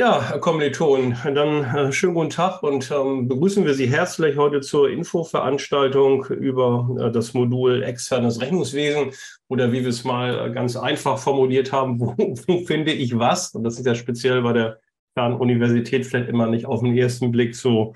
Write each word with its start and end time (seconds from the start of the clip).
Ja, 0.00 0.38
Kommilitonen, 0.40 1.14
dann 1.34 1.62
äh, 1.62 1.92
schönen 1.92 2.14
guten 2.14 2.30
Tag 2.30 2.62
und 2.62 2.90
ähm, 2.90 3.28
begrüßen 3.28 3.66
wir 3.66 3.74
Sie 3.74 3.86
herzlich 3.86 4.38
heute 4.38 4.62
zur 4.62 4.88
Infoveranstaltung 4.88 6.24
über 6.24 6.88
äh, 6.98 7.12
das 7.12 7.34
Modul 7.34 7.82
externes 7.82 8.40
Rechnungswesen 8.40 9.12
oder 9.48 9.72
wie 9.72 9.82
wir 9.82 9.90
es 9.90 10.02
mal 10.04 10.48
äh, 10.48 10.52
ganz 10.54 10.74
einfach 10.74 11.18
formuliert 11.18 11.70
haben, 11.70 12.00
wo, 12.00 12.14
wo, 12.16 12.64
finde 12.64 12.92
ich 12.92 13.18
was? 13.18 13.54
Und 13.54 13.62
das 13.62 13.78
ist 13.78 13.84
ja 13.84 13.94
speziell 13.94 14.40
bei 14.40 14.54
der 14.54 14.80
Fernuniversität 15.12 16.06
vielleicht 16.06 16.30
immer 16.30 16.46
nicht 16.46 16.64
auf 16.64 16.80
den 16.80 16.96
ersten 16.96 17.30
Blick 17.30 17.54
so 17.54 17.94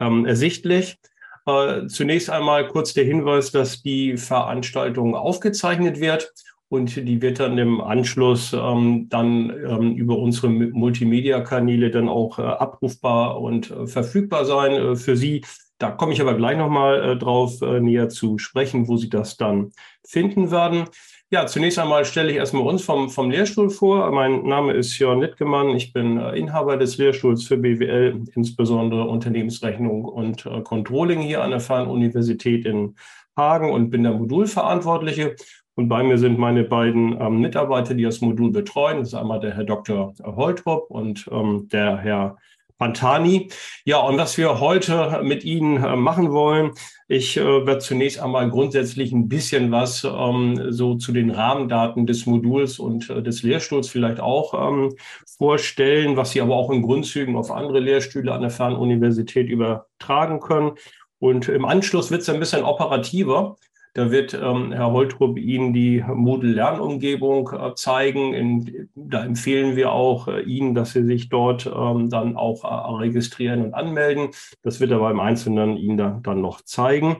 ähm, 0.00 0.26
ersichtlich. 0.26 0.98
Äh, 1.46 1.86
zunächst 1.86 2.30
einmal 2.30 2.66
kurz 2.66 2.94
der 2.94 3.04
Hinweis, 3.04 3.52
dass 3.52 3.80
die 3.80 4.16
Veranstaltung 4.16 5.14
aufgezeichnet 5.14 6.00
wird 6.00 6.32
und 6.74 6.96
die 6.96 7.22
wird 7.22 7.38
dann 7.38 7.56
im 7.56 7.80
Anschluss 7.80 8.52
ähm, 8.52 9.08
dann 9.08 9.50
ähm, 9.50 9.94
über 9.94 10.18
unsere 10.18 10.48
Multimedia-Kanäle 10.48 11.90
dann 11.90 12.08
auch 12.08 12.38
äh, 12.40 12.42
abrufbar 12.42 13.40
und 13.40 13.70
äh, 13.70 13.86
verfügbar 13.86 14.44
sein 14.44 14.72
äh, 14.72 14.96
für 14.96 15.16
Sie. 15.16 15.44
Da 15.78 15.92
komme 15.92 16.12
ich 16.12 16.20
aber 16.20 16.34
gleich 16.34 16.58
nochmal 16.58 17.02
äh, 17.02 17.16
drauf 17.16 17.62
äh, 17.62 17.78
näher 17.78 18.08
zu 18.08 18.38
sprechen, 18.38 18.88
wo 18.88 18.96
Sie 18.96 19.08
das 19.08 19.36
dann 19.36 19.70
finden 20.04 20.50
werden. 20.50 20.84
Ja, 21.30 21.46
zunächst 21.46 21.78
einmal 21.78 22.04
stelle 22.04 22.30
ich 22.30 22.36
erstmal 22.36 22.64
uns 22.64 22.82
vom, 22.82 23.08
vom 23.08 23.30
Lehrstuhl 23.30 23.70
vor. 23.70 24.10
Mein 24.10 24.42
Name 24.42 24.72
ist 24.72 24.98
Jörn 24.98 25.20
Littgemann. 25.20 25.70
Ich 25.70 25.92
bin 25.92 26.18
äh, 26.18 26.36
Inhaber 26.36 26.76
des 26.76 26.98
Lehrstuhls 26.98 27.44
für 27.44 27.56
BWL, 27.56 28.24
insbesondere 28.34 29.04
Unternehmensrechnung 29.04 30.04
und 30.04 30.44
äh, 30.46 30.60
Controlling 30.62 31.20
hier 31.20 31.42
an 31.44 31.50
der 31.50 31.60
Fernuniversität 31.60 32.66
in 32.66 32.96
Hagen 33.36 33.70
und 33.70 33.90
bin 33.90 34.02
der 34.02 34.12
Modulverantwortliche. 34.12 35.36
Und 35.76 35.88
bei 35.88 36.02
mir 36.02 36.18
sind 36.18 36.38
meine 36.38 36.64
beiden 36.64 37.20
ähm, 37.20 37.40
Mitarbeiter, 37.40 37.94
die 37.94 38.04
das 38.04 38.20
Modul 38.20 38.52
betreuen. 38.52 38.98
Das 38.98 39.08
ist 39.08 39.14
einmal 39.14 39.40
der 39.40 39.54
Herr 39.54 39.64
Dr. 39.64 40.14
Holtrup 40.22 40.90
und 40.90 41.28
ähm, 41.32 41.68
der 41.70 41.98
Herr 41.98 42.36
Pantani. 42.78 43.48
Ja, 43.84 43.98
und 43.98 44.18
was 44.18 44.36
wir 44.36 44.60
heute 44.60 45.20
mit 45.22 45.44
Ihnen 45.44 45.82
äh, 45.82 45.96
machen 45.96 46.32
wollen, 46.32 46.72
ich 47.08 47.36
äh, 47.36 47.66
werde 47.66 47.78
zunächst 47.78 48.20
einmal 48.20 48.50
grundsätzlich 48.50 49.12
ein 49.12 49.28
bisschen 49.28 49.70
was 49.70 50.04
ähm, 50.04 50.72
so 50.72 50.96
zu 50.96 51.12
den 51.12 51.30
Rahmendaten 51.30 52.06
des 52.06 52.26
Moduls 52.26 52.78
und 52.78 53.10
äh, 53.10 53.22
des 53.22 53.42
Lehrstuhls 53.42 53.88
vielleicht 53.88 54.20
auch 54.20 54.54
ähm, 54.54 54.94
vorstellen, 55.38 56.16
was 56.16 56.32
Sie 56.32 56.40
aber 56.40 56.56
auch 56.56 56.70
in 56.70 56.82
Grundzügen 56.82 57.36
auf 57.36 57.50
andere 57.50 57.80
Lehrstühle 57.80 58.32
an 58.32 58.42
der 58.42 58.50
Fernuniversität 58.50 59.48
übertragen 59.48 60.40
können. 60.40 60.72
Und 61.18 61.48
im 61.48 61.64
Anschluss 61.64 62.10
wird 62.10 62.22
es 62.22 62.28
ein 62.28 62.40
bisschen 62.40 62.64
operativer. 62.64 63.56
Da 63.94 64.10
wird 64.10 64.34
ähm, 64.34 64.72
Herr 64.72 64.90
Holtrup 64.90 65.38
Ihnen 65.38 65.72
die 65.72 66.04
Moodle-Lernumgebung 66.06 67.50
äh, 67.52 67.74
zeigen. 67.76 68.34
In, 68.34 68.88
da 68.96 69.24
empfehlen 69.24 69.76
wir 69.76 69.92
auch 69.92 70.26
äh, 70.26 70.40
Ihnen, 70.42 70.74
dass 70.74 70.92
Sie 70.92 71.04
sich 71.04 71.28
dort 71.28 71.66
ähm, 71.66 72.10
dann 72.10 72.36
auch 72.36 72.64
äh, 72.64 72.96
registrieren 72.96 73.66
und 73.66 73.74
anmelden. 73.74 74.30
Das 74.62 74.80
wird 74.80 74.90
er 74.90 74.98
beim 74.98 75.20
Einzelnen 75.20 75.76
Ihnen 75.76 75.96
da, 75.96 76.18
dann 76.24 76.40
noch 76.40 76.62
zeigen. 76.62 77.18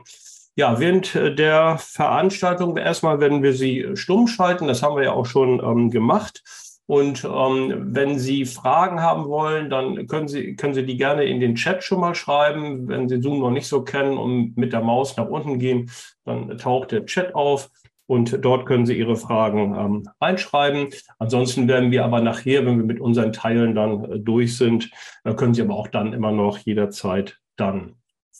Ja, 0.57 0.77
während 0.77 1.15
äh, 1.15 1.33
der 1.33 1.77
Veranstaltung 1.77 2.75
erstmal 2.75 3.21
werden 3.21 3.41
wir 3.41 3.53
Sie 3.53 3.85
stumm 3.93 4.27
schalten. 4.27 4.67
Das 4.67 4.83
haben 4.83 4.97
wir 4.97 5.03
ja 5.05 5.11
auch 5.13 5.25
schon 5.25 5.61
ähm, 5.63 5.91
gemacht. 5.91 6.43
Und 6.87 7.23
ähm, 7.23 7.95
wenn 7.95 8.19
Sie 8.19 8.45
Fragen 8.45 9.01
haben 9.01 9.25
wollen, 9.25 9.69
dann 9.69 10.05
können 10.07 10.27
Sie, 10.27 10.55
können 10.55 10.75
Sie 10.75 10.85
die 10.85 10.97
gerne 10.97 11.23
in 11.23 11.39
den 11.39 11.55
Chat 11.55 11.83
schon 11.83 11.99
mal 11.99 12.13
schreiben. 12.13 12.87
Wenn 12.87 13.09
Sie 13.09 13.21
Zoom 13.21 13.39
noch 13.39 13.49
nicht 13.49 13.67
so 13.67 13.83
kennen 13.83 14.17
und 14.17 14.55
mit 14.55 14.71
der 14.71 14.81
Maus 14.81 15.17
nach 15.17 15.27
unten 15.27 15.57
gehen, 15.57 15.89
dann 16.25 16.57
taucht 16.59 16.91
der 16.91 17.05
Chat 17.05 17.33
auf 17.33 17.71
und 18.07 18.45
dort 18.45 18.67
können 18.67 18.85
Sie 18.85 18.97
Ihre 18.97 19.15
Fragen 19.15 19.75
ähm, 19.75 20.09
einschreiben. 20.19 20.89
Ansonsten 21.17 21.67
werden 21.67 21.89
wir 21.89 22.05
aber 22.05 22.21
nachher, 22.21 22.65
wenn 22.65 22.77
wir 22.77 22.85
mit 22.85 22.99
unseren 22.99 23.33
Teilen 23.33 23.73
dann 23.73 24.05
äh, 24.05 24.19
durch 24.19 24.55
sind, 24.57 24.91
äh, 25.23 25.33
können 25.33 25.55
Sie 25.55 25.63
aber 25.63 25.75
auch 25.75 25.87
dann 25.87 26.13
immer 26.13 26.31
noch 26.31 26.59
jederzeit 26.59 27.39
dann 27.55 27.95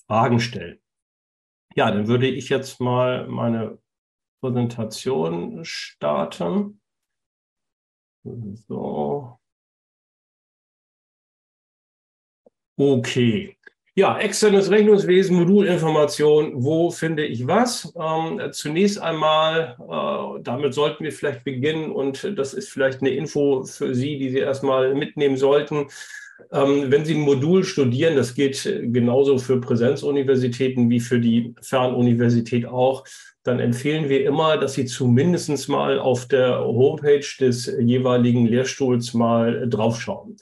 Fragen 0.07 0.39
stellen. 0.39 0.79
Ja, 1.75 1.89
dann 1.89 2.07
würde 2.07 2.27
ich 2.27 2.49
jetzt 2.49 2.79
mal 2.79 3.27
meine 3.27 3.79
Präsentation 4.39 5.59
starten. 5.63 6.79
So. 8.67 9.39
Okay. 12.77 13.55
Ja, 13.97 14.17
externes 14.19 14.69
Rechnungswesen, 14.69 15.37
Modulinformation, 15.37 16.51
wo 16.55 16.91
finde 16.91 17.25
ich 17.25 17.47
was? 17.47 17.93
Ähm, 17.97 18.41
zunächst 18.51 18.99
einmal, 18.99 19.77
äh, 19.79 20.41
damit 20.43 20.73
sollten 20.73 21.05
wir 21.05 21.13
vielleicht 21.13 21.45
beginnen 21.45 21.91
und 21.91 22.37
das 22.37 22.53
ist 22.53 22.69
vielleicht 22.69 22.99
eine 22.99 23.11
Info 23.11 23.63
für 23.63 23.95
Sie, 23.95 24.17
die 24.17 24.31
Sie 24.31 24.39
erstmal 24.39 24.95
mitnehmen 24.95 25.37
sollten. 25.37 25.87
Ähm, 26.51 26.91
wenn 26.91 27.05
Sie 27.05 27.15
ein 27.15 27.21
Modul 27.21 27.63
studieren, 27.63 28.17
das 28.17 28.33
geht 28.35 28.63
genauso 28.63 29.37
für 29.37 29.61
Präsenzuniversitäten 29.61 30.89
wie 30.89 30.99
für 30.99 31.21
die 31.21 31.55
Fernuniversität 31.61 32.65
auch, 32.65 33.05
dann 33.45 33.59
empfehlen 33.59 34.09
wir 34.09 34.25
immer, 34.25 34.57
dass 34.57 34.73
Sie 34.73 34.85
zumindest 34.85 35.69
mal 35.69 35.99
auf 35.99 36.27
der 36.27 36.59
Homepage 36.59 37.25
des 37.39 37.71
jeweiligen 37.79 38.47
Lehrstuhls 38.47 39.13
mal 39.13 39.69
draufschauen. 39.69 40.35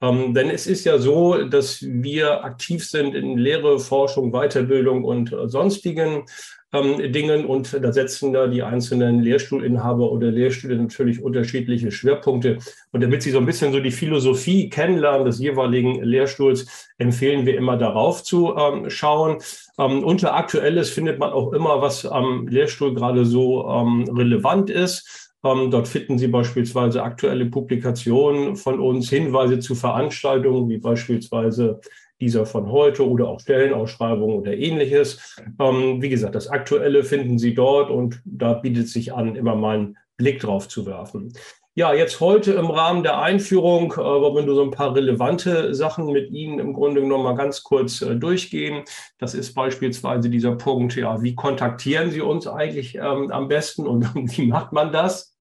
Ähm, 0.00 0.34
denn 0.34 0.50
es 0.50 0.66
ist 0.66 0.84
ja 0.84 0.98
so, 0.98 1.44
dass 1.44 1.82
wir 1.82 2.44
aktiv 2.44 2.84
sind 2.84 3.14
in 3.14 3.38
Lehre, 3.38 3.78
Forschung, 3.78 4.32
Weiterbildung 4.32 5.04
und 5.04 5.34
sonstigen 5.44 6.24
ähm, 6.72 7.12
Dingen 7.12 7.46
und 7.46 7.72
da 7.82 7.92
setzen 7.92 8.32
da 8.32 8.46
die 8.46 8.62
einzelnen 8.62 9.20
Lehrstuhlinhaber 9.22 10.10
oder 10.10 10.30
Lehrstühle 10.30 10.76
natürlich 10.76 11.22
unterschiedliche 11.22 11.90
Schwerpunkte. 11.90 12.58
Und 12.92 13.02
damit 13.02 13.22
Sie 13.22 13.30
so 13.30 13.38
ein 13.38 13.46
bisschen 13.46 13.72
so 13.72 13.80
die 13.80 13.90
Philosophie 13.90 14.68
kennenlernen 14.68 15.24
des 15.24 15.38
jeweiligen 15.38 16.02
Lehrstuhls, 16.02 16.88
empfehlen 16.98 17.46
wir 17.46 17.56
immer 17.56 17.76
darauf 17.76 18.22
zu 18.22 18.54
ähm, 18.56 18.90
schauen. 18.90 19.38
Ähm, 19.78 20.04
unter 20.04 20.34
Aktuelles 20.34 20.90
findet 20.90 21.18
man 21.18 21.30
auch 21.30 21.52
immer, 21.52 21.80
was 21.80 22.04
am 22.04 22.46
Lehrstuhl 22.48 22.94
gerade 22.94 23.24
so 23.24 23.68
ähm, 23.68 24.04
relevant 24.14 24.70
ist. 24.70 25.28
Ähm, 25.44 25.70
dort 25.70 25.88
finden 25.88 26.18
Sie 26.18 26.28
beispielsweise 26.28 27.02
aktuelle 27.02 27.46
Publikationen 27.46 28.56
von 28.56 28.80
uns, 28.80 29.08
Hinweise 29.08 29.60
zu 29.60 29.74
Veranstaltungen, 29.74 30.68
wie 30.68 30.78
beispielsweise 30.78 31.80
dieser 32.20 32.46
von 32.46 32.70
heute 32.70 33.08
oder 33.08 33.28
auch 33.28 33.40
Stellenausschreibungen 33.40 34.36
oder 34.36 34.56
ähnliches. 34.56 35.36
Ähm, 35.60 36.02
wie 36.02 36.08
gesagt, 36.08 36.34
das 36.34 36.48
Aktuelle 36.48 37.04
finden 37.04 37.38
Sie 37.38 37.54
dort 37.54 37.90
und 37.90 38.20
da 38.24 38.54
bietet 38.54 38.88
sich 38.88 39.12
an, 39.12 39.36
immer 39.36 39.54
mal 39.54 39.78
einen 39.78 39.98
Blick 40.16 40.40
drauf 40.40 40.68
zu 40.68 40.86
werfen. 40.86 41.32
Ja, 41.78 41.94
jetzt 41.94 42.18
heute 42.18 42.54
im 42.54 42.66
Rahmen 42.66 43.04
der 43.04 43.20
Einführung 43.20 43.92
äh, 43.92 43.98
wollen 43.98 44.48
wir 44.48 44.54
so 44.54 44.64
ein 44.64 44.72
paar 44.72 44.96
relevante 44.96 45.76
Sachen 45.76 46.06
mit 46.06 46.28
Ihnen 46.32 46.58
im 46.58 46.72
Grunde 46.72 47.00
genommen 47.00 47.22
mal 47.22 47.36
ganz 47.36 47.62
kurz 47.62 48.02
äh, 48.02 48.16
durchgehen. 48.16 48.82
Das 49.18 49.32
ist 49.32 49.54
beispielsweise 49.54 50.28
dieser 50.28 50.56
Punkt, 50.56 50.96
ja, 50.96 51.22
wie 51.22 51.36
kontaktieren 51.36 52.10
Sie 52.10 52.20
uns 52.20 52.48
eigentlich 52.48 52.96
ähm, 52.96 53.30
am 53.30 53.46
besten 53.46 53.86
und 53.86 54.12
wie 54.36 54.48
macht 54.48 54.72
man 54.72 54.90
das? 54.90 55.37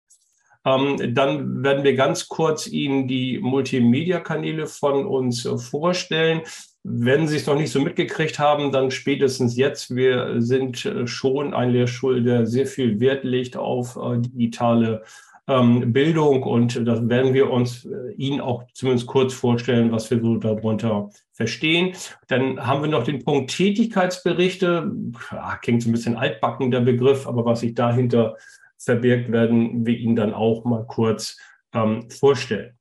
Ähm, 0.67 1.13
dann 1.16 1.63
werden 1.63 1.85
wir 1.85 1.95
ganz 1.95 2.28
kurz 2.28 2.67
Ihnen 2.67 3.07
die 3.07 3.39
Multimedia-Kanäle 3.39 4.67
von 4.67 5.05
uns 5.05 5.45
äh, 5.45 5.57
vorstellen. 5.57 6.41
Wenn 6.83 7.28
Sie 7.28 7.38
es 7.38 7.47
noch 7.47 7.55
nicht 7.55 7.72
so 7.72 7.79
mitgekriegt 7.79 8.38
haben, 8.38 8.72
dann 8.72 8.91
spätestens 8.91 9.56
jetzt. 9.56 9.95
Wir 9.95 10.41
sind 10.41 10.85
äh, 10.85 11.07
schon 11.07 11.53
ein 11.53 11.69
Lehrstuhl, 11.69 12.22
der 12.22 12.45
sehr 12.45 12.66
viel 12.66 13.00
Wert 13.00 13.23
legt 13.23 13.56
auf 13.56 13.95
äh, 13.95 14.19
digitale 14.19 15.03
ähm, 15.47 15.94
Bildung 15.94 16.44
und 16.44 16.85
das 16.85 17.07
werden 17.07 17.33
wir 17.33 17.50
uns 17.50 17.88
Ihnen 18.17 18.41
auch 18.41 18.66
zumindest 18.73 19.07
kurz 19.07 19.33
vorstellen, 19.33 19.94
was 19.94 20.11
wir 20.11 20.19
so 20.19 20.35
darunter 20.35 21.09
verstehen. 21.31 21.94
Dann 22.27 22.67
haben 22.67 22.81
wir 22.81 22.89
noch 22.89 23.06
den 23.06 23.23
Punkt 23.23 23.51
Tätigkeitsberichte. 23.51 24.91
Ja, 25.31 25.57
klingt 25.62 25.83
so 25.83 25.89
ein 25.89 25.94
bisschen 25.94 26.18
altbacken 26.18 26.69
der 26.69 26.81
Begriff, 26.81 27.25
aber 27.25 27.45
was 27.45 27.62
sich 27.62 27.75
dahinter 27.75 28.36
verbirgt, 28.77 29.31
werden 29.31 29.85
wir 29.85 29.97
Ihnen 29.97 30.15
dann 30.15 30.33
auch 30.33 30.65
mal 30.65 30.85
kurz 30.85 31.38
ähm, 31.74 32.09
vorstellen. 32.09 32.77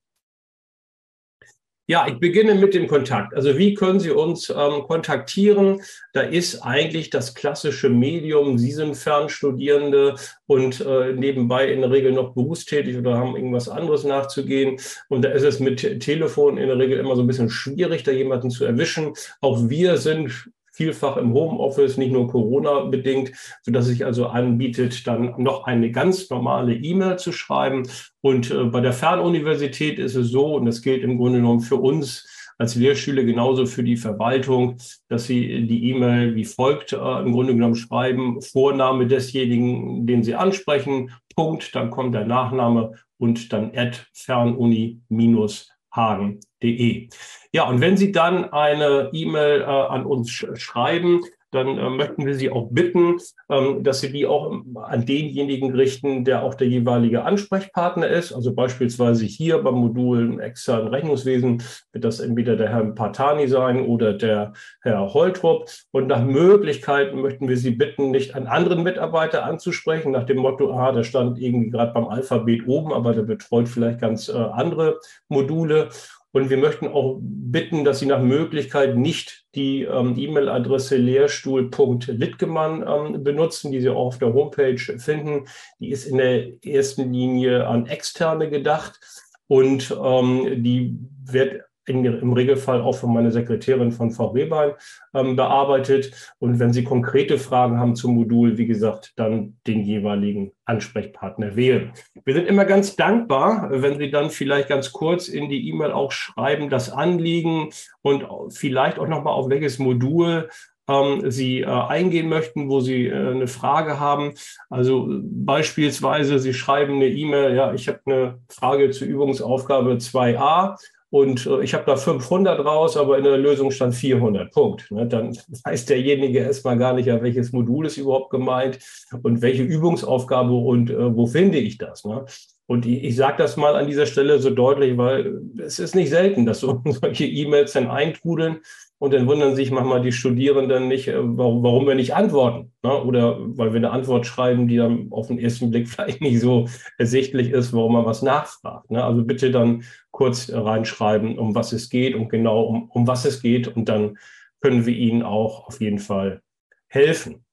Ja, 1.89 2.09
ich 2.09 2.19
beginne 2.19 2.57
mit 2.57 2.75
dem 2.75 2.89
Kontakt. 2.89 3.33
Also 3.33 3.57
wie 3.59 3.75
können 3.75 4.01
Sie 4.01 4.11
uns 4.11 4.51
ähm, 4.51 4.83
kontaktieren? 4.89 5.83
Da 6.13 6.23
ist 6.23 6.63
eigentlich 6.63 7.11
das 7.11 7.37
klassische 7.37 7.89
Medium. 7.89 8.59
Sie 8.59 8.73
sind 8.73 8.97
Fernstudierende 8.97 10.17
und 10.47 10.81
äh, 10.81 11.13
nebenbei 11.13 11.71
in 11.71 11.83
der 11.83 11.93
Regel 11.93 12.11
noch 12.11 12.35
berufstätig 12.35 12.97
oder 12.97 13.17
haben 13.17 13.37
irgendwas 13.37 13.69
anderes 13.69 14.03
nachzugehen. 14.03 14.81
Und 15.09 15.23
da 15.23 15.29
ist 15.29 15.45
es 15.45 15.61
mit 15.61 16.01
Telefon 16.01 16.59
in 16.59 16.67
der 16.67 16.79
Regel 16.79 16.99
immer 16.99 17.15
so 17.15 17.23
ein 17.23 17.29
bisschen 17.29 17.51
schwierig, 17.51 18.03
da 18.03 18.11
jemanden 18.11 18.51
zu 18.51 18.65
erwischen. 18.65 19.13
Auch 19.41 19.69
wir 19.69 19.97
sind 19.97 20.51
vielfach 20.77 21.17
im 21.17 21.33
Homeoffice, 21.33 21.97
nicht 21.97 22.13
nur 22.13 22.29
Corona-bedingt, 22.29 23.33
sodass 23.63 23.87
sich 23.87 24.05
also 24.05 24.27
anbietet, 24.27 25.07
dann 25.07 25.35
noch 25.39 25.65
eine 25.65 25.91
ganz 25.91 26.29
normale 26.29 26.75
E-Mail 26.75 27.19
zu 27.19 27.33
schreiben. 27.33 27.89
Und 28.21 28.51
äh, 28.51 28.65
bei 28.65 28.81
der 28.81 28.93
Fernuniversität 28.93 29.99
ist 29.99 30.15
es 30.15 30.29
so, 30.29 30.57
und 30.57 30.67
das 30.67 30.83
gilt 30.83 31.03
im 31.03 31.17
Grunde 31.17 31.39
genommen 31.39 31.61
für 31.61 31.77
uns, 31.77 32.29
als 32.59 32.75
Lehrschüler 32.75 33.25
genauso 33.25 33.67
für 33.67 33.83
die 33.83 33.97
Verwaltung, 33.97 34.79
dass 35.09 35.27
Sie 35.27 35.67
die 35.67 35.91
E-Mail 35.91 36.35
wie 36.35 36.45
folgt 36.45 36.93
äh, 36.93 36.97
im 36.97 37.33
Grunde 37.33 37.55
genommen 37.55 37.77
schreiben, 37.77 38.41
Vorname 38.41 39.07
desjenigen, 39.07 40.07
den 40.07 40.23
Sie 40.23 40.35
ansprechen, 40.35 41.11
Punkt, 41.35 41.75
dann 41.75 41.91
kommt 41.91 42.15
der 42.15 42.27
Nachname 42.27 42.93
und 43.19 43.53
dann 43.53 43.73
at 43.75 44.07
fernuni-hagen.de. 44.15 45.76
hagen.de. 45.97 47.09
Ja, 47.53 47.65
und 47.65 47.81
wenn 47.81 47.97
Sie 47.97 48.13
dann 48.13 48.53
eine 48.53 49.11
E-Mail 49.13 49.63
äh, 49.63 49.65
an 49.65 50.05
uns 50.05 50.31
sch 50.31 50.47
schreiben, 50.55 51.23
dann 51.57 51.79
äh, 51.79 51.91
möchten 51.91 52.25
wir 52.25 52.35
Sie 52.35 52.51
auch 52.51 52.69
bitten, 52.71 53.17
ähm, 53.51 53.83
dass 53.83 54.01
Sie 54.01 54.13
die 54.13 54.27
auch 54.27 54.53
an 54.75 55.07
denjenigen 55.07 55.75
richten, 55.75 56.25
der 56.25 56.45
auch 56.45 56.55
der 56.55 56.69
jeweilige 56.69 57.25
Ansprechpartner 57.25 58.07
ist. 58.07 58.33
Also 58.33 58.55
beispielsweise 58.55 59.25
hier 59.25 59.59
beim 59.59 59.75
Modul 59.75 60.41
externen 60.41 60.89
Rechnungswesen 60.89 61.63
wird 61.93 62.05
das 62.05 62.21
entweder 62.21 62.57
der 62.57 62.69
Herr 62.69 62.85
Partani 62.93 63.49
sein 63.49 63.85
oder 63.85 64.13
der 64.13 64.53
Herr 64.83 65.13
Holtrup. 65.13 65.69
Und 65.91 66.07
nach 66.07 66.25
Möglichkeiten 66.25 67.21
möchten 67.21 67.49
wir 67.49 67.57
Sie 67.57 67.73
bitten, 67.73 68.11
nicht 68.11 68.35
an 68.35 68.47
anderen 68.47 68.83
Mitarbeiter 68.83 69.45
anzusprechen, 69.45 70.13
nach 70.13 70.25
dem 70.25 70.39
Motto, 70.39 70.73
ah, 70.73 70.93
der 70.93 71.03
stand 71.03 71.39
irgendwie 71.39 71.71
gerade 71.71 71.93
beim 71.93 72.07
Alphabet 72.07 72.67
oben, 72.67 72.93
aber 72.93 73.15
der 73.15 73.23
betreut 73.23 73.69
vielleicht 73.69 74.01
ganz 74.01 74.29
äh, 74.29 74.33
andere 74.33 75.01
Module. 75.29 75.89
Und 76.37 76.51
wir 76.51 76.59
möchten 76.59 76.87
auch 76.87 77.17
bitten, 77.19 77.83
dass 77.83 78.01
Sie 78.01 78.05
nach 78.05 78.21
Möglichkeit 78.21 78.95
nicht 78.95 79.47
die 79.55 79.85
ähm, 79.85 80.19
E-Mail-Adresse 80.19 80.99
lehrstuhl.littgemann 80.99 82.85
ähm, 82.87 83.25
benutzen, 83.25 83.73
die 83.73 83.81
Sie 83.81 83.89
auch 83.89 84.09
auf 84.09 84.19
der 84.19 84.35
Homepage 84.35 84.77
finden. 84.77 85.47
Die 85.81 85.89
ist 85.89 86.05
in 86.05 86.19
der 86.19 86.63
ersten 86.63 87.11
Linie 87.11 87.67
an 87.67 87.87
Externe 87.87 88.51
gedacht 88.51 89.01
und 89.47 89.97
ähm, 89.99 90.63
die 90.63 90.99
wird 91.25 91.63
in, 91.87 92.05
im 92.05 92.33
Regelfall 92.33 92.81
auch 92.81 92.97
von 92.97 93.13
meiner 93.13 93.31
Sekretärin 93.31 93.93
von 93.93 94.11
Frau 94.11 94.29
Rehbein 94.29 94.73
ähm, 95.15 95.37
bearbeitet. 95.37 96.35
Und 96.39 96.59
wenn 96.59 96.73
Sie 96.73 96.85
konkrete 96.85 97.39
Fragen 97.39 97.79
haben 97.79 97.97
zum 97.97 98.15
Modul, 98.15 98.59
wie 98.59 98.67
gesagt, 98.67 99.13
dann 99.17 99.57
den 99.67 99.83
jeweiligen 99.83 100.53
Ansprechpartner 100.65 101.57
wählen. 101.57 101.93
Wir 102.25 102.35
sind 102.35 102.47
immer 102.47 102.65
ganz 102.65 102.97
dankbar, 102.97 103.69
wenn 103.71 103.99
Sie 103.99 104.11
dann 104.11 104.31
vielleicht 104.31 104.69
ganz 104.69 104.93
kurz 104.93 105.29
in 105.29 105.49
die 105.49 105.69
E-Mail 105.69 105.93
auch 105.93 106.13
schreiben, 106.13 106.69
das 106.69 106.91
Anliegen 106.91 107.71
und 108.03 108.27
vielleicht 108.51 108.99
auch 108.99 109.09
nochmal 109.09 109.35
auf 109.35 109.49
welches 109.49 109.79
Modul 109.79 110.49
ähm, 110.89 111.31
Sie 111.31 111.61
äh, 111.61 111.67
eingehen 111.67 112.29
möchten, 112.29 112.69
wo 112.69 112.81
Sie 112.81 113.07
äh, 113.07 113.31
eine 113.31 113.49
Frage 113.49 113.99
haben. 113.99 114.35
Also 114.71 115.09
beispielsweise, 115.09 116.39
Sie 116.39 116.55
schreiben 116.55 116.97
eine 116.97 117.09
E-Mail, 117.09 117.55
ja, 117.55 117.73
ich 117.73 117.89
habe 117.89 118.01
eine 118.07 118.39
Frage 118.49 118.91
zur 118.91 119.09
Übungsaufgabe 119.09 119.93
2a 119.93 120.77
und 121.17 121.47
äh, 121.47 121.63
ich 121.63 121.73
habe 121.73 121.85
da 121.87 121.97
500 121.97 122.65
raus, 122.65 122.97
aber 122.97 123.17
in 123.17 123.25
der 123.25 123.39
Lösung 123.39 123.71
stand 123.71 123.95
400. 123.95 124.53
Punkt. 124.53 124.91
Ne? 124.91 125.07
Dann 125.07 125.37
weiß 125.65 125.87
derjenige 125.87 126.41
erstmal 126.41 126.77
gar 126.77 126.93
nicht, 126.93 127.07
ja, 127.07 127.23
welches 127.23 127.53
Modul 127.53 127.87
ist 127.87 127.97
überhaupt 127.97 128.31
gemeint 128.31 128.79
und 129.23 129.41
welche 129.41 129.63
Übungsaufgabe 129.63 130.53
und 130.53 130.91
äh, 130.91 131.17
wo 131.17 131.27
finde 131.27 131.59
ich 131.59 131.79
das. 131.79 132.05
Ne? 132.05 132.25
Und 132.67 132.85
ich, 132.85 133.17
sage 133.17 133.39
das 133.39 133.57
mal 133.57 133.77
an 133.77 133.87
dieser 133.87 134.07
Stelle 134.07 134.41
so 134.41 134.51
deutlich, 134.51 134.99
weil 134.99 135.41
es 135.59 135.79
ist 135.79 135.95
nicht 135.95 136.11
selten, 136.11 136.45
dass 136.45 136.61
so 136.61 136.83
solche 136.85 137.25
E-Mails 137.25 137.73
dann 137.73 137.89
eintrudeln 137.89 138.59
und 138.99 139.13
dann 139.13 139.27
wundern 139.27 139.55
sich 139.55 139.71
manchmal 139.71 140.01
die 140.01 140.13
Studierenden 140.13 140.89
nicht, 140.89 141.09
äh, 141.09 141.17
warum, 141.19 141.63
warum 141.63 141.87
wir 141.87 141.95
nicht 141.95 142.15
antworten. 142.15 142.73
Ne? 142.83 143.03
Oder 143.03 143.39
weil 143.41 143.73
wir 143.73 143.77
eine 143.77 143.91
Antwort 143.91 144.27
schreiben, 144.27 144.69
die 144.69 144.77
dann 144.77 145.09
auf 145.11 145.29
den 145.29 145.39
ersten 145.39 145.71
Blick 145.71 145.89
vielleicht 145.91 146.21
nicht 146.21 146.41
so 146.41 146.69
ersichtlich 146.99 147.51
ist, 147.51 147.73
warum 147.73 147.93
man 147.93 148.07
was 148.07 148.23
nachfragt. 148.23 148.91
Ne? 148.91 149.05
Also 149.05 149.25
bitte 149.25 149.51
dann 149.51 149.85
kurz 150.11 150.51
reinschreiben, 150.53 151.39
um 151.39 151.55
was 151.55 151.73
es 151.73 151.91
geht 151.91 152.15
und 152.15 152.29
genau 152.29 152.63
um, 152.63 152.91
um 152.91 153.07
was 153.07 153.25
es 153.25 153.43
geht. 153.43 153.69
Und 153.69 153.89
dann 153.89 154.19
können 154.61 154.87
wir 154.87 154.95
Ihnen 154.95 155.23
auch 155.23 155.67
auf 155.69 155.81
jeden 155.81 155.99
Fall 155.99 156.41
helfen. 156.89 157.46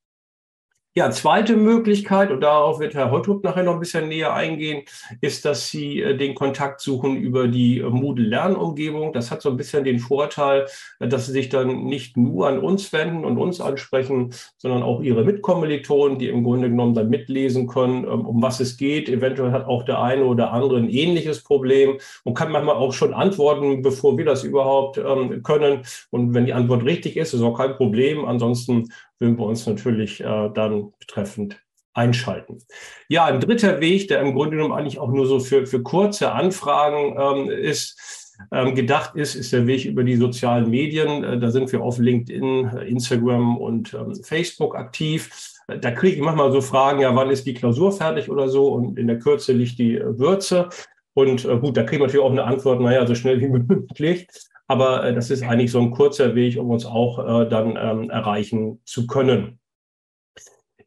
Ja, 0.96 1.10
zweite 1.10 1.58
Möglichkeit, 1.58 2.30
und 2.30 2.42
darauf 2.42 2.80
wird 2.80 2.94
Herr 2.94 3.10
Holtrup 3.10 3.44
nachher 3.44 3.64
noch 3.64 3.74
ein 3.74 3.80
bisschen 3.80 4.10
näher 4.10 4.36
eingehen, 4.36 4.84
ist, 5.22 5.44
dass 5.44 5.68
Sie 5.70 6.00
äh, 6.00 6.16
den 6.16 6.36
Kontakt 6.36 6.82
suchen 6.82 7.18
über 7.18 7.48
die 7.48 7.80
äh, 7.80 7.90
Moodle-Lernumgebung. 7.90 9.12
Das 9.12 9.32
hat 9.32 9.42
so 9.42 9.50
ein 9.50 9.58
bisschen 9.58 9.84
den 9.84 9.98
Vorteil, 9.98 10.68
äh, 11.00 11.08
dass 11.08 11.26
Sie 11.26 11.32
sich 11.32 11.50
dann 11.50 11.86
nicht 11.86 12.16
nur 12.16 12.48
an 12.48 12.60
uns 12.60 12.94
wenden 12.94 13.26
und 13.26 13.40
uns 13.40 13.60
ansprechen, 13.60 14.36
sondern 14.58 14.84
auch 14.84 15.02
Ihre 15.02 15.24
Mitkommilitonen, 15.24 16.20
die 16.20 16.28
im 16.28 16.44
Grunde 16.44 16.70
genommen 16.70 16.94
dann 16.94 17.10
mitlesen 17.10 17.66
können, 17.66 18.04
ähm, 18.04 18.28
um 18.28 18.44
was 18.44 18.60
es 18.60 18.78
geht. 18.78 19.10
Eventuell 19.10 19.52
hat 19.52 19.66
auch 19.66 19.86
der 19.86 20.00
eine 20.00 20.26
oder 20.26 20.54
andere 20.54 20.78
ein 20.78 20.90
ähnliches 20.90 21.42
Problem 21.44 21.98
und 22.24 22.36
kann 22.36 22.52
manchmal 22.52 22.76
auch 22.76 22.94
schon 22.94 23.16
antworten, 23.16 23.82
bevor 23.82 24.16
wir 24.20 24.26
das 24.26 24.44
überhaupt 24.44 25.00
ähm, 25.00 25.42
können. 25.42 25.82
Und 26.12 26.36
wenn 26.36 26.46
die 26.46 26.54
Antwort 26.54 26.86
richtig 26.86 27.18
ist, 27.18 27.34
ist 27.34 27.42
auch 27.42 27.58
kein 27.58 27.78
Problem. 27.78 28.26
Ansonsten 28.26 28.90
würden 29.24 29.40
wir 29.40 29.46
uns 29.46 29.66
natürlich 29.66 30.22
äh, 30.22 30.50
dann 30.54 30.92
betreffend 31.00 31.60
einschalten. 31.94 32.60
Ja, 33.08 33.26
ein 33.26 33.40
dritter 33.40 33.80
Weg, 33.80 34.08
der 34.10 34.22
im 34.22 34.34
Grunde 34.34 34.58
genommen 34.58 34.74
eigentlich 34.74 35.00
auch 35.00 35.12
nur 35.12 35.26
so 35.26 35.40
für, 35.40 35.66
für 35.66 35.82
kurze 35.82 36.32
Anfragen 36.32 37.16
ähm, 37.18 37.50
ist, 37.50 38.34
ähm, 38.52 38.76
gedacht 38.76 39.16
ist, 39.16 39.36
ist 39.36 39.54
der 39.54 39.68
Weg 39.68 39.86
über 39.86 40.04
die 40.04 40.18
sozialen 40.18 40.70
Medien. 40.70 41.24
Äh, 41.24 41.40
da 41.40 41.52
sind 41.52 41.72
wir 41.72 41.82
auf 41.82 42.00
LinkedIn, 42.00 42.68
äh, 42.68 42.86
Instagram 42.86 43.58
und 43.58 43.94
ähm, 43.94 44.16
Facebook 44.24 44.76
aktiv. 44.76 45.54
Äh, 45.68 45.80
da 45.80 45.92
kriege 45.92 46.16
ich 46.16 46.22
manchmal 46.22 46.52
so 46.52 46.62
Fragen, 46.62 47.00
ja, 47.00 47.16
wann 47.16 47.30
ist 47.30 47.46
die 47.46 47.54
Klausur 47.54 47.92
fertig 47.92 48.30
oder 48.30 48.50
so? 48.50 48.74
Und 48.74 48.98
in 48.98 49.08
der 49.08 49.20
Kürze 49.20 49.54
liegt 49.54 49.80
die 49.80 49.98
äh, 49.98 50.20
Würze. 50.20 50.70
Und 51.14 51.46
äh, 51.46 51.58
gut, 51.60 51.78
da 51.78 51.84
kriegen 51.84 52.02
wir 52.02 52.08
natürlich 52.08 52.26
auch 52.26 52.32
eine 52.32 52.44
Antwort, 52.44 52.82
naja, 52.82 53.06
so 53.06 53.16
schnell 53.16 53.40
wie 53.40 53.48
möglich. 53.50 54.28
Aber 54.74 55.04
äh, 55.04 55.14
das 55.14 55.30
ist 55.30 55.44
eigentlich 55.44 55.70
so 55.70 55.80
ein 55.80 55.92
kurzer 55.92 56.34
Weg, 56.34 56.58
um 56.58 56.72
uns 56.72 56.84
auch 56.84 57.20
äh, 57.20 57.48
dann 57.48 57.78
ähm, 57.80 58.10
erreichen 58.10 58.82
zu 58.86 59.06
können. 59.06 59.60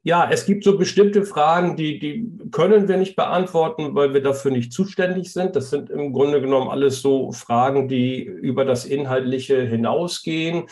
Ja, 0.02 0.28
es 0.28 0.44
gibt 0.44 0.64
so 0.64 0.76
bestimmte 0.76 1.22
Fragen, 1.22 1.76
die, 1.76 2.00
die 2.00 2.28
können 2.50 2.88
wir 2.88 2.96
nicht 2.96 3.14
beantworten, 3.14 3.94
weil 3.94 4.12
wir 4.12 4.24
dafür 4.24 4.50
nicht 4.50 4.72
zuständig 4.72 5.32
sind. 5.32 5.54
Das 5.54 5.70
sind 5.70 5.88
im 5.88 6.12
Grunde 6.12 6.40
genommen 6.40 6.68
alles 6.68 7.00
so 7.00 7.30
Fragen, 7.30 7.86
die 7.86 8.24
über 8.24 8.64
das 8.64 8.86
Inhaltliche 8.86 9.62
hinausgehen 9.62 10.64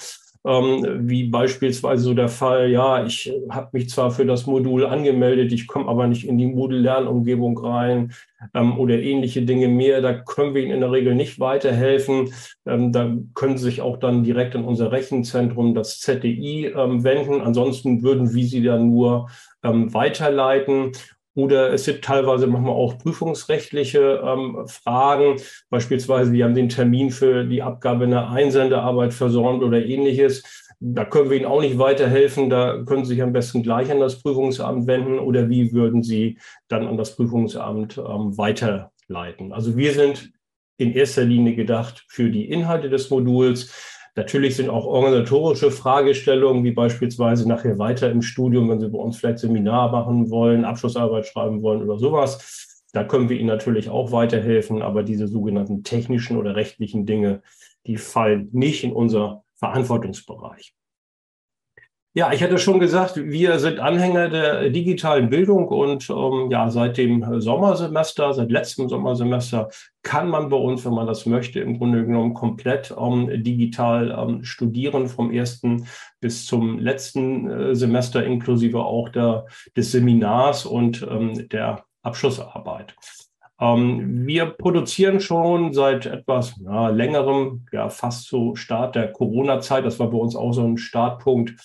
ähm, 0.47 1.09
wie 1.09 1.25
beispielsweise 1.25 2.05
so 2.05 2.15
der 2.15 2.29
Fall, 2.29 2.71
ja, 2.71 3.05
ich 3.05 3.33
habe 3.49 3.71
mich 3.73 3.89
zwar 3.89 4.11
für 4.11 4.27
das 4.27 4.47
Modul 4.47 4.85
angemeldet, 4.85 5.53
ich 5.53 5.67
komme 5.67 5.89
aber 5.89 6.07
nicht 6.07 6.29
in 6.29 6.37
die 6.37 6.47
Moodle-Lernumgebung 6.47 7.59
rein 7.59 8.13
ähm, 8.53 8.79
oder 8.79 8.99
ähnliche 8.99 9.43
Dinge 9.43 9.69
mehr. 9.69 10.03
Da 10.03 10.13
können 10.13 10.55
wir 10.55 10.63
Ihnen 10.63 10.73
in 10.73 10.81
der 10.81 10.93
Regel 10.93 11.15
nicht 11.15 11.41
weiterhelfen. 11.41 12.33
Ähm, 12.67 12.93
da 12.93 13.17
können 13.35 13.57
Sie 13.57 13.65
sich 13.65 13.81
auch 13.81 13.97
dann 13.97 14.23
direkt 14.23 14.55
in 14.55 14.65
unser 14.65 14.93
Rechenzentrum, 14.93 15.75
das 15.75 16.01
ZDI, 16.01 16.67
ähm, 16.67 17.05
wenden. 17.05 17.41
Ansonsten 17.41 18.03
würden 18.03 18.35
wir 18.35 18.45
Sie 18.45 18.63
dann 18.63 18.91
nur 18.91 19.31
ähm, 19.63 19.95
weiterleiten. 19.95 20.93
Oder 21.35 21.73
es 21.73 21.85
sind 21.85 22.03
teilweise 22.03 22.47
manchmal 22.47 22.75
auch 22.75 22.97
prüfungsrechtliche 22.99 24.23
ähm, 24.25 24.67
Fragen. 24.69 25.37
Beispielsweise, 25.69 26.33
wir 26.33 26.45
haben 26.45 26.55
den 26.55 26.69
Termin 26.69 27.11
für 27.11 27.45
die 27.45 27.63
Abgabe 27.63 28.05
einer 28.05 28.31
Einsendearbeit 28.31 29.13
versäumt 29.13 29.63
oder 29.63 29.85
ähnliches. 29.85 30.65
Da 30.79 31.05
können 31.05 31.31
wir 31.31 31.37
Ihnen 31.37 31.47
auch 31.47 31.61
nicht 31.61 31.79
weiterhelfen. 31.79 32.51
Da 32.51 32.83
können 32.85 33.05
Sie 33.05 33.15
sich 33.15 33.23
am 33.23 33.33
besten 33.33 33.63
gleich 33.63 33.91
an 33.91 34.01
das 34.01 34.23
Prüfungsamt 34.23 34.87
wenden 34.87 35.19
oder 35.19 35.49
wie 35.49 35.73
würden 35.73 36.03
Sie 36.03 36.39
dann 36.69 36.87
an 36.87 36.97
das 36.97 37.17
Prüfungsamt 37.17 37.99
ähm, 37.99 38.39
weiterleiten? 38.39 39.53
Also 39.53 39.77
wir 39.77 39.93
sind 39.93 40.31
in 40.77 40.93
erster 40.93 41.25
Linie 41.25 41.55
gedacht 41.55 42.05
für 42.09 42.31
die 42.31 42.49
Inhalte 42.49 42.91
des 42.91 43.11
Moduls. 43.11 43.94
Natürlich 44.17 44.55
sind 44.55 44.71
auch 44.71 44.87
organisatorische 44.87 45.73
Fragestellungen, 45.73 46.63
wie 46.63 46.71
beispielsweise 46.71 47.49
nachher 47.49 47.79
weiter 47.79 48.11
im 48.11 48.23
Studium, 48.23 48.71
wenn 48.71 48.79
Sie 48.79 48.89
bei 48.89 48.99
uns 48.99 49.17
vielleicht 49.17 49.41
Seminar 49.41 49.91
machen 49.91 50.31
wollen, 50.31 50.65
Abschlussarbeit 50.65 51.27
schreiben 51.27 51.63
wollen 51.63 51.83
oder 51.83 51.99
sowas. 51.99 52.85
Da 52.93 53.03
können 53.03 53.29
wir 53.29 53.37
Ihnen 53.37 53.49
natürlich 53.49 53.89
auch 53.89 54.13
weiterhelfen, 54.13 54.83
aber 54.83 55.03
diese 55.03 55.27
sogenannten 55.27 55.83
technischen 55.83 56.37
oder 56.37 56.55
rechtlichen 56.55 57.07
Dinge, 57.07 57.43
die 57.87 57.97
fallen 57.97 58.49
nicht 58.53 58.85
in 58.85 58.93
unser 58.93 59.43
Verantwortungsbereich. 59.57 60.75
Ja, 62.17 62.33
ich 62.33 62.45
hatte 62.45 62.59
schon 62.59 62.79
gesagt, 62.79 63.17
wir 63.17 63.59
sind 63.59 63.81
Anhänger 63.81 64.29
der 64.29 64.71
digitalen 64.71 65.31
Bildung 65.31 65.67
und 65.67 66.09
ähm, 66.09 66.49
ja, 66.49 66.71
seit 66.71 66.97
dem 66.97 67.41
Sommersemester, 67.41 68.33
seit 68.33 68.53
letztem 68.53 68.89
Sommersemester 68.89 69.69
kann 70.03 70.29
man 70.29 70.49
bei 70.49 70.57
uns, 70.57 70.85
wenn 70.85 70.95
man 70.95 71.09
das 71.09 71.27
möchte, 71.27 71.59
im 71.59 71.77
Grunde 71.77 72.07
genommen 72.07 72.33
komplett 72.33 72.95
ähm, 72.97 73.43
digital 73.43 74.17
ähm, 74.17 74.45
studieren, 74.45 75.09
vom 75.09 75.33
ersten 75.33 75.89
bis 76.21 76.47
zum 76.47 76.79
letzten 76.79 77.51
äh, 77.51 77.75
Semester, 77.75 78.25
inklusive 78.25 78.79
auch 78.79 79.09
der, 79.09 79.47
des 79.77 79.91
Seminars 79.91 80.67
und 80.67 81.05
ähm, 81.11 81.49
der 81.49 81.85
Abschlussarbeit. 82.03 82.95
Ähm, 83.61 84.25
wir 84.25 84.47
produzieren 84.47 85.19
schon 85.19 85.73
seit 85.73 86.07
etwas 86.07 86.55
ja, 86.65 86.91
längerem, 86.91 87.67
ja 87.73 87.89
fast 87.89 88.27
zu 88.27 88.55
Start 88.55 88.95
der 88.95 89.11
Corona-Zeit, 89.11 89.85
das 89.85 89.99
war 89.99 90.11
bei 90.11 90.19
uns 90.19 90.37
auch 90.37 90.53
so 90.53 90.63
ein 90.63 90.79
Startpunkt, 90.79 91.57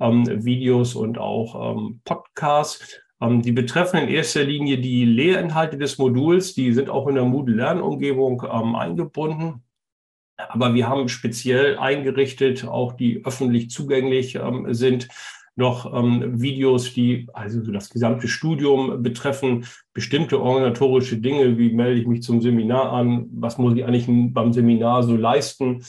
ähm, 0.00 0.44
Videos 0.44 0.94
und 0.94 1.18
auch 1.18 1.76
ähm, 1.76 2.00
Podcasts. 2.04 3.00
Ähm, 3.20 3.42
die 3.42 3.52
betreffen 3.52 4.00
in 4.00 4.08
erster 4.08 4.44
Linie 4.44 4.78
die 4.78 5.04
Lehrinhalte 5.04 5.78
des 5.78 5.98
Moduls. 5.98 6.54
Die 6.54 6.72
sind 6.72 6.90
auch 6.90 7.06
in 7.06 7.14
der 7.14 7.24
Moodle-Lernumgebung 7.24 8.42
ähm, 8.50 8.74
eingebunden. 8.74 9.62
Aber 10.36 10.74
wir 10.74 10.88
haben 10.88 11.08
speziell 11.08 11.78
eingerichtet, 11.78 12.66
auch 12.66 12.92
die 12.92 13.24
öffentlich 13.24 13.70
zugänglich 13.70 14.34
ähm, 14.34 14.66
sind, 14.74 15.08
noch 15.56 15.90
ähm, 15.94 16.40
Videos, 16.40 16.92
die 16.92 17.26
also 17.32 17.60
das 17.72 17.88
gesamte 17.88 18.28
Studium 18.28 19.02
betreffen, 19.02 19.66
bestimmte 19.94 20.40
organisatorische 20.40 21.16
Dinge, 21.16 21.56
wie 21.56 21.72
melde 21.72 21.98
ich 21.98 22.06
mich 22.06 22.22
zum 22.22 22.42
Seminar 22.42 22.92
an, 22.92 23.26
was 23.32 23.56
muss 23.56 23.74
ich 23.74 23.84
eigentlich 23.84 24.06
beim 24.06 24.52
Seminar 24.52 25.02
so 25.02 25.16
leisten, 25.16 25.82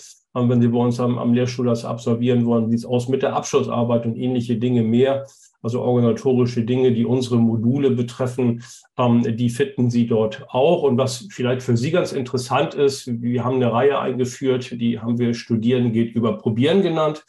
wenn 0.46 0.62
Sie 0.62 0.67
bei 0.67 0.79
uns 0.79 1.00
am, 1.00 1.17
am 1.17 1.34
Lehrstuhl 1.34 1.65
das 1.65 1.86
absolvieren 1.86 2.46
wollen, 2.46 2.72
wie 2.72 2.75
es 2.75 2.86
aus 2.86 3.08
mit 3.08 3.24
der 3.24 3.36
Abschlussarbeit 3.36 4.06
und 4.06 4.15
ähnliche 4.15 4.58
Dinge 4.58 4.84
mehr 4.84 5.25
also 5.62 5.82
organisatorische 5.82 6.63
Dinge, 6.63 6.94
die 6.94 7.06
unsere 7.06 7.38
Module 7.38 7.91
betreffen, 7.91 8.63
ähm, 8.98 9.36
die 9.36 9.50
finden 9.50 9.89
Sie 9.89 10.08
dort 10.08 10.46
auch. 10.50 10.84
Und 10.84 10.98
was 10.98 11.27
vielleicht 11.29 11.62
für 11.63 11.77
Sie 11.77 11.91
ganz 11.91 12.12
interessant 12.12 12.74
ist, 12.74 13.22
wir 13.22 13.44
haben 13.44 13.56
eine 13.56 13.72
Reihe 13.72 14.00
eingeführt, 14.00 14.72
die 14.79 15.00
haben 15.00 15.20
wir 15.20 15.34
Studieren 15.34 15.91
geht 15.91 16.15
über 16.15 16.38
Probieren 16.38 16.82
genannt. 16.82 17.25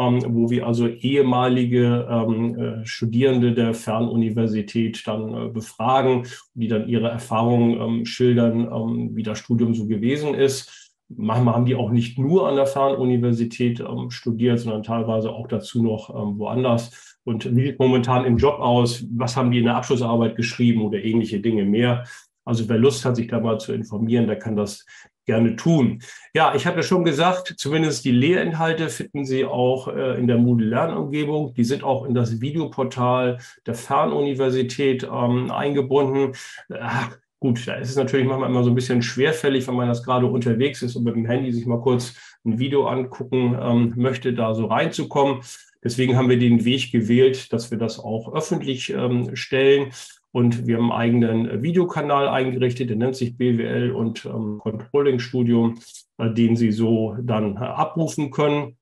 Ähm, 0.00 0.22
wo 0.28 0.48
wir 0.48 0.64
also 0.64 0.86
ehemalige 0.86 2.06
ähm, 2.08 2.56
äh, 2.56 2.86
Studierende 2.86 3.52
der 3.52 3.74
Fernuniversität 3.74 5.04
dann 5.08 5.34
äh, 5.34 5.48
befragen, 5.48 6.24
die 6.54 6.68
dann 6.68 6.88
ihre 6.88 7.08
Erfahrungen 7.08 7.80
ähm, 7.80 8.04
schildern, 8.06 8.70
ähm, 8.72 9.16
wie 9.16 9.24
das 9.24 9.40
Studium 9.40 9.74
so 9.74 9.88
gewesen 9.88 10.34
ist. 10.34 10.87
Manchmal 11.08 11.54
haben 11.54 11.64
die 11.64 11.74
auch 11.74 11.90
nicht 11.90 12.18
nur 12.18 12.48
an 12.48 12.56
der 12.56 12.66
Fernuniversität 12.66 13.80
ähm, 13.80 14.10
studiert, 14.10 14.60
sondern 14.60 14.82
teilweise 14.82 15.30
auch 15.30 15.48
dazu 15.48 15.82
noch 15.82 16.10
ähm, 16.10 16.38
woanders 16.38 17.18
und 17.28 17.54
wie 17.54 17.66
sieht 17.66 17.78
momentan 17.78 18.24
im 18.24 18.38
Job 18.38 18.58
aus, 18.58 19.04
was 19.10 19.36
haben 19.36 19.50
die 19.50 19.58
in 19.58 19.64
der 19.64 19.76
Abschlussarbeit 19.76 20.34
geschrieben 20.34 20.80
oder 20.80 21.04
ähnliche 21.04 21.40
Dinge 21.40 21.64
mehr. 21.64 22.04
Also 22.46 22.66
wer 22.70 22.78
Lust 22.78 23.04
hat, 23.04 23.16
sich 23.16 23.26
da 23.26 23.38
mal 23.38 23.60
zu 23.60 23.74
informieren, 23.74 24.26
der 24.26 24.38
kann 24.38 24.56
das 24.56 24.86
gerne 25.26 25.56
tun. 25.56 26.00
Ja, 26.32 26.54
ich 26.54 26.66
hatte 26.66 26.82
schon 26.82 27.04
gesagt, 27.04 27.54
zumindest 27.58 28.06
die 28.06 28.12
Lehrinhalte 28.12 28.88
finden 28.88 29.26
Sie 29.26 29.44
auch 29.44 29.88
äh, 29.88 30.18
in 30.18 30.26
der 30.26 30.38
Moodle 30.38 30.68
Lernumgebung. 30.68 31.52
Die 31.52 31.64
sind 31.64 31.84
auch 31.84 32.06
in 32.06 32.14
das 32.14 32.40
Videoportal 32.40 33.36
der 33.66 33.74
Fernuniversität 33.74 35.02
ähm, 35.04 35.50
eingebunden. 35.50 36.32
Ach, 36.80 37.10
gut, 37.40 37.66
da 37.66 37.74
ist 37.74 37.90
es 37.90 37.96
natürlich 37.96 38.26
manchmal 38.26 38.50
immer 38.50 38.64
so 38.64 38.70
ein 38.70 38.74
bisschen 38.74 39.02
schwerfällig, 39.02 39.66
wenn 39.68 39.76
man 39.76 39.88
das 39.88 40.02
gerade 40.02 40.26
unterwegs 40.26 40.82
ist 40.82 40.96
und 40.96 41.04
mit 41.04 41.14
dem 41.14 41.26
Handy 41.26 41.52
sich 41.52 41.66
mal 41.66 41.80
kurz 41.80 42.14
ein 42.44 42.58
Video 42.58 42.86
angucken 42.86 43.56
ähm, 43.60 43.92
möchte, 43.96 44.32
da 44.32 44.54
so 44.54 44.66
reinzukommen. 44.66 45.42
Deswegen 45.82 46.16
haben 46.16 46.28
wir 46.28 46.38
den 46.38 46.64
Weg 46.64 46.90
gewählt, 46.90 47.52
dass 47.52 47.70
wir 47.70 47.78
das 47.78 47.98
auch 47.98 48.34
öffentlich 48.34 48.90
ähm, 48.90 49.36
stellen. 49.36 49.92
Und 50.30 50.66
wir 50.66 50.76
haben 50.76 50.92
einen 50.92 51.24
eigenen 51.24 51.62
Videokanal 51.62 52.28
eingerichtet, 52.28 52.90
der 52.90 52.96
nennt 52.96 53.16
sich 53.16 53.36
BWL 53.36 53.92
und 53.92 54.24
ähm, 54.26 54.58
Controlling 54.58 55.20
Studio, 55.20 55.74
äh, 56.18 56.30
den 56.30 56.56
Sie 56.56 56.70
so 56.70 57.16
dann 57.22 57.56
äh, 57.56 57.60
abrufen 57.60 58.30
können. 58.30 58.76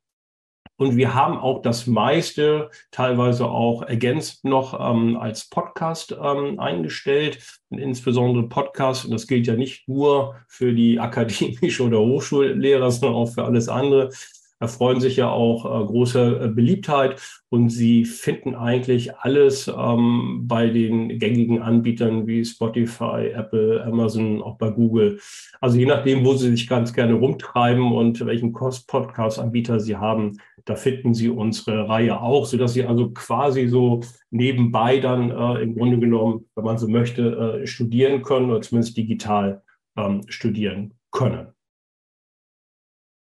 Und 0.78 0.96
wir 0.96 1.14
haben 1.14 1.38
auch 1.38 1.62
das 1.62 1.86
meiste 1.86 2.70
teilweise 2.90 3.46
auch 3.46 3.82
ergänzt 3.82 4.44
noch 4.44 4.78
ähm, 4.78 5.16
als 5.16 5.48
Podcast 5.48 6.14
ähm, 6.22 6.60
eingestellt, 6.60 7.38
und 7.70 7.78
insbesondere 7.78 8.48
Podcast. 8.48 9.06
Und 9.06 9.12
das 9.12 9.26
gilt 9.26 9.46
ja 9.46 9.54
nicht 9.56 9.88
nur 9.88 10.36
für 10.48 10.72
die 10.72 11.00
akademische 11.00 11.82
oder 11.82 11.98
Hochschullehrer, 11.98 12.90
sondern 12.90 13.14
auch 13.14 13.32
für 13.32 13.44
alles 13.44 13.68
andere 13.68 14.10
erfreuen 14.58 15.00
sich 15.00 15.16
ja 15.16 15.30
auch 15.30 15.64
äh, 15.64 15.84
große 15.84 16.40
äh, 16.44 16.48
Beliebtheit 16.48 17.20
und 17.48 17.68
sie 17.68 18.04
finden 18.04 18.54
eigentlich 18.54 19.16
alles 19.16 19.68
ähm, 19.68 20.44
bei 20.46 20.68
den 20.68 21.18
gängigen 21.18 21.62
Anbietern 21.62 22.26
wie 22.26 22.44
Spotify, 22.44 23.30
Apple, 23.34 23.84
Amazon, 23.84 24.42
auch 24.42 24.56
bei 24.56 24.70
Google. 24.70 25.20
Also 25.60 25.78
je 25.78 25.86
nachdem, 25.86 26.24
wo 26.24 26.34
sie 26.34 26.50
sich 26.50 26.68
ganz 26.68 26.92
gerne 26.92 27.14
rumtreiben 27.14 27.92
und 27.92 28.24
welchen 28.24 28.52
Podcast-Anbieter 28.52 29.80
sie 29.80 29.96
haben, 29.96 30.38
da 30.66 30.74
finden 30.74 31.14
Sie 31.14 31.28
unsere 31.28 31.88
Reihe 31.88 32.20
auch, 32.20 32.44
sodass 32.44 32.74
Sie 32.74 32.84
also 32.84 33.10
quasi 33.10 33.68
so 33.68 34.00
nebenbei 34.30 34.98
dann 34.98 35.30
äh, 35.30 35.62
im 35.62 35.76
Grunde 35.76 35.98
genommen, 35.98 36.46
wenn 36.56 36.64
man 36.64 36.76
so 36.76 36.88
möchte, 36.88 37.60
äh, 37.62 37.66
studieren 37.66 38.22
können 38.22 38.50
oder 38.50 38.62
zumindest 38.62 38.96
digital 38.96 39.62
ähm, 39.96 40.22
studieren 40.28 40.94
können. 41.12 41.55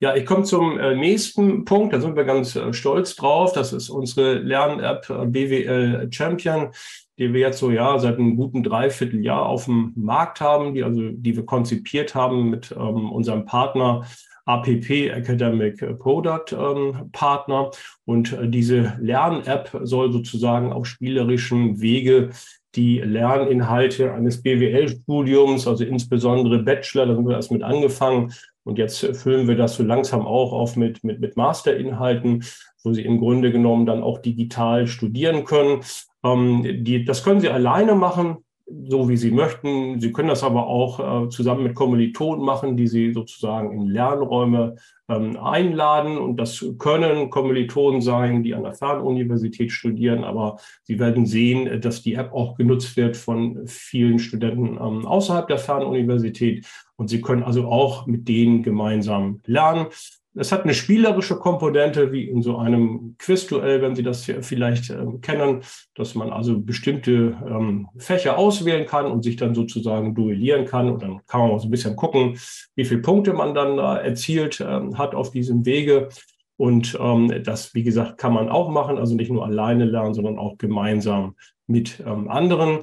Ja, 0.04 0.14
ich 0.18 0.26
komme 0.26 0.44
zum 0.44 0.78
äh, 0.78 0.98
nächsten 0.98 1.64
Punkt. 1.64 1.94
Da 1.94 2.02
sind 2.02 2.18
wir 2.18 2.26
ganz 2.26 2.58
äh, 2.58 2.74
stolz 2.74 3.16
drauf. 3.16 3.54
Das 3.54 3.72
ist 3.72 3.90
unsere 3.90 4.34
Lern-App 4.34 5.10
äh, 5.10 5.26
BWL 5.28 6.10
Champion, 6.12 6.72
die 7.18 7.32
wir 7.32 7.40
jetzt 7.40 7.60
so 7.60 7.72
ja 7.72 7.98
seit 8.00 8.18
einem 8.18 8.36
guten 8.36 8.64
Dreivierteljahr 8.64 9.46
auf 9.46 9.64
dem 9.64 9.94
Markt 9.96 10.42
haben, 10.42 10.74
die 10.74 10.84
also 10.84 11.00
die 11.10 11.38
wir 11.38 11.46
konzipiert 11.46 12.16
haben 12.16 12.50
mit 12.50 12.74
ähm, 12.78 13.14
unserem 13.14 13.46
Partner 13.46 14.06
APP 14.44 15.08
Academic 15.08 15.98
Product 16.00 16.52
ähm, 16.52 17.10
Partner. 17.14 17.72
Und 18.04 18.34
äh, 18.34 18.50
diese 18.50 18.98
Lern-App 19.00 19.72
soll 19.84 20.12
sozusagen 20.12 20.74
auf 20.74 20.86
spielerischen 20.86 21.80
Wege 21.80 22.32
die 22.76 23.00
Lerninhalte 23.00 24.14
eines 24.14 24.42
BWL-Studiums, 24.42 25.66
also 25.66 25.86
insbesondere 25.86 26.60
Bachelor, 26.60 27.06
da 27.06 27.16
haben 27.16 27.28
wir 27.28 27.36
erst 27.36 27.52
mit 27.52 27.64
angefangen, 27.64 28.34
und 28.64 28.78
jetzt 28.78 29.00
füllen 29.18 29.48
wir 29.48 29.56
das 29.56 29.76
so 29.76 29.84
langsam 29.84 30.26
auch 30.26 30.54
auf 30.54 30.76
mit, 30.76 31.04
mit, 31.04 31.20
mit 31.20 31.38
Masterinhalten, 31.38 32.44
wo 32.84 32.94
Sie 32.94 33.04
im 33.04 33.20
Grunde 33.20 33.52
genommen 33.52 33.86
dann 33.86 34.04
auch 34.04 34.20
digital 34.20 34.88
studieren 34.88 35.44
können. 35.44 35.82
Ähm, 36.24 36.84
die, 36.84 37.04
das 37.04 37.24
können 37.24 37.42
Sie 37.42 37.50
alleine 37.50 37.96
machen 37.96 38.38
so 38.66 39.10
wie 39.10 39.18
Sie 39.18 39.32
möchten. 39.32 40.00
Sie 40.00 40.12
können 40.12 40.30
das 40.30 40.44
aber 40.44 40.68
auch 40.68 41.26
äh, 41.26 41.30
zusammen 41.30 41.64
mit 41.64 41.76
Kommilitonen 41.76 42.44
machen, 42.44 42.78
die 42.78 42.88
Sie 42.88 43.12
sozusagen 43.12 43.72
in 43.74 43.88
Lernräume 43.88 44.76
ähm, 45.10 45.38
einladen. 45.38 46.18
Und 46.18 46.38
das 46.38 46.66
können 46.80 47.30
Kommilitonen 47.30 48.02
sein, 48.02 48.44
die 48.44 48.56
an 48.56 48.64
der 48.64 48.74
Fernuniversität 48.74 49.72
studieren. 49.72 50.24
Aber 50.24 50.58
Sie 50.84 50.98
werden 50.98 51.26
sehen, 51.26 51.82
dass 51.82 52.02
die 52.02 52.14
App 52.14 52.34
auch 52.34 52.56
genutzt 52.56 52.96
wird 52.96 53.18
von 53.18 53.68
vielen 53.68 54.20
Studenten 54.20 54.78
ähm, 54.78 55.06
außerhalb 55.06 55.48
der 55.48 55.58
Fernuniversität. 55.58 56.66
Und 56.96 57.10
Sie 57.10 57.22
können 57.22 57.44
also 57.44 57.68
auch 57.68 58.08
mit 58.08 58.28
denen 58.28 58.64
gemeinsam 58.64 59.42
lernen. 59.46 59.88
Es 60.36 60.52
hat 60.52 60.64
eine 60.64 60.74
spielerische 60.74 61.36
Komponente, 61.36 62.12
wie 62.12 62.28
in 62.28 62.42
so 62.42 62.58
einem 62.58 63.16
Quizduell, 63.20 63.82
wenn 63.82 63.96
Sie 63.96 64.02
das 64.02 64.24
vielleicht 64.42 64.90
äh, 64.90 65.06
kennen, 65.22 65.62
dass 65.94 66.16
man 66.16 66.32
also 66.32 66.60
bestimmte 66.60 67.38
ähm, 67.48 67.88
Fächer 67.98 68.38
auswählen 68.38 68.88
kann 68.88 69.06
und 69.06 69.24
sich 69.24 69.36
dann 69.36 69.54
sozusagen 69.54 70.16
duellieren 70.16 70.66
kann. 70.66 70.90
Und 70.90 71.04
dann 71.04 71.22
kann 71.28 71.42
man 71.42 71.52
auch 71.52 71.60
so 71.60 71.68
ein 71.68 71.72
bisschen 71.72 71.96
gucken, 71.96 72.40
wie 72.76 72.86
viele 72.86 73.02
Punkte 73.02 73.34
man 73.34 73.54
dann 73.54 73.78
äh, 73.78 74.08
erzielt 74.08 74.60
äh, 74.60 74.82
hat 74.96 75.14
auf 75.14 75.30
diesem 75.30 75.66
Wege. 75.66 76.10
Und 76.58 76.98
ähm, 77.00 77.44
das, 77.44 77.76
wie 77.76 77.84
gesagt, 77.84 78.18
kann 78.18 78.34
man 78.34 78.50
auch 78.50 78.70
machen, 78.70 78.98
also 78.98 79.16
nicht 79.16 79.32
nur 79.32 79.46
alleine 79.46 79.86
lernen, 79.86 80.14
sondern 80.14 80.40
auch 80.40 80.58
gemeinsam 80.58 81.36
mit 81.68 82.04
ähm, 82.06 82.28
anderen. 82.30 82.80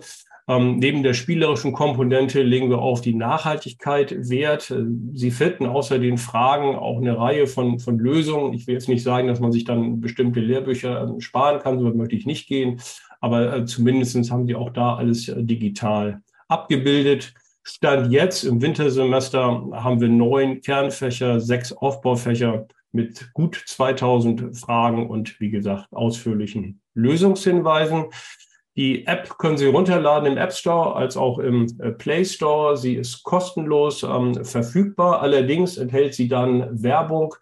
Ähm, 0.51 0.79
neben 0.79 1.05
der 1.05 1.15
spielerischen 1.15 1.73
Komponente 1.73 2.43
legen 2.43 2.71
wir 2.71 2.81
auf 2.81 3.01
die 3.01 3.15
Nachhaltigkeit 3.15 4.29
Wert. 4.29 4.75
Sie 5.13 5.31
finden 5.31 5.67
außer 5.67 6.01
den 6.01 6.19
Fragen 6.19 6.75
auch 6.75 6.97
eine 6.97 7.17
Reihe 7.17 7.47
von, 7.47 7.79
von 7.79 8.01
Lösungen. 8.01 8.53
Ich 8.53 8.67
will 8.67 8.75
jetzt 8.75 8.89
nicht 8.89 9.05
sagen, 9.05 9.29
dass 9.29 9.39
man 9.39 9.53
sich 9.53 9.63
dann 9.63 10.01
bestimmte 10.01 10.41
Lehrbücher 10.41 11.03
ähm, 11.03 11.21
sparen 11.21 11.61
kann, 11.61 11.79
so 11.79 11.85
möchte 11.95 12.17
ich 12.17 12.27
nicht 12.27 12.49
gehen. 12.49 12.81
Aber 13.21 13.59
äh, 13.59 13.65
zumindest 13.65 14.29
haben 14.33 14.45
Sie 14.49 14.57
auch 14.57 14.71
da 14.71 14.97
alles 14.97 15.29
äh, 15.29 15.41
digital 15.41 16.21
abgebildet. 16.49 17.33
Stand 17.63 18.11
jetzt 18.11 18.43
im 18.43 18.61
Wintersemester 18.61 19.69
haben 19.73 20.01
wir 20.01 20.09
neun 20.09 20.63
Kernfächer, 20.63 21.39
sechs 21.39 21.73
Aufbaufächer 21.73 22.67
mit 22.91 23.33
gut 23.35 23.63
2000 23.67 24.59
Fragen 24.59 25.09
und 25.09 25.39
wie 25.39 25.51
gesagt 25.51 25.93
ausführlichen 25.93 26.81
Lösungshinweisen. 26.95 28.07
Die 28.81 29.07
App 29.07 29.37
können 29.37 29.59
Sie 29.59 29.67
runterladen 29.67 30.33
im 30.33 30.39
App 30.39 30.55
Store 30.55 30.97
als 30.97 31.15
auch 31.15 31.39
im 31.39 31.67
äh, 31.81 31.91
Play 31.91 32.25
Store. 32.25 32.79
Sie 32.79 32.95
ist 32.95 33.23
kostenlos 33.25 34.03
ähm, 34.03 34.43
verfügbar. 34.43 35.21
Allerdings 35.21 35.77
enthält 35.77 36.15
sie 36.15 36.29
dann 36.29 36.83
Werbung 36.83 37.35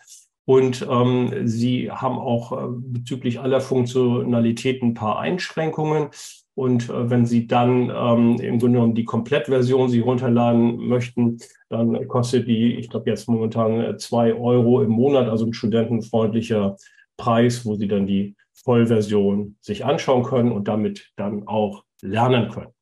und 0.46 0.84
ähm, 0.90 1.46
Sie 1.46 1.92
haben 1.92 2.18
auch 2.18 2.50
äh, 2.50 2.66
bezüglich 2.70 3.38
aller 3.38 3.60
Funktionalitäten 3.60 4.88
ein 4.88 4.94
paar 4.94 5.20
Einschränkungen. 5.20 6.08
Und 6.56 6.90
äh, 6.90 7.08
wenn 7.08 7.24
Sie 7.24 7.46
dann 7.46 7.92
ähm, 7.94 8.40
im 8.40 8.58
Grunde 8.58 8.78
genommen 8.78 8.96
die 8.96 9.04
Komplettversion 9.04 9.90
Sie 9.90 10.00
runterladen 10.00 10.88
möchten, 10.88 11.38
dann 11.68 12.08
kostet 12.08 12.48
die, 12.48 12.74
ich 12.74 12.90
glaube 12.90 13.10
jetzt 13.10 13.28
momentan 13.28 13.80
äh, 13.80 13.96
zwei 13.96 14.34
Euro 14.34 14.82
im 14.82 14.90
Monat, 14.90 15.28
also 15.28 15.46
ein 15.46 15.54
studentenfreundlicher 15.54 16.74
Preis, 17.16 17.64
wo 17.64 17.76
Sie 17.76 17.86
dann 17.86 18.08
die 18.08 18.34
Vollversion 18.68 19.56
sich 19.62 19.86
anschauen 19.86 20.24
können 20.24 20.52
und 20.52 20.68
damit 20.68 21.10
dann 21.16 21.48
auch 21.48 21.84
lernen 22.02 22.50
können. 22.50 22.74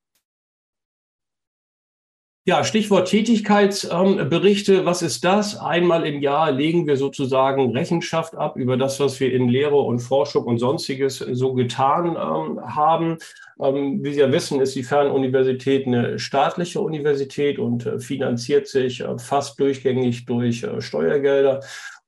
Ja, 2.48 2.64
Stichwort 2.64 3.08
Tätigkeitsberichte. 3.08 4.84
Was 4.84 5.02
ist 5.02 5.24
das? 5.24 5.56
Einmal 5.58 6.04
im 6.04 6.20
Jahr 6.20 6.50
legen 6.50 6.88
wir 6.88 6.96
sozusagen 6.96 7.70
Rechenschaft 7.70 8.34
ab 8.34 8.56
über 8.56 8.76
das, 8.76 8.98
was 8.98 9.20
wir 9.20 9.32
in 9.32 9.48
Lehre 9.48 9.76
und 9.76 10.00
Forschung 10.00 10.44
und 10.44 10.58
sonstiges 10.58 11.18
so 11.18 11.54
getan 11.54 12.16
ähm, 12.16 12.60
haben. 12.76 13.18
Ähm, 13.60 14.02
wie 14.02 14.12
Sie 14.12 14.20
ja 14.20 14.30
wissen, 14.30 14.60
ist 14.60 14.74
die 14.74 14.82
Fernuniversität 14.82 15.86
eine 15.86 16.18
staatliche 16.18 16.80
Universität 16.80 17.60
und 17.60 17.86
äh, 17.86 18.00
finanziert 18.00 18.66
sich 18.66 19.00
äh, 19.00 19.18
fast 19.18 19.58
durchgängig 19.60 20.24
durch 20.26 20.62
äh, 20.62 20.80
Steuergelder. 20.80 21.60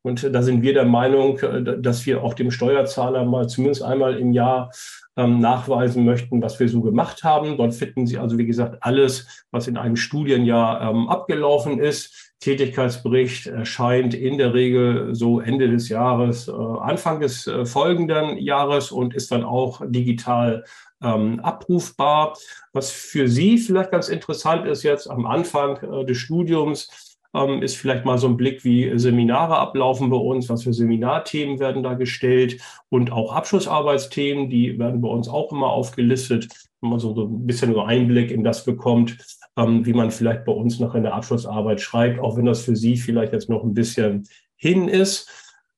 Und 0.09 0.35
da 0.35 0.43
sind 0.43 0.63
wir 0.63 0.73
der 0.75 0.87
Meinung, 0.87 1.39
äh, 1.39 1.81
dass 1.81 2.07
wir 2.07 2.23
auch 2.23 2.35
dem 2.35 2.51
Steuerzahler 2.51 3.25
mal 3.25 3.49
zumindest 3.49 3.83
einmal 3.83 4.19
im 4.19 4.33
Jahr 4.33 4.71
ähm, 5.17 5.41
nachweisen 5.41 6.05
möchten, 6.05 6.41
was 6.41 6.59
wir 6.61 6.69
so 6.69 6.81
gemacht 6.81 7.25
haben. 7.25 7.57
Dort 7.57 7.75
finden 7.75 8.07
Sie 8.07 8.19
also, 8.19 8.39
wie 8.39 8.47
gesagt, 8.47 8.79
alles, 8.81 9.45
was 9.51 9.69
in 9.69 9.77
einem 9.77 9.97
Studienjahr 9.97 10.91
ähm, 10.91 11.09
abgelaufen 11.09 11.79
ist. 11.79 12.33
Tätigkeitsbericht 12.41 13.49
erscheint 13.49 14.15
in 14.15 14.39
der 14.39 14.55
Regel 14.55 15.15
so 15.15 15.41
Ende 15.41 15.69
des 15.69 15.89
Jahres, 15.89 16.47
äh, 16.47 16.53
Anfang 16.53 17.21
des 17.21 17.47
äh, 17.49 17.67
folgenden 17.67 18.39
Jahres 18.39 18.93
und 18.93 19.13
ist 19.13 19.33
dann 19.33 19.43
auch 19.43 19.83
digital 19.85 20.65
ähm, 21.03 21.41
abrufbar. 21.41 22.37
Was 22.73 22.91
für 22.91 23.29
Sie 23.29 23.59
vielleicht 23.59 23.91
ganz 23.91 24.09
interessant 24.09 24.67
ist 24.67 24.85
jetzt 24.85 25.11
am 25.11 25.27
Anfang 25.27 25.77
äh, 25.83 26.05
des 26.05 26.19
Studiums, 26.19 27.08
ähm, 27.35 27.63
ist 27.63 27.77
vielleicht 27.77 28.05
mal 28.05 28.19
so 28.19 28.29
ein 28.29 28.37
Blick, 28.37 28.65
wie 28.65 28.99
Seminare 28.99 29.57
ablaufen 29.57 30.11
bei 30.11 30.17
uns, 30.17 30.49
was 30.49 30.63
für 30.63 30.73
Seminarthemen 30.73 31.59
werden 31.59 31.83
da 31.83 31.95
gestellt 31.95 32.61
und 32.89 33.13
auch 33.13 33.33
Abschlussarbeitsthemen, 33.33 34.51
die 34.51 34.79
werden 34.79 35.01
bei 35.01 35.09
uns 35.09 35.29
auch 35.29 35.53
immer 35.53 35.69
aufgelistet, 35.69 36.49
wenn 36.81 36.91
man 36.91 37.01
so, 37.01 37.15
so 37.15 37.25
ein 37.25 37.47
bisschen 37.47 37.73
so 37.73 37.83
Einblick 37.83 38.31
in 38.31 38.45
das 38.45 38.65
bekommt, 38.65 39.19
ähm, 39.57 39.85
wie 39.85 39.93
man 39.93 40.11
vielleicht 40.11 40.45
bei 40.45 40.53
uns 40.53 40.79
noch 40.79 40.95
in 40.95 41.03
der 41.03 41.15
Abschlussarbeit 41.15 41.81
schreibt, 41.81 42.21
auch 42.21 42.37
wenn 42.37 42.47
das 42.47 42.63
für 42.63 42.77
Sie 42.77 42.97
vielleicht 42.97 43.33
jetzt 43.33 43.51
noch 43.51 43.65
ein 43.65 43.75
bisschen 43.75 44.27
hin 44.57 44.89
ist. 44.89 45.29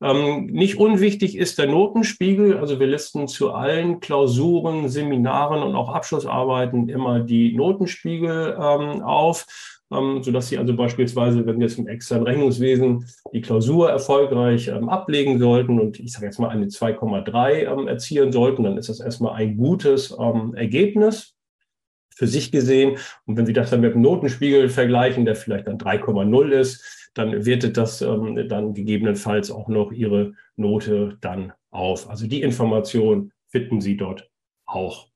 Ähm, 0.03 0.47
nicht 0.47 0.79
unwichtig 0.79 1.37
ist 1.37 1.59
der 1.59 1.67
Notenspiegel. 1.67 2.59
Also 2.59 2.81
wir 2.81 2.87
listen 2.87 3.29
zu 3.29 3.53
allen 3.53 4.01
Klausuren, 4.01 4.89
Seminaren 4.89 5.63
und 5.63 5.75
auch 5.75 5.91
Abschlussarbeiten 5.91 6.89
immer 6.89 7.21
die 7.21 7.55
Notenspiegel 7.55 8.57
ähm, 8.59 9.03
auf 9.03 9.47
ähm, 9.93 10.23
sodass 10.23 10.49
Sie 10.49 10.59
also 10.59 10.75
beispielsweise, 10.75 11.45
wenn 11.47 11.61
jetzt 11.61 11.79
im 11.79 11.89
externen 11.89 12.27
Rechnungswesen 12.27 13.07
die 13.33 13.41
Klausur 13.41 13.91
erfolgreich 13.91 14.69
ähm, 14.69 14.89
ablegen 14.89 15.39
sollten 15.39 15.81
und 15.81 15.99
ich 15.99 16.13
sage 16.13 16.27
jetzt 16.27 16.39
mal 16.39 16.49
eine 16.49 16.67
2,3 16.67 17.73
ähm, 17.73 17.89
erzielen 17.89 18.33
sollten, 18.33 18.65
dann 18.65 18.77
ist 18.77 18.89
das 18.89 19.01
erstmal 19.01 19.35
ein 19.35 19.57
gutes 19.57 20.17
ähm, 20.19 20.55
Ergebnis 20.55 21.35
für 22.15 22.27
sich 22.27 22.53
gesehen. 22.53 22.99
Und 23.27 23.37
wenn 23.37 23.47
Sie 23.47 23.53
das 23.53 23.71
dann 23.71 23.81
mit 23.81 23.95
dem 23.95 24.03
Notenspiegel 24.03 24.69
vergleichen, 24.69 25.25
der 25.25 25.37
vielleicht 25.37 25.67
dann 25.67 25.79
3,0 25.79 26.51
ist, 26.51 27.11
dann 27.15 27.45
wertet 27.45 27.77
das 27.77 28.03
ähm, 28.03 28.49
dann 28.49 28.75
gegebenenfalls 28.75 29.51
auch 29.51 29.69
noch 29.69 29.91
Ihre 29.91 30.35
Note 30.57 31.19
dann 31.21 31.53
auf. 31.71 32.09
Also 32.09 32.27
die 32.27 32.43
Information 32.43 33.33
finden 33.49 33.81
Sie 33.81 33.97
dort 33.97 34.31
auch. 34.67 35.10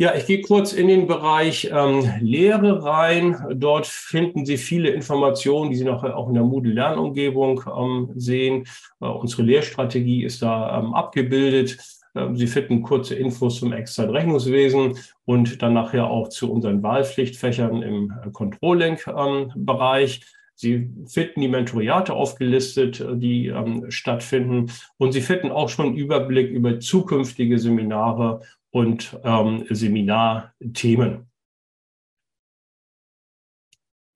Ja, 0.00 0.14
ich 0.14 0.26
gehe 0.26 0.42
kurz 0.42 0.72
in 0.72 0.86
den 0.86 1.08
Bereich 1.08 1.70
ähm, 1.72 2.08
Lehre 2.20 2.84
rein. 2.84 3.36
Dort 3.56 3.88
finden 3.88 4.46
Sie 4.46 4.56
viele 4.56 4.90
Informationen, 4.90 5.70
die 5.70 5.76
Sie 5.76 5.84
noch 5.84 6.04
auch 6.04 6.28
in 6.28 6.34
der 6.34 6.44
Moodle-Lernumgebung 6.44 7.64
ähm, 7.76 8.10
sehen. 8.14 8.62
Äh, 9.00 9.06
unsere 9.06 9.42
Lehrstrategie 9.42 10.22
ist 10.22 10.40
da 10.40 10.78
ähm, 10.78 10.94
abgebildet. 10.94 11.78
Ähm, 12.14 12.36
Sie 12.36 12.46
finden 12.46 12.82
kurze 12.82 13.16
Infos 13.16 13.58
zum 13.58 13.72
externen 13.72 14.14
Rechnungswesen 14.14 14.96
und 15.24 15.62
dann 15.62 15.74
nachher 15.74 16.08
auch 16.08 16.28
zu 16.28 16.52
unseren 16.52 16.80
Wahlpflichtfächern 16.80 17.82
im 17.82 18.12
äh, 18.24 18.30
Controlling-Bereich. 18.30 20.20
Sie 20.60 20.90
finden 21.06 21.40
die 21.40 21.48
Mentoriate 21.48 22.12
aufgelistet, 22.12 23.00
äh, 23.00 23.16
die 23.16 23.46
ähm, 23.48 23.90
stattfinden. 23.90 24.70
Und 24.96 25.10
Sie 25.10 25.22
finden 25.22 25.50
auch 25.50 25.68
schon 25.68 25.86
einen 25.86 25.96
Überblick 25.96 26.50
über 26.50 26.78
zukünftige 26.78 27.58
Seminare 27.58 28.42
und 28.70 29.18
ähm, 29.24 29.64
Seminarthemen. 29.70 31.28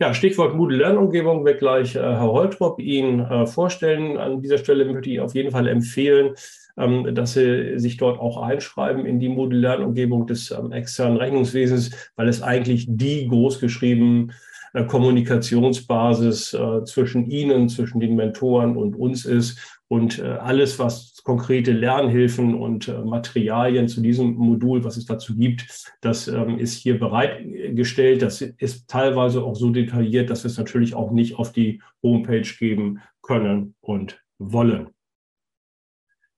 Ja, 0.03 0.15
Stichwort 0.15 0.57
Moodle 0.57 0.79
Lernumgebung 0.79 1.45
wird 1.45 1.61
gleich 1.61 1.95
äh, 1.95 2.01
Herr 2.01 2.33
Holtrop 2.33 2.81
Ihnen 2.81 3.21
äh, 3.21 3.47
vorstellen. 3.47 4.17
An 4.17 4.43
dieser 4.43 4.59
Stelle 4.59 4.85
möchte 4.85 5.09
ich 5.09 5.21
auf 5.21 5.33
jeden 5.37 5.53
Fall 5.53 5.69
empfehlen, 5.69 6.35
ähm, 6.77 7.15
dass 7.15 7.35
Sie 7.35 7.79
sich 7.79 7.99
dort 7.99 8.19
auch 8.19 8.43
einschreiben 8.43 9.07
in 9.07 9.21
die 9.21 9.29
Moodle 9.29 9.61
Lernumgebung 9.61 10.27
des 10.27 10.51
ähm, 10.51 10.73
externen 10.73 11.19
Rechnungswesens, 11.19 12.11
weil 12.17 12.29
es 12.29 12.43
eigentlich 12.43 12.87
die 12.89 13.29
großgeschrieben 13.29 14.33
äh, 14.73 14.85
Kommunikationsbasis 14.85 16.55
äh, 16.55 16.85
zwischen 16.85 17.31
Ihnen, 17.31 17.69
zwischen 17.69 18.01
den 18.01 18.17
Mentoren 18.17 18.77
und 18.77 18.97
uns 18.97 19.25
ist 19.25 19.72
und 19.93 20.21
äh, 20.21 20.23
alles, 20.23 20.79
was 20.79 21.23
konkrete 21.23 21.71
Lernhilfen 21.71 22.55
und 22.55 22.89
äh, 22.89 23.05
Materialien 23.05 23.89
zu 23.89 24.01
diesem 24.01 24.33
Modul, 24.37 24.85
was 24.85 24.97
es 24.97 25.05
dazu 25.05 25.37
gibt, 25.37 25.67
das 26.01 26.29
ähm, 26.29 26.59
ist 26.59 26.79
hier 26.79 26.99
bereitgestellt. 26.99 28.23
Das 28.23 28.41
ist 28.41 28.89
teilweise 28.89 29.45
auch 29.45 29.55
so 29.55 29.69
detailliert, 29.69 30.31
dass 30.31 30.45
wir 30.45 30.51
es 30.51 30.57
natürlich 30.57 30.95
auch 30.95 31.11
nicht 31.11 31.39
auf 31.39 31.53
die 31.53 31.83
Homepage 32.03 32.49
geben 32.59 33.01
können 33.21 33.75
und 33.83 34.19
wollen. 34.39 34.92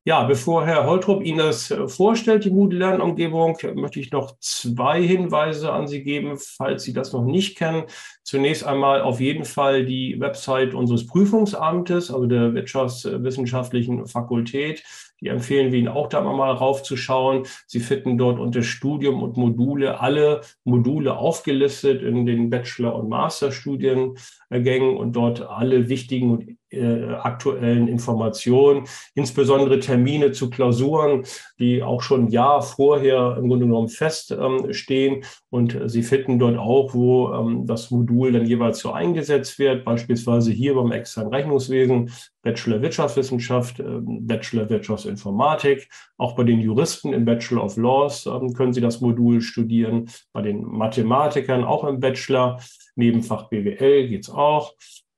Ja, 0.07 0.25
bevor 0.25 0.67
Herr 0.67 0.85
Holtrup 0.85 1.25
Ihnen 1.25 1.39
das 1.39 1.71
äh, 1.71 1.89
vorstellt, 1.89 2.45
die 2.45 2.51
Moodle-Lernumgebung, 2.51 3.57
möchte 3.75 4.01
ich 4.01 4.13
noch 4.13 4.39
zwei 4.39 5.03
Hinweise 5.03 5.73
an 5.73 5.87
Sie 5.89 6.03
geben, 6.03 6.37
falls 6.37 6.83
Sie 6.83 6.93
das 6.93 7.15
noch 7.15 7.25
nicht 7.25 7.57
kennen. 7.57 7.85
Zunächst 8.23 8.65
einmal 8.65 9.01
auf 9.01 9.19
jeden 9.19 9.47
Fall 9.47 9.87
die 9.87 10.21
Website 10.21 10.75
unseres 10.75 11.07
Prüfungsamtes, 11.07 12.11
also 12.11 12.27
der 12.27 12.53
Wirtschaftswissenschaftlichen 12.53 14.07
Fakultät. 14.07 14.85
Die 15.23 15.29
empfehlen 15.29 15.73
wir 15.73 15.79
Ihnen 15.79 15.89
auch 15.89 16.11
da 16.11 16.21
mal 16.21 16.53
raufzuschauen. 16.53 17.47
Sie 17.67 17.81
finden 17.81 18.19
dort 18.19 18.39
unter 18.39 18.63
Studium 18.63 19.23
und 19.23 19.39
Module 19.39 20.01
alle 20.01 20.43
Module 20.65 21.17
aufgelistet 21.17 22.03
in 22.03 22.27
den 22.27 22.51
Bachelor- 22.51 22.97
und 22.97 23.09
Masterstudiengängen 23.09 24.99
und 24.99 25.13
dort 25.17 25.41
alle 25.41 25.89
wichtigen 25.89 26.31
und 26.31 26.59
äh, 26.75 27.15
aktuellen 27.15 27.89
Informationen, 27.89 28.87
insbesondere 29.15 29.81
Termine 29.81 30.33
zu 30.33 30.51
Klausuren, 30.51 31.25
die 31.59 31.83
auch 31.83 32.03
schon 32.03 32.27
ein 32.27 32.31
Jahr 32.31 32.63
vorher 32.63 33.37
im 33.39 33.49
Grunde 33.49 33.67
genommen 33.67 33.89
feststehen. 33.89 35.15
Ähm, 35.15 35.23
und 35.51 35.79
Sie 35.87 36.03
finden 36.03 36.39
dort 36.39 36.59
auch, 36.59 36.95
wo 36.95 37.33
ähm, 37.33 37.67
das 37.67 37.91
Modul 37.91 38.33
dann 38.33 38.47
jeweils 38.47 38.81
so 38.81 38.93
eingesetzt 38.93 39.59
wird, 39.59 39.85
beispielsweise 39.85 40.51
hier 40.53 40.75
beim 40.75 40.93
externen 40.93 41.33
Rechnungswesen, 41.33 42.11
Bachelor 42.43 42.83
Wirtschaftswissenschaft, 42.83 43.81
äh, 43.81 43.85
Bachelor 44.01 44.69
Wirtschaftsinformatik. 44.69 45.89
Auch 46.19 46.35
bei 46.37 46.45
den 46.45 46.61
Juristen 46.61 47.13
im 47.13 47.25
Bachelor 47.25 47.65
of 47.65 47.77
Laws 47.77 48.29
können 48.57 48.73
Sie 48.73 48.81
das 48.81 49.01
Modul 49.01 49.41
studieren. 49.41 50.09
Bei 50.33 50.43
den 50.43 50.63
Mathematikern 50.63 51.65
auch 51.65 51.85
im 51.85 52.01
Bachelor. 52.01 52.61
Nebenfach 52.97 53.49
BWL 53.49 54.09
geht's 54.09 54.31
auch 54.31 54.75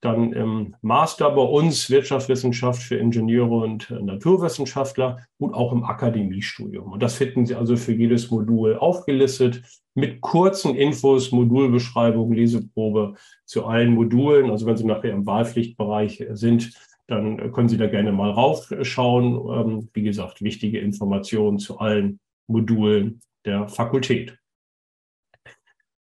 dann 0.07 0.33
im 0.33 0.75
Master 0.83 1.31
bei 1.31 1.43
uns 1.43 1.91
Wirtschaftswissenschaft 1.91 2.83
für 2.83 2.97
Ingenieure 2.97 3.57
und 3.57 3.91
äh, 3.91 4.01
Naturwissenschaftler 4.01 5.19
und 5.39 5.55
auch 5.55 5.73
im 5.73 5.85
Akademiestudium. 5.85 6.93
Und 6.93 7.03
das 7.03 7.17
finden 7.17 7.45
Sie 7.45 7.55
also 7.55 7.77
für 7.77 7.93
jedes 7.93 8.31
Modul 8.31 8.77
aufgelistet 8.77 9.63
mit 9.95 10.21
kurzen 10.21 10.75
Infos, 10.77 11.33
Modulbeschreibung, 11.33 12.33
Leseprobe 12.33 13.15
zu 13.45 13.67
allen 13.67 13.95
Modulen. 13.95 14.51
Also 14.51 14.67
wenn 14.67 14.77
Sie 14.77 14.85
nachher 14.85 15.13
im 15.13 15.27
Wahlpflichtbereich 15.27 16.25
sind, 16.31 16.73
dann 17.09 17.53
können 17.53 17.69
Sie 17.69 17.79
da 17.79 17.87
gerne 17.87 18.13
mal 18.13 18.31
raufschauen. 18.31 19.25
Ähm, 19.25 19.89
wie 19.93 20.03
gesagt, 20.03 20.43
wichtige 20.43 20.79
Informationen 20.79 21.59
zu 21.59 21.79
allen 21.79 22.21
Modulen 22.47 23.21
der 23.45 23.69
Fakultät. 23.69 24.39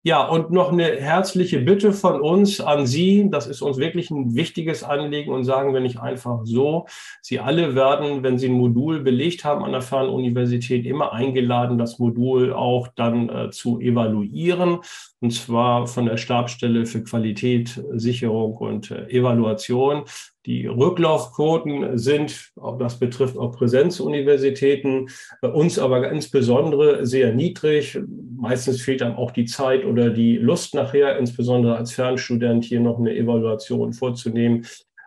Ja, 0.07 0.25
und 0.25 0.53
noch 0.53 0.71
eine 0.71 0.85
herzliche 1.01 1.59
Bitte 1.59 1.93
von 1.93 2.21
uns 2.21 2.61
an 2.61 2.87
Sie. 2.87 3.29
Das 3.29 3.49
ist 3.49 3.61
uns 3.61 3.77
wirklich 3.77 4.09
ein 4.13 4.37
wichtiges 4.37 4.85
Anliegen 4.85 5.33
und 5.33 5.43
sagen 5.43 5.75
wir 5.75 5.81
nicht 5.81 5.99
einfach 5.99 6.43
so. 6.45 6.87
Sie 7.23 7.41
alle 7.41 7.75
werden, 7.75 8.23
wenn 8.23 8.39
Sie 8.39 8.47
ein 8.47 8.53
Modul 8.53 9.01
belegt 9.01 9.45
haben 9.45 9.65
an 9.65 9.73
der 9.73 9.83
Fernuniversität, 9.83 10.87
immer 10.87 11.13
eingeladen, 11.13 11.77
das 11.77 11.99
Modul 11.99 12.53
auch 12.53 12.87
dann 12.95 13.29
äh, 13.29 13.51
zu 13.51 13.81
evaluieren 13.81 14.79
und 15.21 15.33
zwar 15.33 15.89
von 15.89 16.07
der 16.07 16.19
Stabsstelle 16.19 16.87
für 16.87 17.03
Qualität, 17.03 17.83
Sicherung 17.95 18.57
und 18.59 18.93
äh, 18.93 19.09
Evaluation. 19.09 20.05
Die 20.47 20.67
Rücklaufquoten 20.67 21.99
sind, 21.99 22.53
das 22.79 23.01
betrifft 23.01 23.37
auch 23.37 23.51
Präsenzuniversitäten, 23.57 25.09
bei 25.41 25.49
uns 25.49 25.79
aber 25.79 26.09
insbesondere 26.11 27.05
sehr 27.05 27.35
niedrig. 27.35 27.99
Meistens 28.39 28.81
fehlt 28.81 29.01
dann 29.01 29.17
auch 29.17 29.33
die 29.33 29.47
Zeit 29.47 29.85
oder 29.85 30.11
die 30.11 30.37
Lust 30.37 30.75
nachher, 30.75 31.19
insbesondere 31.19 31.77
als 31.77 31.93
Fernstudent 31.93 32.65
hier 32.65 32.81
noch 32.81 32.99
eine 32.99 33.17
Evaluation 33.17 33.93
vorzunehmen. 33.93 34.65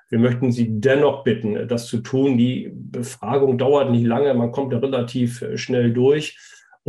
Wir 0.10 0.20
möchten 0.20 0.52
Sie 0.52 0.68
dennoch 0.70 1.24
bitten, 1.24 1.68
das 1.68 1.88
zu 1.88 2.00
tun. 2.00 2.38
Die 2.38 2.72
Befragung 2.74 3.58
dauert 3.58 3.92
nicht 3.92 4.06
lange, 4.06 4.34
man 4.34 4.52
kommt 4.52 4.74
da 4.74 4.80
relativ 4.80 5.42
äh, 5.42 5.58
schnell 5.58 5.94
durch. 5.94 6.38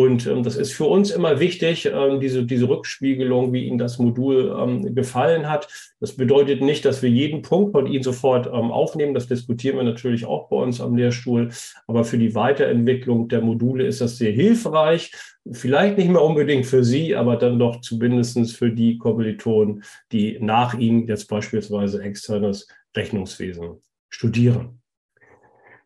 Und 0.00 0.26
ähm, 0.26 0.42
das 0.42 0.56
ist 0.56 0.72
für 0.72 0.86
uns 0.86 1.10
immer 1.10 1.40
wichtig, 1.40 1.84
ähm, 1.84 2.20
diese, 2.20 2.46
diese 2.46 2.70
Rückspiegelung, 2.70 3.52
wie 3.52 3.66
Ihnen 3.66 3.76
das 3.76 3.98
Modul 3.98 4.56
ähm, 4.58 4.94
gefallen 4.94 5.50
hat. 5.50 5.68
Das 6.00 6.16
bedeutet 6.16 6.62
nicht, 6.62 6.86
dass 6.86 7.02
wir 7.02 7.10
jeden 7.10 7.42
Punkt 7.42 7.72
von 7.72 7.86
Ihnen 7.86 8.02
sofort 8.02 8.46
ähm, 8.46 8.70
aufnehmen. 8.70 9.12
Das 9.12 9.26
diskutieren 9.26 9.76
wir 9.76 9.82
natürlich 9.82 10.24
auch 10.24 10.48
bei 10.48 10.56
uns 10.56 10.80
am 10.80 10.96
Lehrstuhl. 10.96 11.50
Aber 11.86 12.04
für 12.04 12.16
die 12.16 12.34
Weiterentwicklung 12.34 13.28
der 13.28 13.42
Module 13.42 13.84
ist 13.84 14.00
das 14.00 14.16
sehr 14.16 14.32
hilfreich. 14.32 15.12
Vielleicht 15.52 15.98
nicht 15.98 16.08
mehr 16.08 16.22
unbedingt 16.22 16.64
für 16.64 16.82
Sie, 16.82 17.14
aber 17.14 17.36
dann 17.36 17.58
doch 17.58 17.82
zumindest 17.82 18.56
für 18.56 18.70
die 18.70 18.96
Kommilitonen, 18.96 19.84
die 20.12 20.38
nach 20.40 20.72
Ihnen 20.78 21.08
jetzt 21.08 21.28
beispielsweise 21.28 22.02
externes 22.02 22.68
Rechnungswesen 22.96 23.82
studieren. 24.08 24.79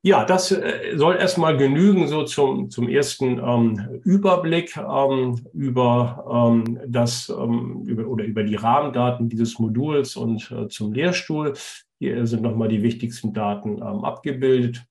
Ja, 0.07 0.27
das 0.27 0.53
äh, 0.53 0.99
soll 0.99 1.17
erstmal 1.17 1.57
genügen, 1.57 2.09
so 2.09 2.25
zum, 2.25 2.69
zum 2.69 2.91
ersten 2.91 3.39
ähm, 3.39 4.03
Überblick 4.05 4.77
ähm, 4.77 5.47
über 5.55 6.27
ähm, 6.31 6.79
das 6.87 7.31
ähm, 7.31 7.85
über, 7.87 8.07
oder 8.07 8.27
über 8.27 8.43
die 8.43 8.57
Rahmendaten 8.57 9.31
dieses 9.31 9.59
Moduls 9.59 10.15
und 10.17 10.51
äh, 10.51 10.69
zum 10.69 10.93
Lehrstuhl. 10.93 11.55
Hier 11.99 12.27
sind 12.27 12.43
nochmal 12.43 12.69
die 12.69 12.83
wichtigsten 12.83 13.33
Daten 13.33 13.79
ähm, 13.79 14.05
abgebildet. 14.05 14.85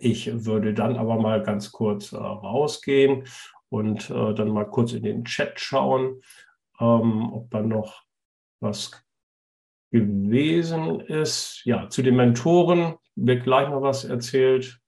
Ich 0.00 0.44
würde 0.44 0.74
dann 0.74 0.96
aber 0.96 1.16
mal 1.20 1.40
ganz 1.40 1.70
kurz 1.70 2.10
äh, 2.10 2.16
rausgehen 2.16 3.22
und 3.68 4.10
äh, 4.10 4.34
dann 4.34 4.48
mal 4.48 4.64
kurz 4.64 4.94
in 4.94 5.04
den 5.04 5.24
Chat 5.26 5.60
schauen, 5.60 6.22
ähm, 6.80 7.32
ob 7.32 7.52
da 7.52 7.62
noch 7.62 8.02
was 8.58 8.90
gewesen 9.92 10.98
ist. 11.02 11.62
Ja, 11.64 11.88
zu 11.88 12.02
den 12.02 12.16
Mentoren 12.16 12.96
wird 13.26 13.44
gleich 13.44 13.68
noch 13.68 13.82
was 13.82 14.04
erzählt. 14.04 14.80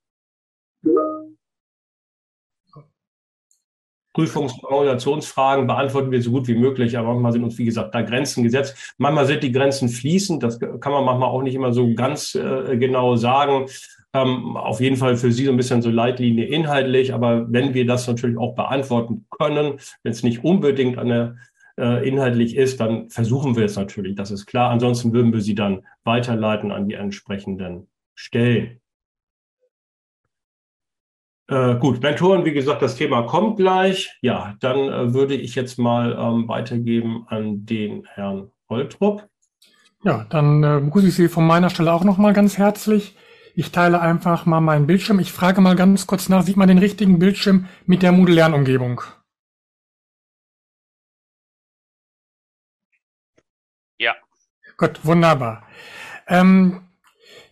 Prüfungsorganisationsfragen 4.13 5.67
beantworten 5.67 6.11
wir 6.11 6.21
so 6.21 6.31
gut 6.31 6.47
wie 6.47 6.55
möglich, 6.55 6.97
aber 6.97 7.13
manchmal 7.13 7.31
sind 7.31 7.43
uns, 7.43 7.57
wie 7.57 7.65
gesagt, 7.65 7.95
da 7.95 8.01
Grenzen 8.01 8.43
gesetzt. 8.43 8.93
Manchmal 8.97 9.25
sind 9.25 9.41
die 9.43 9.51
Grenzen 9.51 9.87
fließend, 9.87 10.43
das 10.43 10.59
kann 10.59 10.91
man 10.91 11.05
manchmal 11.05 11.29
auch 11.29 11.41
nicht 11.41 11.55
immer 11.55 11.71
so 11.71 11.93
ganz 11.93 12.35
äh, 12.35 12.77
genau 12.77 13.15
sagen. 13.15 13.67
Ähm, 14.13 14.57
auf 14.57 14.81
jeden 14.81 14.97
Fall 14.97 15.15
für 15.15 15.31
Sie 15.31 15.45
so 15.45 15.51
ein 15.51 15.57
bisschen 15.57 15.81
so 15.81 15.89
Leitlinie 15.89 16.45
inhaltlich, 16.45 17.13
aber 17.13 17.49
wenn 17.51 17.73
wir 17.73 17.85
das 17.85 18.05
natürlich 18.07 18.37
auch 18.37 18.55
beantworten 18.55 19.25
können, 19.29 19.79
wenn 20.03 20.11
es 20.11 20.23
nicht 20.23 20.43
unbedingt 20.43 20.97
eine 20.97 21.37
äh, 21.79 22.05
inhaltlich 22.05 22.57
ist, 22.57 22.81
dann 22.81 23.09
versuchen 23.09 23.55
wir 23.55 23.63
es 23.63 23.77
natürlich, 23.77 24.15
das 24.15 24.29
ist 24.29 24.45
klar. 24.45 24.69
Ansonsten 24.71 25.13
würden 25.13 25.31
wir 25.31 25.39
Sie 25.39 25.55
dann 25.55 25.85
weiterleiten 26.03 26.73
an 26.73 26.89
die 26.89 26.95
entsprechenden 26.95 27.87
Stellen. 28.21 28.79
Äh, 31.49 31.75
gut, 31.79 32.01
Mentoren, 32.01 32.45
wie 32.45 32.53
gesagt, 32.53 32.83
das 32.83 32.95
Thema 32.95 33.23
kommt 33.23 33.57
gleich. 33.57 34.15
Ja, 34.21 34.55
dann 34.59 34.77
äh, 34.77 35.13
würde 35.13 35.33
ich 35.33 35.55
jetzt 35.55 35.79
mal 35.79 36.13
ähm, 36.13 36.47
weitergeben 36.47 37.25
an 37.27 37.65
den 37.65 38.05
Herrn 38.05 38.51
Holtrup. 38.69 39.27
Ja, 40.03 40.25
dann 40.29 40.63
äh, 40.63 40.79
begrüße 40.81 41.07
ich 41.07 41.15
Sie 41.15 41.29
von 41.29 41.47
meiner 41.47 41.71
Stelle 41.71 41.91
auch 41.91 42.03
nochmal 42.03 42.33
ganz 42.33 42.59
herzlich. 42.59 43.17
Ich 43.55 43.71
teile 43.71 43.99
einfach 43.99 44.45
mal 44.45 44.61
meinen 44.61 44.85
Bildschirm. 44.85 45.19
Ich 45.19 45.31
frage 45.31 45.59
mal 45.59 45.75
ganz 45.75 46.05
kurz 46.05 46.29
nach, 46.29 46.43
sieht 46.43 46.57
man 46.57 46.67
den 46.67 46.77
richtigen 46.77 47.17
Bildschirm 47.17 47.67
mit 47.87 48.03
der 48.03 48.11
Moodle-Lernumgebung? 48.11 49.01
Ja. 53.97 54.13
Gut, 54.77 55.03
wunderbar. 55.03 55.67
Ähm, 56.27 56.81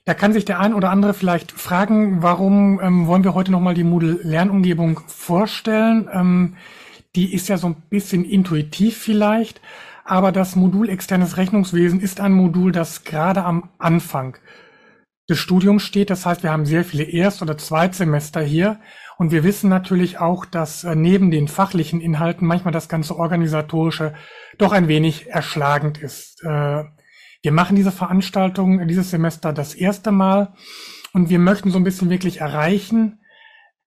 da 0.10 0.16
kann 0.16 0.34
sich 0.34 0.44
der 0.44 0.60
ein 0.60 0.74
oder 0.74 0.90
andere 0.90 1.14
vielleicht 1.14 1.52
fragen, 1.52 2.24
warum 2.24 2.80
ähm, 2.82 3.06
wollen 3.06 3.24
wir 3.24 3.36
heute 3.36 3.52
nochmal 3.52 3.76
die 3.76 3.84
Moodle-Lernumgebung 3.84 5.02
vorstellen? 5.06 6.10
Ähm, 6.12 6.56
die 7.16 7.32
ist 7.32 7.48
ja 7.48 7.60
so 7.60 7.68
ein 7.68 7.76
bisschen 7.92 8.26
intuitiv 8.26 8.98
vielleicht, 8.98 9.62
aber 10.06 10.32
das 10.32 10.56
Modul 10.56 10.90
externes 10.90 11.38
Rechnungswesen 11.38 12.00
ist 12.00 12.22
ein 12.22 12.32
Modul, 12.32 12.72
das 12.72 13.04
gerade 13.04 13.44
am 13.44 13.70
Anfang 13.78 14.36
des 15.30 15.38
Studiums 15.38 15.84
steht. 15.84 16.10
Das 16.10 16.26
heißt, 16.26 16.42
wir 16.42 16.50
haben 16.50 16.66
sehr 16.66 16.86
viele 16.86 17.04
Erst- 17.04 17.44
oder 17.44 17.56
Zweitsemester 17.60 18.42
hier 18.42 18.80
und 19.20 19.32
wir 19.32 19.44
wissen 19.44 19.70
natürlich 19.70 20.18
auch, 20.18 20.44
dass 20.44 20.86
äh, 20.86 20.96
neben 20.96 21.30
den 21.30 21.48
fachlichen 21.48 22.02
Inhalten 22.02 22.48
manchmal 22.48 22.74
das 22.74 22.90
ganze 22.90 23.16
organisatorische 23.16 24.16
doch 24.58 24.72
ein 24.72 24.88
wenig 24.88 25.30
erschlagend 25.30 26.00
ist. 26.00 26.44
Äh, 26.44 26.86
wir 27.42 27.52
machen 27.52 27.76
diese 27.76 27.92
Veranstaltung 27.92 28.88
dieses 28.88 29.10
Semester 29.10 29.54
das 29.54 29.74
erste 29.74 30.12
Mal 30.12 30.54
und 31.14 31.30
wir 31.30 31.40
möchten 31.40 31.72
so 31.72 31.78
ein 31.78 31.84
bisschen 31.84 32.10
wirklich 32.10 32.42
erreichen, 32.42 33.20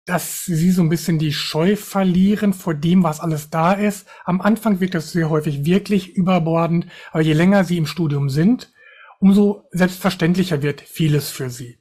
dass 0.05 0.45
sie 0.45 0.71
so 0.71 0.81
ein 0.81 0.89
bisschen 0.89 1.19
die 1.19 1.33
Scheu 1.33 1.75
verlieren 1.75 2.53
vor 2.53 2.73
dem, 2.73 3.03
was 3.03 3.19
alles 3.19 3.49
da 3.49 3.73
ist. 3.73 4.07
Am 4.25 4.41
Anfang 4.41 4.79
wird 4.79 4.95
das 4.95 5.12
sehr 5.12 5.29
häufig 5.29 5.65
wirklich 5.65 6.15
überbordend, 6.15 6.88
aber 7.12 7.21
je 7.21 7.33
länger 7.33 7.63
sie 7.63 7.77
im 7.77 7.85
Studium 7.85 8.29
sind, 8.29 8.71
umso 9.19 9.67
selbstverständlicher 9.71 10.63
wird 10.63 10.81
vieles 10.81 11.29
für 11.29 11.49
sie. 11.49 11.77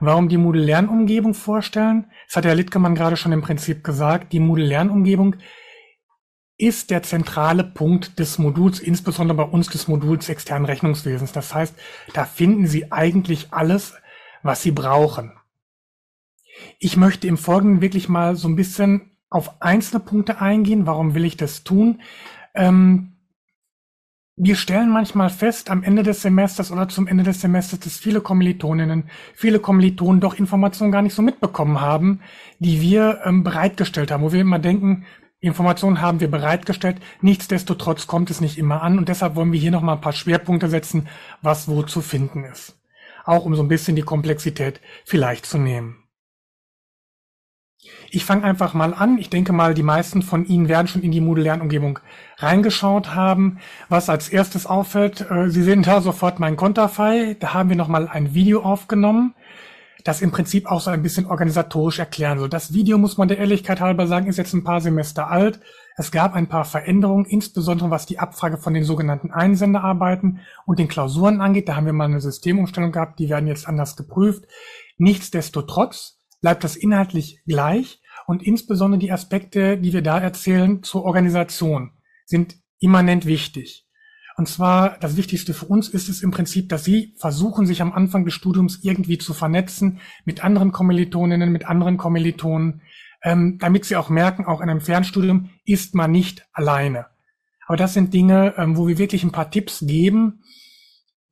Warum 0.00 0.28
die 0.28 0.36
Moodle-Lernumgebung 0.36 1.34
vorstellen? 1.34 2.10
Das 2.28 2.36
hat 2.36 2.44
Herr 2.44 2.54
Littgemann 2.54 2.94
gerade 2.94 3.16
schon 3.16 3.32
im 3.32 3.42
Prinzip 3.42 3.82
gesagt. 3.82 4.32
Die 4.32 4.40
Moodle-Lernumgebung 4.40 5.36
ist 6.58 6.90
der 6.90 7.02
zentrale 7.02 7.64
Punkt 7.64 8.18
des 8.18 8.38
Moduls, 8.38 8.80
insbesondere 8.80 9.36
bei 9.36 9.44
uns 9.44 9.68
des 9.68 9.88
Moduls 9.88 10.28
externen 10.28 10.64
Rechnungswesens. 10.64 11.32
Das 11.32 11.54
heißt, 11.54 11.74
da 12.14 12.24
finden 12.24 12.66
Sie 12.66 12.90
eigentlich 12.92 13.48
alles, 13.50 13.94
was 14.42 14.62
Sie 14.62 14.70
brauchen. 14.70 15.32
Ich 16.78 16.96
möchte 16.96 17.26
im 17.26 17.36
Folgenden 17.36 17.82
wirklich 17.82 18.08
mal 18.08 18.36
so 18.36 18.48
ein 18.48 18.56
bisschen 18.56 19.10
auf 19.28 19.60
einzelne 19.60 20.00
Punkte 20.00 20.40
eingehen. 20.40 20.86
Warum 20.86 21.14
will 21.14 21.26
ich 21.26 21.36
das 21.36 21.62
tun? 21.64 22.00
Ähm, 22.54 23.12
wir 24.38 24.56
stellen 24.56 24.90
manchmal 24.90 25.30
fest 25.30 25.70
am 25.70 25.82
Ende 25.82 26.02
des 26.02 26.22
Semesters 26.22 26.70
oder 26.70 26.88
zum 26.88 27.06
Ende 27.06 27.24
des 27.24 27.40
Semesters, 27.40 27.80
dass 27.80 27.96
viele 27.96 28.20
Kommilitoninnen, 28.20 29.04
viele 29.34 29.60
Kommilitonen 29.60 30.20
doch 30.20 30.34
Informationen 30.34 30.92
gar 30.92 31.02
nicht 31.02 31.14
so 31.14 31.22
mitbekommen 31.22 31.80
haben, 31.80 32.20
die 32.58 32.80
wir 32.80 33.20
ähm, 33.24 33.44
bereitgestellt 33.44 34.10
haben, 34.10 34.22
wo 34.22 34.32
wir 34.32 34.40
immer 34.40 34.58
denken, 34.58 35.06
Informationen 35.46 36.00
haben 36.00 36.20
wir 36.20 36.30
bereitgestellt. 36.30 37.00
Nichtsdestotrotz 37.20 38.06
kommt 38.06 38.30
es 38.30 38.40
nicht 38.40 38.58
immer 38.58 38.82
an 38.82 38.98
und 38.98 39.08
deshalb 39.08 39.34
wollen 39.34 39.52
wir 39.52 39.60
hier 39.60 39.70
nochmal 39.70 39.96
ein 39.96 40.00
paar 40.00 40.12
Schwerpunkte 40.12 40.68
setzen, 40.68 41.08
was 41.42 41.68
wo 41.68 41.82
zu 41.82 42.00
finden 42.00 42.44
ist. 42.44 42.78
Auch 43.24 43.44
um 43.44 43.54
so 43.54 43.62
ein 43.62 43.68
bisschen 43.68 43.96
die 43.96 44.02
Komplexität 44.02 44.80
vielleicht 45.04 45.46
zu 45.46 45.58
nehmen. 45.58 46.02
Ich 48.10 48.24
fange 48.24 48.44
einfach 48.44 48.74
mal 48.74 48.94
an. 48.94 49.18
Ich 49.18 49.30
denke 49.30 49.52
mal, 49.52 49.74
die 49.74 49.82
meisten 49.82 50.22
von 50.22 50.44
Ihnen 50.46 50.68
werden 50.68 50.88
schon 50.88 51.02
in 51.02 51.12
die 51.12 51.20
Moodle-Lernumgebung 51.20 51.98
reingeschaut 52.38 53.14
haben. 53.14 53.58
Was 53.88 54.08
als 54.08 54.28
erstes 54.28 54.66
auffällt, 54.66 55.30
äh, 55.30 55.50
Sie 55.50 55.62
sehen 55.62 55.82
da 55.82 56.00
sofort 56.00 56.40
mein 56.40 56.56
Konterfei. 56.56 57.36
Da 57.38 57.54
haben 57.54 57.68
wir 57.68 57.76
nochmal 57.76 58.08
ein 58.08 58.34
Video 58.34 58.62
aufgenommen 58.62 59.34
das 60.06 60.22
im 60.22 60.30
Prinzip 60.30 60.66
auch 60.66 60.80
so 60.80 60.90
ein 60.90 61.02
bisschen 61.02 61.26
organisatorisch 61.26 61.98
erklären 61.98 62.38
soll. 62.38 62.48
Das 62.48 62.72
Video, 62.72 62.96
muss 62.96 63.16
man 63.16 63.26
der 63.26 63.38
Ehrlichkeit 63.38 63.80
halber 63.80 64.06
sagen, 64.06 64.28
ist 64.28 64.36
jetzt 64.36 64.54
ein 64.54 64.62
paar 64.62 64.80
Semester 64.80 65.28
alt. 65.28 65.58
Es 65.96 66.12
gab 66.12 66.34
ein 66.34 66.46
paar 66.46 66.64
Veränderungen, 66.64 67.24
insbesondere 67.24 67.90
was 67.90 68.06
die 68.06 68.20
Abfrage 68.20 68.56
von 68.56 68.72
den 68.72 68.84
sogenannten 68.84 69.32
Einsenderarbeiten 69.32 70.40
und 70.64 70.78
den 70.78 70.86
Klausuren 70.86 71.40
angeht. 71.40 71.68
Da 71.68 71.74
haben 71.74 71.86
wir 71.86 71.92
mal 71.92 72.04
eine 72.04 72.20
Systemumstellung 72.20 72.92
gehabt, 72.92 73.18
die 73.18 73.28
werden 73.28 73.48
jetzt 73.48 73.66
anders 73.66 73.96
geprüft. 73.96 74.44
Nichtsdestotrotz 74.96 76.20
bleibt 76.40 76.62
das 76.62 76.76
inhaltlich 76.76 77.40
gleich 77.46 78.00
und 78.28 78.44
insbesondere 78.44 79.00
die 79.00 79.10
Aspekte, 79.10 79.76
die 79.76 79.92
wir 79.92 80.02
da 80.02 80.20
erzählen 80.20 80.84
zur 80.84 81.04
Organisation, 81.04 81.90
sind 82.26 82.56
immanent 82.78 83.26
wichtig. 83.26 83.85
Und 84.36 84.48
zwar, 84.48 84.98
das 85.00 85.16
Wichtigste 85.16 85.54
für 85.54 85.64
uns 85.64 85.88
ist 85.88 86.10
es 86.10 86.22
im 86.22 86.30
Prinzip, 86.30 86.68
dass 86.68 86.84
Sie 86.84 87.14
versuchen, 87.16 87.64
sich 87.64 87.80
am 87.80 87.92
Anfang 87.92 88.26
des 88.26 88.34
Studiums 88.34 88.80
irgendwie 88.82 89.16
zu 89.16 89.32
vernetzen 89.32 90.00
mit 90.26 90.44
anderen 90.44 90.72
Kommilitoninnen, 90.72 91.50
mit 91.50 91.66
anderen 91.66 91.96
Kommilitonen, 91.96 92.82
ähm, 93.22 93.56
damit 93.58 93.86
Sie 93.86 93.96
auch 93.96 94.10
merken, 94.10 94.44
auch 94.44 94.60
in 94.60 94.68
einem 94.68 94.82
Fernstudium 94.82 95.48
ist 95.64 95.94
man 95.94 96.12
nicht 96.12 96.46
alleine. 96.52 97.06
Aber 97.66 97.78
das 97.78 97.94
sind 97.94 98.12
Dinge, 98.12 98.54
ähm, 98.58 98.76
wo 98.76 98.86
wir 98.86 98.98
wirklich 98.98 99.24
ein 99.24 99.32
paar 99.32 99.50
Tipps 99.50 99.80
geben, 99.86 100.42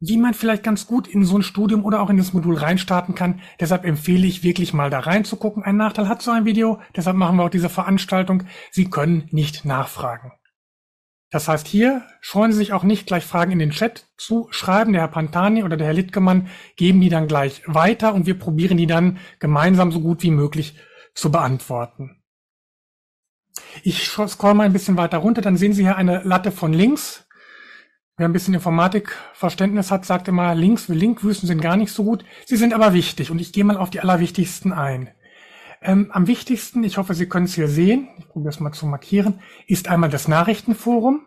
wie 0.01 0.17
man 0.17 0.33
vielleicht 0.33 0.62
ganz 0.62 0.87
gut 0.87 1.07
in 1.07 1.25
so 1.25 1.37
ein 1.37 1.43
Studium 1.43 1.85
oder 1.85 2.01
auch 2.01 2.11
in 2.11 2.17
das 2.17 2.33
Modul 2.33 2.57
reinstarten 2.57 3.14
kann. 3.14 3.40
Deshalb 3.61 3.85
empfehle 3.85 4.27
ich 4.27 4.43
wirklich 4.43 4.73
mal 4.73 4.88
da 4.88 5.01
reinzugucken. 5.01 5.62
Ein 5.62 5.77
Nachteil 5.77 6.09
hat 6.09 6.23
so 6.23 6.31
ein 6.31 6.47
Video, 6.47 6.81
deshalb 6.97 7.19
machen 7.19 7.37
wir 7.37 7.45
auch 7.45 7.51
diese 7.51 7.69
Veranstaltung. 7.69 8.45
Sie 8.71 8.88
können 8.88 9.29
nicht 9.31 9.64
nachfragen. 9.67 10.33
Das 11.35 11.49
heißt, 11.49 11.66
hier 11.66 12.05
scheuen 12.20 12.53
Sie 12.53 12.59
sich 12.59 12.73
auch 12.73 12.85
nicht 12.85 13.09
gleich 13.09 13.25
Fragen 13.25 13.51
in 13.51 13.59
den 13.59 13.73
Chat 13.73 14.07
zu 14.16 14.47
schreiben. 14.53 14.92
Der 14.92 15.03
Herr 15.03 15.09
Pantani 15.09 15.64
oder 15.64 15.77
der 15.77 15.88
Herr 15.88 15.92
Littgemann 15.92 16.47
geben 16.77 17.01
die 17.01 17.09
dann 17.09 17.27
gleich 17.27 17.62
weiter 17.66 18.14
und 18.14 18.27
wir 18.27 18.38
probieren 18.38 18.77
die 18.77 18.87
dann 18.87 19.18
gemeinsam 19.40 19.90
so 19.90 19.99
gut 19.99 20.23
wie 20.23 20.31
möglich 20.31 20.77
zu 21.12 21.33
beantworten. 21.33 22.23
Ich 23.83 24.07
scroll 24.07 24.55
mal 24.55 24.62
ein 24.62 24.73
bisschen 24.73 24.97
weiter 24.97 25.18
runter, 25.18 25.42
dann 25.42 25.57
sehen 25.57 25.73
Sie 25.73 25.83
hier 25.83 25.97
eine 25.97 26.23
Latte 26.23 26.53
von 26.53 26.73
Links. 26.73 27.27
Wer 28.16 28.29
ein 28.29 28.33
bisschen 28.33 28.55
Informatikverständnis 28.55 29.90
hat, 29.90 30.05
sagt 30.05 30.29
immer, 30.29 30.55
Links 30.55 30.85
für 30.85 30.94
Linkwüsten 30.94 31.49
sind 31.49 31.61
gar 31.61 31.77
nicht 31.77 31.90
so 31.90 32.05
gut. 32.05 32.25
Sie 32.47 32.55
sind 32.55 32.73
aber 32.73 32.92
wichtig 32.92 33.33
und 33.33 33.40
ich 33.40 33.53
gehe 33.53 33.64
mal 33.64 33.77
auf 33.77 33.90
die 33.90 33.99
allerwichtigsten 33.99 34.73
ein. 34.73 35.11
Ähm, 35.85 36.11
am 36.12 36.27
wichtigsten, 36.27 36.83
ich 36.83 36.97
hoffe, 36.97 37.14
Sie 37.14 37.27
können 37.29 37.44
es 37.44 37.55
hier 37.55 37.68
sehen, 37.68 38.09
ich 38.18 38.27
probiere 38.29 38.49
es 38.49 38.59
mal 38.59 38.73
zu 38.73 38.87
markieren, 38.87 39.40
ist 39.66 39.88
einmal 39.88 40.09
das 40.09 40.29
Nachrichtenforum. 40.29 41.27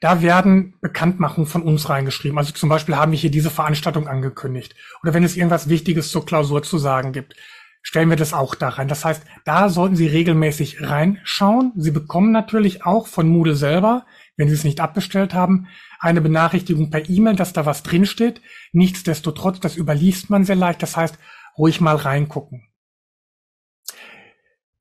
Da 0.00 0.22
werden 0.22 0.74
Bekanntmachungen 0.80 1.46
von 1.46 1.62
uns 1.62 1.88
reingeschrieben. 1.88 2.38
Also 2.38 2.52
zum 2.52 2.70
Beispiel 2.70 2.96
haben 2.96 3.12
wir 3.12 3.18
hier 3.18 3.30
diese 3.30 3.50
Veranstaltung 3.50 4.08
angekündigt. 4.08 4.74
Oder 5.02 5.14
wenn 5.14 5.22
es 5.22 5.36
irgendwas 5.36 5.68
Wichtiges 5.68 6.10
zur 6.10 6.26
Klausur 6.26 6.62
zu 6.62 6.78
sagen 6.78 7.12
gibt. 7.12 7.36
stellen 7.84 8.10
wir 8.10 8.16
das 8.16 8.32
auch 8.32 8.54
da 8.54 8.70
rein. 8.70 8.88
Das 8.88 9.04
heißt, 9.04 9.22
da 9.44 9.68
sollten 9.68 9.96
Sie 9.96 10.06
regelmäßig 10.06 10.82
reinschauen. 10.82 11.72
Sie 11.76 11.90
bekommen 11.90 12.32
natürlich 12.32 12.84
auch 12.86 13.08
von 13.08 13.28
Moodle 13.28 13.56
selber, 13.56 14.06
wenn 14.36 14.48
Sie 14.48 14.54
es 14.54 14.64
nicht 14.64 14.80
abbestellt 14.80 15.34
haben, 15.34 15.66
eine 15.98 16.20
Benachrichtigung 16.20 16.90
per 16.90 17.08
E-Mail, 17.10 17.36
dass 17.36 17.52
da 17.52 17.66
was 17.66 17.82
drinsteht. 17.82 18.40
Nichtsdestotrotz, 18.72 19.60
das 19.60 19.76
überliest 19.76 20.30
man 20.30 20.44
sehr 20.44 20.56
leicht. 20.56 20.82
Das 20.82 20.96
heißt, 20.96 21.18
ruhig 21.58 21.80
mal 21.80 21.96
reingucken. 21.96 22.71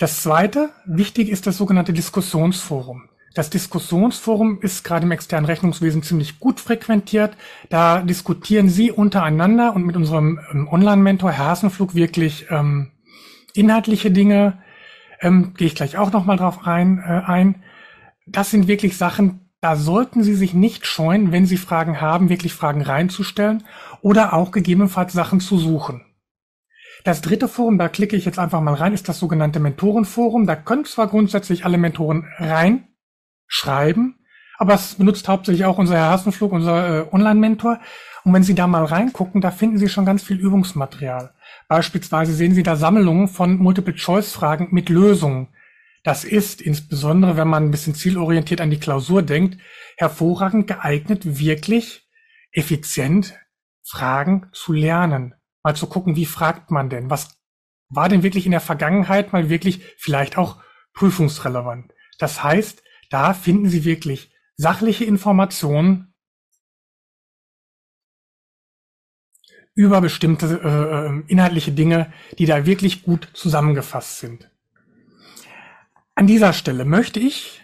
Das 0.01 0.23
zweite, 0.23 0.71
wichtig 0.85 1.29
ist 1.29 1.45
das 1.45 1.57
sogenannte 1.57 1.93
Diskussionsforum. 1.93 3.03
Das 3.35 3.51
Diskussionsforum 3.51 4.59
ist 4.59 4.83
gerade 4.83 5.05
im 5.05 5.11
externen 5.11 5.45
Rechnungswesen 5.45 6.01
ziemlich 6.01 6.39
gut 6.39 6.59
frequentiert. 6.59 7.37
Da 7.69 8.01
diskutieren 8.01 8.67
Sie 8.67 8.91
untereinander 8.91 9.75
und 9.75 9.85
mit 9.85 9.95
unserem 9.95 10.39
ähm, 10.51 10.67
Online-Mentor 10.67 11.31
Herr 11.31 11.45
Hasenflug 11.45 11.93
wirklich 11.93 12.47
ähm, 12.49 12.89
inhaltliche 13.53 14.09
Dinge. 14.09 14.57
Ähm, 15.19 15.53
Gehe 15.55 15.67
ich 15.67 15.75
gleich 15.75 15.99
auch 15.99 16.11
nochmal 16.11 16.37
drauf 16.37 16.65
rein, 16.65 16.97
äh, 16.97 17.21
ein. 17.29 17.61
Das 18.25 18.49
sind 18.49 18.67
wirklich 18.67 18.97
Sachen, 18.97 19.51
da 19.61 19.75
sollten 19.75 20.23
Sie 20.23 20.33
sich 20.33 20.55
nicht 20.55 20.87
scheuen, 20.87 21.31
wenn 21.31 21.45
Sie 21.45 21.57
Fragen 21.57 22.01
haben, 22.01 22.29
wirklich 22.29 22.53
Fragen 22.53 22.81
reinzustellen 22.81 23.65
oder 24.01 24.33
auch 24.33 24.49
gegebenenfalls 24.49 25.13
Sachen 25.13 25.41
zu 25.41 25.59
suchen. 25.59 26.01
Das 27.03 27.21
dritte 27.21 27.47
Forum, 27.47 27.77
da 27.77 27.89
klicke 27.89 28.15
ich 28.15 28.25
jetzt 28.25 28.39
einfach 28.39 28.61
mal 28.61 28.73
rein, 28.73 28.93
ist 28.93 29.09
das 29.09 29.19
sogenannte 29.19 29.59
Mentorenforum. 29.59 30.45
Da 30.45 30.55
können 30.55 30.85
zwar 30.85 31.07
grundsätzlich 31.07 31.65
alle 31.65 31.77
Mentoren 31.77 32.27
rein 32.37 32.87
schreiben, 33.47 34.19
aber 34.57 34.75
es 34.75 34.95
benutzt 34.95 35.27
hauptsächlich 35.27 35.65
auch 35.65 35.77
unser 35.77 35.95
Herr 35.95 36.11
Hasenflug, 36.11 36.51
unser 36.51 36.99
äh, 36.99 37.05
Online-Mentor. 37.11 37.79
Und 38.23 38.33
wenn 38.33 38.43
Sie 38.43 38.53
da 38.53 38.67
mal 38.67 38.85
reingucken, 38.85 39.41
da 39.41 39.49
finden 39.51 39.77
Sie 39.77 39.89
schon 39.89 40.05
ganz 40.05 40.23
viel 40.23 40.37
Übungsmaterial. 40.37 41.33
Beispielsweise 41.67 42.33
sehen 42.33 42.53
Sie 42.53 42.63
da 42.63 42.75
Sammlungen 42.75 43.27
von 43.27 43.57
Multiple-Choice-Fragen 43.57 44.67
mit 44.71 44.89
Lösungen. 44.89 45.49
Das 46.03 46.23
ist 46.23 46.61
insbesondere, 46.61 47.37
wenn 47.37 47.47
man 47.47 47.65
ein 47.65 47.71
bisschen 47.71 47.95
zielorientiert 47.95 48.61
an 48.61 48.69
die 48.69 48.79
Klausur 48.79 49.21
denkt, 49.21 49.57
hervorragend 49.97 50.67
geeignet, 50.67 51.39
wirklich 51.39 52.07
effizient 52.51 53.35
Fragen 53.83 54.47
zu 54.51 54.73
lernen. 54.73 55.35
Mal 55.63 55.75
zu 55.75 55.87
gucken, 55.87 56.15
wie 56.15 56.25
fragt 56.25 56.71
man 56.71 56.89
denn? 56.89 57.09
Was 57.09 57.37
war 57.89 58.09
denn 58.09 58.23
wirklich 58.23 58.45
in 58.45 58.51
der 58.51 58.61
Vergangenheit 58.61 59.33
mal 59.33 59.49
wirklich 59.49 59.83
vielleicht 59.97 60.37
auch 60.37 60.61
prüfungsrelevant? 60.93 61.93
Das 62.17 62.43
heißt, 62.43 62.83
da 63.09 63.33
finden 63.33 63.69
Sie 63.69 63.83
wirklich 63.83 64.33
sachliche 64.55 65.05
Informationen 65.05 66.13
über 69.73 70.01
bestimmte 70.01 70.61
äh, 70.63 71.07
äh, 71.07 71.23
inhaltliche 71.27 71.71
Dinge, 71.71 72.11
die 72.37 72.45
da 72.45 72.65
wirklich 72.65 73.03
gut 73.03 73.29
zusammengefasst 73.33 74.19
sind. 74.19 74.49
An 76.15 76.27
dieser 76.27 76.53
Stelle 76.53 76.85
möchte 76.85 77.19
ich 77.19 77.63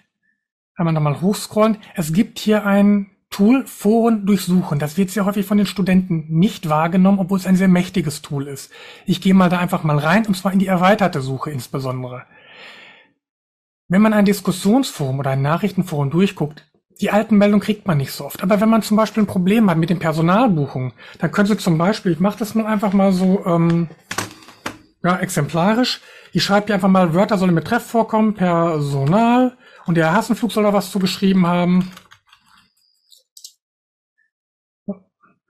einmal 0.75 0.93
nochmal 0.93 1.21
hochscrollen. 1.21 1.77
Es 1.95 2.13
gibt 2.13 2.39
hier 2.39 2.65
ein 2.65 3.16
Tool 3.29 3.65
Foren 3.65 4.25
durchsuchen. 4.25 4.79
Das 4.79 4.97
wird 4.97 5.09
sehr 5.09 5.25
häufig 5.25 5.45
von 5.45 5.57
den 5.57 5.67
Studenten 5.67 6.25
nicht 6.29 6.69
wahrgenommen, 6.69 7.19
obwohl 7.19 7.37
es 7.37 7.45
ein 7.45 7.55
sehr 7.55 7.67
mächtiges 7.67 8.21
Tool 8.21 8.47
ist. 8.47 8.71
Ich 9.05 9.21
gehe 9.21 9.33
mal 9.33 9.49
da 9.49 9.59
einfach 9.59 9.83
mal 9.83 9.97
rein, 9.97 10.25
und 10.25 10.35
zwar 10.35 10.53
in 10.53 10.59
die 10.59 10.67
erweiterte 10.67 11.21
Suche 11.21 11.51
insbesondere. 11.51 12.23
Wenn 13.89 14.01
man 14.01 14.13
ein 14.13 14.25
Diskussionsforum 14.25 15.19
oder 15.19 15.31
ein 15.31 15.41
Nachrichtenforum 15.41 16.09
durchguckt, 16.09 16.65
die 16.99 17.11
alten 17.11 17.37
Meldungen 17.37 17.61
kriegt 17.61 17.87
man 17.87 17.97
nicht 17.97 18.11
so 18.11 18.25
oft. 18.25 18.41
Aber 18.43 18.59
wenn 18.59 18.69
man 18.69 18.81
zum 18.81 18.97
Beispiel 18.97 19.23
ein 19.23 19.27
Problem 19.27 19.69
hat 19.69 19.77
mit 19.77 19.89
den 19.89 19.99
Personalbuchungen, 19.99 20.93
dann 21.19 21.31
können 21.31 21.47
Sie 21.47 21.57
zum 21.57 21.77
Beispiel, 21.77 22.13
ich 22.13 22.19
mache 22.19 22.39
das 22.39 22.55
mal 22.55 22.65
einfach 22.65 22.93
mal 22.93 23.11
so 23.11 23.45
ähm, 23.45 23.87
ja, 25.03 25.17
exemplarisch, 25.17 26.01
ich 26.33 26.43
schreibe 26.43 26.67
hier 26.67 26.75
einfach 26.75 26.89
mal, 26.89 27.13
Wörter 27.13 27.37
sollen 27.37 27.53
mit 27.53 27.65
Treff 27.65 27.85
vorkommen, 27.85 28.33
Personal, 28.33 29.57
und 29.85 29.95
der 29.95 30.13
Hassenflug 30.13 30.51
soll 30.51 30.63
da 30.63 30.73
was 30.73 30.91
zu 30.91 30.99
geschrieben 30.99 31.47
haben. 31.47 31.91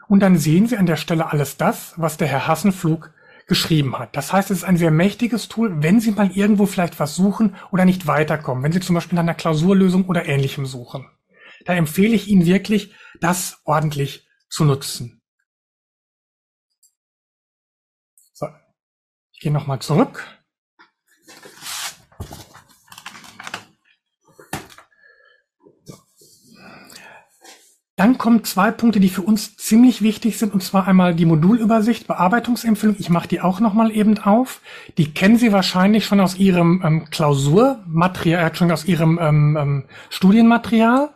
Und 0.08 0.22
dann 0.22 0.38
sehen 0.38 0.68
Sie 0.68 0.78
an 0.78 0.86
der 0.86 0.96
Stelle 0.96 1.32
alles 1.32 1.58
das, 1.58 1.94
was 1.98 2.18
der 2.18 2.28
Herr 2.28 2.48
Hassenflug 2.48 3.14
geschrieben 3.48 3.98
hat. 3.98 4.16
Das 4.16 4.34
heißt, 4.34 4.52
es 4.52 4.60
ist 4.60 4.64
ein 4.64 4.78
sehr 4.78 4.92
mächtiges 4.92 5.48
Tool, 5.48 5.82
wenn 5.82 6.00
Sie 6.00 6.12
mal 6.12 6.32
irgendwo 6.32 6.66
vielleicht 6.66 7.00
was 7.00 7.16
suchen 7.16 7.56
oder 7.72 7.86
nicht 7.86 8.08
weiterkommen, 8.08 8.64
wenn 8.64 8.72
Sie 8.72 8.80
zum 8.80 8.96
Beispiel 8.96 9.16
nach 9.16 9.24
einer 9.24 9.34
Klausurlösung 9.34 10.06
oder 10.06 10.26
ähnlichem 10.26 10.66
suchen. 10.66 11.10
Da 11.66 11.74
empfehle 11.74 12.14
ich 12.14 12.28
Ihnen 12.28 12.46
wirklich, 12.46 12.94
das 13.20 13.62
ordentlich 13.66 14.28
zu 14.50 14.64
nutzen. 14.64 15.22
So, 18.34 18.48
ich 19.32 19.40
gehe 19.40 19.52
nochmal 19.52 19.80
zurück. 19.80 20.37
Dann 27.98 28.20
kommen 28.20 28.44
zwei 28.44 28.70
Punkte, 28.70 29.00
die 29.00 29.10
für 29.10 29.24
uns 29.24 29.58
ziemlich 29.58 30.04
wichtig 30.04 30.38
sind, 30.38 30.54
und 30.54 30.62
zwar 30.62 30.88
einmal 30.88 31.16
die 31.16 31.26
Modulübersicht, 31.26 32.06
Bearbeitungsempfehlung. 32.06 32.96
Ich 33.00 33.10
mache 33.10 33.28
die 33.28 33.42
auch 33.42 33.60
nochmal 33.60 33.90
eben 33.90 34.20
auf. 34.20 34.62
Die 35.00 35.12
kennen 35.16 35.38
Sie 35.38 35.52
wahrscheinlich 35.52 36.06
schon 36.06 36.20
aus 36.20 36.38
Ihrem 36.38 36.84
ähm, 36.86 37.06
Klausurmaterial, 37.10 38.52
äh, 38.52 38.56
schon 38.56 38.72
aus 38.72 38.86
Ihrem 38.86 39.18
ähm, 39.20 39.58
ähm, 39.60 39.84
Studienmaterial. 40.12 41.10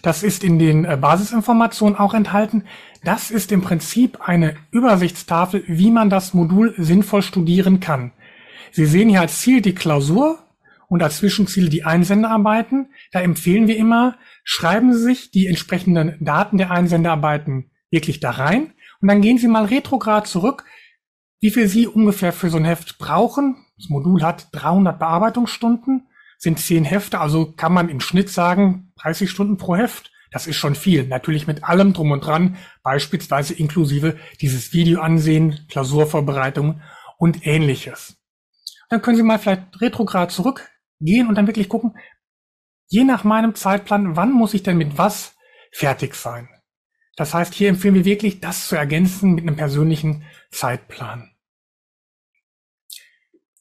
Das 0.00 0.22
ist 0.22 0.42
in 0.42 0.58
den 0.58 0.86
äh, 0.86 0.96
Basisinformationen 0.98 1.98
auch 1.98 2.14
enthalten. 2.14 2.64
Das 3.04 3.30
ist 3.30 3.52
im 3.52 3.60
Prinzip 3.60 4.26
eine 4.26 4.56
Übersichtstafel, 4.70 5.64
wie 5.66 5.90
man 5.90 6.08
das 6.08 6.32
Modul 6.32 6.72
sinnvoll 6.78 7.20
studieren 7.20 7.80
kann. 7.80 8.10
Sie 8.70 8.86
sehen 8.86 9.10
hier 9.10 9.20
als 9.20 9.38
Ziel 9.42 9.60
die 9.60 9.74
Klausur 9.74 10.41
und 10.92 11.02
als 11.02 11.16
Zwischenziel 11.16 11.70
die 11.70 11.84
Einsendearbeiten. 11.84 12.92
Da 13.12 13.22
empfehlen 13.22 13.66
wir 13.66 13.78
immer, 13.78 14.18
schreiben 14.44 14.92
Sie 14.92 15.02
sich 15.02 15.30
die 15.30 15.46
entsprechenden 15.46 16.22
Daten 16.22 16.58
der 16.58 16.70
Einsendearbeiten 16.70 17.70
wirklich 17.90 18.20
da 18.20 18.32
rein 18.32 18.74
und 19.00 19.08
dann 19.08 19.22
gehen 19.22 19.38
Sie 19.38 19.48
mal 19.48 19.64
retrograd 19.64 20.26
zurück, 20.26 20.66
wie 21.40 21.50
viel 21.50 21.66
Sie 21.66 21.86
ungefähr 21.86 22.34
für 22.34 22.50
so 22.50 22.58
ein 22.58 22.66
Heft 22.66 22.98
brauchen. 22.98 23.56
Das 23.78 23.88
Modul 23.88 24.22
hat 24.22 24.48
300 24.52 24.98
Bearbeitungsstunden, 24.98 26.08
sind 26.36 26.60
10 26.60 26.84
Hefte, 26.84 27.20
also 27.20 27.52
kann 27.52 27.72
man 27.72 27.88
im 27.88 28.00
Schnitt 28.00 28.28
sagen 28.28 28.92
30 29.00 29.30
Stunden 29.30 29.56
pro 29.56 29.74
Heft. 29.74 30.12
Das 30.30 30.46
ist 30.46 30.56
schon 30.56 30.74
viel. 30.74 31.08
Natürlich 31.08 31.46
mit 31.46 31.64
allem 31.64 31.94
drum 31.94 32.10
und 32.10 32.26
dran, 32.26 32.58
beispielsweise 32.82 33.54
inklusive 33.54 34.18
dieses 34.42 34.74
Video 34.74 35.00
ansehen, 35.00 35.58
Klausurvorbereitungen 35.70 36.82
und 37.16 37.46
ähnliches. 37.46 38.18
Dann 38.90 39.00
können 39.00 39.16
Sie 39.16 39.22
mal 39.22 39.38
vielleicht 39.38 39.80
retrograd 39.80 40.30
zurückgehen 41.02 41.28
und 41.28 41.34
dann 41.34 41.46
wirklich 41.46 41.68
gucken, 41.68 41.96
je 42.88 43.04
nach 43.04 43.24
meinem 43.24 43.54
Zeitplan, 43.54 44.16
wann 44.16 44.32
muss 44.32 44.54
ich 44.54 44.62
denn 44.62 44.76
mit 44.76 44.98
was 44.98 45.34
fertig 45.72 46.14
sein? 46.14 46.48
Das 47.16 47.34
heißt, 47.34 47.54
hier 47.54 47.68
empfehlen 47.68 47.94
wir 47.94 48.04
wirklich, 48.04 48.40
das 48.40 48.68
zu 48.68 48.76
ergänzen 48.76 49.34
mit 49.34 49.46
einem 49.46 49.56
persönlichen 49.56 50.24
Zeitplan. 50.50 51.30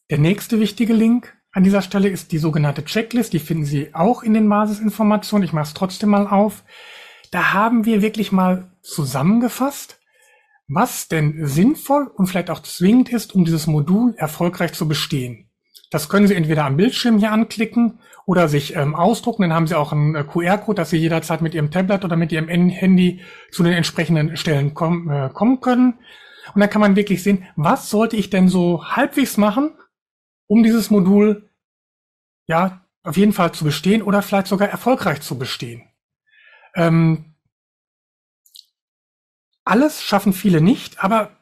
Der 0.10 0.20
nächste 0.20 0.60
wichtige 0.60 0.94
Link 0.94 1.38
an 1.52 1.64
dieser 1.64 1.82
Stelle 1.82 2.10
ist 2.10 2.32
die 2.32 2.38
sogenannte 2.38 2.86
Checklist. 2.86 3.34
Die 3.34 3.40
finden 3.40 3.66
Sie 3.66 3.94
auch 3.94 4.24
in 4.24 4.34
den 4.34 4.48
Basisinformationen. 4.48 5.46
Ich 5.46 5.54
mache 5.54 5.68
es 5.68 5.74
trotzdem 5.74 6.10
mal 6.10 6.28
auf. 6.28 6.64
Da 7.32 7.54
haben 7.54 7.86
wir 7.86 8.02
wirklich 8.02 8.32
mal 8.32 8.72
zusammengefasst, 8.82 10.00
was 10.68 11.08
denn 11.10 11.46
sinnvoll 11.46 12.08
und 12.08 12.28
vielleicht 12.28 12.50
auch 12.50 12.62
zwingend 12.62 13.10
ist, 13.10 13.36
um 13.36 13.44
dieses 13.44 13.68
Modul 13.68 14.16
erfolgreich 14.18 14.74
zu 14.74 14.88
bestehen. 14.88 15.51
Das 15.92 16.08
können 16.08 16.26
Sie 16.26 16.36
entweder 16.36 16.66
am 16.66 16.78
Bildschirm 16.78 17.20
hier 17.20 17.34
anklicken 17.34 18.00
oder 18.26 18.48
sich 18.48 18.76
ähm, 18.76 18.96
ausdrucken. 18.96 19.44
Dann 19.44 19.54
haben 19.54 19.68
Sie 19.68 19.78
auch 19.78 19.92
einen 19.92 20.16
äh, 20.16 20.24
QR-Code, 20.24 20.78
dass 20.78 20.90
Sie 20.90 20.98
jederzeit 20.98 21.42
mit 21.42 21.54
Ihrem 21.54 21.70
Tablet 21.70 22.06
oder 22.06 22.16
mit 22.16 22.32
Ihrem 22.32 22.48
Handy 22.48 23.20
zu 23.52 23.62
den 23.62 23.74
entsprechenden 23.74 24.38
Stellen 24.38 24.74
kommen, 24.74 25.10
äh, 25.10 25.30
kommen 25.34 25.60
können. 25.60 26.00
Und 26.56 26.62
dann 26.62 26.70
kann 26.70 26.80
man 26.80 26.96
wirklich 26.96 27.22
sehen, 27.22 27.46
was 27.58 27.90
sollte 27.90 28.16
ich 28.16 28.30
denn 28.30 28.48
so 28.48 28.86
halbwegs 28.86 29.36
machen, 29.36 29.72
um 30.48 30.64
dieses 30.64 30.90
Modul 30.90 31.50
ja 32.48 32.86
auf 33.04 33.18
jeden 33.18 33.34
Fall 33.34 33.52
zu 33.52 33.66
bestehen 33.66 34.02
oder 34.02 34.22
vielleicht 34.22 34.48
sogar 34.48 34.70
erfolgreich 34.70 35.22
zu 35.22 35.38
bestehen. 35.38 35.84
Ähm, 36.74 37.36
alles 39.66 40.02
schaffen 40.02 40.32
viele 40.32 40.62
nicht, 40.62 41.04
aber 41.04 41.38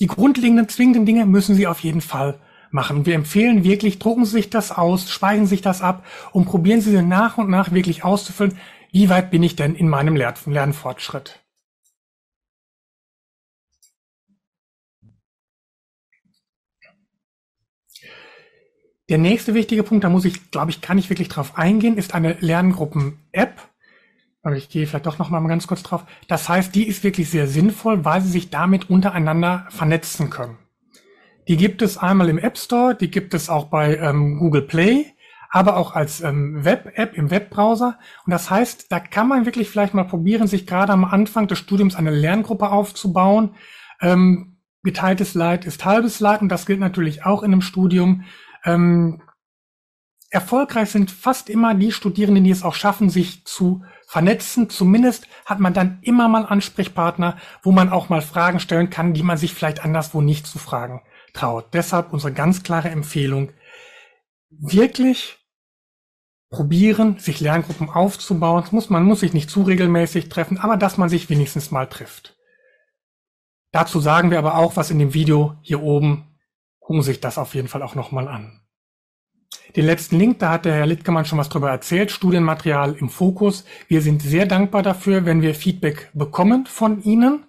die 0.00 0.06
grundlegenden 0.06 0.68
zwingenden 0.68 1.06
Dinge 1.06 1.26
müssen 1.26 1.56
Sie 1.56 1.66
auf 1.66 1.80
jeden 1.80 2.00
Fall 2.00 2.40
machen. 2.72 3.06
Wir 3.06 3.14
empfehlen 3.14 3.64
wirklich, 3.64 3.98
drucken 3.98 4.24
Sie 4.24 4.32
sich 4.32 4.50
das 4.50 4.72
aus, 4.72 5.10
speichern 5.10 5.46
Sie 5.46 5.50
sich 5.50 5.62
das 5.62 5.82
ab 5.82 6.04
und 6.32 6.46
probieren 6.46 6.80
Sie 6.80 7.00
nach 7.02 7.38
und 7.38 7.50
nach 7.50 7.72
wirklich 7.72 8.04
auszufüllen, 8.04 8.58
wie 8.92 9.08
weit 9.08 9.30
bin 9.30 9.42
ich 9.42 9.56
denn 9.56 9.74
in 9.74 9.88
meinem 9.88 10.16
Lernfortschritt. 10.16 11.40
Der 19.10 19.18
nächste 19.18 19.54
wichtige 19.54 19.82
Punkt, 19.82 20.04
da 20.04 20.08
muss 20.08 20.24
ich, 20.24 20.52
glaube 20.52 20.70
ich, 20.70 20.80
kann 20.80 20.96
ich 20.96 21.10
wirklich 21.10 21.28
drauf 21.28 21.58
eingehen, 21.58 21.96
ist 21.96 22.14
eine 22.14 22.34
Lerngruppen-App. 22.34 23.60
Aber 24.42 24.56
ich 24.56 24.68
gehe 24.68 24.86
vielleicht 24.86 25.06
doch 25.06 25.18
noch 25.18 25.30
mal 25.30 25.44
ganz 25.48 25.66
kurz 25.66 25.82
drauf. 25.82 26.04
Das 26.28 26.48
heißt, 26.48 26.72
die 26.74 26.86
ist 26.86 27.02
wirklich 27.02 27.28
sehr 27.28 27.48
sinnvoll, 27.48 28.04
weil 28.04 28.20
Sie 28.20 28.30
sich 28.30 28.50
damit 28.50 28.88
untereinander 28.88 29.66
vernetzen 29.70 30.30
können. 30.30 30.58
Die 31.50 31.56
gibt 31.56 31.82
es 31.82 31.98
einmal 31.98 32.28
im 32.28 32.38
App 32.38 32.56
Store, 32.56 32.94
die 32.94 33.10
gibt 33.10 33.34
es 33.34 33.50
auch 33.50 33.64
bei 33.64 33.96
ähm, 33.96 34.38
Google 34.38 34.62
Play, 34.62 35.06
aber 35.50 35.78
auch 35.78 35.96
als 35.96 36.20
ähm, 36.20 36.64
Web-App 36.64 37.14
im 37.14 37.32
Webbrowser. 37.32 37.98
Und 38.24 38.30
das 38.30 38.50
heißt, 38.50 38.92
da 38.92 39.00
kann 39.00 39.26
man 39.26 39.46
wirklich 39.46 39.68
vielleicht 39.68 39.92
mal 39.92 40.04
probieren, 40.04 40.46
sich 40.46 40.64
gerade 40.64 40.92
am 40.92 41.04
Anfang 41.04 41.48
des 41.48 41.58
Studiums 41.58 41.96
eine 41.96 42.12
Lerngruppe 42.12 42.70
aufzubauen. 42.70 43.56
Ähm, 44.00 44.58
geteiltes 44.84 45.34
Leid 45.34 45.64
ist 45.64 45.84
halbes 45.84 46.20
Leid 46.20 46.40
und 46.40 46.50
das 46.50 46.66
gilt 46.66 46.78
natürlich 46.78 47.26
auch 47.26 47.42
in 47.42 47.52
einem 47.52 47.62
Studium. 47.62 48.26
Ähm, 48.64 49.20
erfolgreich 50.30 50.90
sind 50.90 51.10
fast 51.10 51.50
immer 51.50 51.74
die 51.74 51.90
Studierenden, 51.90 52.44
die 52.44 52.50
es 52.50 52.62
auch 52.62 52.74
schaffen, 52.74 53.10
sich 53.10 53.44
zu 53.44 53.82
vernetzen. 54.10 54.68
Zumindest 54.68 55.28
hat 55.46 55.60
man 55.60 55.72
dann 55.72 56.00
immer 56.02 56.26
mal 56.26 56.44
Ansprechpartner, 56.44 57.36
wo 57.62 57.70
man 57.70 57.90
auch 57.90 58.08
mal 58.08 58.22
Fragen 58.22 58.58
stellen 58.58 58.90
kann, 58.90 59.14
die 59.14 59.22
man 59.22 59.38
sich 59.38 59.54
vielleicht 59.54 59.84
anderswo 59.84 60.20
nicht 60.20 60.48
zu 60.48 60.58
fragen 60.58 61.02
traut. 61.32 61.66
Deshalb 61.74 62.12
unsere 62.12 62.32
ganz 62.32 62.64
klare 62.64 62.88
Empfehlung, 62.88 63.52
wirklich 64.50 65.38
probieren, 66.50 67.20
sich 67.20 67.38
Lerngruppen 67.38 67.88
aufzubauen. 67.88 68.64
Muss, 68.72 68.90
man 68.90 69.04
muss 69.04 69.20
sich 69.20 69.32
nicht 69.32 69.48
zu 69.48 69.62
regelmäßig 69.62 70.28
treffen, 70.28 70.58
aber 70.58 70.76
dass 70.76 70.98
man 70.98 71.08
sich 71.08 71.30
wenigstens 71.30 71.70
mal 71.70 71.86
trifft. 71.86 72.36
Dazu 73.70 74.00
sagen 74.00 74.32
wir 74.32 74.40
aber 74.40 74.56
auch, 74.56 74.74
was 74.74 74.90
in 74.90 74.98
dem 74.98 75.14
Video 75.14 75.56
hier 75.62 75.80
oben, 75.84 76.36
gucken 76.80 77.02
Sie 77.02 77.12
sich 77.12 77.20
das 77.20 77.38
auf 77.38 77.54
jeden 77.54 77.68
Fall 77.68 77.84
auch 77.84 77.94
nochmal 77.94 78.26
an. 78.26 78.60
Den 79.76 79.86
letzten 79.86 80.18
Link, 80.18 80.38
da 80.40 80.50
hat 80.50 80.64
der 80.64 80.74
Herr 80.74 80.86
Littgemann 80.86 81.24
schon 81.24 81.38
was 81.38 81.48
drüber 81.48 81.70
erzählt, 81.70 82.10
Studienmaterial 82.10 82.94
im 82.94 83.08
Fokus. 83.08 83.64
Wir 83.88 84.02
sind 84.02 84.22
sehr 84.22 84.46
dankbar 84.46 84.82
dafür, 84.82 85.24
wenn 85.24 85.42
wir 85.42 85.54
Feedback 85.54 86.10
bekommen 86.12 86.66
von 86.66 87.02
Ihnen. 87.02 87.46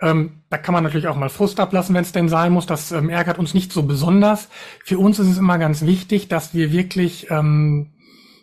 Ähm, 0.00 0.42
da 0.50 0.58
kann 0.58 0.72
man 0.72 0.82
natürlich 0.82 1.08
auch 1.08 1.16
mal 1.16 1.28
Frust 1.28 1.60
ablassen, 1.60 1.94
wenn 1.94 2.02
es 2.02 2.12
denn 2.12 2.28
sein 2.28 2.52
muss. 2.52 2.66
Das 2.66 2.90
ähm, 2.90 3.10
ärgert 3.10 3.38
uns 3.38 3.54
nicht 3.54 3.72
so 3.72 3.82
besonders. 3.82 4.48
Für 4.84 4.98
uns 4.98 5.18
ist 5.18 5.28
es 5.28 5.38
immer 5.38 5.58
ganz 5.58 5.82
wichtig, 5.82 6.28
dass 6.28 6.54
wir 6.54 6.72
wirklich 6.72 7.30
ähm, 7.30 7.92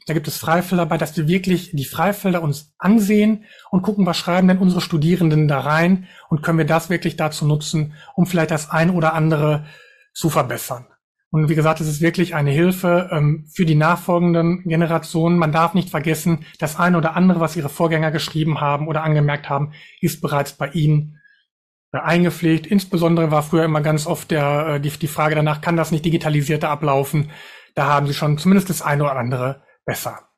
da 0.10 0.16
gibt 0.16 0.28
es 0.28 0.38
Freifelder 0.38 0.88
bei, 0.88 0.98
dass 0.98 1.16
wir 1.18 1.28
wirklich 1.28 1.70
die 1.72 1.86
Freifelder 1.86 2.42
uns 2.42 2.74
ansehen 2.80 3.46
und 3.70 3.84
gucken, 3.84 4.08
was 4.08 4.18
schreiben 4.18 4.48
denn 4.48 4.58
unsere 4.58 4.82
Studierenden 4.82 5.48
da 5.48 5.60
rein 5.60 6.08
und 6.30 6.42
können 6.42 6.58
wir 6.58 6.66
das 6.66 6.90
wirklich 6.90 7.16
dazu 7.16 7.46
nutzen, 7.46 7.94
um 8.16 8.26
vielleicht 8.26 8.50
das 8.50 8.72
ein 8.72 8.90
oder 8.90 9.14
andere 9.14 9.68
zu 10.14 10.32
verbessern. 10.32 10.88
Und 11.32 11.48
wie 11.48 11.56
gesagt, 11.56 11.80
es 11.80 11.88
ist 11.88 12.02
wirklich 12.02 12.34
eine 12.34 12.50
Hilfe 12.50 13.10
ähm, 13.12 13.46
für 13.54 13.66
die 13.66 13.76
nachfolgenden 13.76 14.64
Generationen. 14.64 15.38
Man 15.38 15.52
darf 15.52 15.76
nicht 15.76 15.90
vergessen, 15.90 16.46
das 16.58 16.80
eine 16.80 16.98
oder 16.98 17.16
andere, 17.16 17.40
was 17.40 17.56
ihre 17.56 17.70
Vorgänger 17.70 18.12
geschrieben 18.12 18.62
haben 18.62 18.88
oder 18.88 19.04
angemerkt 19.04 19.48
haben, 19.48 19.74
ist 20.02 20.22
bereits 20.22 20.54
bei 20.54 20.70
ihnen 20.70 21.20
äh, 21.92 22.00
eingepflegt. 22.00 22.66
Insbesondere 22.66 23.30
war 23.30 23.44
früher 23.44 23.66
immer 23.66 23.82
ganz 23.82 24.08
oft 24.08 24.32
der, 24.32 24.68
äh, 24.68 24.80
die, 24.82 24.90
die 24.90 25.08
Frage 25.08 25.36
danach, 25.36 25.62
kann 25.62 25.78
das 25.78 25.92
nicht 25.92 26.04
digitalisierter 26.04 26.70
ablaufen? 26.70 27.30
Da 27.76 27.86
haben 27.86 28.08
sie 28.08 28.16
schon 28.16 28.40
zumindest 28.40 28.72
das 28.72 28.82
eine 28.82 29.04
oder 29.04 29.16
andere 29.16 29.62
besser. 29.86 30.30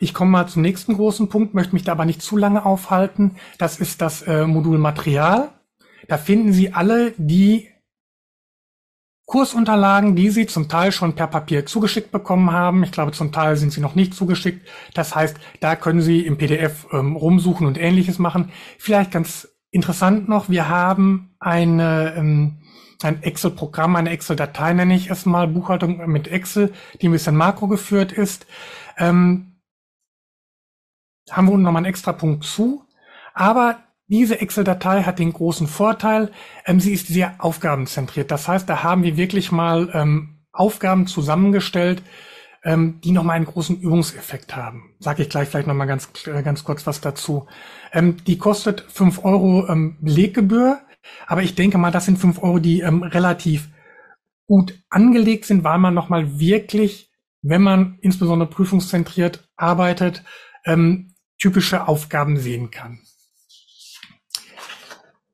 Ich 0.00 0.14
komme 0.14 0.30
mal 0.30 0.46
zum 0.46 0.62
nächsten 0.62 0.94
großen 0.94 1.28
Punkt, 1.28 1.54
möchte 1.54 1.74
mich 1.74 1.84
da 1.84 1.92
aber 1.92 2.04
nicht 2.06 2.22
zu 2.22 2.36
lange 2.36 2.64
aufhalten. 2.64 3.36
Das 3.58 3.78
ist 3.78 4.00
das 4.00 4.22
äh, 4.22 4.46
Modul 4.46 4.78
Material. 4.78 5.50
Da 6.06 6.16
finden 6.16 6.52
Sie 6.52 6.72
alle 6.72 7.12
die 7.18 7.68
Kursunterlagen, 9.28 10.16
die 10.16 10.30
Sie 10.30 10.46
zum 10.46 10.70
Teil 10.70 10.90
schon 10.90 11.12
per 11.12 11.26
Papier 11.26 11.66
zugeschickt 11.66 12.10
bekommen 12.10 12.50
haben. 12.50 12.82
Ich 12.82 12.92
glaube, 12.92 13.12
zum 13.12 13.30
Teil 13.30 13.56
sind 13.56 13.74
sie 13.74 13.82
noch 13.82 13.94
nicht 13.94 14.14
zugeschickt. 14.14 14.66
Das 14.94 15.14
heißt, 15.14 15.36
da 15.60 15.76
können 15.76 16.00
Sie 16.00 16.24
im 16.24 16.38
PDF 16.38 16.86
ähm, 16.92 17.14
rumsuchen 17.14 17.66
und 17.66 17.76
ähnliches 17.76 18.18
machen. 18.18 18.50
Vielleicht 18.78 19.10
ganz 19.10 19.46
interessant 19.70 20.30
noch, 20.30 20.48
wir 20.48 20.70
haben 20.70 21.36
eine 21.40 22.14
ähm, 22.16 22.62
ein 23.02 23.22
Excel-Programm, 23.22 23.96
eine 23.96 24.10
Excel-Datei 24.10 24.72
nenne 24.72 24.96
ich 24.96 25.10
es 25.10 25.26
mal, 25.26 25.46
Buchhaltung 25.46 26.10
mit 26.10 26.26
Excel, 26.26 26.72
die 27.00 27.08
ein 27.08 27.12
bisschen 27.12 27.36
makro 27.36 27.68
geführt 27.68 28.12
ist. 28.12 28.46
Ähm, 28.96 29.60
haben 31.30 31.46
wir 31.46 31.52
unten 31.52 31.64
nochmal 31.64 31.80
einen 31.80 31.90
extra 31.90 32.14
Punkt 32.14 32.44
zu. 32.44 32.82
Aber 33.34 33.78
diese 34.08 34.40
Excel-Datei 34.40 35.02
hat 35.02 35.18
den 35.18 35.32
großen 35.32 35.66
Vorteil, 35.66 36.32
ähm, 36.66 36.80
sie 36.80 36.94
ist 36.94 37.08
sehr 37.08 37.34
aufgabenzentriert. 37.38 38.30
Das 38.30 38.48
heißt, 38.48 38.68
da 38.68 38.82
haben 38.82 39.02
wir 39.02 39.16
wirklich 39.16 39.52
mal 39.52 39.90
ähm, 39.92 40.38
Aufgaben 40.52 41.06
zusammengestellt, 41.06 42.02
ähm, 42.64 43.00
die 43.04 43.12
nochmal 43.12 43.36
einen 43.36 43.44
großen 43.44 43.80
Übungseffekt 43.80 44.56
haben. 44.56 44.94
Sage 44.98 45.22
ich 45.22 45.28
gleich 45.28 45.48
vielleicht 45.48 45.68
nochmal 45.68 45.86
ganz, 45.86 46.08
äh, 46.26 46.42
ganz 46.42 46.64
kurz 46.64 46.86
was 46.86 47.00
dazu. 47.00 47.46
Ähm, 47.92 48.16
die 48.26 48.38
kostet 48.38 48.80
fünf 48.88 49.24
Euro 49.24 49.68
ähm, 49.68 49.98
Beleggebühr. 50.00 50.80
Aber 51.26 51.42
ich 51.42 51.54
denke 51.54 51.78
mal, 51.78 51.90
das 51.90 52.06
sind 52.06 52.18
fünf 52.18 52.42
Euro, 52.42 52.58
die 52.58 52.80
ähm, 52.80 53.02
relativ 53.02 53.68
gut 54.46 54.82
angelegt 54.88 55.44
sind, 55.44 55.64
weil 55.64 55.78
man 55.78 55.94
nochmal 55.94 56.40
wirklich, 56.40 57.10
wenn 57.42 57.62
man 57.62 57.98
insbesondere 58.00 58.48
prüfungszentriert 58.48 59.48
arbeitet, 59.56 60.24
ähm, 60.64 61.14
typische 61.38 61.86
Aufgaben 61.86 62.38
sehen 62.38 62.70
kann. 62.70 63.00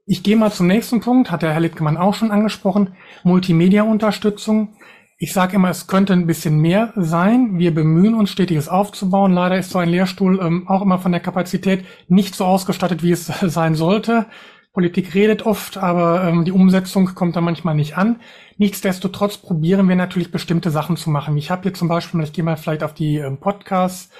Ich 0.06 0.22
gehe 0.22 0.36
mal 0.36 0.52
zum 0.52 0.66
nächsten 0.66 1.00
Punkt, 1.00 1.30
hat 1.30 1.40
der 1.40 1.54
Herr 1.54 1.60
Littgemann 1.60 1.96
auch 1.96 2.12
schon 2.12 2.30
angesprochen, 2.30 2.94
Multimedia-Unterstützung. 3.22 4.76
Ich 5.16 5.32
sage 5.32 5.56
immer, 5.56 5.70
es 5.70 5.86
könnte 5.86 6.12
ein 6.12 6.26
bisschen 6.26 6.58
mehr 6.58 6.92
sein. 6.96 7.58
Wir 7.58 7.72
bemühen 7.74 8.14
uns, 8.14 8.30
stetiges 8.30 8.68
aufzubauen. 8.68 9.32
Leider 9.32 9.56
ist 9.56 9.70
so 9.70 9.78
ein 9.78 9.88
Lehrstuhl 9.88 10.40
ähm, 10.42 10.68
auch 10.68 10.82
immer 10.82 10.98
von 10.98 11.12
der 11.12 11.22
Kapazität 11.22 11.86
nicht 12.08 12.34
so 12.34 12.44
ausgestattet, 12.44 13.02
wie 13.02 13.12
es 13.12 13.26
sein 13.40 13.74
sollte. 13.74 14.26
Politik 14.74 15.14
redet 15.14 15.46
oft, 15.46 15.78
aber 15.78 16.24
ähm, 16.24 16.44
die 16.44 16.52
Umsetzung 16.52 17.14
kommt 17.14 17.36
da 17.36 17.40
manchmal 17.40 17.74
nicht 17.74 17.96
an. 17.96 18.20
Nichtsdestotrotz 18.58 19.38
probieren 19.38 19.88
wir 19.88 19.96
natürlich 19.96 20.30
bestimmte 20.30 20.70
Sachen 20.70 20.98
zu 20.98 21.08
machen. 21.08 21.38
Ich 21.38 21.50
habe 21.50 21.62
hier 21.62 21.74
zum 21.74 21.88
Beispiel, 21.88 22.20
ich 22.22 22.34
gehe 22.34 22.44
mal 22.44 22.56
vielleicht 22.56 22.82
auf 22.82 22.92
die 22.92 23.16
ähm, 23.16 23.38
Podcasts. 23.38 24.10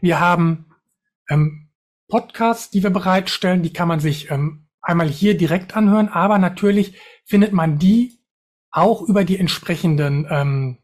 Wir 0.00 0.18
haben 0.18 0.66
ähm, 1.28 1.68
Podcasts, 2.08 2.70
die 2.70 2.82
wir 2.82 2.90
bereitstellen, 2.90 3.62
die 3.62 3.72
kann 3.72 3.86
man 3.86 4.00
sich 4.00 4.30
ähm, 4.32 4.67
einmal 4.88 5.08
hier 5.08 5.36
direkt 5.36 5.76
anhören, 5.76 6.08
aber 6.08 6.38
natürlich 6.38 6.94
findet 7.24 7.52
man 7.52 7.78
die 7.78 8.18
auch 8.70 9.02
über 9.02 9.24
die 9.24 9.38
entsprechenden 9.38 10.26
ähm, 10.30 10.78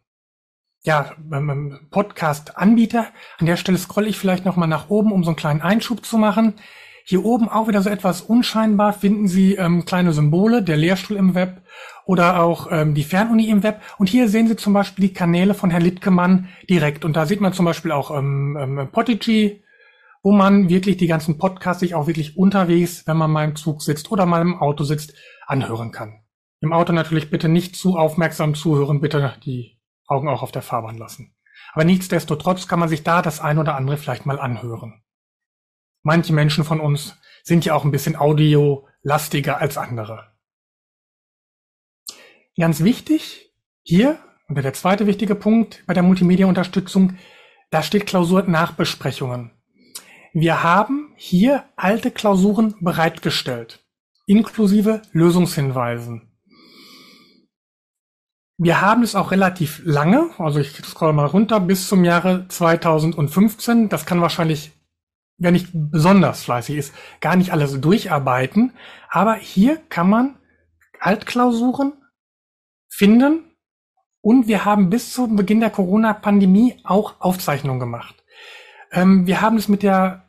ja, 0.83 1.13
ähm, 1.33 1.51
ähm 1.51 1.81
Podcast-Anbieter. 1.91 3.07
An 3.39 3.47
der 3.47 3.57
Stelle 3.57 3.79
scrolle 3.79 4.09
ich 4.09 4.19
vielleicht 4.19 4.45
nochmal 4.45 4.69
nach 4.69 4.91
oben, 4.91 5.11
um 5.11 5.25
so 5.25 5.31
einen 5.31 5.37
kleinen 5.37 5.63
Einschub 5.63 6.05
zu 6.05 6.19
machen. 6.19 6.55
Hier 7.07 7.25
oben 7.25 7.49
auch 7.49 7.69
wieder 7.69 7.83
so 7.83 7.91
etwas 7.91 8.21
unscheinbar 8.23 8.93
finden 8.93 9.29
Sie 9.29 9.55
ähm, 9.57 9.85
kleine 9.85 10.13
Symbole, 10.13 10.63
der 10.63 10.77
Lehrstuhl 10.77 11.17
im 11.17 11.35
Web 11.35 11.63
oder 12.07 12.43
auch 12.43 12.69
ähm, 12.71 12.95
die 12.95 13.05
Fernuni 13.05 13.49
im 13.49 13.63
Web. 13.63 13.81
Und 13.99 14.09
hier 14.09 14.29
sehen 14.29 14.49
Sie 14.49 14.57
zum 14.57 14.73
Beispiel 14.73 15.09
die 15.09 15.15
Kanäle 15.15 15.55
von 15.55 15.71
Herrn 15.71 15.83
Littkemann 15.83 16.49
direkt. 16.69 17.05
Und 17.05 17.17
da 17.17 17.27
sieht 17.27 17.41
man 17.41 17.53
zum 17.53 17.65
Beispiel 17.65 17.93
auch 17.93 18.11
ähm, 18.11 18.57
ähm, 18.59 18.89
Podigy, 18.91 19.64
wo 20.25 20.33
man 20.33 20.71
wirklich 20.71 20.97
die 20.97 21.07
ganzen 21.07 21.37
Podcasts 21.37 21.81
sich 21.81 21.95
auch 21.95 22.07
wirklich 22.07 22.39
unterwegs, 22.39 23.07
wenn 23.07 23.19
man 23.19 23.31
mal 23.31 23.45
im 23.45 23.57
Zug 23.57 23.83
sitzt 23.83 24.11
oder 24.11 24.25
mal 24.25 24.41
im 24.41 24.59
Auto 24.59 24.83
sitzt, 24.83 25.13
anhören 25.47 25.93
kann. 25.93 26.25
Im 26.61 26.73
Auto 26.73 26.95
natürlich 26.95 27.29
bitte 27.29 27.51
nicht 27.51 27.77
zu 27.77 27.99
aufmerksam 27.99 28.55
zuhören, 28.55 29.03
bitte 29.03 29.35
die 29.45 29.79
Augen 30.07 30.29
auch 30.29 30.43
auf 30.43 30.51
der 30.51 30.63
Fahrbahn 30.63 30.97
lassen. 30.97 31.37
Aber 31.75 31.85
nichtsdestotrotz 31.85 32.67
kann 32.67 32.81
man 32.81 32.89
sich 32.89 33.03
da 33.03 33.21
das 33.21 33.41
ein 33.41 33.59
oder 33.59 33.77
andere 33.77 33.99
vielleicht 33.99 34.25
mal 34.25 34.41
anhören. 34.41 35.03
Manche 36.03 36.33
Menschen 36.33 36.65
von 36.65 36.81
uns 36.81 37.17
sind 37.43 37.67
ja 37.67 37.75
auch 37.75 37.85
ein 37.85 37.91
bisschen 37.91 38.17
audiolastiger 38.17 39.59
als 39.59 39.77
andere. 39.77 40.33
Ganz 42.57 42.83
wichtig, 42.83 43.53
hier, 43.83 44.19
und 44.49 44.57
der 44.57 44.73
zweite 44.73 45.07
wichtige 45.07 45.35
Punkt 45.35 45.85
bei 45.87 45.93
der 45.93 46.03
Multimedia-Unterstützung, 46.03 47.19
da 47.71 47.83
steht 47.83 48.07
Klausur-Nachbesprechungen. 48.07 49.54
Wir 50.37 50.65
haben 50.65 51.13
hier 51.15 51.65
alte 51.77 52.11
Klausuren 52.11 52.75
bereitgestellt, 52.81 53.85
inklusive 54.27 55.01
Lösungshinweisen. 55.13 56.29
Wir 58.59 58.81
haben 58.81 59.05
es 59.05 59.15
auch 59.15 59.31
relativ 59.31 59.81
lange, 59.85 60.31
also 60.39 60.59
ich 60.59 60.75
scroll 60.85 61.13
mal 61.13 61.27
runter, 61.27 61.61
bis 61.61 61.87
zum 61.89 62.05
Jahre 62.05 62.47
2015. 62.49 63.89
Das 63.89 64.07
kann 64.07 64.21
wahrscheinlich 64.21 64.73
wer 65.39 65.53
nicht 65.53 65.71
besonders 65.73 66.43
fleißig 66.43 66.77
ist, 66.77 66.95
gar 67.21 67.37
nicht 67.37 67.53
alles 67.53 67.81
durcharbeiten. 67.81 68.73
Aber 69.11 69.35
hier 69.35 69.77
kann 69.89 70.11
man 70.11 70.37
Altklausuren 70.99 71.93
finden 72.89 73.45
und 74.21 74.49
wir 74.49 74.65
haben 74.65 74.91
bis 74.91 75.13
zum 75.13 75.37
Beginn 75.37 75.61
der 75.61 75.71
Corona-Pandemie 75.71 76.81
auch 76.83 77.21
Aufzeichnungen 77.21 77.79
gemacht. 77.79 78.25
Ähm, 78.91 79.27
wir 79.27 79.41
haben 79.41 79.57
es 79.57 79.69
mit 79.69 79.83
der 79.83 80.24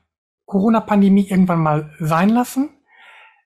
Corona-Pandemie 0.46 1.28
irgendwann 1.30 1.60
mal 1.60 1.94
sein 2.00 2.30
lassen, 2.30 2.70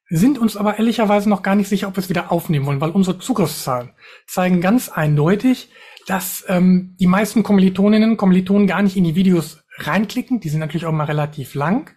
sind 0.09 0.39
uns 0.39 0.57
aber 0.57 0.77
ehrlicherweise 0.79 1.29
noch 1.29 1.43
gar 1.43 1.55
nicht 1.55 1.69
sicher, 1.69 1.87
ob 1.87 1.95
wir 1.95 2.01
es 2.01 2.09
wieder 2.09 2.31
aufnehmen 2.31 2.65
wollen, 2.65 2.81
weil 2.81 2.89
unsere 2.89 3.19
Zugriffszahlen 3.19 3.91
zeigen 4.25 4.59
ganz 4.59 4.89
eindeutig, 4.89 5.69
dass 6.07 6.43
ähm, 6.47 6.95
die 6.99 7.07
meisten 7.07 7.43
Kommilitoninnen 7.43 8.11
und 8.11 8.17
Kommilitonen 8.17 8.65
gar 8.65 8.81
nicht 8.81 8.97
in 8.97 9.03
die 9.03 9.15
Videos 9.15 9.63
reinklicken, 9.77 10.39
die 10.39 10.49
sind 10.49 10.59
natürlich 10.59 10.87
auch 10.87 10.91
mal 10.91 11.03
relativ 11.03 11.53
lang, 11.53 11.91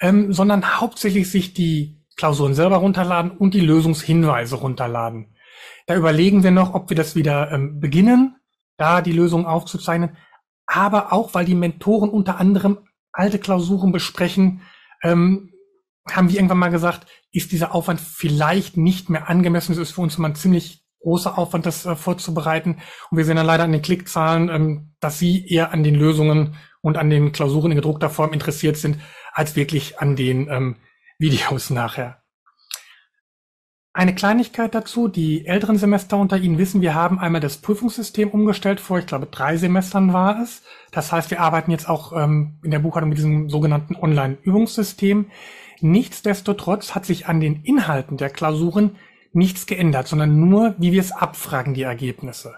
ähm, 0.00 0.32
sondern 0.32 0.80
hauptsächlich 0.80 1.30
sich 1.30 1.52
die 1.52 2.00
Klausuren 2.16 2.54
selber 2.54 2.76
runterladen 2.76 3.32
und 3.32 3.54
die 3.54 3.60
Lösungshinweise 3.60 4.56
runterladen. 4.56 5.34
Da 5.86 5.96
überlegen 5.96 6.44
wir 6.44 6.52
noch, 6.52 6.74
ob 6.74 6.88
wir 6.90 6.96
das 6.96 7.16
wieder 7.16 7.50
ähm, 7.50 7.80
beginnen, 7.80 8.36
da 8.76 9.00
die 9.00 9.12
Lösung 9.12 9.46
aufzuzeichnen. 9.46 10.16
Aber 10.66 11.12
auch, 11.12 11.34
weil 11.34 11.44
die 11.44 11.54
Mentoren 11.54 12.10
unter 12.10 12.38
anderem 12.38 12.78
alte 13.12 13.38
Klausuren 13.38 13.92
besprechen, 13.92 14.62
ähm, 15.02 15.52
haben 16.10 16.28
wir 16.28 16.36
irgendwann 16.36 16.58
mal 16.58 16.70
gesagt, 16.70 17.06
ist 17.32 17.52
dieser 17.52 17.74
Aufwand 17.74 18.00
vielleicht 18.00 18.76
nicht 18.76 19.10
mehr 19.10 19.28
angemessen. 19.28 19.72
Es 19.72 19.78
ist 19.78 19.92
für 19.92 20.00
uns 20.00 20.16
immer 20.16 20.28
ein 20.28 20.34
ziemlich 20.34 20.84
großer 21.00 21.38
Aufwand, 21.38 21.66
das 21.66 21.86
äh, 21.86 21.96
vorzubereiten. 21.96 22.78
Und 23.10 23.18
wir 23.18 23.24
sehen 23.24 23.36
dann 23.36 23.46
leider 23.46 23.64
an 23.64 23.72
den 23.72 23.82
Klickzahlen, 23.82 24.48
ähm, 24.48 24.94
dass 25.00 25.18
Sie 25.18 25.46
eher 25.46 25.72
an 25.72 25.82
den 25.82 25.94
Lösungen 25.94 26.56
und 26.82 26.96
an 26.96 27.10
den 27.10 27.32
Klausuren 27.32 27.72
in 27.72 27.76
gedruckter 27.76 28.10
Form 28.10 28.32
interessiert 28.32 28.76
sind, 28.76 28.98
als 29.32 29.56
wirklich 29.56 29.98
an 30.00 30.16
den 30.16 30.48
ähm, 30.48 30.76
Videos 31.18 31.70
nachher. 31.70 32.19
Eine 33.92 34.14
Kleinigkeit 34.14 34.72
dazu, 34.72 35.08
die 35.08 35.46
älteren 35.46 35.76
Semester 35.76 36.16
unter 36.16 36.38
Ihnen 36.38 36.58
wissen, 36.58 36.80
wir 36.80 36.94
haben 36.94 37.18
einmal 37.18 37.40
das 37.40 37.56
Prüfungssystem 37.56 38.30
umgestellt 38.30 38.78
vor, 38.78 39.00
ich 39.00 39.06
glaube, 39.06 39.26
drei 39.26 39.56
Semestern 39.56 40.12
war 40.12 40.40
es. 40.40 40.62
Das 40.92 41.10
heißt, 41.10 41.32
wir 41.32 41.40
arbeiten 41.40 41.72
jetzt 41.72 41.88
auch 41.88 42.12
ähm, 42.12 42.60
in 42.62 42.70
der 42.70 42.78
Buchhaltung 42.78 43.08
mit 43.08 43.18
diesem 43.18 43.50
sogenannten 43.50 43.96
Online-Übungssystem. 43.96 45.32
Nichtsdestotrotz 45.80 46.94
hat 46.94 47.04
sich 47.04 47.26
an 47.26 47.40
den 47.40 47.64
Inhalten 47.64 48.16
der 48.16 48.30
Klausuren 48.30 48.96
nichts 49.32 49.66
geändert, 49.66 50.06
sondern 50.06 50.38
nur, 50.38 50.76
wie 50.78 50.92
wir 50.92 51.00
es 51.00 51.10
abfragen, 51.10 51.74
die 51.74 51.82
Ergebnisse. 51.82 52.54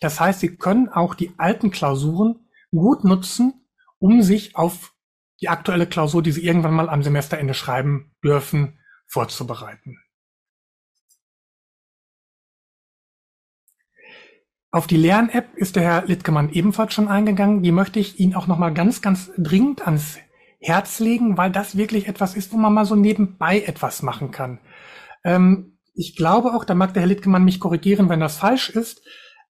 Das 0.00 0.20
heißt, 0.20 0.40
Sie 0.40 0.56
können 0.56 0.90
auch 0.90 1.14
die 1.14 1.32
alten 1.38 1.70
Klausuren 1.70 2.48
gut 2.70 3.02
nutzen, 3.02 3.66
um 3.98 4.20
sich 4.20 4.56
auf 4.56 4.92
die 5.40 5.48
aktuelle 5.48 5.86
Klausur, 5.86 6.22
die 6.22 6.32
Sie 6.32 6.44
irgendwann 6.44 6.74
mal 6.74 6.90
am 6.90 7.02
Semesterende 7.02 7.54
schreiben 7.54 8.12
dürfen, 8.22 8.78
vorzubereiten. 9.06 9.96
Auf 14.76 14.86
die 14.86 14.98
Lern-App 14.98 15.56
ist 15.56 15.76
der 15.76 15.84
Herr 15.84 16.04
Littkemann 16.04 16.52
ebenfalls 16.52 16.92
schon 16.92 17.08
eingegangen. 17.08 17.62
Die 17.62 17.72
möchte 17.72 17.98
ich 17.98 18.20
Ihnen 18.20 18.34
auch 18.34 18.46
nochmal 18.46 18.74
ganz, 18.74 19.00
ganz 19.00 19.32
dringend 19.38 19.86
ans 19.86 20.18
Herz 20.58 21.00
legen, 21.00 21.38
weil 21.38 21.50
das 21.50 21.78
wirklich 21.78 22.08
etwas 22.08 22.34
ist, 22.34 22.52
wo 22.52 22.58
man 22.58 22.74
mal 22.74 22.84
so 22.84 22.94
nebenbei 22.94 23.62
etwas 23.62 24.02
machen 24.02 24.32
kann. 24.32 24.58
Ähm, 25.24 25.78
ich 25.94 26.14
glaube 26.14 26.52
auch, 26.52 26.66
da 26.66 26.74
mag 26.74 26.92
der 26.92 27.00
Herr 27.00 27.08
Littkemann 27.08 27.42
mich 27.42 27.58
korrigieren, 27.58 28.10
wenn 28.10 28.20
das 28.20 28.36
falsch 28.36 28.68
ist, 28.68 29.00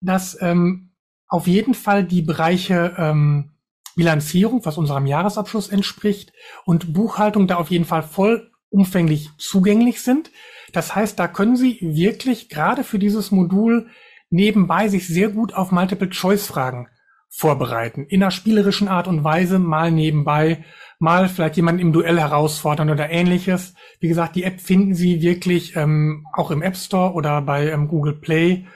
dass 0.00 0.40
ähm, 0.40 0.92
auf 1.26 1.48
jeden 1.48 1.74
Fall 1.74 2.04
die 2.04 2.22
Bereiche 2.22 2.94
ähm, 2.96 3.50
Bilanzierung, 3.96 4.64
was 4.64 4.78
unserem 4.78 5.06
Jahresabschluss 5.06 5.70
entspricht, 5.70 6.32
und 6.64 6.92
Buchhaltung 6.92 7.48
da 7.48 7.56
auf 7.56 7.72
jeden 7.72 7.84
Fall 7.84 8.04
vollumfänglich 8.04 9.30
zugänglich 9.38 10.02
sind. 10.02 10.30
Das 10.72 10.94
heißt, 10.94 11.18
da 11.18 11.26
können 11.26 11.56
Sie 11.56 11.78
wirklich 11.80 12.48
gerade 12.48 12.84
für 12.84 13.00
dieses 13.00 13.32
Modul 13.32 13.88
nebenbei 14.30 14.88
sich 14.88 15.06
sehr 15.06 15.28
gut 15.28 15.54
auf 15.54 15.72
Multiple-Choice-Fragen 15.72 16.88
vorbereiten. 17.28 18.06
In 18.06 18.22
einer 18.22 18.30
spielerischen 18.30 18.88
Art 18.88 19.08
und 19.08 19.24
Weise, 19.24 19.58
mal 19.58 19.90
nebenbei, 19.90 20.64
mal 20.98 21.28
vielleicht 21.28 21.56
jemanden 21.56 21.80
im 21.80 21.92
Duell 21.92 22.18
herausfordern 22.18 22.90
oder 22.90 23.10
ähnliches. 23.10 23.74
Wie 24.00 24.08
gesagt, 24.08 24.36
die 24.36 24.44
App 24.44 24.60
finden 24.60 24.94
Sie 24.94 25.20
wirklich 25.20 25.76
ähm, 25.76 26.26
auch 26.32 26.50
im 26.50 26.62
App 26.62 26.76
Store 26.76 27.12
oder 27.12 27.42
bei 27.42 27.68
ähm, 27.70 27.88
Google 27.88 28.14
Play 28.14 28.66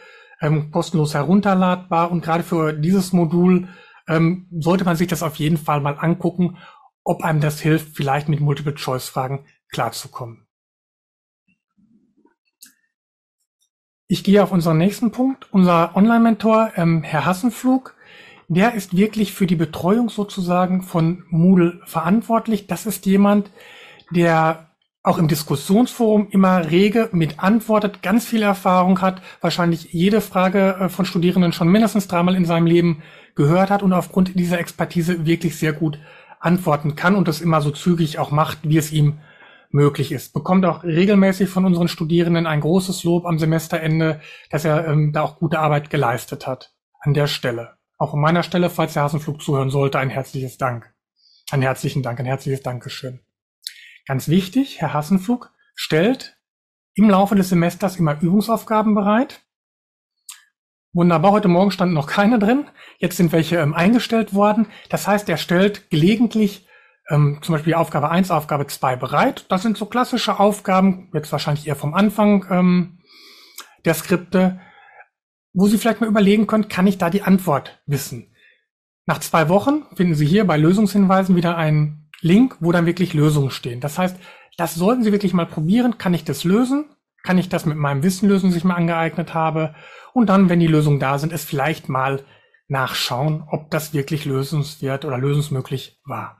ähm, 0.40 0.70
kostenlos 0.70 1.14
herunterladbar. 1.14 2.10
Und 2.10 2.22
gerade 2.22 2.42
für 2.42 2.72
dieses 2.72 3.12
Modul 3.12 3.68
ähm, 4.08 4.46
sollte 4.50 4.84
man 4.84 4.96
sich 4.96 5.08
das 5.08 5.22
auf 5.22 5.36
jeden 5.36 5.56
Fall 5.56 5.80
mal 5.80 5.96
angucken, 5.98 6.58
ob 7.04 7.24
einem 7.24 7.40
das 7.40 7.60
hilft, 7.60 7.96
vielleicht 7.96 8.28
mit 8.28 8.40
Multiple-Choice-Fragen 8.40 9.46
klarzukommen. 9.70 10.46
Ich 14.12 14.24
gehe 14.24 14.42
auf 14.42 14.50
unseren 14.50 14.78
nächsten 14.78 15.12
Punkt. 15.12 15.46
Unser 15.52 15.94
Online-Mentor, 15.94 16.72
ähm, 16.74 17.04
Herr 17.04 17.26
Hassenflug, 17.26 17.94
der 18.48 18.74
ist 18.74 18.96
wirklich 18.96 19.32
für 19.32 19.46
die 19.46 19.54
Betreuung 19.54 20.08
sozusagen 20.08 20.82
von 20.82 21.22
Moodle 21.28 21.80
verantwortlich. 21.84 22.66
Das 22.66 22.86
ist 22.86 23.06
jemand, 23.06 23.52
der 24.10 24.70
auch 25.04 25.18
im 25.18 25.28
Diskussionsforum 25.28 26.26
immer 26.32 26.72
rege 26.72 27.08
mit 27.12 27.38
antwortet, 27.38 28.02
ganz 28.02 28.26
viel 28.26 28.42
Erfahrung 28.42 29.00
hat, 29.00 29.22
wahrscheinlich 29.42 29.92
jede 29.92 30.20
Frage 30.20 30.74
äh, 30.80 30.88
von 30.88 31.04
Studierenden 31.04 31.52
schon 31.52 31.68
mindestens 31.68 32.08
dreimal 32.08 32.34
in 32.34 32.46
seinem 32.46 32.66
Leben 32.66 33.04
gehört 33.36 33.70
hat 33.70 33.84
und 33.84 33.92
aufgrund 33.92 34.36
dieser 34.36 34.58
Expertise 34.58 35.24
wirklich 35.24 35.56
sehr 35.56 35.72
gut 35.72 36.00
antworten 36.40 36.96
kann 36.96 37.14
und 37.14 37.28
das 37.28 37.40
immer 37.40 37.60
so 37.60 37.70
zügig 37.70 38.18
auch 38.18 38.32
macht, 38.32 38.58
wie 38.64 38.76
es 38.78 38.90
ihm 38.90 39.20
möglich 39.70 40.12
ist. 40.12 40.32
Bekommt 40.32 40.64
auch 40.64 40.84
regelmäßig 40.84 41.48
von 41.48 41.64
unseren 41.64 41.88
Studierenden 41.88 42.46
ein 42.46 42.60
großes 42.60 43.04
Lob 43.04 43.26
am 43.26 43.38
Semesterende, 43.38 44.20
dass 44.50 44.64
er 44.64 44.86
ähm, 44.86 45.12
da 45.12 45.22
auch 45.22 45.38
gute 45.38 45.58
Arbeit 45.58 45.90
geleistet 45.90 46.46
hat. 46.46 46.74
An 47.00 47.14
der 47.14 47.26
Stelle. 47.26 47.78
Auch 47.98 48.14
an 48.14 48.20
meiner 48.20 48.42
Stelle, 48.42 48.70
falls 48.70 48.94
der 48.94 49.04
Hasenflug 49.04 49.40
zuhören 49.42 49.70
sollte, 49.70 49.98
ein 49.98 50.10
herzliches 50.10 50.58
Dank. 50.58 50.92
Ein 51.50 51.62
herzlichen 51.62 52.02
Dank, 52.02 52.20
ein 52.20 52.26
herzliches 52.26 52.62
Dankeschön. 52.62 53.20
Ganz 54.06 54.28
wichtig, 54.28 54.80
Herr 54.80 54.92
Hasenflug 54.92 55.52
stellt 55.74 56.36
im 56.94 57.08
Laufe 57.08 57.34
des 57.34 57.48
Semesters 57.48 57.96
immer 57.96 58.20
Übungsaufgaben 58.20 58.94
bereit. 58.94 59.42
Wunderbar, 60.92 61.30
heute 61.30 61.48
Morgen 61.48 61.70
standen 61.70 61.94
noch 61.94 62.08
keine 62.08 62.38
drin. 62.38 62.66
Jetzt 62.98 63.16
sind 63.16 63.32
welche 63.32 63.58
ähm, 63.58 63.74
eingestellt 63.74 64.34
worden. 64.34 64.66
Das 64.88 65.06
heißt, 65.06 65.28
er 65.28 65.36
stellt 65.36 65.88
gelegentlich 65.90 66.66
ähm, 67.10 67.38
zum 67.42 67.54
Beispiel 67.54 67.74
Aufgabe 67.74 68.10
1, 68.10 68.30
Aufgabe 68.30 68.66
2 68.66 68.96
bereit. 68.96 69.46
Das 69.48 69.62
sind 69.62 69.76
so 69.76 69.86
klassische 69.86 70.38
Aufgaben, 70.38 71.10
jetzt 71.12 71.32
wahrscheinlich 71.32 71.66
eher 71.66 71.76
vom 71.76 71.94
Anfang 71.94 72.46
ähm, 72.50 72.98
der 73.84 73.94
Skripte, 73.94 74.60
wo 75.52 75.66
Sie 75.66 75.78
vielleicht 75.78 76.00
mal 76.00 76.06
überlegen 76.06 76.46
können, 76.46 76.68
kann 76.68 76.86
ich 76.86 76.98
da 76.98 77.10
die 77.10 77.22
Antwort 77.22 77.82
wissen? 77.86 78.34
Nach 79.06 79.18
zwei 79.18 79.48
Wochen 79.48 79.84
finden 79.94 80.14
Sie 80.14 80.26
hier 80.26 80.46
bei 80.46 80.56
Lösungshinweisen 80.56 81.34
wieder 81.34 81.56
einen 81.56 82.08
Link, 82.20 82.56
wo 82.60 82.70
dann 82.70 82.86
wirklich 82.86 83.14
Lösungen 83.14 83.50
stehen. 83.50 83.80
Das 83.80 83.98
heißt, 83.98 84.16
das 84.56 84.74
sollten 84.74 85.02
Sie 85.02 85.10
wirklich 85.10 85.34
mal 85.34 85.46
probieren. 85.46 85.98
Kann 85.98 86.14
ich 86.14 86.24
das 86.24 86.44
lösen? 86.44 86.84
Kann 87.22 87.38
ich 87.38 87.48
das 87.48 87.66
mit 87.66 87.76
meinem 87.76 88.02
Wissen 88.02 88.28
lösen, 88.28 88.50
das 88.50 88.56
ich 88.56 88.64
mal 88.64 88.76
angeeignet 88.76 89.34
habe? 89.34 89.74
Und 90.12 90.28
dann, 90.28 90.48
wenn 90.48 90.60
die 90.60 90.66
Lösungen 90.66 91.00
da 91.00 91.18
sind, 91.18 91.32
es 91.32 91.44
vielleicht 91.44 91.88
mal 91.88 92.22
nachschauen, 92.68 93.42
ob 93.48 93.70
das 93.70 93.92
wirklich 93.92 94.24
lösungswert 94.26 95.04
oder 95.04 95.18
lösungsmöglich 95.18 96.00
war. 96.04 96.39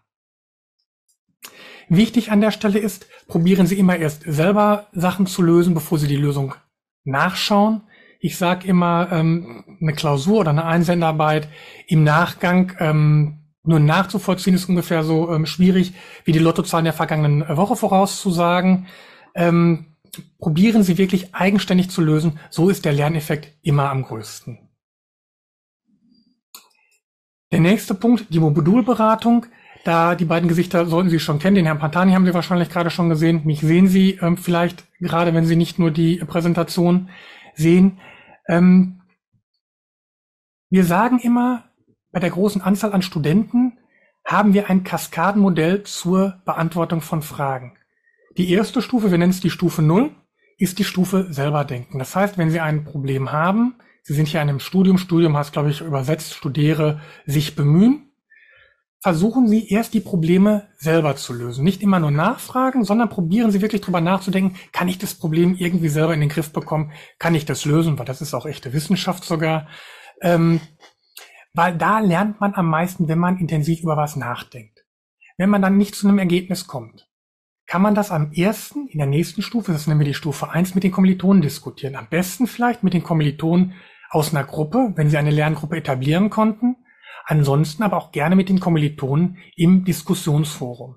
Wichtig 1.90 2.30
an 2.30 2.40
der 2.40 2.52
Stelle 2.52 2.78
ist, 2.78 3.08
probieren 3.26 3.66
Sie 3.66 3.76
immer 3.76 3.96
erst 3.96 4.22
selber 4.22 4.86
Sachen 4.92 5.26
zu 5.26 5.42
lösen, 5.42 5.74
bevor 5.74 5.98
Sie 5.98 6.06
die 6.06 6.16
Lösung 6.16 6.54
nachschauen. 7.02 7.82
Ich 8.20 8.38
sage 8.38 8.68
immer, 8.68 9.08
ähm, 9.10 9.76
eine 9.80 9.92
Klausur 9.92 10.38
oder 10.38 10.50
eine 10.50 10.64
Einsenderarbeit 10.64 11.48
im 11.88 12.04
Nachgang 12.04 12.72
ähm, 12.78 13.40
nur 13.64 13.80
nachzuvollziehen 13.80 14.54
ist 14.54 14.68
ungefähr 14.68 15.02
so 15.02 15.34
ähm, 15.34 15.46
schwierig, 15.46 15.92
wie 16.24 16.32
die 16.32 16.38
Lottozahlen 16.38 16.84
der 16.84 16.94
vergangenen 16.94 17.44
Woche 17.56 17.74
vorauszusagen. 17.74 18.86
Ähm, 19.34 19.96
probieren 20.38 20.84
Sie 20.84 20.96
wirklich 20.96 21.34
eigenständig 21.34 21.90
zu 21.90 22.02
lösen. 22.02 22.38
So 22.50 22.70
ist 22.70 22.84
der 22.84 22.92
Lerneffekt 22.92 23.52
immer 23.62 23.90
am 23.90 24.04
größten. 24.04 24.58
Der 27.52 27.60
nächste 27.60 27.94
Punkt, 27.94 28.26
die 28.30 28.38
Modulberatung. 28.38 29.46
Da 29.84 30.14
die 30.14 30.26
beiden 30.26 30.48
Gesichter 30.48 30.86
sollten 30.86 31.08
Sie 31.08 31.20
schon 31.20 31.38
kennen. 31.38 31.56
Den 31.56 31.64
Herrn 31.64 31.78
Pantani 31.78 32.12
haben 32.12 32.26
Sie 32.26 32.34
wahrscheinlich 32.34 32.68
gerade 32.68 32.90
schon 32.90 33.08
gesehen. 33.08 33.42
Mich 33.44 33.60
sehen 33.60 33.88
Sie 33.88 34.18
ähm, 34.20 34.36
vielleicht 34.36 34.84
gerade, 35.00 35.32
wenn 35.34 35.46
Sie 35.46 35.56
nicht 35.56 35.78
nur 35.78 35.90
die 35.90 36.16
Präsentation 36.18 37.08
sehen. 37.54 37.98
Ähm, 38.48 39.00
wir 40.68 40.84
sagen 40.84 41.18
immer, 41.18 41.64
bei 42.12 42.20
der 42.20 42.30
großen 42.30 42.60
Anzahl 42.60 42.92
an 42.92 43.02
Studenten 43.02 43.78
haben 44.24 44.52
wir 44.54 44.68
ein 44.68 44.84
Kaskadenmodell 44.84 45.82
zur 45.84 46.40
Beantwortung 46.44 47.00
von 47.00 47.22
Fragen. 47.22 47.76
Die 48.36 48.50
erste 48.50 48.82
Stufe, 48.82 49.10
wir 49.10 49.18
nennen 49.18 49.30
es 49.30 49.40
die 49.40 49.50
Stufe 49.50 49.82
Null, 49.82 50.10
ist 50.58 50.78
die 50.78 50.84
Stufe 50.84 51.32
selber 51.32 51.64
denken. 51.64 51.98
Das 51.98 52.14
heißt, 52.14 52.36
wenn 52.36 52.50
Sie 52.50 52.60
ein 52.60 52.84
Problem 52.84 53.32
haben, 53.32 53.76
Sie 54.02 54.14
sind 54.14 54.28
hier 54.28 54.42
in 54.42 54.48
einem 54.48 54.60
Studium, 54.60 54.98
Studium 54.98 55.36
heißt, 55.36 55.52
glaube 55.52 55.70
ich, 55.70 55.80
übersetzt, 55.80 56.34
studiere, 56.34 57.00
sich 57.26 57.56
bemühen, 57.56 58.09
versuchen 59.00 59.48
Sie 59.48 59.68
erst 59.68 59.94
die 59.94 60.00
Probleme 60.00 60.68
selber 60.76 61.16
zu 61.16 61.32
lösen. 61.32 61.64
Nicht 61.64 61.82
immer 61.82 61.98
nur 61.98 62.10
nachfragen, 62.10 62.84
sondern 62.84 63.08
probieren 63.08 63.50
Sie 63.50 63.62
wirklich 63.62 63.80
drüber 63.80 64.00
nachzudenken, 64.00 64.56
kann 64.72 64.88
ich 64.88 64.98
das 64.98 65.14
Problem 65.14 65.56
irgendwie 65.56 65.88
selber 65.88 66.14
in 66.14 66.20
den 66.20 66.28
Griff 66.28 66.52
bekommen? 66.52 66.92
Kann 67.18 67.34
ich 67.34 67.46
das 67.46 67.64
lösen? 67.64 67.98
Weil 67.98 68.06
das 68.06 68.20
ist 68.20 68.34
auch 68.34 68.46
echte 68.46 68.72
Wissenschaft 68.72 69.24
sogar. 69.24 69.68
Ähm, 70.20 70.60
weil 71.54 71.76
da 71.76 71.98
lernt 71.98 72.40
man 72.40 72.54
am 72.54 72.68
meisten, 72.68 73.08
wenn 73.08 73.18
man 73.18 73.38
intensiv 73.38 73.80
über 73.80 73.96
was 73.96 74.16
nachdenkt. 74.16 74.84
Wenn 75.38 75.50
man 75.50 75.62
dann 75.62 75.78
nicht 75.78 75.94
zu 75.94 76.06
einem 76.06 76.18
Ergebnis 76.18 76.66
kommt, 76.66 77.08
kann 77.66 77.82
man 77.82 77.94
das 77.94 78.10
am 78.10 78.32
ersten, 78.32 78.88
in 78.88 78.98
der 78.98 79.06
nächsten 79.06 79.42
Stufe, 79.42 79.72
das 79.72 79.86
nennen 79.86 80.00
wir 80.00 80.06
die 80.06 80.14
Stufe 80.14 80.50
eins, 80.50 80.74
mit 80.74 80.84
den 80.84 80.92
Kommilitonen 80.92 81.40
diskutieren. 81.40 81.96
Am 81.96 82.08
besten 82.08 82.46
vielleicht 82.46 82.82
mit 82.82 82.92
den 82.92 83.02
Kommilitonen 83.02 83.74
aus 84.10 84.34
einer 84.34 84.44
Gruppe, 84.44 84.92
wenn 84.96 85.08
sie 85.08 85.16
eine 85.16 85.30
Lerngruppe 85.30 85.76
etablieren 85.76 86.28
konnten 86.28 86.76
ansonsten 87.30 87.82
aber 87.84 87.96
auch 87.96 88.10
gerne 88.12 88.34
mit 88.34 88.48
den 88.48 88.60
Kommilitonen 88.60 89.38
im 89.54 89.84
Diskussionsforum. 89.84 90.96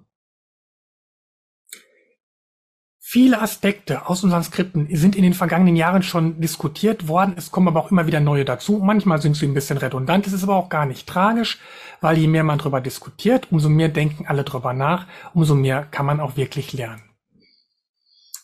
Viele 3.00 3.40
Aspekte 3.40 4.10
aus 4.10 4.24
unseren 4.24 4.44
Skripten 4.44 4.88
sind 4.96 5.16
in 5.16 5.22
den 5.22 5.36
vergangenen 5.36 5.76
Jahren 5.76 6.02
schon 6.02 6.42
diskutiert 6.42 7.08
worden. 7.08 7.36
Es 7.38 7.52
kommen 7.52 7.68
aber 7.68 7.80
auch 7.80 7.92
immer 7.92 8.08
wieder 8.08 8.20
neue 8.20 8.46
dazu. 8.46 8.80
Manchmal 8.84 9.22
sind 9.22 9.36
sie 9.36 9.46
ein 9.46 9.54
bisschen 9.54 9.78
redundant. 9.78 10.26
Es 10.26 10.34
ist 10.34 10.42
aber 10.42 10.56
auch 10.56 10.70
gar 10.70 10.88
nicht 10.88 11.08
tragisch, 11.08 11.60
weil 12.02 12.18
je 12.18 12.28
mehr 12.28 12.44
man 12.44 12.58
darüber 12.58 12.82
diskutiert, 12.82 13.52
umso 13.52 13.70
mehr 13.70 13.90
denken 13.90 14.26
alle 14.26 14.44
drüber 14.44 14.74
nach, 14.74 15.06
umso 15.36 15.54
mehr 15.54 15.84
kann 15.84 16.08
man 16.08 16.20
auch 16.20 16.38
wirklich 16.38 16.74
lernen. 16.74 17.04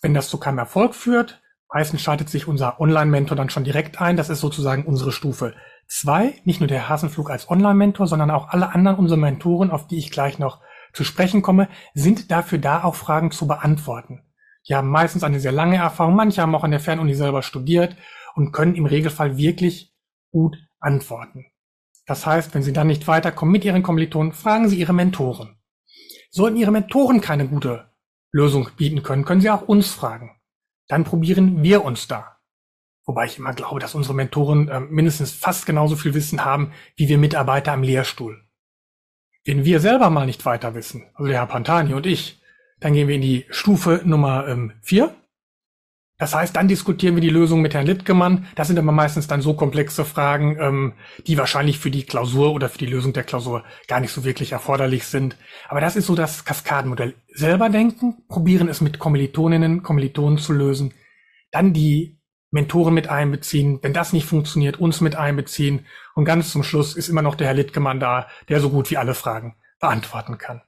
Wenn 0.04 0.14
das 0.14 0.30
zu 0.30 0.38
keinem 0.38 0.60
Erfolg 0.60 0.94
führt, 0.94 1.42
meistens 1.74 2.04
schaltet 2.04 2.30
sich 2.30 2.48
unser 2.48 2.80
Online-Mentor 2.80 3.36
dann 3.36 3.50
schon 3.50 3.64
direkt 3.64 4.00
ein. 4.00 4.18
Das 4.18 4.30
ist 4.30 4.42
sozusagen 4.42 4.86
unsere 4.86 5.12
Stufe 5.12 5.56
zwei. 5.90 6.36
Nicht 6.46 6.62
nur 6.62 6.68
der 6.68 6.88
Hasenflug 6.88 7.30
als 7.30 7.50
Online-Mentor, 7.50 8.08
sondern 8.08 8.32
auch 8.32 8.50
alle 8.50 8.74
anderen 8.74 8.98
unserer 8.98 9.18
Mentoren, 9.18 9.72
auf 9.72 9.88
die 9.88 9.98
ich 9.98 10.12
gleich 10.12 10.40
noch 10.40 10.62
zu 10.94 11.04
sprechen 11.04 11.42
komme, 11.42 11.68
sind 11.94 12.32
dafür 12.32 12.60
da, 12.60 12.84
auch 12.84 12.96
Fragen 12.96 13.32
zu 13.32 13.48
beantworten. 13.48 14.24
Die 14.68 14.76
haben 14.76 14.90
meistens 14.90 15.24
eine 15.24 15.40
sehr 15.40 15.52
lange 15.52 15.78
Erfahrung, 15.78 16.16
manche 16.16 16.42
haben 16.42 16.56
auch 16.56 16.64
an 16.64 16.72
der 16.72 16.80
Fernuni 16.80 17.16
selber 17.16 17.42
studiert 17.42 17.96
und 18.36 18.52
können 18.52 18.76
im 18.76 18.86
Regelfall 18.86 19.38
wirklich 19.38 19.94
gut 20.32 20.58
antworten. 20.80 21.46
Das 22.06 22.26
heißt, 22.26 22.54
wenn 22.54 22.64
Sie 22.64 22.74
dann 22.74 22.88
nicht 22.88 23.08
weiterkommen 23.08 23.52
mit 23.52 23.66
Ihren 23.66 23.84
Kommilitonen, 23.84 24.34
fragen 24.34 24.70
Sie 24.70 24.80
Ihre 24.80 24.94
Mentoren. 24.94 25.60
Sollten 26.32 26.58
Ihre 26.58 26.72
Mentoren 26.72 27.22
keine 27.22 27.48
gute 27.48 27.92
Lösung 28.32 28.70
bieten 28.78 29.04
können, 29.04 29.26
können 29.26 29.42
Sie 29.42 29.50
auch 29.50 29.68
uns 29.68 29.92
fragen. 29.92 30.40
Dann 30.88 31.04
probieren 31.04 31.62
wir 31.62 31.84
uns 31.84 32.08
da. 32.08 32.39
Wobei 33.10 33.26
ich 33.26 33.40
immer 33.40 33.54
glaube, 33.54 33.80
dass 33.80 33.96
unsere 33.96 34.14
Mentoren 34.14 34.68
äh, 34.68 34.80
mindestens 34.82 35.32
fast 35.32 35.66
genauso 35.66 35.96
viel 35.96 36.14
Wissen 36.14 36.46
haben 36.46 36.74
wie 36.96 37.10
wir 37.10 37.18
Mitarbeiter 37.18 37.74
am 37.74 37.82
Lehrstuhl. 37.82 38.44
Wenn 39.44 39.66
wir 39.66 39.80
selber 39.80 40.12
mal 40.12 40.28
nicht 40.28 40.46
weiter 40.46 40.76
wissen, 40.76 41.08
also 41.16 41.28
der 41.28 41.40
Herr 41.40 41.48
Pantani 41.48 41.96
und 41.96 42.06
ich, 42.06 42.40
dann 42.80 42.94
gehen 42.94 43.08
wir 43.08 43.16
in 43.16 43.22
die 43.22 43.48
Stufe 43.50 44.02
Nummer 44.06 44.46
4. 44.84 45.06
Ähm, 45.06 45.10
das 46.20 46.36
heißt, 46.36 46.56
dann 46.56 46.68
diskutieren 46.68 47.16
wir 47.16 47.22
die 47.22 47.32
Lösung 47.32 47.62
mit 47.62 47.74
Herrn 47.74 47.88
Littgemann. 47.88 48.46
Das 48.54 48.68
sind 48.68 48.78
aber 48.78 48.92
meistens 48.92 49.26
dann 49.26 49.42
so 49.42 49.56
komplexe 49.56 50.06
Fragen, 50.06 50.60
ähm, 50.60 50.94
die 51.26 51.40
wahrscheinlich 51.40 51.80
für 51.80 51.90
die 51.90 52.04
Klausur 52.04 52.54
oder 52.54 52.70
für 52.70 52.78
die 52.78 52.86
Lösung 52.86 53.14
der 53.14 53.24
Klausur 53.24 53.64
gar 53.88 54.02
nicht 54.02 54.14
so 54.14 54.24
wirklich 54.24 54.52
erforderlich 54.52 55.06
sind. 55.06 55.36
Aber 55.68 55.82
das 55.82 55.96
ist 55.96 56.06
so 56.06 56.14
das 56.14 56.46
Kaskadenmodell. 56.46 57.16
Selber 57.34 57.70
denken, 57.70 58.18
probieren 58.28 58.70
es 58.70 58.82
mit 58.82 59.00
Kommilitoninnen, 59.00 59.82
Kommilitonen 59.82 60.38
zu 60.38 60.54
lösen, 60.54 60.94
dann 61.50 61.74
die 61.74 62.19
Mentoren 62.52 62.94
mit 62.94 63.10
einbeziehen, 63.10 63.80
wenn 63.82 63.94
das 63.94 64.14
nicht 64.14 64.26
funktioniert, 64.26 64.80
uns 64.80 65.02
mit 65.02 65.16
einbeziehen 65.16 65.86
und 66.16 66.26
ganz 66.26 66.52
zum 66.52 66.64
Schluss 66.64 66.96
ist 66.96 67.10
immer 67.10 67.22
noch 67.22 67.36
der 67.36 67.48
Herr 67.48 67.54
Littgemann 67.54 68.00
da, 68.00 68.28
der 68.48 68.60
so 68.60 68.70
gut 68.70 68.90
wie 68.90 68.98
alle 68.98 69.14
Fragen 69.14 69.56
beantworten 69.80 70.38
kann. 70.38 70.62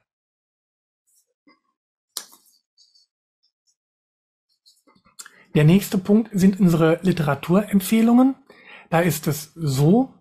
Der 5.54 5.64
nächste 5.64 5.98
Punkt 5.98 6.30
sind 6.32 6.60
unsere 6.60 6.98
Literaturempfehlungen. 7.02 8.36
Da 8.88 9.00
ist 9.00 9.26
es 9.26 9.52
so, 9.54 10.14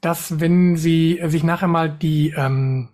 dass 0.00 0.38
wenn 0.38 0.76
Sie 0.76 1.20
sich 1.24 1.42
nachher 1.42 1.68
mal 1.68 1.90
die 1.90 2.32
ähm, 2.36 2.90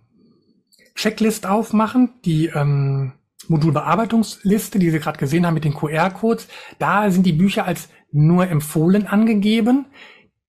Checklist 0.95 1.45
aufmachen, 1.45 2.13
die 2.25 2.47
ähm, 2.47 3.13
Modulbearbeitungsliste, 3.47 4.79
die 4.79 4.89
Sie 4.89 4.99
gerade 4.99 5.19
gesehen 5.19 5.45
haben 5.45 5.53
mit 5.53 5.65
den 5.65 5.73
QR-Codes, 5.73 6.47
da 6.79 7.11
sind 7.11 7.25
die 7.25 7.33
Bücher 7.33 7.65
als 7.65 7.89
nur 8.13 8.47
empfohlen 8.47 9.07
angegeben. 9.07 9.87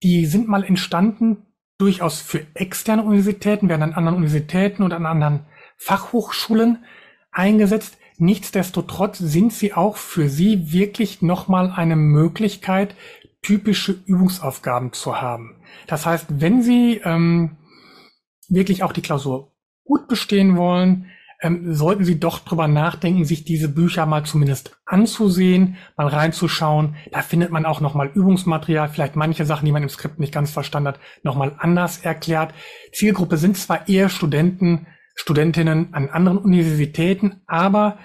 Die 0.03 0.25
sind 0.25 0.47
mal 0.47 0.63
entstanden 0.63 1.37
durchaus 1.77 2.21
für 2.21 2.45
externe 2.53 3.03
Universitäten, 3.03 3.67
werden 3.67 3.83
an 3.83 3.93
anderen 3.93 4.17
Universitäten 4.17 4.83
oder 4.83 4.95
an 4.95 5.05
anderen 5.05 5.41
Fachhochschulen 5.77 6.85
eingesetzt. 7.31 7.97
Nichtsdestotrotz 8.17 9.17
sind 9.17 9.51
sie 9.51 9.73
auch 9.73 9.97
für 9.97 10.29
Sie 10.29 10.71
wirklich 10.71 11.21
nochmal 11.21 11.73
eine 11.75 11.97
Möglichkeit, 11.97 12.95
typische 13.41 13.91
Übungsaufgaben 14.05 14.93
zu 14.93 15.21
haben. 15.21 15.57
Das 15.87 16.05
heißt, 16.05 16.27
wenn 16.39 16.63
Sie 16.63 17.01
ähm, 17.03 17.57
wirklich 18.47 18.83
auch 18.83 18.93
die 18.93 19.01
Klausur 19.01 19.51
gut 19.83 20.07
bestehen 20.07 20.55
wollen, 20.55 21.11
ähm, 21.41 21.73
sollten 21.73 22.05
Sie 22.05 22.19
doch 22.19 22.39
drüber 22.39 22.67
nachdenken, 22.67 23.25
sich 23.25 23.43
diese 23.43 23.69
Bücher 23.69 24.05
mal 24.05 24.23
zumindest 24.23 24.77
anzusehen, 24.85 25.77
mal 25.97 26.07
reinzuschauen. 26.07 26.95
Da 27.11 27.21
findet 27.21 27.51
man 27.51 27.65
auch 27.65 27.81
nochmal 27.81 28.11
Übungsmaterial, 28.13 28.89
vielleicht 28.89 29.15
manche 29.15 29.45
Sachen, 29.45 29.65
die 29.65 29.71
man 29.71 29.83
im 29.83 29.89
Skript 29.89 30.19
nicht 30.19 30.33
ganz 30.33 30.51
verstanden 30.51 30.89
hat, 30.89 30.99
nochmal 31.23 31.55
anders 31.57 31.99
erklärt. 31.99 32.53
Zielgruppe 32.93 33.37
sind 33.37 33.57
zwar 33.57 33.87
eher 33.87 34.09
Studenten, 34.09 34.87
Studentinnen 35.15 35.93
an 35.93 36.09
anderen 36.09 36.37
Universitäten, 36.37 37.41
aber 37.47 37.97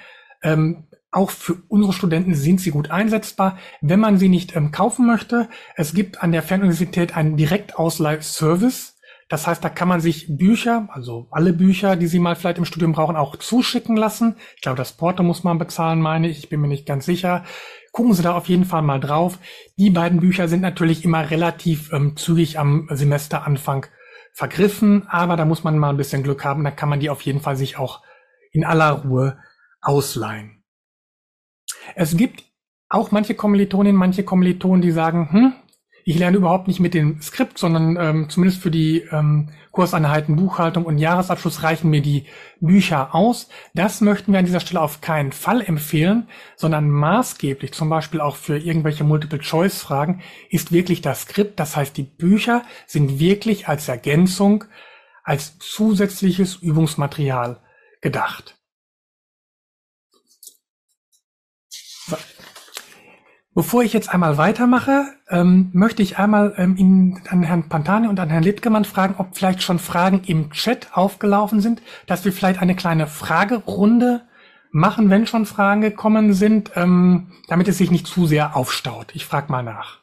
ähm, 0.43 0.85
auch 1.13 1.31
für 1.31 1.57
unsere 1.69 1.93
Studenten 1.93 2.35
sind 2.35 2.61
sie 2.61 2.71
gut 2.71 2.91
einsetzbar, 2.91 3.59
wenn 3.81 3.99
man 3.99 4.19
sie 4.19 4.29
nicht 4.29 4.55
ähm, 4.55 4.71
kaufen 4.71 5.07
möchte. 5.07 5.49
Es 5.75 5.93
gibt 5.93 6.23
an 6.23 6.33
der 6.33 6.43
Fernuniversität 6.43 7.17
einen 7.17 7.37
Direktausleihservice. 7.37 8.97
Das 9.31 9.47
heißt, 9.47 9.63
da 9.63 9.69
kann 9.69 9.87
man 9.87 10.01
sich 10.01 10.27
Bücher, 10.29 10.89
also 10.91 11.29
alle 11.31 11.53
Bücher, 11.53 11.95
die 11.95 12.09
Sie 12.09 12.19
mal 12.19 12.35
vielleicht 12.35 12.59
im 12.59 12.65
Studium 12.65 12.93
brauchen, 12.93 13.15
auch 13.15 13.37
zuschicken 13.37 13.97
lassen. 13.97 14.35
Ich 14.57 14.63
glaube, 14.63 14.77
das 14.77 14.93
Porto 14.93 15.23
muss 15.23 15.45
man 15.45 15.57
bezahlen, 15.57 16.01
meine 16.01 16.29
ich. 16.29 16.39
Ich 16.39 16.49
bin 16.49 16.61
mir 16.61 16.67
nicht 16.67 16.85
ganz 16.85 17.07
sicher. 17.07 17.45
Gucken 17.93 18.13
Sie 18.13 18.25
da 18.25 18.35
auf 18.35 18.49
jeden 18.49 18.65
Fall 18.65 18.83
mal 18.83 18.99
drauf. 18.99 19.39
Die 19.77 19.91
beiden 19.91 20.19
Bücher 20.19 20.49
sind 20.49 20.63
natürlich 20.63 21.05
immer 21.05 21.31
relativ 21.31 21.93
ähm, 21.93 22.17
zügig 22.17 22.59
am 22.59 22.89
Semesteranfang 22.91 23.87
vergriffen, 24.33 25.07
aber 25.09 25.37
da 25.37 25.45
muss 25.45 25.63
man 25.63 25.79
mal 25.79 25.91
ein 25.91 25.97
bisschen 25.97 26.25
Glück 26.25 26.45
haben. 26.45 26.65
Da 26.65 26.73
kann 26.73 26.89
man 26.89 26.99
die 26.99 27.09
auf 27.09 27.23
jeden 27.23 27.41
Fall 27.41 27.57
sich 27.57 27.79
auch 27.79 28.03
in 28.51 28.65
aller 28.65 28.91
Ruhe 28.91 29.39
ausleihen. 29.81 30.65
Es 31.95 32.17
gibt 32.17 32.43
auch 32.89 33.13
manche 33.13 33.37
Kommilitoninnen, 33.37 33.97
manche 33.97 34.25
Kommilitonen, 34.25 34.83
die 34.83 34.91
sagen, 34.91 35.29
hm, 35.31 35.53
ich 36.05 36.19
lerne 36.19 36.37
überhaupt 36.37 36.69
nicht 36.69 36.81
mit 36.81 36.95
dem 36.95 37.21
Skript, 37.21 37.59
sondern 37.59 37.97
ähm, 38.01 38.29
zumindest 38.29 38.63
für 38.63 38.71
die 38.71 39.01
ähm, 39.11 39.49
Kurseinheiten 39.73 40.37
Buchhaltung 40.37 40.85
und 40.85 40.99
Jahresabschluss 40.99 41.63
reichen 41.63 41.91
mir 41.91 42.03
die 42.03 42.25
Bücher 42.61 43.15
aus. 43.15 43.49
Das 43.75 44.01
möchten 44.01 44.33
wir 44.33 44.39
an 44.39 44.45
dieser 44.45 44.61
Stelle 44.61 44.81
auf 44.81 45.01
keinen 45.01 45.33
Fall 45.33 45.61
empfehlen, 45.61 46.29
sondern 46.57 46.91
maßgeblich, 46.91 47.73
zum 47.73 47.89
Beispiel 47.89 48.21
auch 48.21 48.37
für 48.37 48.59
irgendwelche 48.59 49.05
Multiple-Choice-Fragen, 49.05 50.23
ist 50.51 50.73
wirklich 50.73 51.03
das 51.03 51.23
Skript. 51.23 51.61
Das 51.61 51.77
heißt, 51.77 51.97
die 51.97 52.03
Bücher 52.03 52.63
sind 52.87 53.21
wirklich 53.21 53.69
als 53.69 53.89
Ergänzung, 53.89 54.65
als 55.23 55.59
zusätzliches 55.59 56.57
Übungsmaterial 56.57 57.61
gedacht. 58.01 58.60
Bevor 63.61 63.83
ich 63.83 63.93
jetzt 63.93 64.09
einmal 64.09 64.39
weitermache, 64.39 65.05
ähm, 65.29 65.69
möchte 65.75 66.03
ich 66.03 66.17
einmal 66.17 66.55
ähm, 66.57 66.79
Ihnen, 66.79 67.21
an 67.29 67.43
Herrn 67.43 67.69
Pantani 67.69 68.09
und 68.09 68.19
an 68.19 68.31
Herrn 68.31 68.43
Littgemann 68.43 68.87
fragen, 68.87 69.17
ob 69.19 69.37
vielleicht 69.37 69.63
schon 69.63 69.79
Fragen 69.79 70.23
im 70.27 70.51
Chat 70.51 70.89
aufgelaufen 70.97 71.61
sind, 71.61 71.83
dass 72.07 72.25
wir 72.25 72.33
vielleicht 72.33 72.63
eine 72.63 72.75
kleine 72.75 73.07
Fragerunde 73.07 74.23
machen, 74.71 75.11
wenn 75.11 75.27
schon 75.27 75.45
Fragen 75.45 75.83
gekommen 75.83 76.33
sind, 76.33 76.71
ähm, 76.75 77.33
damit 77.49 77.69
es 77.69 77.77
sich 77.77 77.91
nicht 77.91 78.07
zu 78.07 78.25
sehr 78.25 78.57
aufstaut. 78.57 79.09
Ich 79.13 79.27
frage 79.27 79.53
mal 79.53 79.63
nach. 79.63 79.99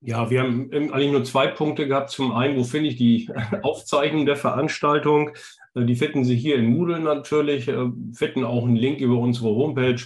Ja, 0.00 0.30
wir 0.30 0.44
haben 0.44 0.70
eigentlich 0.72 1.10
nur 1.10 1.24
zwei 1.24 1.48
Punkte 1.48 1.88
gehabt. 1.88 2.10
Zum 2.10 2.30
einen, 2.30 2.56
wo 2.56 2.62
finde 2.62 2.90
ich 2.90 2.96
die 2.96 3.28
Aufzeichnung 3.62 4.24
der 4.24 4.36
Veranstaltung? 4.36 5.30
Äh, 5.74 5.84
die 5.84 5.96
finden 5.96 6.22
Sie 6.22 6.36
hier 6.36 6.58
in 6.58 6.66
Moodle 6.66 7.00
natürlich, 7.00 7.66
äh, 7.66 7.90
finden 8.12 8.44
auch 8.44 8.64
einen 8.64 8.76
Link 8.76 9.00
über 9.00 9.18
unsere 9.18 9.48
Homepage. 9.48 10.00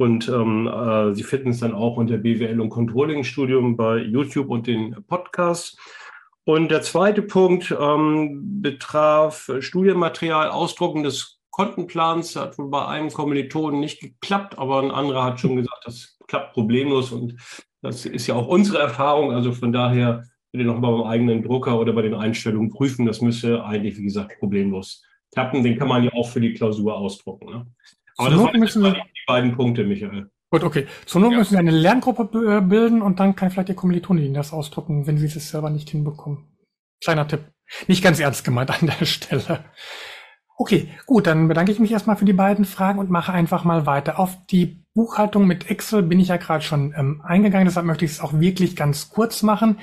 Und 0.00 0.30
ähm, 0.30 0.66
äh, 0.66 1.14
Sie 1.14 1.22
finden 1.22 1.50
es 1.50 1.60
dann 1.60 1.74
auch 1.74 1.98
unter 1.98 2.16
BWL 2.16 2.58
und 2.58 2.70
Controlling 2.70 3.22
Studium 3.22 3.76
bei 3.76 3.98
YouTube 3.98 4.48
und 4.48 4.66
den 4.66 4.96
Podcasts. 5.06 5.76
Und 6.44 6.70
der 6.70 6.80
zweite 6.80 7.20
Punkt 7.20 7.76
ähm, 7.78 8.62
betraf 8.62 9.50
Studienmaterial, 9.60 10.48
Ausdrucken 10.48 11.02
des 11.02 11.38
Kontenplans. 11.50 12.34
Hat 12.34 12.56
wohl 12.56 12.70
bei 12.70 12.86
einem 12.86 13.12
Kommilitonen 13.12 13.78
nicht 13.78 14.00
geklappt, 14.00 14.58
aber 14.58 14.82
ein 14.82 14.90
anderer 14.90 15.22
hat 15.22 15.38
schon 15.38 15.56
gesagt, 15.56 15.82
das 15.84 16.16
klappt 16.26 16.54
problemlos. 16.54 17.12
Und 17.12 17.36
das 17.82 18.06
ist 18.06 18.26
ja 18.26 18.36
auch 18.36 18.46
unsere 18.46 18.78
Erfahrung. 18.78 19.32
Also 19.32 19.52
von 19.52 19.70
daher 19.70 20.24
bitte 20.50 20.64
nochmal 20.64 20.92
beim 20.96 21.08
eigenen 21.08 21.42
Drucker 21.42 21.78
oder 21.78 21.92
bei 21.92 22.00
den 22.00 22.14
Einstellungen 22.14 22.70
prüfen. 22.70 23.04
Das 23.04 23.20
müsste 23.20 23.62
eigentlich, 23.66 23.98
wie 23.98 24.04
gesagt, 24.04 24.38
problemlos 24.38 25.04
klappen. 25.30 25.62
Den 25.62 25.78
kann 25.78 25.88
man 25.88 26.04
ja 26.04 26.10
auch 26.14 26.30
für 26.30 26.40
die 26.40 26.54
Klausur 26.54 26.96
ausdrucken. 26.96 27.50
Ne? 27.50 27.66
Aber 28.16 28.30
das 28.30 28.38
waren 28.38 28.60
müssen 28.60 28.82
wir, 28.82 28.96
beiden 29.30 29.56
Punkte, 29.56 29.84
Michael. 29.84 30.30
Gut, 30.50 30.64
okay. 30.64 30.86
Zur 31.06 31.20
Not 31.20 31.32
ja. 31.32 31.38
müssen 31.38 31.52
wir 31.52 31.60
eine 31.60 31.70
Lerngruppe 31.70 32.56
äh, 32.56 32.60
bilden 32.60 33.02
und 33.02 33.20
dann 33.20 33.36
kann 33.36 33.50
vielleicht 33.50 33.68
Ihr 33.68 33.76
Kommilitone 33.76 34.20
Ihnen 34.22 34.34
das 34.34 34.52
ausdrucken, 34.52 35.06
wenn 35.06 35.18
Sie 35.18 35.26
es 35.26 35.50
selber 35.50 35.70
nicht 35.70 35.90
hinbekommen. 35.90 36.48
Kleiner 37.02 37.28
Tipp. 37.28 37.40
Nicht 37.86 38.02
ganz 38.02 38.18
ernst 38.18 38.44
gemeint 38.44 38.70
an 38.70 38.88
der 38.88 39.06
Stelle. 39.06 39.64
Okay, 40.56 40.88
gut, 41.06 41.26
dann 41.26 41.48
bedanke 41.48 41.70
ich 41.72 41.78
mich 41.78 41.92
erstmal 41.92 42.16
für 42.16 42.24
die 42.24 42.32
beiden 42.32 42.64
Fragen 42.64 42.98
und 42.98 43.10
mache 43.10 43.32
einfach 43.32 43.64
mal 43.64 43.86
weiter. 43.86 44.18
Auf 44.18 44.36
die 44.50 44.84
Buchhaltung 44.92 45.46
mit 45.46 45.70
Excel 45.70 46.02
bin 46.02 46.20
ich 46.20 46.28
ja 46.28 46.36
gerade 46.36 46.62
schon 46.62 46.92
ähm, 46.96 47.22
eingegangen, 47.24 47.66
deshalb 47.66 47.86
möchte 47.86 48.04
ich 48.04 48.10
es 48.10 48.20
auch 48.20 48.34
wirklich 48.34 48.74
ganz 48.74 49.08
kurz 49.08 49.42
machen. 49.42 49.78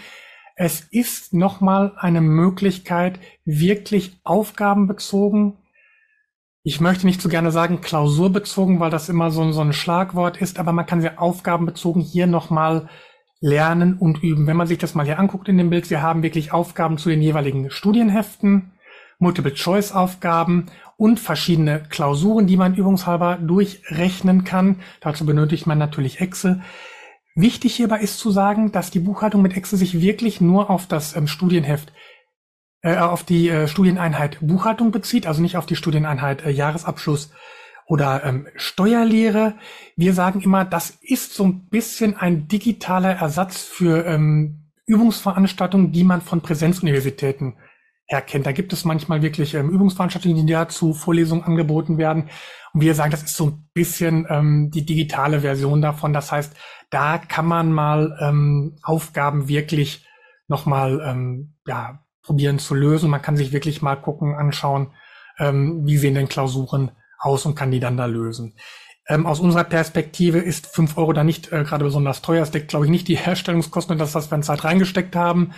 Es 0.56 0.82
ist 0.82 1.34
nochmal 1.34 1.94
eine 1.98 2.20
Möglichkeit, 2.20 3.20
wirklich 3.46 4.20
aufgabenbezogen 4.24 5.58
ich 6.68 6.82
möchte 6.82 7.06
nicht 7.06 7.22
so 7.22 7.30
gerne 7.30 7.50
sagen 7.50 7.80
klausurbezogen, 7.80 8.82
weil 8.82 8.90
das 8.90 9.08
immer 9.08 9.32
so, 9.32 9.50
so 9.54 9.62
ein 9.62 9.72
Schlagwort 9.72 10.42
ist, 10.42 10.60
aber 10.60 10.74
man 10.74 10.86
kann 10.86 11.00
sie 11.00 11.18
aufgabenbezogen 11.18 12.02
hier 12.02 12.28
nochmal 12.28 12.90
lernen 13.40 13.94
und 13.98 14.22
üben. 14.22 14.48
Wenn 14.48 14.58
man 14.58 14.68
sich 14.68 14.78
das 14.78 14.94
mal 14.94 15.06
hier 15.06 15.18
anguckt 15.18 15.48
in 15.48 15.58
dem 15.58 15.70
Bild, 15.70 15.90
wir 15.90 16.02
haben 16.02 16.24
wirklich 16.24 16.52
Aufgaben 16.52 16.98
zu 16.98 17.08
den 17.08 17.22
jeweiligen 17.22 17.72
Studienheften, 17.72 18.74
Multiple-Choice-Aufgaben 19.18 20.66
und 20.98 21.22
verschiedene 21.22 21.84
Klausuren, 21.88 22.48
die 22.48 22.58
man 22.58 22.76
übungshalber 22.76 23.38
durchrechnen 23.38 24.44
kann. 24.44 24.82
Dazu 25.00 25.26
benötigt 25.26 25.68
man 25.68 25.78
natürlich 25.78 26.20
Excel. 26.20 26.64
Wichtig 27.34 27.76
hierbei 27.76 28.02
ist 28.02 28.20
zu 28.20 28.30
sagen, 28.30 28.74
dass 28.74 28.92
die 28.92 29.00
Buchhaltung 29.00 29.42
mit 29.42 29.56
Excel 29.56 29.80
sich 29.80 30.02
wirklich 30.02 30.42
nur 30.42 30.70
auf 30.70 30.86
das 30.86 31.16
ähm, 31.16 31.28
Studienheft, 31.28 31.94
äh, 32.88 32.96
auf 32.96 33.24
die 33.24 33.50
äh, 33.50 33.68
Studieneinheit 33.68 34.38
Buchhaltung 34.40 34.92
bezieht, 34.92 35.28
also 35.28 35.42
nicht 35.42 35.58
auf 35.58 35.66
die 35.66 35.76
Studieneinheit 35.76 36.46
äh, 36.46 36.52
Jahresabschluss 36.52 37.32
oder 37.86 38.24
ähm, 38.24 38.48
Steuerlehre. 38.56 39.56
Wir 39.98 40.14
sagen 40.14 40.40
immer, 40.40 40.64
das 40.64 40.92
ist 41.02 41.34
so 41.34 41.46
ein 41.46 41.68
bisschen 41.68 42.16
ein 42.16 42.48
digitaler 42.48 43.12
Ersatz 43.12 43.64
für 43.64 44.06
ähm, 44.06 44.72
Übungsveranstaltungen, 44.86 45.92
die 45.92 46.06
man 46.06 46.22
von 46.22 46.40
Präsenzuniversitäten 46.40 47.58
erkennt. 48.08 48.46
Da 48.46 48.54
gibt 48.54 48.72
es 48.72 48.86
manchmal 48.86 49.22
wirklich 49.22 49.54
ähm, 49.54 49.70
Übungsveranstaltungen, 49.70 50.48
die 50.48 50.54
dazu 50.54 50.94
Vorlesungen 50.94 51.44
angeboten 51.44 51.98
werden. 51.98 52.30
Und 52.74 52.80
wir 52.80 52.96
sagen, 52.96 53.12
das 53.12 53.24
ist 53.24 53.36
so 53.36 53.48
ein 53.48 53.70
bisschen 53.74 54.26
ähm, 54.30 54.72
die 54.74 54.86
digitale 54.86 55.42
Version 55.42 55.82
davon. 55.82 56.14
Das 56.14 56.32
heißt, 56.32 56.56
da 56.90 57.18
kann 57.18 57.48
man 57.48 57.74
mal 57.74 58.18
ähm, 58.22 58.78
Aufgaben 58.82 59.50
wirklich 59.50 60.08
nochmal 60.48 61.02
ähm, 61.06 61.56
ja, 61.68 62.00
probieren 62.28 62.60
zu 62.60 62.76
lösen. 62.76 63.10
Man 63.10 63.22
kann 63.22 63.38
sich 63.38 63.52
wirklich 63.52 63.82
mal 63.82 63.96
gucken, 63.96 64.36
anschauen, 64.36 64.92
ähm, 65.40 65.82
wie 65.86 65.98
sehen 65.98 66.14
denn 66.14 66.28
Klausuren 66.30 66.92
aus 67.18 67.46
und 67.46 67.56
kann 67.56 67.72
die 67.72 67.80
dann 67.80 67.98
da 67.98 68.06
lösen. 68.06 68.54
Ähm, 69.08 69.26
aus 69.26 69.40
unserer 69.40 69.64
Perspektive 69.64 70.40
ist 70.40 70.68
fünf 70.68 70.98
Euro 70.98 71.14
da 71.14 71.24
nicht 71.24 71.52
äh, 71.52 71.64
gerade 71.64 71.86
besonders 71.86 72.22
teuer. 72.22 72.44
Es 72.44 72.52
deckt, 72.52 72.68
glaube 72.68 72.86
ich, 72.86 72.92
nicht 72.92 73.08
die 73.08 73.18
Herstellungskosten, 73.18 73.98
dass 73.98 74.12
das 74.12 74.30
wir 74.30 74.36
in 74.36 74.44
Zeit 74.44 74.64
reingesteckt 74.66 75.16
haben. 75.16 75.54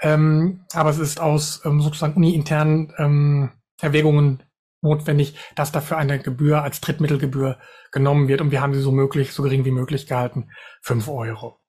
Ähm, 0.00 0.64
aber 0.72 0.90
es 0.90 0.98
ist 0.98 1.20
aus 1.20 1.60
ähm, 1.64 1.82
sozusagen 1.82 2.14
uni-internen 2.14 2.92
ähm, 2.98 3.50
Erwägungen 3.80 4.42
notwendig, 4.80 5.36
dass 5.56 5.72
dafür 5.72 5.96
eine 5.96 6.20
Gebühr 6.20 6.62
als 6.62 6.80
Drittmittelgebühr 6.80 7.58
genommen 7.90 8.28
wird. 8.28 8.40
Und 8.40 8.52
wir 8.52 8.60
haben 8.60 8.74
sie 8.74 8.80
so 8.80 8.92
möglich, 8.92 9.32
so 9.32 9.42
gering 9.42 9.64
wie 9.64 9.70
möglich 9.72 10.06
gehalten. 10.06 10.50
Fünf 10.80 11.08
Euro. 11.08 11.61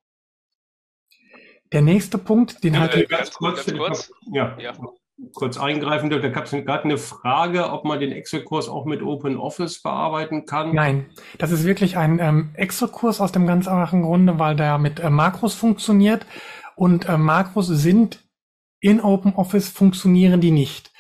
Der 1.74 1.82
nächste 1.82 2.19
Punkt, 2.19 2.63
den 2.63 2.80
hatte 2.80 3.03
äh, 3.03 3.07
ganz 3.07 3.34
kurz, 3.34 3.65
ganz 3.65 3.78
kurz. 3.78 4.11
Ja, 4.32 4.55
ja. 4.59 4.74
kurz 5.34 5.57
eingreifen 5.57 6.11
dürfte. 6.11 6.30
Da 6.30 6.34
gab 6.34 6.45
es 6.45 6.51
gerade 6.51 6.84
eine 6.84 6.99
Frage, 6.99 7.71
ob 7.71 7.84
man 7.84 7.99
den 7.99 8.11
Excel-Kurs 8.11 8.69
auch 8.69 8.86
mit 8.86 9.01
OpenOffice 9.01 9.82
bearbeiten 9.82 10.45
kann. 10.45 10.76
Nein, 10.76 11.07
das 11.39 11.51
ist 11.51 11.65
wirklich 11.65 11.97
ein 11.97 12.19
ähm, 12.19 12.51
Excel-Kurs 12.53 13.19
aus 13.19 13.32
dem 13.32 13.47
ganz 13.47 13.67
einfachen 13.67 14.03
Grunde, 14.03 14.38
weil 14.38 14.55
der 14.55 14.78
mit 14.78 14.99
äh, 14.99 15.09
Makros 15.09 15.55
funktioniert 15.55 16.28
und 16.76 17.09
äh, 17.09 17.17
Makros 17.17 17.67
sind 17.67 18.19
in 18.80 19.01
OpenOffice 19.01 19.69
funktionieren 19.69 20.41
die 20.41 20.51
nicht. 20.51 20.91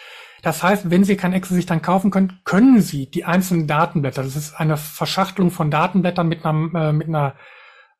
Das 0.41 0.63
heißt, 0.63 0.89
wenn 0.89 1.03
Sie 1.03 1.17
kein 1.17 1.33
Excel 1.33 1.55
sich 1.55 1.65
dann 1.65 1.81
kaufen 1.81 2.11
können, 2.11 2.41
können 2.45 2.81
Sie 2.81 3.09
die 3.11 3.25
einzelnen 3.25 3.67
Datenblätter, 3.67 4.23
das 4.23 4.35
ist 4.35 4.59
eine 4.59 4.77
Verschachtelung 4.77 5.51
von 5.51 5.69
Datenblättern 5.69 6.27
mit 6.27 6.45
einer, 6.45 6.89
äh, 6.89 6.93
mit 6.93 7.07
einer 7.07 7.35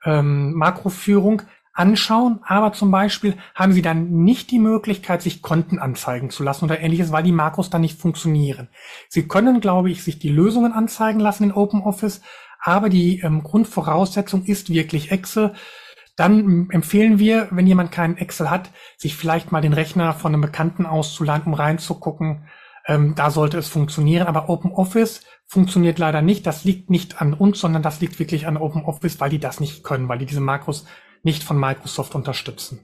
ähm, 0.06 0.54
Makroführung, 0.54 1.44
anschauen, 1.74 2.40
aber 2.46 2.72
zum 2.74 2.92
Beispiel 2.92 3.36
haben 3.56 3.74
Sie 3.74 3.82
dann 3.82 4.24
nicht 4.24 4.52
die 4.52 4.60
Möglichkeit, 4.60 5.22
sich 5.22 5.42
Konten 5.42 5.80
anzeigen 5.80 6.30
zu 6.30 6.44
lassen 6.44 6.66
oder 6.66 6.80
ähnliches, 6.80 7.12
weil 7.12 7.24
die 7.24 7.32
Makros 7.32 7.70
dann 7.70 7.82
nicht 7.82 8.00
funktionieren. 8.00 8.70
Sie 9.10 9.28
können, 9.28 9.60
glaube 9.60 9.90
ich, 9.90 10.04
sich 10.04 10.20
die 10.20 10.30
Lösungen 10.30 10.72
anzeigen 10.72 11.20
lassen 11.20 11.46
in 11.46 11.52
OpenOffice, 11.52 12.22
aber 12.62 12.90
die 12.90 13.20
ähm, 13.20 13.44
Grundvoraussetzung 13.44 14.46
ist 14.46 14.70
wirklich 14.70 15.12
Excel. 15.12 15.54
Dann 16.16 16.70
empfehlen 16.70 17.18
wir, 17.18 17.48
wenn 17.50 17.66
jemand 17.66 17.92
keinen 17.92 18.18
Excel 18.18 18.52
hat, 18.52 18.70
sich 18.98 19.16
vielleicht 19.16 19.52
mal 19.52 19.62
den 19.62 19.74
Rechner 19.74 20.14
von 20.14 20.34
einem 20.34 20.42
Bekannten 20.42 20.86
auszuleihen, 20.86 21.44
um 21.46 21.56
reinzugucken. 21.56 22.48
Ähm, 22.86 23.16
da 23.16 23.32
sollte 23.32 23.58
es 23.58 23.68
funktionieren. 23.68 24.28
Aber 24.28 24.48
OpenOffice 24.48 25.24
funktioniert 25.48 25.98
leider 25.98 26.22
nicht. 26.22 26.46
Das 26.46 26.64
liegt 26.66 26.92
nicht 26.92 27.20
an 27.20 27.34
uns, 27.34 27.60
sondern 27.60 27.82
das 27.82 28.00
liegt 28.00 28.20
wirklich 28.20 28.46
an 28.46 28.58
OpenOffice, 28.58 29.20
weil 29.20 29.32
die 29.32 29.40
das 29.40 29.60
nicht 29.60 29.84
können, 29.84 30.08
weil 30.08 30.20
die 30.20 30.28
diese 30.28 30.40
Makros 30.40 30.86
nicht 31.24 31.44
von 31.44 31.60
Microsoft 31.60 32.16
unterstützen. 32.16 32.80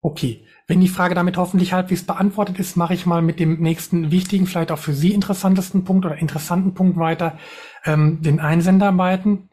Okay, 0.00 0.46
wenn 0.68 0.80
die 0.80 0.88
Frage 0.88 1.14
damit 1.14 1.36
hoffentlich 1.36 1.72
halbwegs 1.72 2.04
beantwortet 2.04 2.58
ist, 2.58 2.76
mache 2.76 2.94
ich 2.94 3.06
mal 3.06 3.22
mit 3.22 3.40
dem 3.40 3.60
nächsten 3.60 4.12
wichtigen, 4.12 4.46
vielleicht 4.46 4.70
auch 4.70 4.78
für 4.78 4.94
Sie 4.94 5.12
interessantesten 5.12 5.84
Punkt 5.84 6.06
oder 6.06 6.18
interessanten 6.18 6.74
Punkt 6.74 6.96
weiter, 6.96 7.38
ähm, 7.84 8.22
den 8.22 8.38
Einsenderarbeiten. 8.38 9.50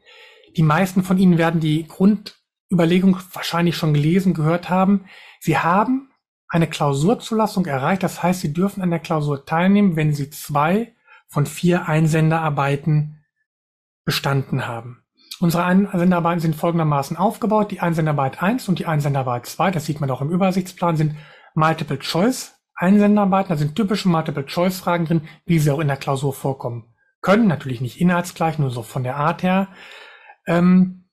Die 0.56 0.62
meisten 0.64 1.04
von 1.04 1.18
Ihnen 1.18 1.40
werden 1.40 1.60
die 1.60 1.88
Grundüberlegung 1.88 3.18
wahrscheinlich 3.32 3.76
schon 3.78 3.94
gelesen, 3.94 4.36
gehört 4.36 4.70
haben. 4.70 5.06
Sie 5.40 5.58
haben 5.58 6.12
eine 6.48 6.68
Klausurzulassung 6.68 7.66
erreicht. 7.66 8.04
Das 8.04 8.22
heißt, 8.22 8.42
Sie 8.42 8.54
dürfen 8.54 8.84
an 8.84 8.92
der 8.92 9.00
Klausur 9.00 9.46
teilnehmen, 9.46 9.96
wenn 9.96 10.14
Sie 10.14 10.30
zwei 10.30 10.96
von 11.28 11.48
vier 11.48 11.88
Einsenderarbeiten 11.88 13.24
bestanden 14.06 14.68
haben. 14.68 15.03
Unsere 15.40 15.64
Einsenderarbeiten 15.64 16.40
sind 16.40 16.56
folgendermaßen 16.56 17.18
aufgebaut. 17.18 17.72
Die 17.72 17.80
Einsenderarbeit 17.80 18.42
1 18.42 18.70
und 18.70 18.80
die 18.80 18.86
Einsenderarbeit 18.86 19.46
2, 19.46 19.72
das 19.72 19.86
sieht 19.86 20.00
man 20.00 20.10
auch 20.12 20.22
im 20.22 20.30
Übersichtsplan, 20.30 20.96
sind 20.96 21.16
Multiple 21.56 22.00
Choice 22.00 22.56
Einsenderarbeiten. 22.76 23.50
Da 23.50 23.58
sind 23.58 23.76
typische 23.76 24.10
Multiple 24.10 24.46
Choice 24.46 24.80
Fragen 24.80 25.06
drin, 25.06 25.22
wie 25.46 25.60
sie 25.60 25.72
auch 25.72 25.80
in 25.80 25.88
der 25.88 25.98
Klausur 25.98 26.34
vorkommen 26.34 26.94
können. 27.22 27.48
Natürlich 27.48 27.82
nicht 27.82 28.00
inhaltsgleich, 28.00 28.60
nur 28.60 28.70
so 28.70 28.84
von 28.84 29.04
der 29.04 29.18
Art 29.18 29.44
her. 29.44 29.70
Ähm, 30.46 31.06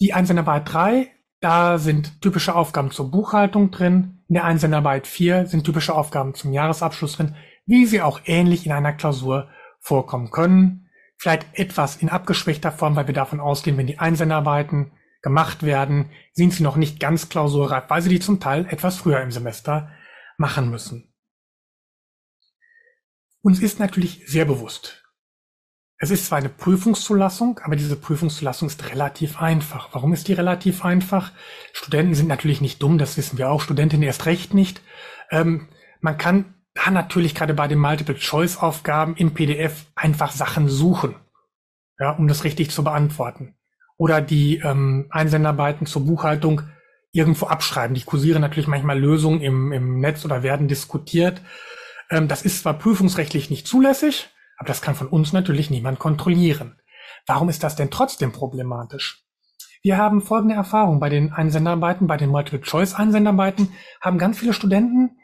die 0.00 0.12
Einsenderarbeit 0.12 0.72
3, 0.72 1.10
da 1.40 1.78
sind 1.78 2.20
typische 2.20 2.54
Aufgaben 2.54 2.90
zur 2.90 3.10
Buchhaltung 3.10 3.70
drin. 3.70 4.24
In 4.28 4.34
der 4.34 4.44
Einsenderarbeit 4.44 5.06
4 5.06 5.46
sind 5.46 5.64
typische 5.64 5.94
Aufgaben 5.94 6.34
zum 6.34 6.52
Jahresabschluss 6.52 7.16
drin, 7.16 7.36
wie 7.66 7.86
sie 7.86 8.02
auch 8.02 8.20
ähnlich 8.24 8.66
in 8.66 8.72
einer 8.72 8.92
Klausur 8.92 9.48
vorkommen 9.80 10.30
können. 10.30 10.83
Vielleicht 11.16 11.46
etwas 11.54 11.96
in 11.96 12.08
abgeschwächter 12.08 12.72
Form, 12.72 12.96
weil 12.96 13.06
wir 13.06 13.14
davon 13.14 13.40
ausgehen, 13.40 13.76
wenn 13.76 13.86
die 13.86 13.98
Einsenderarbeiten 13.98 14.92
gemacht 15.22 15.62
werden, 15.62 16.10
sind 16.32 16.52
sie 16.52 16.62
noch 16.62 16.76
nicht 16.76 17.00
ganz 17.00 17.28
klausurreif, 17.28 17.84
weil 17.88 18.02
sie 18.02 18.10
die 18.10 18.20
zum 18.20 18.40
Teil 18.40 18.66
etwas 18.68 18.96
früher 18.96 19.22
im 19.22 19.32
Semester 19.32 19.90
machen 20.36 20.70
müssen. 20.70 21.14
Uns 23.40 23.60
ist 23.60 23.78
natürlich 23.78 24.22
sehr 24.26 24.44
bewusst, 24.44 25.04
es 25.98 26.10
ist 26.10 26.26
zwar 26.26 26.38
eine 26.38 26.48
Prüfungszulassung, 26.48 27.60
aber 27.62 27.76
diese 27.76 27.96
Prüfungszulassung 27.96 28.68
ist 28.68 28.90
relativ 28.90 29.40
einfach. 29.40 29.90
Warum 29.92 30.12
ist 30.12 30.28
die 30.28 30.32
relativ 30.32 30.84
einfach? 30.84 31.32
Studenten 31.72 32.14
sind 32.14 32.28
natürlich 32.28 32.60
nicht 32.60 32.82
dumm, 32.82 32.98
das 32.98 33.16
wissen 33.16 33.38
wir 33.38 33.50
auch. 33.50 33.62
Studentinnen 33.62 34.02
erst 34.02 34.26
recht 34.26 34.54
nicht. 34.54 34.82
Ähm, 35.30 35.68
man 36.00 36.18
kann 36.18 36.53
da 36.74 36.90
natürlich 36.90 37.34
gerade 37.34 37.54
bei 37.54 37.68
den 37.68 37.78
Multiple-Choice-Aufgaben 37.78 39.16
im 39.16 39.32
PDF 39.32 39.86
einfach 39.94 40.32
Sachen 40.32 40.68
suchen, 40.68 41.14
ja, 41.98 42.10
um 42.10 42.28
das 42.28 42.44
richtig 42.44 42.70
zu 42.70 42.84
beantworten. 42.84 43.54
Oder 43.96 44.20
die 44.20 44.58
ähm, 44.58 45.06
Einsendarbeiten 45.10 45.86
zur 45.86 46.04
Buchhaltung 46.04 46.62
irgendwo 47.12 47.46
abschreiben. 47.46 47.94
Die 47.94 48.02
kursieren 48.02 48.40
natürlich 48.40 48.66
manchmal 48.66 48.98
Lösungen 48.98 49.40
im, 49.40 49.70
im 49.72 50.00
Netz 50.00 50.24
oder 50.24 50.42
werden 50.42 50.66
diskutiert. 50.66 51.40
Ähm, 52.10 52.26
das 52.26 52.42
ist 52.42 52.62
zwar 52.62 52.74
prüfungsrechtlich 52.74 53.50
nicht 53.50 53.68
zulässig, 53.68 54.28
aber 54.58 54.66
das 54.66 54.82
kann 54.82 54.96
von 54.96 55.06
uns 55.06 55.32
natürlich 55.32 55.70
niemand 55.70 56.00
kontrollieren. 56.00 56.80
Warum 57.26 57.48
ist 57.48 57.62
das 57.62 57.76
denn 57.76 57.90
trotzdem 57.90 58.32
problematisch? 58.32 59.24
Wir 59.82 59.96
haben 59.96 60.22
folgende 60.22 60.56
Erfahrung 60.56 60.98
bei 60.98 61.08
den 61.08 61.32
Einsendarbeiten, 61.32 62.06
bei 62.06 62.16
den 62.16 62.30
Multiple-Choice-Einsendarbeiten, 62.30 63.72
haben 64.00 64.18
ganz 64.18 64.38
viele 64.38 64.52
Studenten 64.52 65.18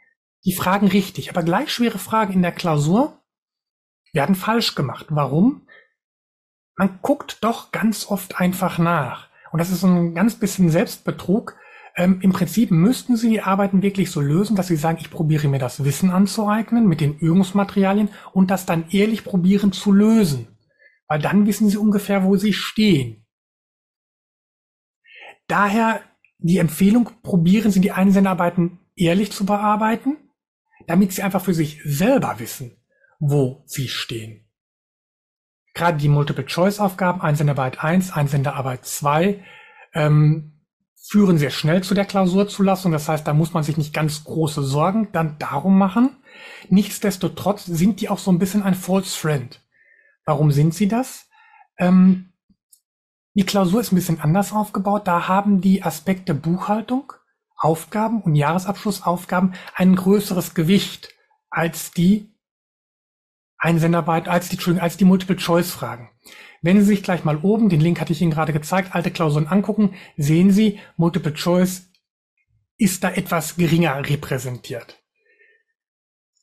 die 0.45 0.55
Fragen 0.55 0.87
richtig, 0.87 1.31
aber 1.31 1.43
gleich 1.43 1.71
schwere 1.71 1.99
Fragen 1.99 2.33
in 2.33 2.43
der 2.43 2.53
Klausur 2.53 3.23
werden 4.13 4.35
falsch 4.35 4.75
gemacht. 4.75 5.07
Warum? 5.11 5.67
Man 6.77 6.99
guckt 7.03 7.45
doch 7.45 7.73
ganz 7.73 8.07
oft 8.07 8.41
einfach 8.41 8.79
nach. 8.79 9.29
Und 9.53 9.59
das 9.59 9.71
ist 9.71 9.83
ein 9.83 10.15
ganz 10.15 10.37
bisschen 10.37 10.71
Selbstbetrug, 10.71 11.57
ähm, 11.97 12.21
Im 12.23 12.33
Prinzip 12.33 12.71
müssten 12.71 13.17
Sie 13.17 13.29
die 13.29 13.43
Arbeiten 13.43 13.83
wirklich 13.83 14.11
so 14.11 14.21
lösen, 14.21 14.57
dass 14.57 14.69
Sie 14.69 14.77
sagen, 14.77 14.99
ich 15.01 15.11
probiere 15.11 15.49
mir 15.49 15.59
das 15.59 15.85
Wissen 15.85 16.11
anzueignen 16.11 16.87
mit 16.87 17.01
den 17.01 17.19
Übungsmaterialien 17.19 18.11
und 18.33 18.51
das 18.51 18.67
dann 18.67 18.89
ehrlich 18.91 19.25
probieren 19.25 19.73
zu 19.73 19.93
lösen. 19.93 20.49
Weil 21.09 21.21
dann 21.21 21.47
wissen 21.47 21.69
Sie 21.69 21.77
ungefähr, 21.77 22.25
wo 22.25 22.37
Sie 22.37 22.53
stehen. 22.53 23.27
Daher 25.49 26.01
die 26.39 26.59
Empfehlung, 26.59 27.11
probieren 27.23 27.71
Sie 27.71 27.81
die 27.81 27.93
Einsendarbeiten 27.93 28.79
ehrlich 28.95 29.33
zu 29.33 29.45
bearbeiten, 29.45 30.17
damit 30.87 31.13
Sie 31.13 31.23
einfach 31.23 31.43
für 31.43 31.55
sich 31.55 31.81
selber 31.85 32.39
wissen, 32.39 32.77
wo 33.19 33.63
Sie 33.67 33.89
stehen. 33.89 34.47
Gerade 35.75 35.99
die 35.99 36.09
Multiple-Choice-Aufgaben, 36.09 37.21
Einsenderarbeit 37.21 37.83
1, 37.83 38.13
Einsenderarbeit 38.13 38.85
2, 38.85 39.43
ähm, 39.95 40.61
führen 41.03 41.39
sehr 41.39 41.51
schnell 41.51 41.83
zu 41.83 41.95
der 41.95 42.05
Klausurzulassung. 42.05 42.93
Das 42.93 43.09
heißt, 43.09 43.27
da 43.27 43.35
muss 43.35 43.53
man 43.53 43.63
sich 43.63 43.77
nicht 43.77 43.95
ganz 43.95 44.25
große 44.25 44.63
Sorgen 44.63 45.09
dann 45.13 45.39
darum 45.39 45.79
machen. 45.79 46.17
Nichtsdestotrotz 46.69 47.65
sind 47.65 48.01
die 48.01 48.09
auch 48.09 48.19
so 48.19 48.31
ein 48.31 48.39
bisschen 48.39 48.63
ein 48.63 48.75
False 48.75 49.17
Friend. 49.17 49.61
Warum 50.25 50.53
sind 50.53 50.75
sie 50.75 50.89
das? 50.89 51.29
Ähm, 51.79 52.33
die 53.35 53.45
Klausur 53.45 53.81
ist 53.81 53.93
ein 53.93 53.97
bisschen 53.97 54.21
anders 54.21 54.53
aufgebaut. 54.53 55.07
Da 55.07 55.29
haben 55.29 55.61
die 55.61 55.83
Aspekte 55.83 56.35
Buchhaltung, 56.35 57.13
Aufgaben 57.61 58.23
und 58.23 58.35
Jahresabschlussaufgaben 58.35 59.55
ein 59.75 59.95
größeres 59.95 60.55
Gewicht 60.55 61.15
als 61.51 61.93
die 61.93 62.35
Einsenderarbeit, 63.59 64.29
als 64.29 64.49
die, 64.49 64.81
als 64.81 64.97
die 64.97 65.05
Multiple-Choice-Fragen. 65.05 66.11
Wenn 66.63 66.79
Sie 66.81 66.87
sich 66.87 67.03
gleich 67.03 67.25
mal 67.25 67.37
oben, 67.39 67.69
den 67.69 67.81
Link 67.81 68.01
hatte 68.01 68.13
ich 68.13 68.23
Ihnen 68.23 68.31
gerade 68.31 68.53
gezeigt, 68.55 68.95
alte 68.95 69.11
Klausuren 69.11 69.47
angucken, 69.47 69.95
sehen 70.17 70.51
Sie, 70.51 70.81
Multiple 70.97 71.35
Choice 71.35 71.91
ist 72.79 73.05
da 73.05 73.11
etwas 73.11 73.57
geringer 73.57 74.09
repräsentiert. 74.09 75.03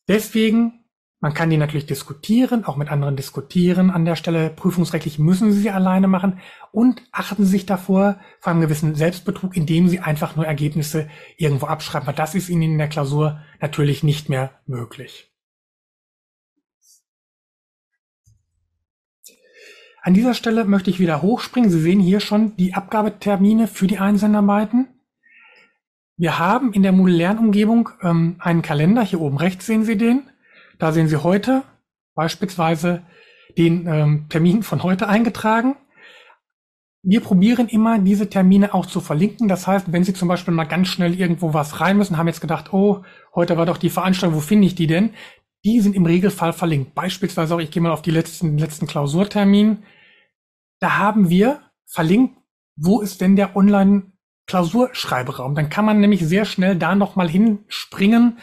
Deswegen, 0.07 0.76
man 1.20 1.34
kann 1.34 1.49
die 1.49 1.57
natürlich 1.57 1.88
diskutieren, 1.88 2.63
auch 2.63 2.78
mit 2.78 2.89
anderen 2.91 3.15
diskutieren 3.15 3.89
an 3.89 4.05
der 4.05 4.15
Stelle. 4.15 4.51
Prüfungsrechtlich 4.51 5.18
müssen 5.18 5.51
Sie 5.51 5.61
sie 5.61 5.72
alleine 5.72 6.07
machen 6.07 6.39
und 6.72 7.01
achten 7.11 7.43
Sie 7.43 7.51
sich 7.51 7.65
davor 7.65 8.20
vor 8.39 8.51
einem 8.51 8.61
gewissen 8.61 8.93
Selbstbetrug, 8.93 9.57
indem 9.57 9.88
Sie 9.88 9.99
einfach 9.99 10.36
nur 10.36 10.45
Ergebnisse 10.45 11.09
irgendwo 11.38 11.65
abschreiben, 11.65 12.05
weil 12.05 12.13
das 12.13 12.36
ist 12.36 12.49
Ihnen 12.49 12.61
in 12.61 12.78
der 12.78 12.88
Klausur 12.88 13.41
natürlich 13.59 14.03
nicht 14.03 14.30
mehr 14.30 14.51
möglich. 14.68 15.32
An 20.03 20.13
dieser 20.13 20.36
Stelle 20.36 20.65
möchte 20.65 20.91
ich 20.91 20.99
wieder 20.99 21.24
hochspringen. 21.24 21.72
Sie 21.72 21.82
sehen 21.82 21.99
hier 21.99 22.20
schon 22.20 22.55
die 22.57 22.76
Abgabetermine 22.76 23.68
für 23.68 23.88
die 23.88 23.97
Einsendarbeiten. 23.97 24.88
Wir 26.15 26.38
haben 26.38 26.74
in 26.74 26.84
der 26.84 26.91
Moodle 26.91 27.18
Lernumgebung 27.18 27.89
ähm, 28.03 28.36
einen 28.39 28.61
Kalender. 28.61 29.01
Hier 29.01 29.20
oben 29.20 29.38
rechts 29.38 29.65
sehen 29.65 29.84
Sie 29.84 29.97
den. 29.97 30.30
Da 30.80 30.91
sehen 30.91 31.07
Sie 31.07 31.23
heute 31.23 31.63
beispielsweise 32.15 33.03
den 33.57 33.88
ähm, 33.88 34.25
Termin 34.30 34.63
von 34.63 34.84
heute 34.84 35.07
eingetragen. 35.07 35.75
Wir 37.03 37.21
probieren 37.21 37.69
immer, 37.69 37.99
diese 37.99 38.30
Termine 38.30 38.73
auch 38.73 38.86
zu 38.86 38.99
verlinken. 38.99 39.47
Das 39.47 39.65
heißt, 39.65 39.91
wenn 39.91 40.03
Sie 40.03 40.13
zum 40.13 40.28
Beispiel 40.28 40.53
mal 40.53 40.65
ganz 40.65 40.89
schnell 40.89 41.15
irgendwo 41.15 41.53
was 41.53 41.80
rein 41.80 41.97
müssen, 41.97 42.17
haben 42.17 42.28
jetzt 42.28 42.41
gedacht, 42.41 42.73
oh, 42.73 43.03
heute 43.34 43.57
war 43.57 43.65
doch 43.65 43.78
die 43.78 43.89
Veranstaltung, 43.89 44.36
wo 44.36 44.41
finde 44.41 44.67
ich 44.67 44.75
die 44.75 44.88
denn? 44.88 45.11
Die 45.63 45.80
sind 45.80 45.95
im 45.95 46.05
Regelfall 46.05 46.53
verlinkt. 46.53 46.95
Beispielsweise 46.95 47.55
auch, 47.55 47.59
ich 47.59 47.71
gehe 47.71 47.82
mal 47.82 47.91
auf 47.91 48.01
die 48.01 48.11
letzten, 48.11 48.57
letzten 48.57 48.88
Klausurtermin. 48.88 49.84
Da 50.80 50.97
haben 50.97 51.30
wir 51.30 51.61
verlinkt, 51.86 52.38
wo 52.75 53.01
ist 53.01 53.21
denn 53.21 53.36
der 53.36 53.55
Online-Klausurschreiberaum. 53.55 55.55
Dann 55.55 55.69
kann 55.69 55.86
man 55.86 55.99
nämlich 55.99 56.25
sehr 56.25 56.45
schnell 56.45 56.75
da 56.75 56.93
nochmal 56.93 57.30
hinspringen, 57.30 58.38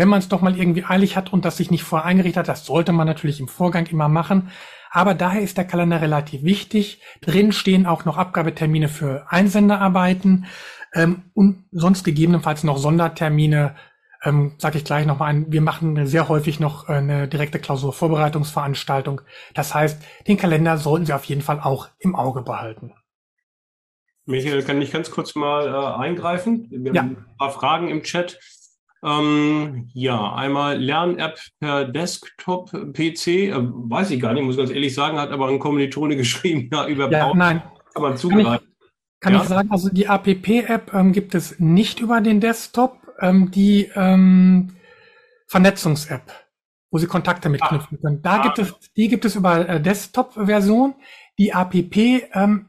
wenn 0.00 0.08
man 0.08 0.20
es 0.20 0.30
doch 0.30 0.40
mal 0.40 0.58
irgendwie 0.58 0.86
eilig 0.86 1.14
hat 1.14 1.30
und 1.30 1.44
das 1.44 1.58
sich 1.58 1.70
nicht 1.70 1.84
vorher 1.84 2.06
eingerichtet 2.06 2.38
hat. 2.38 2.48
Das 2.48 2.64
sollte 2.64 2.90
man 2.90 3.06
natürlich 3.06 3.38
im 3.38 3.48
Vorgang 3.48 3.84
immer 3.84 4.08
machen. 4.08 4.50
Aber 4.90 5.12
daher 5.12 5.42
ist 5.42 5.58
der 5.58 5.66
Kalender 5.66 6.00
relativ 6.00 6.42
wichtig. 6.42 7.02
Drin 7.20 7.52
stehen 7.52 7.84
auch 7.84 8.06
noch 8.06 8.16
Abgabetermine 8.16 8.88
für 8.88 9.26
Einsenderarbeiten 9.28 10.46
ähm, 10.94 11.24
und 11.34 11.66
sonst 11.70 12.02
gegebenenfalls 12.02 12.64
noch 12.64 12.78
Sondertermine 12.78 13.76
ähm, 14.22 14.54
sage 14.56 14.78
ich 14.78 14.84
gleich 14.84 15.04
nochmal 15.04 15.34
ein, 15.34 15.52
wir 15.52 15.60
machen 15.60 16.06
sehr 16.06 16.30
häufig 16.30 16.60
noch 16.60 16.88
äh, 16.88 16.94
eine 16.94 17.28
direkte 17.28 17.58
Klausurvorbereitungsveranstaltung. 17.58 19.20
Das 19.52 19.74
heißt, 19.74 20.02
den 20.26 20.38
Kalender 20.38 20.78
sollten 20.78 21.04
Sie 21.04 21.12
auf 21.12 21.24
jeden 21.24 21.42
Fall 21.42 21.60
auch 21.60 21.88
im 21.98 22.16
Auge 22.16 22.40
behalten. 22.40 22.94
Michael, 24.24 24.62
kann 24.62 24.80
ich 24.80 24.92
ganz 24.92 25.10
kurz 25.10 25.34
mal 25.34 25.68
äh, 25.68 26.02
eingreifen? 26.02 26.68
Wir 26.70 26.94
ja. 26.94 27.02
haben 27.02 27.18
ein 27.18 27.36
paar 27.36 27.50
Fragen 27.50 27.88
im 27.88 28.02
Chat. 28.02 28.38
Ähm, 29.02 29.88
ja, 29.94 30.34
einmal 30.34 30.78
Lern-App 30.78 31.38
per 31.58 31.86
Desktop-PC, 31.86 33.26
äh, 33.28 33.54
weiß 33.56 34.10
ich 34.10 34.20
gar 34.20 34.34
nicht, 34.34 34.44
muss 34.44 34.58
ganz 34.58 34.70
ehrlich 34.70 34.94
sagen, 34.94 35.18
hat 35.18 35.30
aber 35.30 35.48
ein 35.48 35.58
Kommilitone 35.58 36.16
geschrieben, 36.18 36.68
ja, 36.72 36.86
über 36.86 37.10
ja, 37.10 37.32
nein. 37.34 37.62
kann 37.94 38.02
man 38.02 38.16
zugreifen. 38.16 38.44
Kann, 38.44 38.60
ich, 38.60 39.20
kann 39.20 39.32
ja? 39.34 39.42
ich 39.42 39.48
sagen, 39.48 39.70
also 39.70 39.88
die 39.88 40.06
APP-App 40.06 40.92
ähm, 40.92 41.12
gibt 41.12 41.34
es 41.34 41.58
nicht 41.58 42.00
über 42.00 42.20
den 42.20 42.40
Desktop 42.40 43.00
ähm, 43.20 43.50
die 43.50 43.90
ähm, 43.94 44.76
Vernetzungs-App, 45.46 46.32
wo 46.90 46.98
Sie 46.98 47.06
Kontakte 47.06 47.48
mitknüpfen 47.48 47.98
ah. 47.98 48.02
können. 48.02 48.22
Da 48.22 48.40
ah. 48.40 48.42
gibt 48.42 48.58
es, 48.58 48.74
die 48.96 49.08
gibt 49.08 49.24
es 49.24 49.36
über 49.36 49.68
äh, 49.68 49.80
Desktop-Version. 49.80 50.94
Die 51.38 51.54
APP-App 51.54 52.30
ähm, 52.34 52.66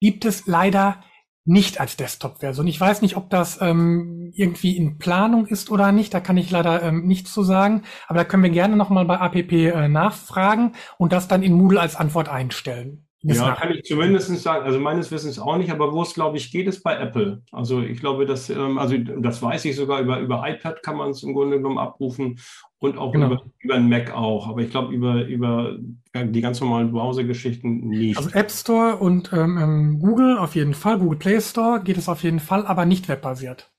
gibt 0.00 0.24
es 0.24 0.46
leider 0.46 1.02
nicht 1.48 1.80
als 1.80 1.96
Desktop-Version. 1.96 2.66
Ich 2.66 2.78
weiß 2.78 3.00
nicht, 3.00 3.16
ob 3.16 3.30
das 3.30 3.58
ähm, 3.62 4.32
irgendwie 4.34 4.76
in 4.76 4.98
Planung 4.98 5.46
ist 5.46 5.70
oder 5.70 5.92
nicht. 5.92 6.12
Da 6.12 6.20
kann 6.20 6.36
ich 6.36 6.50
leider 6.50 6.82
ähm, 6.82 7.06
nichts 7.06 7.32
zu 7.32 7.42
sagen. 7.42 7.84
Aber 8.06 8.18
da 8.18 8.24
können 8.24 8.42
wir 8.42 8.50
gerne 8.50 8.76
nochmal 8.76 9.06
bei 9.06 9.18
APP 9.18 9.52
äh, 9.52 9.88
nachfragen 9.88 10.72
und 10.98 11.12
das 11.12 11.26
dann 11.26 11.42
in 11.42 11.54
Moodle 11.54 11.80
als 11.80 11.96
Antwort 11.96 12.28
einstellen. 12.28 13.07
Ja, 13.22 13.54
kann 13.56 13.72
ich 13.72 13.82
zumindest 13.82 14.34
sagen. 14.42 14.64
Also 14.64 14.78
meines 14.78 15.10
Wissens 15.10 15.40
auch 15.40 15.56
nicht, 15.56 15.70
aber 15.70 15.92
wo 15.92 16.02
es, 16.02 16.14
glaube 16.14 16.36
ich, 16.36 16.52
geht, 16.52 16.68
ist 16.68 16.84
bei 16.84 16.96
Apple. 16.96 17.42
Also 17.50 17.80
ich 17.80 17.98
glaube, 17.98 18.26
dass, 18.26 18.48
ähm, 18.48 18.78
also 18.78 18.96
das 18.96 19.42
weiß 19.42 19.64
ich 19.64 19.74
sogar, 19.74 20.00
über, 20.00 20.20
über 20.20 20.48
iPad 20.48 20.82
kann 20.84 20.96
man 20.96 21.10
es 21.10 21.24
im 21.24 21.34
Grunde 21.34 21.56
genommen 21.56 21.78
abrufen 21.78 22.38
und 22.78 22.96
auch 22.96 23.12
genau. 23.12 23.26
über, 23.26 23.42
über 23.58 23.74
einen 23.74 23.88
Mac 23.88 24.12
auch. 24.14 24.48
Aber 24.48 24.60
ich 24.60 24.70
glaube, 24.70 24.94
über, 24.94 25.24
über 25.24 25.76
die 26.14 26.40
ganz 26.40 26.60
normalen 26.60 26.92
Browser-Geschichten 26.92 27.88
nicht. 27.88 28.16
Also 28.16 28.30
App 28.30 28.52
Store 28.52 28.96
und 28.96 29.32
ähm, 29.32 29.58
ähm, 29.58 29.98
Google 29.98 30.38
auf 30.38 30.54
jeden 30.54 30.74
Fall, 30.74 30.98
Google 30.98 31.18
Play 31.18 31.40
Store 31.40 31.80
geht 31.82 31.96
es 31.96 32.08
auf 32.08 32.22
jeden 32.22 32.40
Fall, 32.40 32.66
aber 32.66 32.84
nicht 32.84 33.08
webbasiert. 33.08 33.72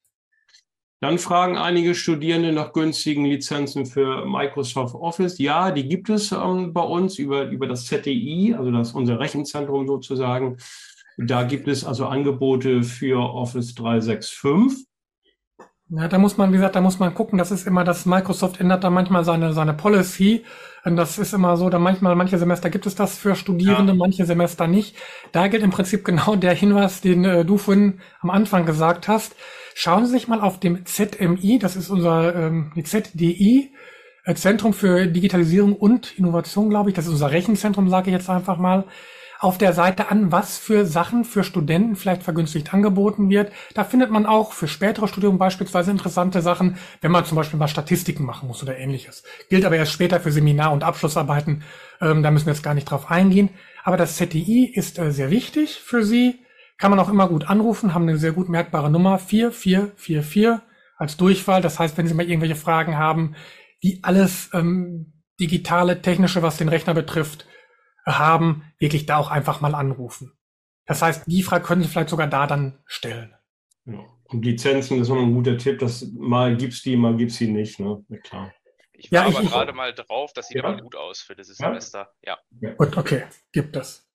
Dann 1.01 1.17
fragen 1.17 1.57
einige 1.57 1.95
Studierende 1.95 2.51
nach 2.51 2.73
günstigen 2.73 3.23
Lizenzen 3.23 3.85
für 3.85 4.25
Microsoft 4.25 4.95
Office. 4.95 5.37
Ja, 5.39 5.71
die 5.71 5.87
gibt 5.87 6.09
es 6.09 6.33
ähm, 6.33 6.73
bei 6.73 6.81
uns 6.81 7.17
über, 7.17 7.45
über 7.45 7.67
das 7.67 7.85
ZDI, 7.85 8.55
also 8.57 8.69
das 8.69 8.91
unser 8.91 9.17
Rechenzentrum 9.19 9.87
sozusagen. 9.87 10.57
Da 11.17 11.43
gibt 11.43 11.67
es 11.67 11.85
also 11.85 12.05
Angebote 12.05 12.83
für 12.83 13.17
Office 13.17 13.75
365. 13.75 14.87
Ja, 15.91 16.07
da 16.07 16.19
muss 16.19 16.37
man, 16.37 16.51
wie 16.51 16.57
gesagt, 16.57 16.75
da 16.75 16.81
muss 16.81 16.99
man 16.99 17.13
gucken. 17.15 17.39
Das 17.39 17.49
ist 17.49 17.65
immer, 17.65 17.83
dass 17.83 18.05
Microsoft 18.05 18.59
ändert 18.59 18.83
da 18.83 18.89
manchmal 18.89 19.23
seine, 19.23 19.53
seine 19.53 19.73
Policy. 19.73 20.43
Und 20.85 20.97
das 20.97 21.17
ist 21.17 21.33
immer 21.33 21.57
so, 21.57 21.69
da 21.69 21.79
manchmal, 21.79 22.15
manche 22.15 22.37
Semester 22.37 22.69
gibt 22.69 22.85
es 22.85 22.95
das 22.95 23.17
für 23.17 23.35
Studierende, 23.35 23.93
ja. 23.93 23.97
manche 23.97 24.25
Semester 24.25 24.67
nicht. 24.67 24.95
Da 25.31 25.47
gilt 25.47 25.63
im 25.63 25.71
Prinzip 25.71 26.05
genau 26.05 26.35
der 26.35 26.53
Hinweis, 26.53 27.01
den 27.01 27.25
äh, 27.25 27.43
du 27.43 27.57
vorhin 27.57 28.01
am 28.19 28.29
Anfang 28.29 28.65
gesagt 28.65 29.07
hast. 29.07 29.35
Schauen 29.82 30.05
Sie 30.05 30.11
sich 30.11 30.27
mal 30.27 30.41
auf 30.41 30.59
dem 30.59 30.86
ZMI, 30.86 31.57
das 31.57 31.77
ist 31.77 31.89
unser 31.89 32.36
ähm, 32.36 32.73
ZDI, 32.84 33.71
äh, 34.25 34.36
Zentrum 34.36 34.73
für 34.73 35.07
Digitalisierung 35.07 35.73
und 35.73 36.19
Innovation, 36.19 36.69
glaube 36.69 36.89
ich. 36.89 36.97
Das 36.97 37.05
ist 37.05 37.13
unser 37.13 37.32
Rechenzentrum, 37.32 37.89
sage 37.89 38.09
ich 38.09 38.13
jetzt 38.13 38.30
einfach 38.30 38.57
mal 38.57 38.84
auf 39.39 39.57
der 39.57 39.71
Seite 39.71 40.11
an, 40.11 40.34
was 40.34 40.57
für 40.57 40.86
Sachen 40.86 41.23
für 41.23 41.45
Studenten 41.45 41.95
vielleicht 41.95 42.23
vergünstigt 42.23 42.73
angeboten 42.73 43.30
wird. 43.30 43.53
Da 43.73 43.86
findet 43.86 44.11
man 44.11 44.25
auch 44.25 44.51
für 44.51 44.67
spätere 44.67 45.07
Studium 45.07 45.38
beispielsweise 45.38 45.91
interessante 45.91 46.41
Sachen, 46.41 46.77
wenn 46.99 47.13
man 47.13 47.23
zum 47.23 47.38
Beispiel 47.38 47.57
mal 47.57 47.69
Statistiken 47.69 48.25
machen 48.25 48.49
muss 48.49 48.61
oder 48.61 48.77
ähnliches. 48.77 49.23
Gilt 49.49 49.63
aber 49.63 49.77
erst 49.77 49.93
später 49.93 50.19
für 50.19 50.34
Seminar- 50.34 50.73
und 50.73 50.84
Abschlussarbeiten. 50.84 51.63
Ähm, 52.01 52.21
da 52.21 52.32
müssen 52.32 52.47
wir 52.47 52.53
jetzt 52.53 52.63
gar 52.63 52.73
nicht 52.73 52.91
drauf 52.91 53.09
eingehen. 53.09 53.47
Aber 53.86 53.95
das 53.95 54.17
ZTI 54.17 54.73
ist 54.75 54.99
äh, 54.99 55.13
sehr 55.13 55.32
wichtig 55.32 55.80
für 55.80 56.03
Sie. 56.03 56.41
Kann 56.80 56.91
man 56.91 56.99
auch 56.99 57.09
immer 57.09 57.27
gut 57.27 57.47
anrufen, 57.47 57.93
haben 57.93 58.03
eine 58.07 58.17
sehr 58.17 58.32
gut 58.32 58.49
merkbare 58.49 58.89
Nummer 58.89 59.19
4444 59.19 60.65
als 60.97 61.17
Durchwahl. 61.17 61.61
Das 61.61 61.77
heißt, 61.77 61.97
wenn 61.97 62.07
Sie 62.07 62.13
mal 62.13 62.27
irgendwelche 62.27 62.55
Fragen 62.55 62.97
haben, 62.97 63.36
die 63.84 63.99
alles 64.03 64.49
ähm, 64.53 65.21
digitale, 65.39 66.01
technische, 66.01 66.41
was 66.41 66.57
den 66.57 66.69
Rechner 66.69 66.93
betrifft, 66.93 67.45
haben, 68.05 68.63
wirklich 68.80 69.05
da 69.05 69.17
auch 69.17 69.30
einfach 69.30 69.61
mal 69.61 69.75
anrufen. 69.75 70.32
Das 70.86 71.01
heißt, 71.01 71.23
die 71.27 71.43
Frage 71.43 71.65
können 71.65 71.84
Sie 71.84 71.89
vielleicht 71.89 72.09
sogar 72.09 72.27
da 72.27 72.47
dann 72.47 72.80
stellen. 72.86 73.36
Ja. 73.86 73.99
Und 74.23 74.45
Lizenzen 74.45 75.01
ist 75.01 75.09
immer 75.09 75.21
ein 75.21 75.34
guter 75.34 75.57
Tipp, 75.57 75.80
dass 75.80 76.07
mal 76.13 76.55
gibt's 76.55 76.82
die, 76.84 76.95
mal 76.95 77.17
gibt's 77.17 77.38
sie 77.38 77.51
nicht, 77.51 77.80
ne? 77.80 78.05
Ja, 78.09 78.17
klar. 78.17 78.53
Ich 78.93 79.11
war 79.11 79.27
ja, 79.30 79.38
aber 79.38 79.47
gerade 79.47 79.73
mal 79.73 79.93
drauf, 79.93 80.34
das 80.34 80.47
sieht 80.47 80.57
ja. 80.57 80.63
aber 80.63 80.82
gut 80.82 80.95
aus 80.95 81.21
für 81.21 81.36
dieses 81.36 81.57
Semester. 81.57 82.13
Ja. 82.21 82.38
Gut, 82.77 82.95
okay, 82.97 83.23
gibt 83.51 83.75
es. 83.75 84.09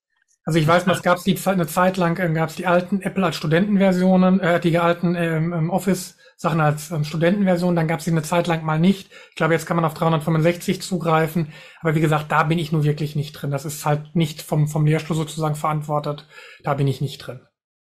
Also 0.45 0.59
ich 0.59 0.67
weiß, 0.67 0.87
es 0.87 1.03
gab 1.03 1.23
die 1.25 1.39
eine 1.47 1.67
Zeit 1.67 1.97
lang 1.97 2.19
äh, 2.19 2.33
gab 2.33 2.51
es 2.51 2.57
die 2.57 2.67
alten 2.67 3.01
Apple 3.01 3.25
als 3.25 3.37
Studentenversionen, 3.37 4.41
äh, 4.41 4.61
die 4.61 4.79
alten 4.79 5.15
ähm, 5.15 5.53
ähm, 5.53 5.71
Office 5.71 6.17
Sachen 6.37 6.61
als 6.61 6.91
ähm, 6.91 7.05
Studentenversion, 7.05 7.77
dann 7.77 7.89
gab 7.89 8.01
es 8.01 8.05
die 8.05 8.11
eine 8.11 8.23
Zeit 8.23 8.47
lang 8.47 8.65
mal 8.65 8.79
nicht. 8.79 9.11
Ich 9.31 9.37
glaube, 9.37 9.55
jetzt 9.55 9.67
kann 9.67 9.77
man 9.77 9.85
auf 9.85 9.95
365 9.95 10.83
zugreifen, 10.83 11.53
aber 11.81 11.95
wie 11.95 12.01
gesagt, 12.01 12.31
da 12.31 12.43
bin 12.43 12.59
ich 12.59 12.73
nur 12.73 12.85
wirklich 12.85 13.17
nicht 13.17 13.33
drin. 13.33 13.51
Das 13.51 13.65
ist 13.65 13.87
halt 13.87 14.15
nicht 14.15 14.43
vom 14.43 14.69
vom 14.69 14.85
Lehrstuhl 14.85 15.17
sozusagen 15.17 15.55
verantwortet. 15.55 16.27
Da 16.63 16.75
bin 16.75 16.89
ich 16.89 17.01
nicht 17.01 17.19
drin. 17.19 17.41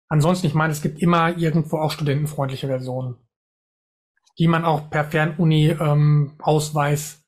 Ansonsten, 0.09 0.47
ich 0.47 0.53
meine, 0.53 0.73
es 0.73 0.81
gibt 0.81 1.01
immer 1.01 1.37
irgendwo 1.37 1.77
auch 1.77 1.91
studentenfreundliche 1.91 2.67
Versionen, 2.67 3.15
die 4.39 4.47
man 4.47 4.65
auch 4.65 4.89
per 4.89 5.05
Fernuni 5.05 5.69
ähm, 5.69 6.35
Ausweis 6.39 7.23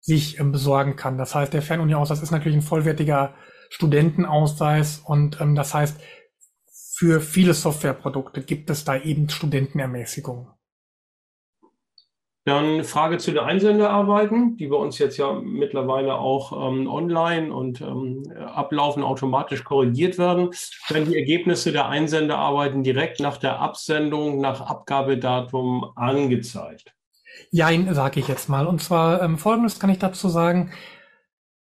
sich 0.00 0.38
ähm, 0.38 0.52
besorgen 0.52 0.94
kann. 0.94 1.18
Das 1.18 1.34
heißt, 1.34 1.52
der 1.52 1.62
Fernuni 1.62 1.94
Ausweis 1.94 2.22
ist 2.22 2.30
natürlich 2.30 2.58
ein 2.58 2.62
vollwertiger 2.62 3.34
Studentenausweis 3.70 4.98
und 4.98 5.40
ähm, 5.40 5.54
das 5.54 5.72
heißt, 5.72 5.98
für 7.00 7.22
viele 7.22 7.54
Softwareprodukte 7.54 8.42
gibt 8.42 8.68
es 8.68 8.84
da 8.84 8.94
eben 8.94 9.30
Studentenermäßigungen. 9.30 10.48
Dann 12.44 12.84
Frage 12.84 13.18
zu 13.18 13.30
den 13.30 13.40
Einsendearbeiten, 13.40 14.56
die 14.56 14.66
bei 14.66 14.76
uns 14.76 14.98
jetzt 14.98 15.18
ja 15.18 15.32
mittlerweile 15.32 16.14
auch 16.14 16.52
ähm, 16.52 16.88
online 16.88 17.54
und 17.54 17.80
ähm, 17.80 18.24
ablaufen, 18.38 19.02
automatisch 19.02 19.62
korrigiert 19.62 20.18
werden. 20.18 20.50
Werden 20.88 21.08
die 21.08 21.16
Ergebnisse 21.16 21.70
der 21.70 21.88
Einsendearbeiten 21.88 22.82
direkt 22.82 23.20
nach 23.20 23.36
der 23.36 23.60
Absendung, 23.60 24.40
nach 24.40 24.62
Abgabedatum 24.62 25.92
angezeigt? 25.96 26.94
Jein, 27.50 27.94
sage 27.94 28.20
ich 28.20 28.28
jetzt 28.28 28.48
mal. 28.48 28.66
Und 28.66 28.82
zwar 28.82 29.22
ähm, 29.22 29.38
Folgendes 29.38 29.78
kann 29.78 29.90
ich 29.90 29.98
dazu 29.98 30.28
sagen. 30.28 30.72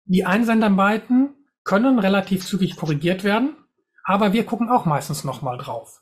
Die 0.06 0.26
Einsendearbeiten 0.26 1.36
können 1.64 2.00
relativ 2.00 2.46
zügig 2.46 2.76
korrigiert 2.76 3.24
werden, 3.24 3.56
aber 4.04 4.34
wir 4.34 4.46
gucken 4.46 4.70
auch 4.70 4.86
meistens 4.86 5.24
nochmal 5.24 5.58
drauf. 5.58 6.02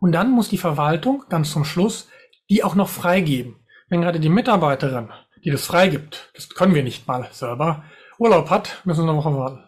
Und 0.00 0.12
dann 0.12 0.30
muss 0.30 0.48
die 0.48 0.58
Verwaltung 0.58 1.24
ganz 1.28 1.50
zum 1.50 1.64
Schluss 1.64 2.08
die 2.50 2.64
auch 2.64 2.74
noch 2.74 2.88
freigeben 2.88 3.56
wenn 3.88 4.02
gerade 4.02 4.20
die 4.20 4.28
Mitarbeiterin, 4.28 5.08
die 5.44 5.50
das 5.50 5.64
freigibt, 5.64 6.30
das 6.34 6.48
können 6.50 6.74
wir 6.74 6.82
nicht 6.82 7.06
mal 7.06 7.28
selber, 7.32 7.84
Urlaub 8.18 8.50
hat, 8.50 8.82
müssen 8.84 9.06
wir 9.06 9.12
noch 9.12 9.24
warten. 9.24 9.64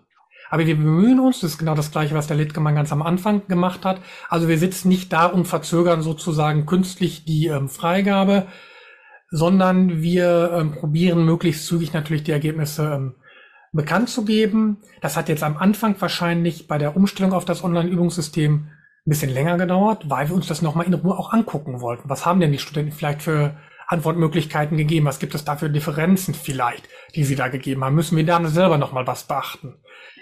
Aber 0.50 0.66
wir 0.66 0.76
bemühen 0.76 1.20
uns, 1.20 1.40
das 1.40 1.52
ist 1.52 1.58
genau 1.58 1.76
das 1.76 1.92
Gleiche, 1.92 2.14
was 2.14 2.26
der 2.26 2.36
Littgemann 2.36 2.74
ganz 2.74 2.90
am 2.90 3.02
Anfang 3.02 3.46
gemacht 3.46 3.84
hat. 3.84 4.00
Also 4.28 4.48
wir 4.48 4.58
sitzen 4.58 4.88
nicht 4.88 5.12
da 5.12 5.26
und 5.26 5.46
verzögern 5.46 6.02
sozusagen 6.02 6.66
künstlich 6.66 7.24
die 7.24 7.46
ähm, 7.46 7.68
Freigabe, 7.68 8.48
sondern 9.30 10.02
wir 10.02 10.50
ähm, 10.52 10.72
probieren 10.72 11.24
möglichst 11.24 11.66
zügig 11.66 11.92
natürlich 11.92 12.24
die 12.24 12.32
Ergebnisse 12.32 12.92
ähm, 12.92 13.14
bekannt 13.72 14.08
zu 14.08 14.24
geben. 14.24 14.78
Das 15.00 15.16
hat 15.16 15.28
jetzt 15.28 15.42
am 15.42 15.56
Anfang 15.56 16.00
wahrscheinlich 16.00 16.66
bei 16.66 16.78
der 16.78 16.96
Umstellung 16.96 17.32
auf 17.32 17.44
das 17.44 17.62
Online-Übungssystem 17.62 18.68
ein 19.06 19.10
bisschen 19.10 19.30
länger 19.30 19.56
gedauert, 19.56 20.10
weil 20.10 20.28
wir 20.28 20.36
uns 20.36 20.46
das 20.46 20.62
nochmal 20.62 20.86
in 20.86 20.94
Ruhe 20.94 21.18
auch 21.18 21.32
angucken 21.32 21.80
wollten. 21.80 22.08
Was 22.08 22.26
haben 22.26 22.40
denn 22.40 22.52
die 22.52 22.58
Studenten 22.58 22.92
vielleicht 22.92 23.22
für 23.22 23.56
Antwortmöglichkeiten 23.86 24.76
gegeben? 24.76 25.06
Was 25.06 25.18
gibt 25.18 25.34
es 25.34 25.44
da 25.44 25.56
für 25.56 25.70
Differenzen 25.70 26.34
vielleicht, 26.34 26.88
die 27.14 27.24
Sie 27.24 27.36
da 27.36 27.48
gegeben 27.48 27.84
haben? 27.84 27.94
Müssen 27.94 28.16
wir 28.16 28.26
da 28.26 28.44
selber 28.46 28.78
nochmal 28.78 29.06
was 29.06 29.24
beachten? 29.24 29.76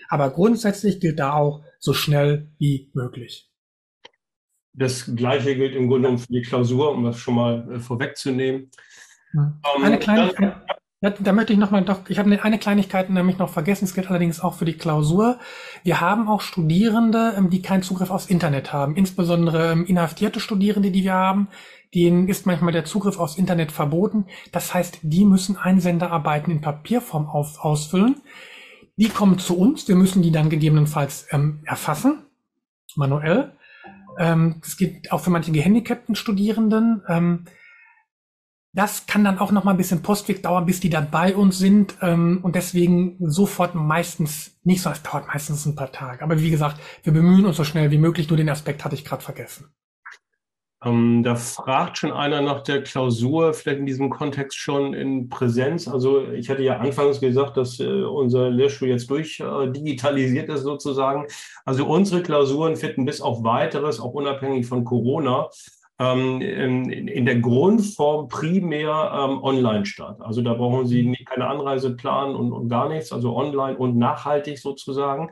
Aber 0.09 0.31
grundsätzlich 0.31 1.01
gilt 1.01 1.19
da 1.19 1.35
auch 1.35 1.65
so 1.79 1.93
schnell 1.93 2.51
wie 2.59 2.91
möglich. 2.95 3.51
Das 4.73 5.11
Gleiche 5.15 5.57
gilt 5.57 5.75
im 5.75 5.89
Grunde 5.89 6.09
genommen 6.09 6.19
für 6.19 6.33
die 6.33 6.43
Klausur, 6.43 6.93
um 6.93 7.05
das 7.05 7.19
schon 7.19 7.35
mal 7.35 7.69
äh, 7.73 7.81
vorwegzunehmen. 7.81 8.71
Ähm, 9.35 9.61
eine 9.83 9.99
Kleinigkeit, 9.99 10.55
ja, 11.01 11.11
da 11.11 11.33
möchte 11.33 11.53
ich 11.53 11.59
nochmal 11.59 11.85
doch, 11.85 12.09
ich 12.09 12.19
habe 12.19 12.39
eine 12.43 12.59
Kleinigkeit 12.59 13.09
nämlich 13.09 13.39
noch 13.39 13.51
vergessen, 13.51 13.85
es 13.85 13.95
gilt 13.95 14.09
allerdings 14.09 14.41
auch 14.41 14.55
für 14.55 14.65
die 14.65 14.77
Klausur. 14.77 15.39
Wir 15.85 16.01
haben 16.01 16.29
auch 16.29 16.41
Studierende, 16.41 17.35
ähm, 17.37 17.51
die 17.51 17.63
keinen 17.63 17.85
Zugriff 17.85 18.11
aufs 18.11 18.27
Internet 18.27 18.73
haben, 18.73 18.97
insbesondere 18.97 19.73
ähm, 19.73 19.87
inhaftierte 19.87 20.41
Studierende, 20.41 20.91
die 20.91 21.05
wir 21.05 21.15
haben, 21.15 21.49
denen 21.95 22.29
ist 22.29 22.47
manchmal 22.47 22.73
der 22.73 22.85
Zugriff 22.85 23.19
aufs 23.19 23.39
Internet 23.39 23.71
verboten. 23.71 24.27
Das 24.51 24.75
heißt, 24.75 24.99
die 25.03 25.25
müssen 25.25 25.57
Einsenderarbeiten 25.57 26.53
in 26.53 26.61
Papierform 26.61 27.27
auf, 27.27 27.65
ausfüllen. 27.65 28.17
Die 28.97 29.09
kommen 29.09 29.39
zu 29.39 29.57
uns. 29.57 29.87
Wir 29.87 29.95
müssen 29.95 30.23
die 30.23 30.33
dann 30.33 30.51
gegebenenfalls 30.51 31.29
ähm, 31.31 31.61
erfassen, 31.65 32.25
manuell. 32.97 33.53
Ähm, 34.19 34.57
das 34.63 34.77
geht 34.77 35.13
auch 35.13 35.21
für 35.21 35.31
manche 35.31 35.53
gehandicapten 35.53 36.17
Studierenden. 36.17 37.03
Ähm, 37.09 37.45
das 38.79 39.07
kann 39.07 39.24
dann 39.24 39.41
auch 39.41 39.51
noch 39.51 39.64
mal 39.64 39.72
ein 39.72 39.76
bisschen 39.76 40.03
Postweg 40.03 40.41
dauern, 40.41 40.64
bis 40.64 40.79
die 40.79 40.89
dann 40.89 41.11
bei 41.11 41.35
uns 41.35 41.59
sind 41.59 41.97
ähm, 42.01 42.39
und 42.43 42.55
deswegen 42.55 43.16
sofort 43.18 43.74
meistens 43.74 44.57
nicht 44.62 44.83
so. 44.83 44.91
Es 44.91 45.03
dauert 45.03 45.26
meistens 45.26 45.66
ein 45.66 45.74
paar 45.74 45.91
Tage. 45.91 46.22
Aber 46.22 46.41
wie 46.41 46.51
gesagt, 46.51 46.81
wir 47.03 47.12
bemühen 47.12 47.45
uns 47.45 47.57
so 47.57 47.64
schnell 47.64 47.91
wie 47.91 47.99
möglich. 47.99 48.29
Nur 48.29 48.37
den 48.37 48.49
Aspekt 48.49 48.85
hatte 48.85 48.95
ich 48.95 49.05
gerade 49.05 49.22
vergessen. 49.22 49.74
Ähm, 50.85 51.24
da 51.24 51.35
fragt 51.35 51.99
schon 51.99 52.12
einer 52.12 52.41
nach 52.41 52.62
der 52.62 52.85
Klausur, 52.85 53.53
vielleicht 53.53 53.81
in 53.81 53.87
diesem 53.87 54.11
Kontext 54.11 54.57
schon 54.57 54.95
in 54.95 55.29
Präsenz. 55.29 55.89
Also 55.89 56.29
ich 56.29 56.49
hatte 56.49 56.62
ja 56.62 56.79
anfangs 56.79 57.18
gesagt, 57.18 57.57
dass 57.57 57.81
äh, 57.81 58.03
unser 58.03 58.49
Lehrstuhl 58.49 58.89
jetzt 58.91 59.11
durch 59.11 59.41
äh, 59.41 59.72
digitalisiert 59.72 60.49
ist 60.51 60.62
sozusagen. 60.62 61.26
Also 61.64 61.85
unsere 61.85 62.22
Klausuren 62.22 62.76
finden 62.76 63.07
bis 63.07 63.20
auf 63.20 63.43
weiteres, 63.43 63.99
auch 63.99 64.12
unabhängig 64.12 64.66
von 64.66 64.85
Corona, 64.85 65.49
in, 66.01 67.09
in, 67.09 67.27
der 67.27 67.41
Grundform 67.41 68.29
primär 68.29 69.11
ähm, 69.13 69.43
online 69.43 69.85
statt. 69.85 70.19
Also 70.21 70.43
da 70.43 70.55
brauchen 70.55 70.87
Sie 70.87 71.03
nie, 71.03 71.25
keine 71.25 71.49
Anreise 71.49 71.97
planen 71.97 72.37
und, 72.37 72.53
und, 72.53 72.69
gar 72.69 72.89
nichts, 72.89 73.13
also 73.13 73.37
online 73.37 73.77
und 73.77 73.97
nachhaltig 73.97 74.61
sozusagen. 74.61 75.31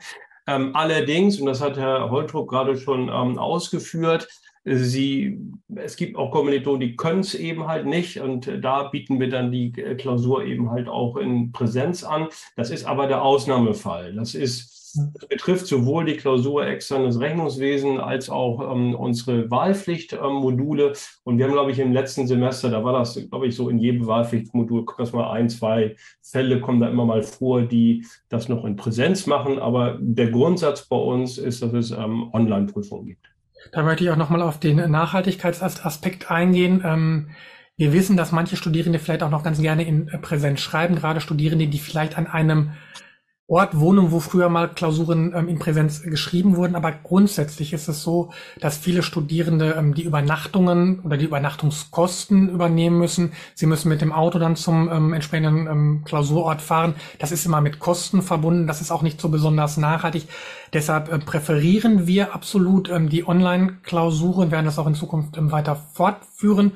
Ähm, 0.48 0.74
allerdings, 0.74 1.38
und 1.38 1.46
das 1.46 1.60
hat 1.60 1.76
Herr 1.76 2.10
Holtrup 2.10 2.48
gerade 2.48 2.76
schon 2.76 3.08
ähm, 3.08 3.38
ausgeführt, 3.38 4.26
Sie, 4.68 5.38
es 5.76 5.94
gibt 5.94 6.16
auch 6.16 6.32
Kommilitonen, 6.32 6.80
die 6.80 6.96
können 6.96 7.20
es 7.20 7.36
eben 7.36 7.68
halt 7.68 7.86
nicht 7.86 8.18
und 8.18 8.50
da 8.64 8.88
bieten 8.88 9.20
wir 9.20 9.30
dann 9.30 9.52
die 9.52 9.70
Klausur 9.70 10.44
eben 10.44 10.72
halt 10.72 10.88
auch 10.88 11.16
in 11.16 11.52
Präsenz 11.52 12.02
an. 12.02 12.26
Das 12.56 12.70
ist 12.70 12.84
aber 12.84 13.06
der 13.06 13.22
Ausnahmefall. 13.22 14.12
Das 14.14 14.34
ist, 14.34 14.75
das 15.14 15.28
betrifft 15.28 15.66
sowohl 15.66 16.04
die 16.04 16.16
Klausur 16.16 16.66
externes 16.66 17.20
Rechnungswesen 17.20 18.00
als 18.00 18.30
auch 18.30 18.72
ähm, 18.72 18.94
unsere 18.94 19.50
Wahlpflichtmodule. 19.50 20.88
Ähm, 20.88 20.94
und 21.24 21.38
wir 21.38 21.44
haben, 21.46 21.52
glaube 21.52 21.70
ich, 21.70 21.78
im 21.78 21.92
letzten 21.92 22.26
Semester, 22.26 22.70
da 22.70 22.82
war 22.84 22.92
das, 22.92 23.18
glaube 23.30 23.46
ich, 23.46 23.56
so 23.56 23.68
in 23.68 23.78
jedem 23.78 24.06
Wahlpflichtmodul, 24.06 24.84
guck 24.84 24.98
das 24.98 25.12
mal 25.12 25.30
ein, 25.30 25.48
zwei 25.48 25.96
Fälle 26.22 26.60
kommen 26.60 26.80
da 26.80 26.88
immer 26.88 27.04
mal 27.04 27.22
vor, 27.22 27.62
die 27.62 28.06
das 28.28 28.48
noch 28.48 28.64
in 28.64 28.76
Präsenz 28.76 29.26
machen. 29.26 29.58
Aber 29.58 29.98
der 30.00 30.30
Grundsatz 30.30 30.86
bei 30.86 30.96
uns 30.96 31.38
ist, 31.38 31.62
dass 31.62 31.72
es 31.72 31.90
ähm, 31.90 32.30
Online-Prüfungen 32.32 33.06
gibt. 33.06 33.26
Da 33.72 33.82
möchte 33.82 34.04
ich 34.04 34.10
auch 34.10 34.16
nochmal 34.16 34.42
auf 34.42 34.60
den 34.60 34.76
Nachhaltigkeitsaspekt 34.90 36.30
eingehen. 36.30 36.82
Ähm, 36.84 37.30
wir 37.76 37.92
wissen, 37.92 38.16
dass 38.16 38.32
manche 38.32 38.56
Studierende 38.56 38.98
vielleicht 38.98 39.22
auch 39.22 39.30
noch 39.30 39.42
ganz 39.42 39.60
gerne 39.60 39.86
in 39.86 40.06
Präsenz 40.22 40.60
schreiben, 40.60 40.94
gerade 40.94 41.20
Studierende, 41.20 41.66
die 41.66 41.78
vielleicht 41.78 42.16
an 42.16 42.26
einem 42.26 42.72
Ort 43.48 43.78
wohnen, 43.78 44.10
wo 44.10 44.18
früher 44.18 44.48
mal 44.48 44.68
Klausuren 44.68 45.32
ähm, 45.32 45.46
in 45.46 45.60
Präsenz 45.60 46.02
geschrieben 46.02 46.56
wurden. 46.56 46.74
Aber 46.74 46.90
grundsätzlich 46.90 47.72
ist 47.72 47.86
es 47.86 48.02
so, 48.02 48.32
dass 48.60 48.76
viele 48.76 49.04
Studierende 49.04 49.76
ähm, 49.78 49.94
die 49.94 50.02
Übernachtungen 50.02 50.98
oder 51.00 51.16
die 51.16 51.26
Übernachtungskosten 51.26 52.48
übernehmen 52.48 52.98
müssen. 52.98 53.34
Sie 53.54 53.66
müssen 53.66 53.88
mit 53.88 54.00
dem 54.00 54.12
Auto 54.12 54.40
dann 54.40 54.56
zum 54.56 54.90
ähm, 54.90 55.12
entsprechenden 55.12 55.68
ähm, 55.68 56.02
Klausurort 56.04 56.60
fahren. 56.60 56.96
Das 57.20 57.30
ist 57.30 57.46
immer 57.46 57.60
mit 57.60 57.78
Kosten 57.78 58.20
verbunden. 58.20 58.66
Das 58.66 58.80
ist 58.80 58.90
auch 58.90 59.02
nicht 59.02 59.20
so 59.20 59.28
besonders 59.28 59.76
nachhaltig. 59.76 60.26
Deshalb 60.72 61.12
äh, 61.12 61.20
präferieren 61.20 62.08
wir 62.08 62.34
absolut 62.34 62.90
ähm, 62.90 63.08
die 63.08 63.28
Online-Klausuren, 63.28 64.50
werden 64.50 64.66
das 64.66 64.80
auch 64.80 64.88
in 64.88 64.96
Zukunft 64.96 65.36
ähm, 65.36 65.52
weiter 65.52 65.76
fortführen, 65.76 66.72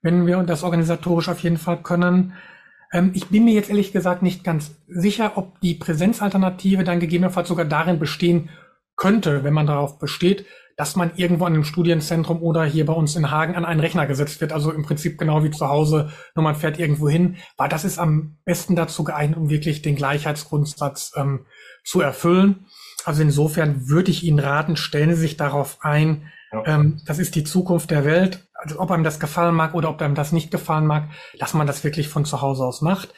wenn 0.00 0.26
wir 0.26 0.42
das 0.44 0.62
organisatorisch 0.62 1.28
auf 1.28 1.40
jeden 1.40 1.58
Fall 1.58 1.82
können. 1.82 2.32
Ähm, 2.92 3.10
ich 3.14 3.28
bin 3.28 3.44
mir 3.44 3.54
jetzt 3.54 3.70
ehrlich 3.70 3.92
gesagt 3.92 4.22
nicht 4.22 4.44
ganz 4.44 4.76
sicher, 4.88 5.32
ob 5.36 5.60
die 5.60 5.74
Präsenzalternative 5.74 6.84
dann 6.84 7.00
gegebenenfalls 7.00 7.48
sogar 7.48 7.64
darin 7.64 7.98
bestehen 7.98 8.50
könnte, 8.96 9.44
wenn 9.44 9.54
man 9.54 9.66
darauf 9.66 9.98
besteht, 9.98 10.46
dass 10.76 10.96
man 10.96 11.12
irgendwo 11.16 11.44
an 11.44 11.54
einem 11.54 11.64
Studienzentrum 11.64 12.42
oder 12.42 12.64
hier 12.64 12.86
bei 12.86 12.92
uns 12.92 13.14
in 13.14 13.30
Hagen 13.30 13.54
an 13.54 13.64
einen 13.64 13.80
Rechner 13.80 14.06
gesetzt 14.06 14.40
wird. 14.40 14.52
Also 14.52 14.72
im 14.72 14.82
Prinzip 14.82 15.18
genau 15.18 15.44
wie 15.44 15.50
zu 15.50 15.68
Hause, 15.68 16.10
nur 16.34 16.42
man 16.42 16.56
fährt 16.56 16.78
irgendwo 16.78 17.08
hin. 17.08 17.36
Weil 17.56 17.68
das 17.68 17.84
ist 17.84 17.98
am 17.98 18.38
besten 18.44 18.74
dazu 18.74 19.04
geeignet, 19.04 19.38
um 19.38 19.50
wirklich 19.50 19.82
den 19.82 19.94
Gleichheitsgrundsatz 19.94 21.12
ähm, 21.16 21.46
zu 21.84 22.00
erfüllen. 22.00 22.66
Also 23.04 23.22
insofern 23.22 23.88
würde 23.88 24.10
ich 24.10 24.24
Ihnen 24.24 24.38
raten, 24.38 24.76
stellen 24.76 25.10
Sie 25.10 25.20
sich 25.20 25.36
darauf 25.36 25.78
ein. 25.82 26.30
Ja. 26.52 26.62
Ähm, 26.66 27.00
das 27.06 27.18
ist 27.18 27.36
die 27.36 27.44
Zukunft 27.44 27.90
der 27.90 28.04
Welt 28.04 28.43
also 28.64 28.80
ob 28.80 28.90
einem 28.90 29.04
das 29.04 29.20
gefallen 29.20 29.54
mag 29.54 29.74
oder 29.74 29.90
ob 29.90 30.02
einem 30.02 30.14
das 30.14 30.32
nicht 30.32 30.50
gefallen 30.50 30.86
mag, 30.86 31.08
dass 31.38 31.54
man 31.54 31.66
das 31.66 31.84
wirklich 31.84 32.08
von 32.08 32.24
zu 32.24 32.42
Hause 32.42 32.64
aus 32.64 32.82
macht. 32.82 33.14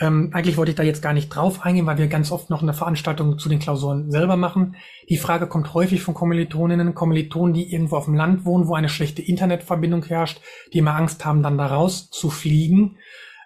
Ähm, 0.00 0.30
eigentlich 0.32 0.56
wollte 0.56 0.70
ich 0.70 0.76
da 0.76 0.84
jetzt 0.84 1.02
gar 1.02 1.12
nicht 1.12 1.28
drauf 1.28 1.64
eingehen, 1.64 1.86
weil 1.86 1.98
wir 1.98 2.06
ganz 2.06 2.30
oft 2.30 2.50
noch 2.50 2.62
eine 2.62 2.72
Veranstaltung 2.72 3.38
zu 3.38 3.48
den 3.48 3.58
Klausuren 3.58 4.10
selber 4.10 4.36
machen. 4.36 4.76
Die 5.08 5.16
Frage 5.16 5.48
kommt 5.48 5.74
häufig 5.74 6.02
von 6.02 6.14
Kommilitoninnen, 6.14 6.94
Kommilitonen, 6.94 7.52
die 7.52 7.72
irgendwo 7.72 7.96
auf 7.96 8.04
dem 8.04 8.14
Land 8.14 8.44
wohnen, 8.44 8.68
wo 8.68 8.74
eine 8.74 8.88
schlechte 8.88 9.22
Internetverbindung 9.22 10.04
herrscht, 10.04 10.40
die 10.72 10.78
immer 10.78 10.94
Angst 10.94 11.24
haben, 11.24 11.42
dann 11.42 11.58
da 11.58 11.66
raus 11.66 12.10
zu 12.10 12.30
fliegen. 12.30 12.98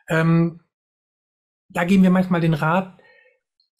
Ähm, 0.09 0.61
da 1.70 1.84
geben 1.84 2.03
wir 2.03 2.11
manchmal 2.11 2.43
den 2.43 2.55
Rat, 2.55 2.99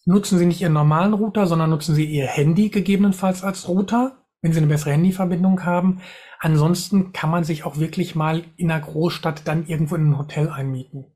nutzen 0.07 0.39
Sie 0.39 0.47
nicht 0.47 0.63
Ihren 0.63 0.73
normalen 0.73 1.13
Router, 1.13 1.47
sondern 1.47 1.69
nutzen 1.69 1.95
Sie 1.95 2.07
Ihr 2.07 2.27
Handy 2.27 2.71
gegebenenfalls 2.71 3.45
als 3.45 3.69
Router, 3.69 4.22
wenn 4.43 4.53
Sie 4.53 4.59
eine 4.59 4.67
bessere 4.67 4.91
Handyverbindung 4.91 5.65
haben. 5.65 6.01
Ansonsten 6.41 7.13
kann 7.13 7.31
man 7.31 7.45
sich 7.45 7.65
auch 7.65 7.79
wirklich 7.79 8.15
mal 8.15 8.43
in 8.57 8.71
einer 8.71 8.85
Großstadt 8.85 9.47
dann 9.47 9.67
irgendwo 9.67 9.95
in 9.95 10.11
ein 10.11 10.19
Hotel 10.19 10.51
einmieten, 10.51 11.07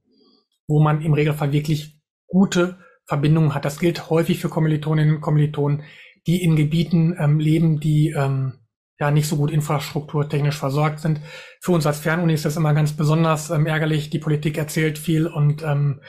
wo 0.69 0.81
man 0.81 1.03
im 1.03 1.13
Regelfall 1.13 1.53
wirklich 1.53 2.01
gute 2.29 2.79
Verbindungen 3.07 3.55
hat. 3.55 3.65
Das 3.65 3.79
gilt 3.79 4.09
häufig 4.09 4.41
für 4.41 4.49
Kommilitoninnen 4.49 5.17
und 5.17 5.21
Kommilitonen, 5.21 5.83
die 6.27 6.43
in 6.43 6.57
Gebieten 6.57 7.17
ähm, 7.19 7.39
leben, 7.39 7.81
die 7.81 8.11
ähm, 8.17 8.55
ja 8.99 9.11
nicht 9.11 9.29
so 9.29 9.37
gut 9.37 9.51
infrastrukturtechnisch 9.51 10.57
versorgt 10.57 11.01
sind. 11.01 11.21
Für 11.61 11.73
uns 11.73 11.87
als 11.87 12.01
Fernuni 12.01 12.33
ist 12.33 12.45
das 12.45 12.57
immer 12.57 12.75
ganz 12.75 12.93
besonders 12.93 13.51
ähm, 13.51 13.67
ärgerlich. 13.67 14.11
Die 14.11 14.19
Politik 14.19 14.57
erzählt 14.57 14.99
viel 14.99 15.27
und 15.27 15.63
ähm, 15.63 16.01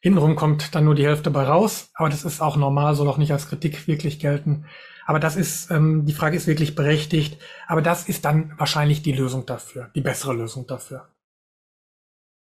hintenrum 0.00 0.36
kommt 0.36 0.74
dann 0.74 0.84
nur 0.84 0.94
die 0.94 1.06
Hälfte 1.06 1.30
bei 1.30 1.44
raus. 1.44 1.90
Aber 1.94 2.08
das 2.08 2.24
ist 2.24 2.40
auch 2.40 2.56
normal, 2.56 2.94
soll 2.94 3.08
auch 3.08 3.18
nicht 3.18 3.32
als 3.32 3.48
Kritik 3.48 3.86
wirklich 3.88 4.18
gelten. 4.18 4.66
Aber 5.06 5.20
das 5.20 5.36
ist, 5.36 5.70
ähm, 5.70 6.04
die 6.06 6.12
Frage 6.12 6.36
ist 6.36 6.46
wirklich 6.46 6.74
berechtigt. 6.74 7.38
Aber 7.66 7.82
das 7.82 8.08
ist 8.08 8.24
dann 8.24 8.52
wahrscheinlich 8.58 9.02
die 9.02 9.12
Lösung 9.12 9.46
dafür, 9.46 9.90
die 9.94 10.00
bessere 10.00 10.34
Lösung 10.34 10.66
dafür. 10.66 11.08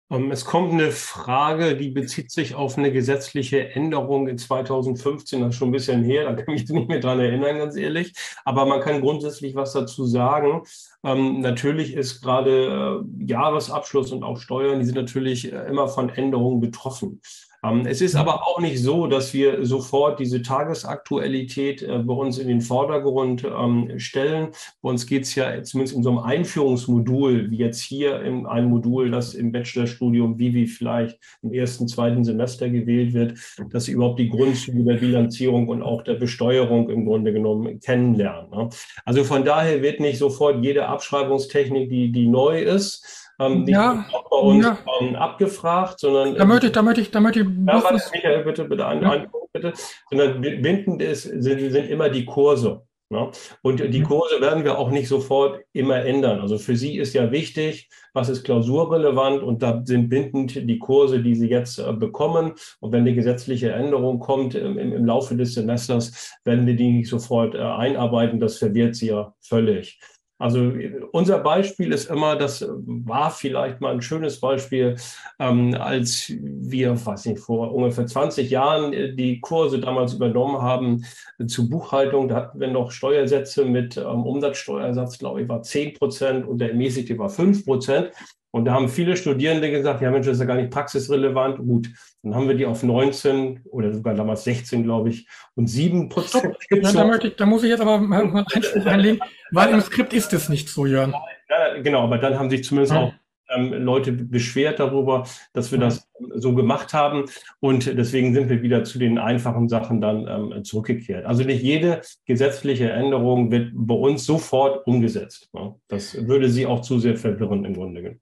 Ähm, 0.09 0.31
es 0.31 0.45
kommt 0.45 0.71
eine 0.71 0.91
Frage, 0.91 1.75
die 1.75 1.89
bezieht 1.89 2.31
sich 2.31 2.55
auf 2.55 2.77
eine 2.77 2.91
gesetzliche 2.91 3.71
Änderung 3.71 4.27
in 4.27 4.37
2015, 4.37 5.41
das 5.41 5.49
ist 5.49 5.55
schon 5.57 5.69
ein 5.69 5.73
bisschen 5.73 6.03
her, 6.03 6.23
da 6.23 6.33
kann 6.33 6.55
ich 6.55 6.61
mich 6.61 6.69
nicht 6.69 6.87
mehr 6.89 6.99
dran 7.01 7.19
erinnern, 7.19 7.57
ganz 7.57 7.75
ehrlich. 7.75 8.13
Aber 8.45 8.65
man 8.65 8.79
kann 8.79 9.01
grundsätzlich 9.01 9.55
was 9.55 9.73
dazu 9.73 10.05
sagen. 10.05 10.63
Ähm, 11.03 11.41
natürlich 11.41 11.93
ist 11.93 12.21
gerade 12.21 13.03
äh, 13.19 13.25
Jahresabschluss 13.25 14.11
und 14.13 14.23
auch 14.23 14.39
Steuern, 14.39 14.79
die 14.79 14.85
sind 14.85 14.95
natürlich 14.95 15.51
äh, 15.51 15.67
immer 15.67 15.89
von 15.89 16.09
Änderungen 16.09 16.61
betroffen. 16.61 17.21
Ähm, 17.63 17.85
es 17.85 18.01
ist 18.01 18.15
aber 18.15 18.47
auch 18.47 18.59
nicht 18.59 18.81
so, 18.81 19.07
dass 19.07 19.33
wir 19.33 19.65
sofort 19.65 20.19
diese 20.19 20.41
Tagesaktualität 20.41 21.81
äh, 21.81 21.99
bei 21.99 22.13
uns 22.13 22.37
in 22.37 22.47
den 22.47 22.61
Vordergrund 22.61 23.43
ähm, 23.43 23.97
stellen. 23.99 24.49
Bei 24.81 24.89
uns 24.89 25.07
geht 25.07 25.23
es 25.23 25.35
ja 25.35 25.63
zumindest 25.63 25.97
in 25.97 26.03
so 26.03 26.09
einem 26.09 26.19
Einführungsmodul, 26.19 27.49
wie 27.49 27.57
jetzt 27.57 27.81
hier 27.81 28.21
in 28.21 28.45
einem 28.45 28.69
Modul, 28.69 29.11
das 29.11 29.33
im 29.33 29.51
Bachelorstudium 29.51 30.37
Vivi 30.37 30.67
vielleicht 30.67 31.17
im 31.41 31.51
ersten, 31.51 31.87
zweiten 31.87 32.23
Semester 32.23 32.69
gewählt 32.69 33.13
wird, 33.13 33.39
dass 33.71 33.85
sie 33.85 33.93
überhaupt 33.93 34.19
die 34.19 34.29
Grundzüge 34.29 34.83
der 34.83 34.99
Bilanzierung 34.99 35.67
und 35.67 35.81
auch 35.81 36.03
der 36.03 36.15
Besteuerung 36.15 36.89
im 36.89 37.05
Grunde 37.05 37.33
genommen 37.33 37.79
kennenlernen. 37.79 38.51
Ne? 38.51 38.69
Also 39.05 39.23
von 39.23 39.43
daher 39.43 39.81
wird 39.81 39.99
nicht 39.99 40.19
sofort 40.19 40.63
jede 40.63 40.87
Abschreibungstechnik, 40.87 41.89
die, 41.89 42.11
die 42.11 42.27
neu 42.27 42.61
ist, 42.61 43.26
ähm, 43.39 43.63
nicht 43.63 43.69
ja, 43.69 44.05
bei 44.29 44.37
uns 44.37 44.65
ja. 44.65 44.77
ähm, 44.99 45.15
abgefragt, 45.15 45.99
sondern. 45.99 46.35
Da 46.35 46.45
möchte 46.45 46.67
ich, 46.67 46.71
da 46.71 46.81
möchte 46.81 47.01
ich, 47.01 47.11
da 47.11 47.19
möchte 47.19 47.41
ich. 47.41 47.45
Ja, 47.45 47.83
warte, 47.83 48.01
Michael, 48.11 48.43
bitte, 48.43 48.65
bitte, 48.65 48.85
einen, 48.85 49.01
ja. 49.01 49.11
einen 49.11 49.29
Punkt, 49.29 49.51
bitte. 49.53 49.73
Sondern 50.09 50.41
bindend 50.41 51.01
ist, 51.01 51.23
sind, 51.23 51.43
sind 51.43 51.89
immer 51.89 52.09
die 52.09 52.25
Kurse. 52.25 52.81
Ne? 53.09 53.31
Und 53.61 53.79
die 53.79 53.99
mhm. 54.01 54.03
Kurse 54.03 54.41
werden 54.41 54.65
wir 54.65 54.77
auch 54.77 54.91
nicht 54.91 55.07
sofort 55.07 55.61
immer 55.71 56.03
ändern. 56.03 56.41
Also 56.41 56.57
für 56.57 56.75
Sie 56.75 56.97
ist 56.97 57.13
ja 57.13 57.31
wichtig, 57.31 57.89
was 58.13 58.27
ist 58.27 58.43
klausurrelevant 58.43 59.43
und 59.43 59.63
da 59.63 59.81
sind 59.85 60.09
bindend 60.09 60.55
die 60.69 60.79
Kurse, 60.79 61.21
die 61.23 61.35
Sie 61.35 61.47
jetzt 61.47 61.79
äh, 61.79 61.93
bekommen. 61.93 62.53
Und 62.81 62.91
wenn 62.91 63.01
eine 63.01 63.15
gesetzliche 63.15 63.71
Änderung 63.71 64.19
kommt 64.19 64.55
im, 64.55 64.77
im, 64.77 65.05
Laufe 65.05 65.37
des 65.37 65.53
Semesters, 65.53 66.37
werden 66.43 66.65
wir 66.65 66.75
die 66.75 66.91
nicht 66.91 67.09
sofort 67.09 67.55
äh, 67.55 67.59
einarbeiten. 67.59 68.41
Das 68.41 68.57
verwirrt 68.57 68.95
Sie 68.95 69.07
ja 69.07 69.33
völlig. 69.39 69.99
Also 70.39 70.71
unser 71.13 71.39
Beispiel 71.39 71.91
ist 71.91 72.09
immer, 72.11 72.35
das 72.35 72.63
war 72.69 73.31
vielleicht 73.31 73.81
mal 73.81 73.93
ein 73.93 74.03
schönes 74.03 74.39
Beispiel, 74.39 74.95
ähm, 75.39 75.73
als 75.73 76.31
wir, 76.37 77.05
weiß 77.05 77.25
nicht, 77.25 77.39
vor 77.39 77.73
ungefähr 77.73 78.05
20 78.05 78.49
Jahren 78.51 78.93
äh, 78.93 79.15
die 79.15 79.41
Kurse 79.41 79.79
damals 79.79 80.13
übernommen 80.13 80.61
haben 80.61 81.05
äh, 81.39 81.47
zur 81.47 81.69
Buchhaltung. 81.69 82.27
Da 82.27 82.35
hatten 82.35 82.59
wir 82.59 82.67
noch 82.67 82.91
Steuersätze 82.91 83.65
mit 83.65 83.97
ähm, 83.97 84.23
Umsatzsteuersatz, 84.25 85.17
glaube 85.17 85.41
ich, 85.41 85.49
war 85.49 85.63
10 85.63 85.95
Prozent 85.95 86.47
und 86.47 86.59
der 86.59 86.69
ermäßigte 86.69 87.17
war 87.17 87.29
5 87.29 87.65
Prozent. 87.65 88.11
Und 88.51 88.65
da 88.65 88.73
haben 88.73 88.89
viele 88.89 89.17
Studierende 89.17 89.69
gesagt, 89.69 90.01
ja 90.01 90.09
Mensch, 90.09 90.25
das 90.25 90.35
ist 90.35 90.39
ja 90.39 90.45
gar 90.45 90.55
nicht 90.55 90.71
praxisrelevant. 90.71 91.57
Gut, 91.57 91.89
dann 92.23 92.33
haben 92.33 92.47
wir 92.47 92.55
die 92.55 92.65
auf 92.65 92.83
19 92.83 93.61
oder 93.65 93.93
sogar 93.93 94.15
damals 94.15 94.43
16, 94.45 94.83
glaube 94.83 95.09
ich, 95.09 95.27
und 95.55 95.67
7 95.67 96.09
Prozent. 96.09 96.55
Ja, 96.69 96.91
da, 96.91 97.05
möchte 97.05 97.27
ich, 97.27 97.35
da 97.35 97.45
muss 97.45 97.63
ich 97.63 97.69
jetzt 97.69 97.81
aber 97.81 97.99
mal 97.99 98.21
einen 98.21 98.45
Einspruch 98.53 98.85
einlegen, 98.85 99.19
weil 99.51 99.69
im 99.73 99.81
Skript 99.81 100.13
ist 100.13 100.33
es 100.33 100.49
nicht 100.49 100.69
so, 100.69 100.85
Jörn. 100.85 101.13
Ja, 101.49 101.81
genau, 101.81 102.03
aber 102.03 102.17
dann 102.17 102.39
haben 102.39 102.49
sich 102.49 102.63
zumindest 102.63 102.93
ja. 102.93 103.01
auch 103.01 103.13
ähm, 103.49 103.73
Leute 103.73 104.11
beschwert 104.11 104.79
darüber, 104.79 105.25
dass 105.53 105.71
wir 105.71 105.79
das 105.79 106.07
so 106.35 106.53
gemacht 106.53 106.93
haben. 106.93 107.25
Und 107.59 107.85
deswegen 107.85 108.33
sind 108.33 108.49
wir 108.49 108.61
wieder 108.61 108.83
zu 108.83 108.99
den 108.99 109.17
einfachen 109.17 109.69
Sachen 109.69 110.01
dann 110.01 110.27
ähm, 110.27 110.63
zurückgekehrt. 110.63 111.25
Also 111.25 111.43
nicht 111.43 111.63
jede 111.63 112.01
gesetzliche 112.25 112.91
Änderung 112.91 113.51
wird 113.51 113.71
bei 113.73 113.95
uns 113.95 114.25
sofort 114.25 114.85
umgesetzt. 114.87 115.49
Ne? 115.53 115.75
Das 115.87 116.27
würde 116.27 116.49
Sie 116.49 116.65
auch 116.65 116.81
zu 116.81 116.99
sehr 116.99 117.15
verwirren 117.15 117.65
im 117.65 117.73
Grunde 117.73 118.01
genommen. 118.01 118.21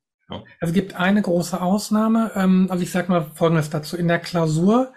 Also 0.59 0.71
es 0.71 0.73
gibt 0.73 0.95
eine 0.95 1.21
große 1.21 1.61
Ausnahme. 1.61 2.31
Ähm, 2.35 2.67
also 2.69 2.83
ich 2.83 2.91
sage 2.91 3.11
mal 3.11 3.31
Folgendes 3.35 3.69
dazu. 3.69 3.97
In 3.97 4.07
der 4.07 4.19
Klausur 4.19 4.93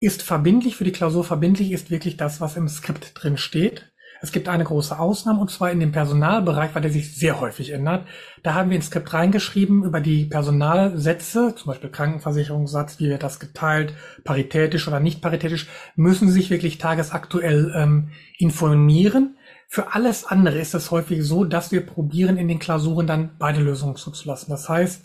ist 0.00 0.22
verbindlich, 0.22 0.76
für 0.76 0.84
die 0.84 0.92
Klausur 0.92 1.24
verbindlich 1.24 1.72
ist 1.72 1.90
wirklich 1.90 2.16
das, 2.16 2.40
was 2.40 2.56
im 2.56 2.68
Skript 2.68 3.12
drin 3.14 3.36
steht. 3.36 3.90
Es 4.24 4.32
gibt 4.32 4.48
eine 4.48 4.64
große 4.64 4.98
Ausnahme 4.98 5.40
und 5.40 5.50
zwar 5.50 5.70
in 5.70 5.80
dem 5.80 5.92
Personalbereich, 5.92 6.74
weil 6.74 6.80
der 6.80 6.90
sich 6.90 7.14
sehr 7.14 7.40
häufig 7.40 7.70
ändert. 7.70 8.06
Da 8.42 8.54
haben 8.54 8.70
wir 8.70 8.76
ins 8.76 8.86
Skript 8.86 9.12
reingeschrieben 9.12 9.84
über 9.84 10.00
die 10.00 10.24
Personalsätze, 10.24 11.54
zum 11.54 11.66
Beispiel 11.66 11.90
Krankenversicherungssatz, 11.90 12.98
wie 13.00 13.10
wird 13.10 13.22
das 13.22 13.38
geteilt, 13.38 13.92
paritätisch 14.24 14.88
oder 14.88 14.98
nicht 14.98 15.20
paritätisch, 15.20 15.68
müssen 15.94 16.30
sich 16.30 16.48
wirklich 16.48 16.78
tagesaktuell 16.78 17.70
ähm, 17.76 18.12
informieren. 18.38 19.36
Für 19.74 19.92
alles 19.92 20.24
andere 20.24 20.60
ist 20.60 20.72
es 20.74 20.92
häufig 20.92 21.24
so, 21.24 21.42
dass 21.42 21.72
wir 21.72 21.84
probieren, 21.84 22.36
in 22.36 22.46
den 22.46 22.60
Klausuren 22.60 23.08
dann 23.08 23.36
beide 23.40 23.60
Lösungen 23.60 23.96
zuzulassen. 23.96 24.50
Das 24.50 24.68
heißt, 24.68 25.04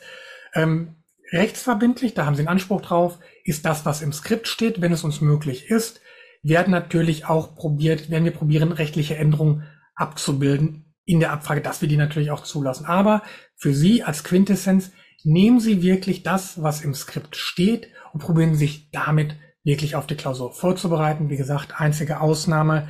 ähm, 0.54 0.98
rechtsverbindlich, 1.32 2.14
da 2.14 2.28
haben 2.28 2.36
Sie 2.36 2.42
einen 2.42 2.50
Anspruch 2.50 2.82
drauf, 2.82 3.18
ist 3.44 3.66
das, 3.66 3.88
was 3.88 4.04
im 4.04 4.14
Skript 4.14 4.48
steht, 4.48 4.80
wenn 4.80 4.92
es 4.92 5.04
uns 5.04 5.22
möglich 5.22 5.72
ist, 5.72 6.02
werden 6.44 6.70
natürlich 6.70 7.26
auch 7.26 7.56
probiert, 7.56 8.12
werden 8.12 8.26
wir 8.26 8.32
probieren, 8.32 8.72
rechtliche 8.72 9.16
Änderungen 9.16 9.64
abzubilden 9.96 10.94
in 11.04 11.20
der 11.20 11.32
Abfrage, 11.32 11.62
dass 11.62 11.82
wir 11.82 11.90
die 11.90 11.98
natürlich 11.98 12.30
auch 12.30 12.44
zulassen. 12.44 12.86
Aber 12.86 13.24
für 13.56 13.74
Sie 13.74 14.04
als 14.04 14.24
Quintessenz, 14.24 14.92
nehmen 15.24 15.60
Sie 15.60 15.82
wirklich 15.82 16.22
das, 16.22 16.62
was 16.62 16.84
im 16.84 16.94
Skript 16.94 17.36
steht 17.36 17.88
und 18.14 18.20
probieren 18.20 18.54
sich 18.54 18.92
damit 18.92 19.36
wirklich 19.64 19.96
auf 19.96 20.06
die 20.06 20.16
Klausur 20.16 20.54
vorzubereiten. 20.54 21.32
Wie 21.32 21.38
gesagt, 21.38 21.82
einzige 21.82 22.22
Ausnahme 22.22 22.88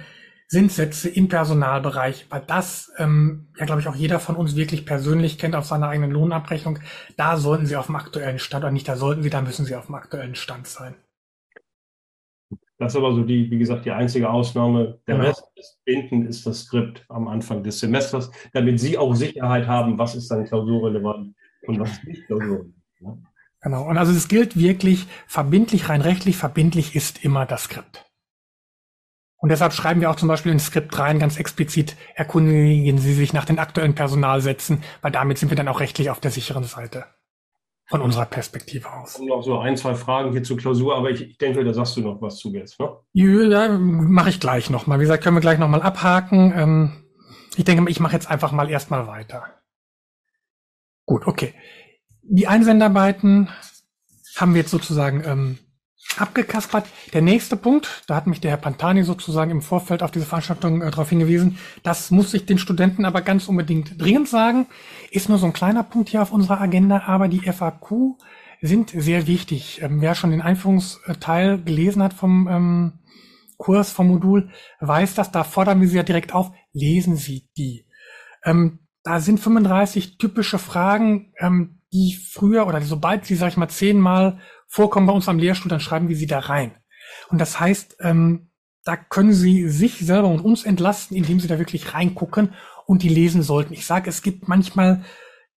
sind 0.52 0.72
Sätze 0.72 1.10
im 1.10 1.28
Personalbereich, 1.28 2.26
weil 2.32 2.42
das 2.46 2.92
ähm, 2.98 3.50
ja, 3.58 3.66
glaube 3.66 3.82
ich, 3.82 3.88
auch 3.88 3.96
jeder 3.96 4.20
von 4.20 4.36
uns 4.36 4.56
wirklich 4.56 4.84
persönlich 4.84 5.38
kennt 5.38 5.56
auf 5.56 5.66
seiner 5.66 5.90
eigenen 5.90 6.10
Lohnabrechnung. 6.10 6.80
Da 7.18 7.38
sollten 7.38 7.68
Sie 7.68 7.76
auf 7.76 7.86
dem 7.86 7.96
aktuellen 7.96 8.40
Stand, 8.40 8.64
oder 8.64 8.72
nicht 8.72 8.88
da 8.88 8.96
sollten 8.96 9.22
Sie, 9.22 9.30
da 9.30 9.42
müssen 9.42 9.66
Sie 9.66 9.76
auf 9.76 9.86
dem 9.86 9.96
aktuellen 9.96 10.34
Stand 10.34 10.66
sein. 10.66 10.96
Das 12.80 12.94
ist 12.94 12.98
aber 12.98 13.14
so 13.14 13.24
die, 13.24 13.52
wie 13.52 13.60
gesagt, 13.60 13.86
die 13.86 13.92
einzige 13.92 14.28
Ausnahme. 14.28 15.00
Der 15.06 15.18
genau. 15.18 15.28
Rest 15.28 15.44
des 15.56 15.78
Binden 15.86 16.26
ist 16.26 16.48
das 16.48 16.62
Skript 16.62 17.06
am 17.10 17.28
Anfang 17.28 17.64
des 17.64 17.80
Semesters, 17.80 18.32
damit 18.54 18.80
Sie 18.80 18.98
auch 18.98 19.14
Sicherheit 19.14 19.68
haben, 19.68 20.00
was 20.00 20.16
ist 20.16 20.32
dann 20.32 20.46
klausurrelevant 20.46 21.36
und 21.68 21.80
was 21.80 21.92
ist 21.92 22.04
nicht 22.06 22.26
klausurrelevant. 22.26 22.74
Ne? 23.02 23.22
Genau. 23.62 23.88
Und 23.88 24.00
also 24.00 24.14
es 24.14 24.28
gilt 24.28 24.58
wirklich 24.58 25.06
verbindlich, 25.28 25.90
rein 25.90 26.02
rechtlich, 26.02 26.38
verbindlich 26.38 26.96
ist 26.96 27.24
immer 27.24 27.46
das 27.46 27.66
Skript. 27.66 28.09
Und 29.42 29.50
deshalb 29.50 29.72
schreiben 29.72 30.02
wir 30.02 30.12
auch 30.12 30.18
zum 30.18 30.28
Beispiel 30.28 30.52
ins 30.52 30.66
Skript 30.66 30.98
rein, 31.00 31.18
ganz 31.18 31.40
explizit, 31.40 31.96
erkundigen 32.14 32.98
Sie 32.98 33.14
sich 33.14 33.32
nach 33.32 33.46
den 33.46 33.58
aktuellen 33.58 33.96
Personalsätzen, 33.96 34.84
weil 35.02 35.12
damit 35.12 35.38
sind 35.38 35.50
wir 35.50 35.56
dann 35.56 35.70
auch 35.70 35.80
rechtlich 35.80 36.10
auf 36.10 36.20
der 36.20 36.32
sicheren 36.32 36.66
Seite. 36.66 37.06
Von 37.86 38.02
unserer 38.02 38.26
Perspektive 38.26 38.92
aus. 38.92 39.16
Und 39.16 39.28
noch 39.28 39.42
so 39.42 39.58
ein, 39.58 39.76
zwei 39.76 39.96
Fragen 39.96 40.32
hier 40.32 40.44
zur 40.44 40.58
Klausur, 40.58 40.96
aber 40.96 41.10
ich, 41.10 41.22
ich 41.22 41.38
denke, 41.40 41.64
da 41.64 41.74
sagst 41.74 41.98
du 41.98 42.02
noch 42.02 42.22
was 42.22 42.38
zu 42.38 42.54
jetzt, 42.54 42.80
ne? 42.80 42.92
Ja, 43.14 43.68
mache 43.80 44.30
ich 44.30 44.40
gleich 44.40 44.70
nochmal. 44.70 45.00
Wie 45.00 45.04
gesagt, 45.04 45.24
können 45.24 45.38
wir 45.38 45.42
gleich 45.42 45.58
nochmal 45.58 45.82
abhaken. 45.82 46.54
Ähm, 46.56 47.04
ich 47.56 47.64
denke, 47.64 47.90
ich 47.90 48.00
mache 48.00 48.14
jetzt 48.14 48.30
einfach 48.30 48.52
mal 48.52 48.70
erstmal 48.70 49.08
weiter. 49.08 49.46
Gut, 51.08 51.26
okay. 51.26 51.56
Die 52.22 52.46
Einsendarbeiten 52.46 53.50
haben 54.36 54.54
wir 54.54 54.62
jetzt 54.62 54.72
sozusagen 54.72 55.24
ähm, 55.26 55.60
abgekaspert. 56.18 56.88
Der 57.14 57.22
nächste 57.22 57.56
Punkt, 57.56 58.04
da 58.08 58.16
hat 58.16 58.28
mich 58.28 58.42
der 58.42 58.52
Herr 58.52 58.58
Pantani 58.58 59.04
sozusagen 59.04 59.52
im 59.52 59.62
Vorfeld 59.62 60.04
auf 60.04 60.12
diese 60.12 60.26
Veranstaltung 60.26 60.82
äh, 60.82 60.90
darauf 60.90 61.10
hingewiesen, 61.10 61.58
das 61.84 62.12
muss 62.12 62.34
ich 62.34 62.46
den 62.46 62.58
Studenten 62.58 63.06
aber 63.06 63.22
ganz 63.22 63.48
unbedingt 63.48 64.02
dringend 64.02 64.28
sagen, 64.28 64.68
ist 65.12 65.30
nur 65.30 65.38
so 65.38 65.46
ein 65.46 65.54
kleiner 65.54 65.84
Punkt 65.84 66.10
hier 66.10 66.22
auf 66.22 66.32
unserer 66.32 66.62
Agenda, 66.62 67.04
aber 67.06 67.28
die 67.28 67.42
FAQ 67.42 68.18
sind 68.62 68.90
sehr 68.90 69.28
wichtig. 69.28 69.82
Ähm, 69.82 70.02
wer 70.02 70.16
schon 70.16 70.32
den 70.32 70.42
Einführungsteil 70.42 71.62
gelesen 71.62 72.04
hat 72.04 72.14
vom 72.14 72.48
ähm, 72.48 72.94
Kurs, 73.58 73.92
vom 73.92 74.08
Modul, 74.08 74.50
weiß 74.80 75.16
das, 75.16 75.32
da 75.32 75.44
fordern 75.44 75.82
wir 75.82 75.88
Sie 75.88 75.98
ja 75.98 76.04
direkt 76.04 76.34
auf, 76.34 76.52
lesen 76.74 77.16
Sie 77.16 77.50
die. 77.58 77.86
Ähm, 78.44 78.80
da 79.04 79.20
sind 79.20 79.40
35 79.40 80.18
typische 80.18 80.60
Fragen, 80.60 81.34
ähm, 81.40 81.82
die 81.92 82.16
früher 82.16 82.68
oder 82.68 82.82
sobald 82.82 83.26
Sie, 83.26 83.36
sag 83.36 83.50
ich 83.50 83.58
mal, 83.58 83.70
zehnmal 83.70 84.40
vorkommen 84.70 85.08
bei 85.08 85.14
uns 85.14 85.28
am 85.28 85.40
Lehrstuhl, 85.40 85.70
dann 85.70 85.82
schreiben 85.82 86.08
wir 86.08 86.16
sie 86.16 86.28
da 86.28 86.40
rein. 86.40 86.72
Und 87.30 87.40
das 87.42 87.60
heißt, 87.60 87.98
ähm, 88.00 88.52
da 88.86 88.96
können 88.96 89.34
Sie 89.34 89.68
sich 89.70 90.00
selber 90.00 90.30
und 90.30 90.40
uns 90.40 90.64
entlasten, 90.64 91.18
indem 91.18 91.40
Sie 91.40 91.48
da 91.48 91.60
wirklich 91.60 91.94
reingucken 91.94 92.54
und 92.86 93.04
die 93.04 93.10
lesen 93.10 93.44
sollten. 93.44 93.74
Ich 93.74 93.86
sage, 93.86 94.10
es 94.10 94.22
gibt 94.22 94.48
manchmal 94.48 95.04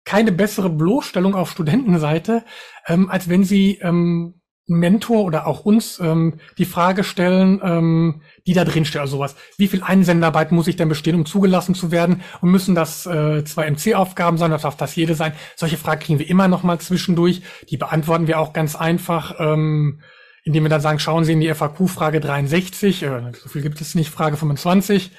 keine 0.05 0.33
bessere 0.33 0.69
Bloßstellung 0.69 1.35
auf 1.35 1.51
Studentenseite, 1.51 2.45
ähm, 2.87 3.09
als 3.09 3.29
wenn 3.29 3.45
Sie 3.45 3.79
ähm, 3.81 4.42
Mentor 4.67 5.25
oder 5.25 5.47
auch 5.47 5.65
uns 5.65 5.99
ähm, 6.01 6.39
die 6.57 6.65
Frage 6.65 7.05
stellen, 7.05 7.61
ähm, 7.63 8.23
die 8.47 8.53
da 8.53 8.65
drin 8.65 8.85
steht, 8.85 9.01
also 9.01 9.17
sowas. 9.17 9.35
Wie 9.59 9.69
viel 9.69 9.83
Einsendarbeit 9.83 10.53
muss 10.53 10.69
ich 10.69 10.77
denn 10.77 10.89
bestehen, 10.89 11.17
um 11.17 11.27
zugelassen 11.27 11.75
zu 11.75 11.91
werden? 11.91 12.23
Und 12.41 12.51
müssen 12.51 12.75
das 12.75 13.05
äh, 13.07 13.45
zwei 13.45 13.71
MC-Aufgaben 13.71 14.39
sein 14.39 14.53
oder 14.53 14.63
darf 14.63 14.77
das 14.77 14.95
jede 14.95 15.15
sein? 15.15 15.33
Solche 15.57 15.79
Fragen 15.79 16.01
kriegen 16.01 16.19
wir 16.19 16.29
immer 16.29 16.49
noch 16.49 16.63
mal 16.63 16.79
zwischendurch. 16.79 17.43
Die 17.71 17.77
beantworten 17.77 18.29
wir 18.29 18.39
auch 18.39 18.53
ganz 18.53 18.77
einfach. 18.77 19.37
Ähm, 19.41 20.01
indem 20.45 20.65
wir 20.65 20.71
dann 20.71 20.81
sagen, 20.81 20.99
schauen 20.99 21.25
Sie 21.25 21.33
in 21.33 21.41
die 21.41 21.53
FAQ-Frage 21.53 22.21
63, 22.21 23.03
äh, 23.05 23.33
so 23.33 23.49
viel 23.49 23.63
gibt 23.63 23.81
es 23.81 23.95
nicht, 23.95 24.11
Frage 24.11 24.37
25. 24.37 25.13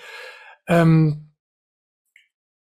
Ähm, 0.67 1.32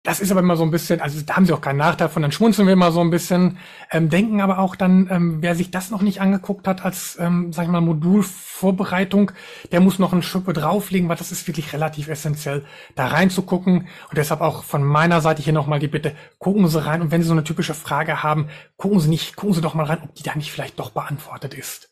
das 0.04 0.20
ist 0.20 0.32
aber 0.32 0.40
immer 0.40 0.56
so 0.56 0.64
ein 0.64 0.72
bisschen, 0.72 1.00
also 1.00 1.22
da 1.22 1.36
haben 1.36 1.46
sie 1.46 1.54
auch 1.54 1.62
keinen 1.62 1.78
Nachteil 1.78 2.10
von, 2.10 2.24
dann 2.24 2.32
schmunzeln 2.32 2.68
wir 2.68 2.74
immer 2.74 2.92
so 2.92 3.02
ein 3.02 3.12
bisschen, 3.12 3.60
ähm, 3.92 4.10
denken 4.10 4.42
aber 4.42 4.58
auch 4.58 4.76
dann, 4.76 5.08
ähm, 5.12 5.38
wer 5.42 5.54
sich 5.54 5.70
das 5.70 5.92
noch 5.92 6.02
nicht 6.02 6.22
angeguckt 6.22 6.68
hat 6.68 6.84
als, 6.84 7.18
ähm, 7.20 7.54
sag 7.54 7.66
ich 7.66 7.70
mal, 7.70 7.82
Modulvorbereitung, 7.82 9.32
der 9.72 9.80
muss 9.80 10.00
noch 10.00 10.12
eine 10.12 10.24
Schippe 10.24 10.54
drauflegen, 10.54 11.08
weil 11.08 11.18
das 11.18 11.32
ist 11.32 11.48
wirklich 11.48 11.72
relativ 11.74 12.08
essentiell, 12.08 12.66
da 12.96 13.08
reinzugucken. 13.08 13.82
Und 14.10 14.18
deshalb 14.18 14.42
auch 14.42 14.64
von 14.64 14.84
meiner 14.84 15.22
Seite 15.22 15.44
hier 15.44 15.54
nochmal 15.54 15.80
die 15.80 15.88
Bitte, 15.88 16.16
gucken 16.40 16.68
Sie 16.68 16.84
rein 16.84 17.02
und 17.02 17.12
wenn 17.12 17.22
Sie 17.22 17.28
so 17.28 17.34
eine 17.34 17.44
typische 17.44 17.76
Frage 17.76 18.24
haben, 18.24 18.48
gucken 18.78 19.00
Sie 19.00 19.10
nicht, 19.10 19.36
gucken 19.36 19.54
Sie 19.54 19.62
doch 19.62 19.76
mal 19.76 19.86
rein, 19.86 20.00
ob 20.04 20.16
die 20.16 20.24
da 20.24 20.36
nicht 20.36 20.52
vielleicht 20.52 20.80
doch 20.80 20.90
beantwortet 20.90 21.54
ist 21.54 21.91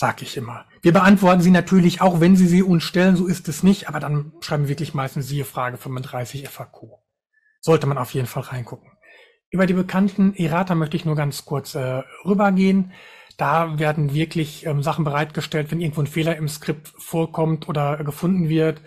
sag 0.00 0.22
ich 0.22 0.38
immer. 0.38 0.64
Wir 0.80 0.94
beantworten 0.94 1.42
sie 1.42 1.50
natürlich 1.50 2.00
auch, 2.00 2.20
wenn 2.20 2.34
Sie 2.34 2.46
sie 2.46 2.62
uns 2.62 2.84
stellen, 2.84 3.16
so 3.16 3.26
ist 3.26 3.48
es 3.48 3.62
nicht, 3.62 3.86
aber 3.86 4.00
dann 4.00 4.32
schreiben 4.40 4.62
wir 4.62 4.70
wirklich 4.70 4.94
meistens 4.94 5.28
siehe 5.28 5.44
Frage 5.44 5.76
35 5.76 6.48
FAQ. 6.48 7.00
Sollte 7.60 7.86
man 7.86 7.98
auf 7.98 8.14
jeden 8.14 8.26
Fall 8.26 8.44
reingucken. 8.44 8.90
Über 9.50 9.66
die 9.66 9.74
bekannten 9.74 10.34
Errata 10.34 10.74
möchte 10.74 10.96
ich 10.96 11.04
nur 11.04 11.16
ganz 11.16 11.44
kurz 11.44 11.74
äh, 11.74 12.02
rübergehen. 12.24 12.92
Da 13.36 13.78
werden 13.78 14.14
wirklich 14.14 14.64
ähm, 14.64 14.82
Sachen 14.82 15.04
bereitgestellt, 15.04 15.70
wenn 15.70 15.82
irgendwo 15.82 16.00
ein 16.00 16.06
Fehler 16.06 16.34
im 16.36 16.48
Skript 16.48 16.94
vorkommt 16.96 17.68
oder 17.68 18.02
gefunden 18.02 18.48
wird 18.48 18.80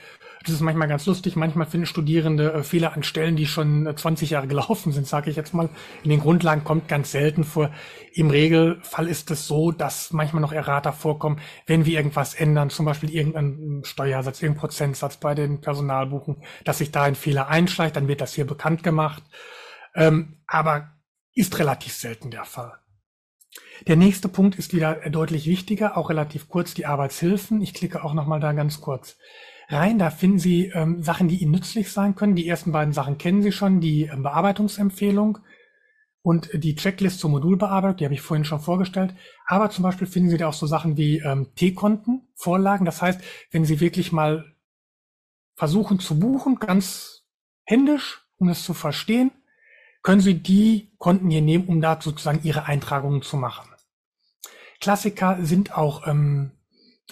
das 0.44 0.56
ist 0.56 0.62
manchmal 0.62 0.88
ganz 0.88 1.06
lustig. 1.06 1.36
Manchmal 1.36 1.68
finden 1.68 1.86
Studierende 1.86 2.54
äh, 2.54 2.64
Fehler 2.64 2.94
an 2.94 3.04
Stellen, 3.04 3.36
die 3.36 3.46
schon 3.46 3.88
äh, 3.88 3.96
20 3.96 4.30
Jahre 4.30 4.48
gelaufen 4.54 4.92
sind, 4.92 5.08
sage 5.08 5.30
ich 5.30 5.36
jetzt 5.36 5.54
mal. 5.54 5.70
In 6.04 6.10
den 6.10 6.20
Grundlagen 6.20 6.64
kommt 6.64 6.88
ganz 6.88 7.12
selten 7.12 7.44
vor. 7.44 7.72
Im 8.14 8.30
Regelfall 8.30 9.08
ist 9.08 9.32
es 9.32 9.48
so, 9.48 9.72
dass 9.72 10.12
manchmal 10.12 10.42
noch 10.42 10.52
Errata 10.52 10.92
vorkommen, 10.92 11.40
wenn 11.66 11.86
wir 11.86 11.98
irgendwas 11.98 12.36
ändern, 12.36 12.70
zum 12.70 12.86
Beispiel 12.86 13.10
irgendeinen 13.10 13.84
Steuersatz, 13.84 14.42
irgendeinen 14.42 14.62
Prozentsatz 14.62 15.18
bei 15.18 15.34
den 15.34 15.62
Personalbuchen, 15.62 16.38
dass 16.64 16.80
sich 16.80 16.92
da 16.92 17.04
ein 17.04 17.16
Fehler 17.16 17.48
einschleicht, 17.48 17.96
dann 17.96 18.08
wird 18.08 18.22
das 18.22 18.34
hier 18.34 18.46
bekannt 18.46 18.84
gemacht. 18.84 19.24
Ähm, 19.96 20.38
aber 20.48 20.92
ist 21.34 21.58
relativ 21.60 21.94
selten 21.94 22.30
der 22.30 22.46
Fall. 22.46 22.74
Der 23.88 23.96
nächste 23.96 24.30
Punkt 24.30 24.56
ist 24.56 24.74
wieder 24.74 24.96
deutlich 25.10 25.46
wichtiger, 25.48 25.98
auch 25.98 26.10
relativ 26.10 26.48
kurz, 26.48 26.74
die 26.74 26.86
Arbeitshilfen. 26.86 27.62
Ich 27.62 27.74
klicke 27.74 28.04
auch 28.04 28.14
nochmal 28.14 28.40
da 28.40 28.54
ganz 28.54 28.82
kurz 28.82 29.18
rein. 29.74 30.00
Da 30.00 30.10
finden 30.10 30.40
Sie 30.40 30.68
ähm, 30.68 31.04
Sachen, 31.04 31.28
die 31.28 31.38
Ihnen 31.38 31.52
nützlich 31.52 31.92
sein 31.92 32.16
können. 32.16 32.36
Die 32.36 32.48
ersten 32.48 32.72
beiden 32.72 32.94
Sachen 32.94 33.18
kennen 33.18 33.42
Sie 33.42 33.52
schon, 33.52 33.82
die 33.82 34.04
ähm, 34.04 34.24
Bearbeitungsempfehlung 34.24 35.40
und 36.22 36.50
die 36.54 36.76
Checklist 36.76 37.20
zur 37.20 37.30
Modulbearbeitung, 37.32 37.98
die 37.98 38.06
habe 38.06 38.14
ich 38.14 38.22
vorhin 38.22 38.46
schon 38.46 38.62
vorgestellt. 38.62 39.14
Aber 39.46 39.70
zum 39.70 39.84
Beispiel 39.84 40.08
finden 40.08 40.30
Sie 40.30 40.38
da 40.38 40.48
auch 40.48 40.54
so 40.54 40.68
Sachen 40.68 40.96
wie 40.96 41.20
ähm, 41.20 41.54
T-Konten, 41.56 42.22
Vorlagen. 42.36 42.86
Das 42.86 43.02
heißt, 43.02 43.22
wenn 43.52 43.66
Sie 43.66 43.82
wirklich 43.82 44.14
mal 44.14 44.56
versuchen 45.56 46.00
zu 46.00 46.20
buchen, 46.20 46.56
ganz 46.56 47.26
händisch, 47.66 48.26
um 48.38 48.50
es 48.50 48.64
zu 48.64 48.74
verstehen, 48.74 49.32
können 50.02 50.22
Sie 50.22 50.36
die 50.36 50.94
Konten 50.98 51.30
hier 51.30 51.42
nehmen, 51.42 51.68
um 51.68 51.82
da 51.82 52.00
sozusagen 52.02 52.42
Ihre 52.44 52.66
Eintragungen 52.66 53.22
zu 53.22 53.36
machen. 53.38 53.70
Klassiker 54.80 55.38
sind 55.42 55.78
auch 55.78 56.08
ähm, 56.08 56.52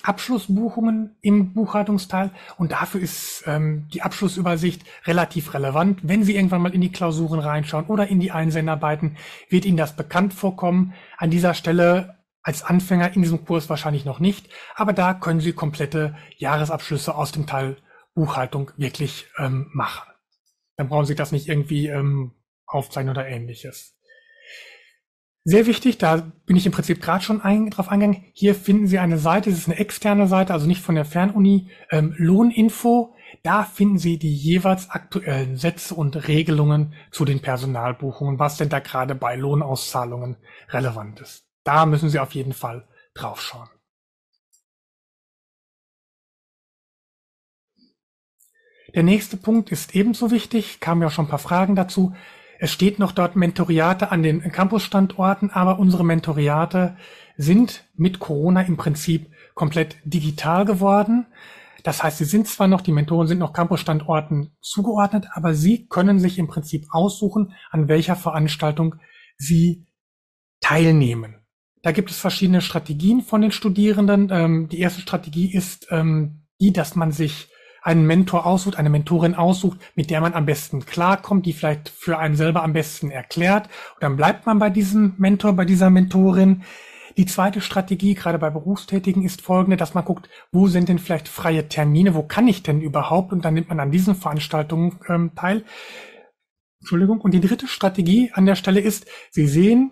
Abschlussbuchungen 0.03 1.15
im 1.21 1.53
Buchhaltungsteil 1.53 2.31
und 2.57 2.71
dafür 2.71 3.01
ist 3.01 3.43
ähm, 3.45 3.87
die 3.93 4.01
Abschlussübersicht 4.01 4.83
relativ 5.05 5.53
relevant. 5.53 5.99
Wenn 6.03 6.23
Sie 6.23 6.35
irgendwann 6.35 6.61
mal 6.61 6.73
in 6.73 6.81
die 6.81 6.91
Klausuren 6.91 7.39
reinschauen 7.39 7.85
oder 7.85 8.07
in 8.07 8.19
die 8.19 8.31
Einsendarbeiten, 8.31 9.17
wird 9.49 9.65
Ihnen 9.65 9.77
das 9.77 9.95
bekannt 9.95 10.33
vorkommen. 10.33 10.93
An 11.17 11.29
dieser 11.29 11.53
Stelle 11.53 12.17
als 12.41 12.63
Anfänger 12.63 13.13
in 13.15 13.21
diesem 13.21 13.45
Kurs 13.45 13.69
wahrscheinlich 13.69 14.05
noch 14.05 14.19
nicht, 14.19 14.49
aber 14.75 14.93
da 14.93 15.13
können 15.13 15.41
Sie 15.41 15.53
komplette 15.53 16.17
Jahresabschlüsse 16.37 17.13
aus 17.13 17.31
dem 17.31 17.45
Teil 17.45 17.77
Buchhaltung 18.15 18.71
wirklich 18.77 19.27
ähm, 19.37 19.69
machen. 19.73 20.09
Dann 20.77 20.89
brauchen 20.89 21.05
Sie 21.05 21.15
das 21.15 21.31
nicht 21.31 21.47
irgendwie 21.47 21.87
ähm, 21.87 22.33
aufzeichnen 22.65 23.11
oder 23.15 23.27
ähnliches. 23.27 23.95
Sehr 25.43 25.65
wichtig, 25.65 25.97
da 25.97 26.31
bin 26.45 26.55
ich 26.55 26.67
im 26.67 26.71
Prinzip 26.71 27.01
gerade 27.01 27.23
schon 27.23 27.41
ein, 27.41 27.71
drauf 27.71 27.89
eingegangen. 27.89 28.25
Hier 28.33 28.53
finden 28.53 28.85
Sie 28.85 28.99
eine 28.99 29.17
Seite, 29.17 29.49
das 29.49 29.59
ist 29.59 29.67
eine 29.67 29.79
externe 29.79 30.27
Seite, 30.27 30.53
also 30.53 30.67
nicht 30.67 30.81
von 30.81 30.93
der 30.93 31.05
Fernuni, 31.05 31.71
ähm, 31.89 32.13
Lohninfo. 32.17 33.15
Da 33.41 33.63
finden 33.63 33.97
Sie 33.97 34.19
die 34.19 34.35
jeweils 34.35 34.91
aktuellen 34.91 35.57
Sätze 35.57 35.95
und 35.95 36.27
Regelungen 36.27 36.93
zu 37.09 37.25
den 37.25 37.41
Personalbuchungen, 37.41 38.37
was 38.37 38.57
denn 38.57 38.69
da 38.69 38.79
gerade 38.79 39.15
bei 39.15 39.35
Lohnauszahlungen 39.35 40.37
relevant 40.69 41.21
ist. 41.21 41.47
Da 41.63 41.87
müssen 41.87 42.09
Sie 42.09 42.19
auf 42.19 42.35
jeden 42.35 42.53
Fall 42.53 42.87
draufschauen. 43.15 43.69
Der 48.93 49.03
nächste 49.03 49.37
Punkt 49.37 49.71
ist 49.71 49.95
ebenso 49.95 50.29
wichtig, 50.29 50.79
kamen 50.81 51.01
ja 51.01 51.09
schon 51.09 51.25
ein 51.25 51.29
paar 51.29 51.39
Fragen 51.39 51.75
dazu. 51.75 52.13
Es 52.63 52.71
steht 52.71 52.99
noch 52.99 53.11
dort 53.11 53.35
Mentoriate 53.35 54.11
an 54.11 54.21
den 54.21 54.39
Campusstandorten, 54.51 55.49
aber 55.49 55.79
unsere 55.79 56.05
Mentoriate 56.05 56.95
sind 57.35 57.85
mit 57.95 58.19
Corona 58.19 58.61
im 58.61 58.77
Prinzip 58.77 59.31
komplett 59.55 59.97
digital 60.03 60.63
geworden. 60.65 61.25
Das 61.81 62.03
heißt, 62.03 62.19
sie 62.19 62.25
sind 62.25 62.47
zwar 62.47 62.67
noch, 62.67 62.81
die 62.81 62.91
Mentoren 62.91 63.25
sind 63.25 63.39
noch 63.39 63.53
Campusstandorten 63.53 64.55
zugeordnet, 64.61 65.25
aber 65.33 65.55
sie 65.55 65.87
können 65.87 66.19
sich 66.19 66.37
im 66.37 66.47
Prinzip 66.47 66.85
aussuchen, 66.91 67.53
an 67.71 67.87
welcher 67.87 68.15
Veranstaltung 68.15 68.93
sie 69.37 69.87
teilnehmen. 70.59 71.37
Da 71.81 71.91
gibt 71.91 72.11
es 72.11 72.19
verschiedene 72.19 72.61
Strategien 72.61 73.23
von 73.23 73.41
den 73.41 73.51
Studierenden. 73.51 74.29
Ähm, 74.31 74.69
die 74.69 74.77
erste 74.77 75.01
Strategie 75.01 75.51
ist 75.51 75.87
ähm, 75.89 76.43
die, 76.59 76.71
dass 76.71 76.95
man 76.95 77.11
sich 77.11 77.50
einen 77.81 78.05
Mentor 78.05 78.45
aussucht, 78.45 78.77
eine 78.77 78.89
Mentorin 78.89 79.35
aussucht, 79.35 79.79
mit 79.95 80.09
der 80.09 80.21
man 80.21 80.33
am 80.33 80.45
besten 80.45 80.85
klarkommt, 80.85 81.45
die 81.45 81.53
vielleicht 81.53 81.89
für 81.89 82.17
einen 82.17 82.35
selber 82.35 82.63
am 82.63 82.73
besten 82.73 83.09
erklärt. 83.09 83.67
Und 83.95 84.03
dann 84.03 84.17
bleibt 84.17 84.45
man 84.45 84.59
bei 84.59 84.69
diesem 84.69 85.15
Mentor, 85.17 85.53
bei 85.53 85.65
dieser 85.65 85.89
Mentorin. 85.89 86.63
Die 87.17 87.25
zweite 87.25 87.59
Strategie, 87.59 88.13
gerade 88.13 88.39
bei 88.39 88.49
Berufstätigen, 88.49 89.23
ist 89.23 89.41
folgende, 89.41 89.77
dass 89.77 89.93
man 89.93 90.05
guckt, 90.05 90.29
wo 90.51 90.67
sind 90.67 90.87
denn 90.89 90.99
vielleicht 90.99 91.27
freie 91.27 91.67
Termine, 91.67 92.13
wo 92.13 92.23
kann 92.23 92.47
ich 92.47 92.63
denn 92.63 92.81
überhaupt? 92.81 93.33
Und 93.33 93.43
dann 93.43 93.55
nimmt 93.55 93.69
man 93.69 93.79
an 93.79 93.91
diesen 93.91 94.15
Veranstaltungen 94.15 94.99
ähm, 95.09 95.31
teil. 95.35 95.65
Entschuldigung. 96.79 97.19
Und 97.19 97.33
die 97.33 97.41
dritte 97.41 97.67
Strategie 97.67 98.31
an 98.33 98.45
der 98.45 98.55
Stelle 98.55 98.79
ist, 98.79 99.07
Sie 99.31 99.47
sehen, 99.47 99.91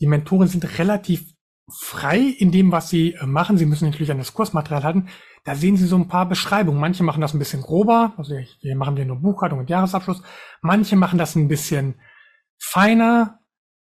die 0.00 0.06
Mentoren 0.06 0.48
sind 0.48 0.78
relativ 0.78 1.32
frei 1.70 2.18
in 2.18 2.50
dem, 2.50 2.72
was 2.72 2.88
sie 2.88 3.14
äh, 3.14 3.26
machen. 3.26 3.58
Sie 3.58 3.66
müssen 3.66 3.86
natürlich 3.86 4.10
an 4.10 4.18
das 4.18 4.34
Kursmaterial 4.34 4.84
halten. 4.84 5.08
Da 5.48 5.54
sehen 5.54 5.78
Sie 5.78 5.86
so 5.86 5.96
ein 5.96 6.08
paar 6.08 6.28
Beschreibungen. 6.28 6.78
Manche 6.78 7.02
machen 7.02 7.22
das 7.22 7.32
ein 7.32 7.38
bisschen 7.38 7.62
grober, 7.62 8.12
also 8.18 8.34
wir 8.60 8.76
machen 8.76 8.96
hier 8.96 9.06
nur 9.06 9.16
Buchhaltung 9.16 9.60
und 9.60 9.70
Jahresabschluss. 9.70 10.22
Manche 10.60 10.94
machen 10.94 11.18
das 11.18 11.36
ein 11.36 11.48
bisschen 11.48 11.94
feiner. 12.58 13.38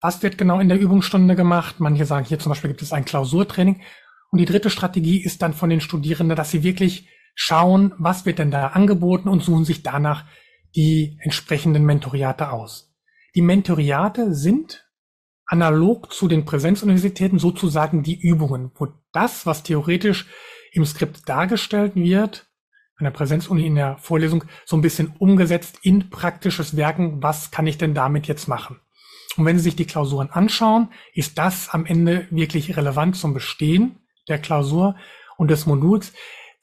Was 0.01 0.23
wird 0.23 0.39
genau 0.39 0.59
in 0.59 0.67
der 0.67 0.79
Übungsstunde 0.79 1.35
gemacht? 1.35 1.75
Manche 1.77 2.07
sagen, 2.07 2.25
hier 2.25 2.39
zum 2.39 2.49
Beispiel 2.49 2.71
gibt 2.71 2.81
es 2.81 2.91
ein 2.91 3.05
Klausurtraining. 3.05 3.83
Und 4.31 4.39
die 4.39 4.45
dritte 4.45 4.71
Strategie 4.71 5.23
ist 5.23 5.43
dann 5.43 5.53
von 5.53 5.69
den 5.69 5.79
Studierenden, 5.79 6.35
dass 6.35 6.49
sie 6.49 6.63
wirklich 6.63 7.07
schauen, 7.35 7.93
was 7.99 8.25
wird 8.25 8.39
denn 8.39 8.49
da 8.49 8.69
angeboten 8.69 9.29
und 9.29 9.43
suchen 9.43 9.63
sich 9.63 9.83
danach 9.83 10.25
die 10.75 11.19
entsprechenden 11.21 11.85
Mentoriate 11.85 12.51
aus. 12.51 12.95
Die 13.35 13.43
Mentoriate 13.43 14.33
sind 14.33 14.89
analog 15.45 16.11
zu 16.11 16.27
den 16.27 16.45
Präsenzuniversitäten 16.45 17.37
sozusagen 17.37 18.01
die 18.01 18.19
Übungen, 18.19 18.71
wo 18.73 18.87
das, 19.11 19.45
was 19.45 19.61
theoretisch 19.61 20.25
im 20.73 20.85
Skript 20.85 21.29
dargestellt 21.29 21.95
wird, 21.95 22.47
an 22.97 23.05
der 23.05 23.11
Präsenzuni 23.11 23.65
in 23.65 23.75
der 23.75 23.97
Vorlesung, 23.97 24.43
so 24.65 24.75
ein 24.75 24.81
bisschen 24.81 25.13
umgesetzt 25.19 25.79
in 25.83 26.09
praktisches 26.09 26.75
Werken. 26.75 27.23
Was 27.23 27.51
kann 27.51 27.67
ich 27.67 27.77
denn 27.77 27.93
damit 27.93 28.27
jetzt 28.27 28.47
machen? 28.47 28.79
Und 29.37 29.45
wenn 29.45 29.57
Sie 29.57 29.63
sich 29.63 29.75
die 29.75 29.85
Klausuren 29.85 30.29
anschauen, 30.29 30.89
ist 31.13 31.37
das 31.37 31.69
am 31.69 31.85
Ende 31.85 32.27
wirklich 32.29 32.77
relevant 32.77 33.15
zum 33.15 33.33
Bestehen 33.33 33.99
der 34.27 34.39
Klausur 34.39 34.95
und 35.37 35.49
des 35.49 35.65
Moduls. 35.65 36.13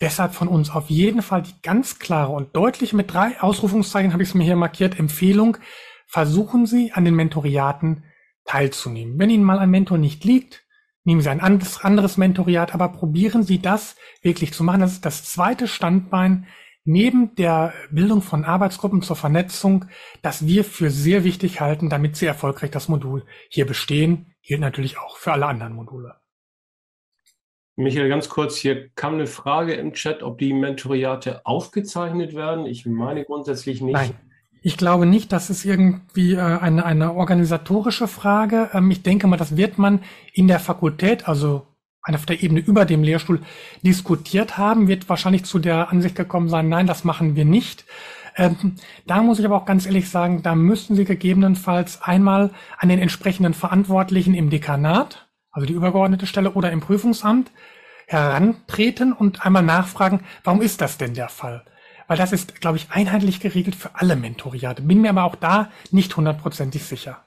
Deshalb 0.01 0.35
von 0.35 0.49
uns 0.49 0.71
auf 0.71 0.89
jeden 0.89 1.23
Fall 1.23 1.43
die 1.43 1.61
ganz 1.63 1.99
klare 1.99 2.33
und 2.33 2.57
deutliche 2.57 2.97
mit 2.97 3.13
drei 3.13 3.41
Ausrufungszeichen 3.41 4.13
habe 4.13 4.23
ich 4.23 4.31
es 4.31 4.35
mir 4.35 4.45
hier 4.45 4.57
markiert, 4.57 4.99
Empfehlung. 4.99 5.59
Versuchen 6.07 6.67
Sie 6.67 6.93
an 6.93 7.05
den 7.05 7.15
Mentoriaten 7.15 8.05
teilzunehmen. 8.45 9.19
Wenn 9.19 9.31
Ihnen 9.31 9.45
mal 9.45 9.59
ein 9.59 9.71
Mentor 9.71 9.99
nicht 9.99 10.25
liegt, 10.25 10.65
nehmen 11.11 11.23
Sie 11.23 11.29
ein 11.29 11.41
anderes 11.41 12.17
Mentoriat, 12.19 12.73
aber 12.73 12.91
probieren 12.91 13.43
Sie 13.43 13.61
das 13.61 13.97
wirklich 14.23 14.53
zu 14.53 14.63
machen. 14.63 14.81
Das 14.81 14.93
ist 14.93 15.05
das 15.05 15.25
zweite 15.25 15.67
Standbein 15.67 16.47
neben 16.85 17.35
der 17.35 17.75
Bildung 17.91 18.23
von 18.23 18.45
Arbeitsgruppen 18.45 19.03
zur 19.03 19.17
Vernetzung, 19.17 19.87
das 20.23 20.47
wir 20.47 20.63
für 20.63 20.89
sehr 20.89 21.25
wichtig 21.25 21.61
halten, 21.61 21.91
damit 21.91 22.15
Sie 22.15 22.27
erfolgreich 22.27 22.71
das 22.71 22.89
Modul 22.89 23.27
hier 23.49 23.67
bestehen, 23.67 24.37
gilt 24.43 24.61
natürlich 24.61 24.99
auch 24.99 25.17
für 25.17 25.33
alle 25.33 25.47
anderen 25.47 25.73
Module. 25.73 26.15
Michael, 27.75 28.09
ganz 28.09 28.29
kurz, 28.29 28.57
hier 28.57 28.91
kam 28.91 29.15
eine 29.15 29.27
Frage 29.27 29.75
im 29.75 29.95
Chat, 29.95 30.23
ob 30.23 30.39
die 30.39 30.53
Mentoriate 30.53 31.45
aufgezeichnet 31.45 32.37
werden. 32.37 32.67
Ich 32.67 32.87
meine 32.87 33.25
grundsätzlich 33.25 33.81
nicht. 33.81 33.95
Nein. 33.95 34.30
Ich 34.63 34.77
glaube 34.77 35.07
nicht, 35.07 35.33
das 35.33 35.49
ist 35.49 35.65
irgendwie 35.65 36.35
äh, 36.35 36.41
eine, 36.41 36.85
eine 36.85 37.15
organisatorische 37.15 38.09
Frage. 38.09 38.71
Ähm, 38.75 38.91
ich 38.91 39.03
denke 39.03 39.27
mal, 39.27 39.37
das 39.37 39.57
wird 39.57 39.79
man 39.79 40.01
in 40.35 40.49
der 40.49 40.61
Fakultät, 40.61 41.29
also 41.29 41.67
auf 42.03 42.27
der 42.27 42.43
Ebene 42.43 42.61
über 42.61 42.85
dem 42.85 43.03
Lehrstuhl 43.03 43.41
diskutiert 43.83 44.59
haben, 44.59 44.89
wird 44.89 45.09
wahrscheinlich 45.09 45.45
zu 45.45 45.59
der 45.59 45.91
Ansicht 45.91 46.17
gekommen 46.17 46.49
sein, 46.49 46.69
nein, 46.69 46.87
das 46.87 47.05
machen 47.05 47.37
wir 47.37 47.45
nicht. 47.45 47.85
Ähm, 48.37 48.77
da 49.07 49.23
muss 49.23 49.39
ich 49.39 49.45
aber 49.45 49.57
auch 49.57 49.65
ganz 49.65 49.87
ehrlich 49.87 50.09
sagen, 50.09 50.43
da 50.43 50.55
müssten 50.55 50.95
Sie 50.95 51.05
gegebenenfalls 51.05 52.03
einmal 52.03 52.51
an 52.79 52.89
den 52.89 52.99
entsprechenden 52.99 53.55
Verantwortlichen 53.55 54.35
im 54.35 54.51
Dekanat, 54.51 55.29
also 55.51 55.67
die 55.67 55.75
übergeordnete 55.75 56.27
Stelle 56.27 56.53
oder 56.53 56.71
im 56.73 56.81
Prüfungsamt, 56.81 57.51
herantreten 58.07 59.13
und 59.13 59.45
einmal 59.47 59.63
nachfragen, 59.63 60.21
warum 60.43 60.63
ist 60.63 60.81
das 60.81 60.99
denn 60.99 61.15
der 61.15 61.29
Fall? 61.29 61.65
Weil 62.11 62.17
das 62.17 62.33
ist, 62.33 62.61
glaube 62.61 62.77
ich, 62.77 62.91
einheitlich 62.91 63.39
geregelt 63.39 63.77
für 63.77 63.95
alle 63.95 64.17
Mentoriate. 64.17 64.83
Bin 64.83 65.01
mir 65.01 65.11
aber 65.11 65.23
auch 65.23 65.37
da 65.37 65.71
nicht 65.93 66.17
hundertprozentig 66.17 66.83
sicher. 66.83 67.25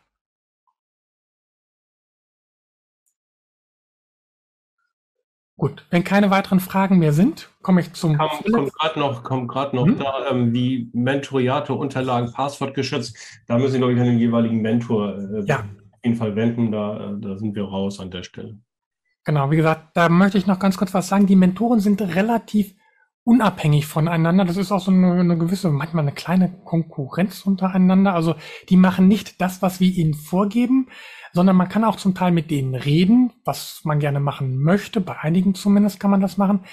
Gut, 5.55 5.85
wenn 5.89 6.03
keine 6.03 6.31
weiteren 6.31 6.59
Fragen 6.59 6.99
mehr 6.99 7.13
sind, 7.13 7.49
komme 7.61 7.79
ich 7.79 7.93
zum. 7.93 8.17
Kommt 8.17 8.43
komm 8.51 8.67
gerade 8.67 8.99
noch, 8.99 9.23
kommt 9.23 9.47
gerade 9.47 9.73
noch 9.73 9.85
hm? 9.85 9.99
da, 9.99 10.29
ähm, 10.29 10.51
die 10.51 10.89
Mentoriate-Unterlagen 10.91 12.33
passwortgeschützt. 12.33 13.17
Da 13.47 13.57
müssen 13.57 13.71
Sie, 13.71 13.77
glaube 13.77 13.93
ich, 13.93 13.99
an 14.01 14.07
den 14.07 14.19
jeweiligen 14.19 14.61
Mentor 14.61 15.17
äh, 15.17 15.45
ja. 15.45 15.59
auf 15.59 15.99
jeden 16.03 16.17
Fall 16.17 16.35
wenden. 16.35 16.73
Da, 16.73 17.11
äh, 17.11 17.21
da 17.21 17.37
sind 17.37 17.55
wir 17.55 17.63
raus 17.63 18.01
an 18.01 18.11
der 18.11 18.23
Stelle. 18.23 18.59
Genau, 19.23 19.49
wie 19.49 19.55
gesagt, 19.55 19.91
da 19.95 20.09
möchte 20.09 20.37
ich 20.37 20.45
noch 20.45 20.59
ganz 20.59 20.75
kurz 20.75 20.93
was 20.93 21.07
sagen. 21.07 21.25
Die 21.25 21.37
Mentoren 21.37 21.79
sind 21.79 22.01
relativ 22.01 22.75
unabhängig 23.23 23.85
voneinander. 23.85 24.45
Das 24.45 24.57
ist 24.57 24.71
auch 24.71 24.81
so 24.81 24.91
eine, 24.91 25.13
eine, 25.13 25.37
gewisse, 25.37 25.69
manchmal 25.69 26.03
eine 26.03 26.13
kleine 26.13 26.49
Konkurrenz 26.65 27.41
untereinander. 27.45 28.13
Also 28.13 28.35
die 28.69 28.77
machen 28.77 29.07
nicht 29.07 29.41
das, 29.41 29.61
was 29.61 29.79
wir 29.79 29.89
ihnen 29.89 30.13
vorgeben, 30.13 30.87
sondern 31.31 31.55
man 31.55 31.69
kann 31.69 31.83
auch 31.83 31.95
zum 31.95 32.15
Teil 32.15 32.31
mit 32.31 32.51
denen 32.51 32.75
reden, 32.75 33.31
was 33.45 33.81
man 33.83 33.99
gerne 33.99 34.19
machen 34.19 34.61
möchte. 34.61 35.01
Bei 35.01 35.19
einigen 35.19 35.55
zumindest 35.55 35.99
kann 35.99 36.11
man 36.11 36.21
das 36.21 36.37
machen. 36.37 36.65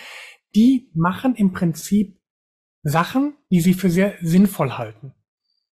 Die 0.55 0.91
machen 0.95 1.35
im 1.37 1.53
Prinzip 1.53 2.19
Sachen, 2.83 3.35
die 3.51 3.61
sie 3.61 3.75
für 3.75 3.91
sehr 3.91 4.15
sinnvoll 4.21 4.73
halten 4.73 5.15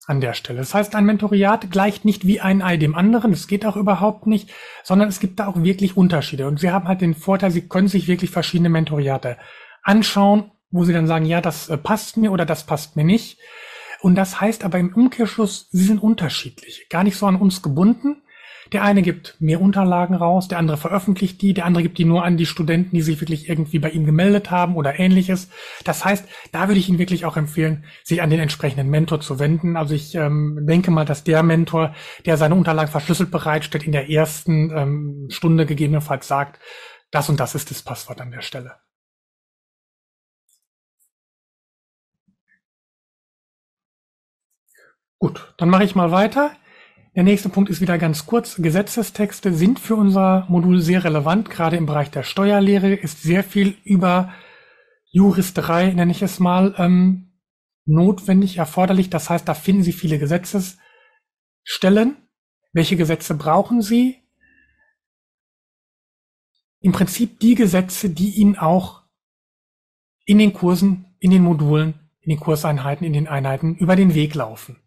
an 0.05 0.21
der 0.21 0.33
Stelle. 0.33 0.59
Das 0.59 0.73
heißt, 0.73 0.95
ein 0.95 1.05
Mentoriat 1.05 1.71
gleicht 1.71 2.03
nicht 2.03 2.27
wie 2.27 2.41
ein 2.41 2.61
Ei 2.61 2.77
dem 2.77 2.95
anderen, 2.95 3.31
das 3.31 3.47
geht 3.47 3.65
auch 3.65 3.77
überhaupt 3.77 4.27
nicht, 4.27 4.51
sondern 4.83 5.07
es 5.07 5.19
gibt 5.19 5.39
da 5.39 5.47
auch 5.47 5.63
wirklich 5.63 5.95
Unterschiede. 5.95 6.47
Und 6.47 6.59
sie 6.59 6.71
haben 6.71 6.87
halt 6.87 7.01
den 7.01 7.13
Vorteil, 7.13 7.51
sie 7.51 7.67
können 7.67 7.87
sich 7.87 8.07
wirklich 8.07 8.31
verschiedene 8.31 8.69
Mentoriate 8.69 9.37
anschauen, 9.81 10.51
wo 10.73 10.83
sie 10.83 10.91
dann 10.91 11.07
sagen, 11.07 11.25
ja, 11.25 11.39
das 11.39 11.69
äh, 11.69 11.77
passt 11.77 12.17
mir 12.17 12.31
oder 12.31 12.45
das 12.45 12.65
passt 12.65 12.97
mir 12.97 13.05
nicht. 13.05 13.39
Und 14.01 14.15
das 14.15 14.41
heißt 14.41 14.65
aber 14.65 14.79
im 14.79 14.93
Umkehrschluss, 14.93 15.69
sie 15.71 15.85
sind 15.85 16.03
unterschiedlich, 16.03 16.87
gar 16.89 17.05
nicht 17.05 17.15
so 17.15 17.25
an 17.25 17.37
uns 17.37 17.61
gebunden. 17.61 18.17
Der 18.71 18.83
eine 18.83 19.03
gibt 19.03 19.35
mehr 19.39 19.61
Unterlagen 19.61 20.15
raus, 20.15 20.47
der 20.47 20.57
andere 20.57 20.77
veröffentlicht 20.77 21.41
die, 21.41 21.53
der 21.53 21.65
andere 21.65 21.83
gibt 21.83 21.99
die 21.99 22.05
nur 22.05 22.25
an 22.25 22.37
die 22.37 22.47
Studenten, 22.47 22.95
die 22.95 23.01
sich 23.03 23.21
wirklich 23.21 23.47
irgendwie 23.47 23.77
bei 23.77 23.91
ihm 23.91 24.05
gemeldet 24.05 24.49
haben 24.51 24.75
oder 24.75 24.99
ähnliches. 24.99 25.49
Das 25.83 26.03
heißt, 26.03 26.25
da 26.51 26.67
würde 26.67 26.79
ich 26.79 26.89
Ihnen 26.89 26.97
wirklich 26.97 27.25
auch 27.25 27.37
empfehlen, 27.37 27.85
sich 28.03 28.21
an 28.21 28.31
den 28.31 28.39
entsprechenden 28.39 28.89
Mentor 28.89 29.19
zu 29.19 29.37
wenden. 29.37 29.77
Also 29.77 29.93
ich 29.93 30.15
ähm, 30.15 30.65
denke 30.67 30.89
mal, 30.89 31.05
dass 31.05 31.23
der 31.23 31.43
Mentor, 31.43 31.93
der 32.25 32.37
seine 32.37 32.55
Unterlagen 32.55 32.91
verschlüsselt 32.91 33.29
bereitstellt, 33.29 33.83
in 33.83 33.91
der 33.91 34.09
ersten 34.09 34.71
ähm, 34.75 35.27
Stunde 35.29 35.65
gegebenenfalls 35.67 36.27
sagt, 36.27 36.59
das 37.11 37.29
und 37.29 37.39
das 37.39 37.53
ist 37.53 37.69
das 37.69 37.83
Passwort 37.83 38.21
an 38.21 38.31
der 38.31 38.41
Stelle. 38.41 38.77
Gut, 45.23 45.53
dann 45.55 45.69
mache 45.69 45.85
ich 45.85 45.95
mal 45.95 46.11
weiter. 46.11 46.51
Der 47.15 47.23
nächste 47.23 47.47
Punkt 47.47 47.69
ist 47.69 47.79
wieder 47.79 47.97
ganz 47.97 48.25
kurz. 48.25 48.57
Gesetzestexte 48.57 49.53
sind 49.53 49.79
für 49.79 49.95
unser 49.95 50.45
Modul 50.49 50.81
sehr 50.81 51.05
relevant. 51.05 51.49
Gerade 51.49 51.77
im 51.77 51.85
Bereich 51.85 52.11
der 52.11 52.23
Steuerlehre 52.23 52.93
ist 52.93 53.23
sehr 53.23 53.45
viel 53.45 53.77
über 53.85 54.33
Juristerei, 55.11 55.93
nenne 55.93 56.11
ich 56.11 56.21
es 56.21 56.41
mal, 56.41 56.75
ähm, 56.77 57.39
notwendig, 57.85 58.57
erforderlich. 58.57 59.09
Das 59.09 59.29
heißt, 59.29 59.47
da 59.47 59.53
finden 59.53 59.83
Sie 59.83 59.93
viele 59.93 60.19
Gesetzesstellen. 60.19 62.17
Welche 62.73 62.97
Gesetze 62.97 63.35
brauchen 63.35 63.81
Sie? 63.81 64.17
Im 66.81 66.91
Prinzip 66.91 67.39
die 67.39 67.55
Gesetze, 67.55 68.09
die 68.09 68.31
Ihnen 68.31 68.57
auch 68.57 69.03
in 70.25 70.37
den 70.37 70.51
Kursen, 70.51 71.15
in 71.19 71.31
den 71.31 71.43
Modulen, 71.43 71.93
in 72.19 72.31
den 72.31 72.41
Kurseinheiten, 72.41 73.07
in 73.07 73.13
den 73.13 73.29
Einheiten 73.29 73.75
über 73.75 73.95
den 73.95 74.15
Weg 74.15 74.35
laufen. 74.35 74.82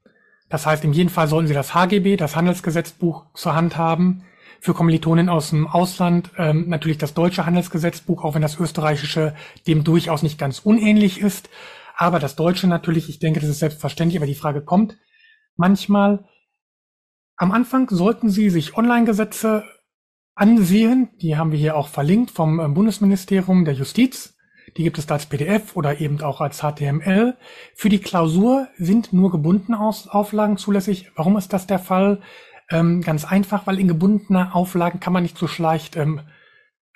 Das 0.48 0.66
heißt, 0.66 0.85
in 0.85 0.93
jedem 0.93 1.10
Fall 1.10 1.28
sollten 1.28 1.48
Sie 1.48 1.55
das 1.55 1.74
HGB, 1.74 2.16
das 2.16 2.36
Handelsgesetzbuch, 2.36 3.27
zur 3.35 3.55
Hand 3.55 3.77
haben. 3.77 4.23
Für 4.60 4.74
Kommilitonen 4.74 5.28
aus 5.28 5.51
dem 5.51 5.66
Ausland 5.66 6.31
ähm, 6.39 6.68
natürlich 6.68 6.98
das 6.98 7.14
deutsche 7.14 7.47
Handelsgesetzbuch, 7.47 8.24
auch 8.24 8.35
wenn 8.35 8.43
das 8.43 8.59
österreichische 8.59 9.35
dem 9.66 9.85
durchaus 9.85 10.23
nicht 10.23 10.39
ganz 10.39 10.60
unähnlich 10.60 11.20
ist. 11.20 11.51
Aber 11.97 12.18
das 12.18 12.36
deutsche 12.36 12.66
natürlich, 12.66 13.09
ich 13.09 13.18
denke, 13.18 13.40
das 13.40 13.48
ist 13.48 13.59
selbstverständlich, 13.59 14.18
aber 14.18 14.27
die 14.27 14.35
Frage 14.35 14.62
kommt 14.62 14.97
manchmal, 15.56 16.24
am 17.36 17.52
Anfang 17.52 17.89
sollten 17.90 18.31
Sie 18.31 18.51
sich 18.51 18.77
Online-Gesetze 18.77 19.64
ansehen, 20.35 21.10
die 21.20 21.36
haben 21.36 21.52
wir 21.52 21.59
hier 21.59 21.77
auch 21.77 21.89
verlinkt 21.89 22.31
vom 22.31 22.60
äh, 22.60 22.68
Bundesministerium 22.68 23.64
der 23.64 23.74
Justiz. 23.74 24.35
Die 24.77 24.82
gibt 24.82 24.98
es 24.98 25.07
da 25.07 25.15
als 25.15 25.27
PDF 25.27 25.74
oder 25.74 26.01
eben 26.01 26.20
auch 26.23 26.40
als 26.40 26.59
HTML. 26.61 27.36
Für 27.74 27.89
die 27.89 28.01
Klausur 28.01 28.69
sind 28.77 29.12
nur 29.12 29.31
gebundene 29.31 29.81
Auflagen 29.81 30.59
zulässig. 30.59 31.11
Warum 31.16 31.36
ist 31.36 31.53
das 31.53 31.66
der 31.66 31.78
Fall? 31.78 32.20
Ähm, 32.70 33.01
ganz 33.01 33.24
einfach, 33.24 33.66
weil 33.66 33.78
in 33.78 33.89
gebundene 33.89 34.55
Auflagen 34.55 35.01
kann 35.01 35.12
man 35.12 35.23
nicht 35.23 35.39
so 35.39 35.48
leicht 35.59 35.97
ähm, 35.97 36.20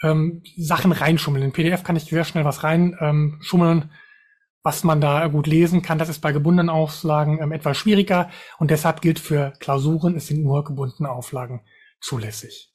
ähm, 0.03 0.43
Sachen 0.57 0.93
reinschummeln. 0.93 1.45
In 1.45 1.53
PDF 1.53 1.85
kann 1.85 1.97
ich 1.97 2.05
sehr 2.05 2.25
schnell 2.25 2.45
was 2.45 2.65
reinschummeln, 2.65 3.83
ähm, 3.83 3.91
was 4.63 4.85
man 4.85 5.01
da 5.01 5.27
gut 5.29 5.47
lesen 5.47 5.81
kann. 5.81 5.99
Das 5.99 6.09
ist 6.09 6.21
bei 6.21 6.33
gebundenen 6.33 6.71
Auflagen 6.71 7.39
ähm, 7.41 7.53
etwas 7.53 7.77
schwieriger 7.77 8.31
und 8.59 8.71
deshalb 8.71 9.01
gilt 9.01 9.19
für 9.19 9.53
Klausuren, 9.61 10.17
es 10.17 10.27
sind 10.27 10.43
nur 10.43 10.65
gebundene 10.65 11.11
Auflagen 11.11 11.63
zulässig. 12.01 12.70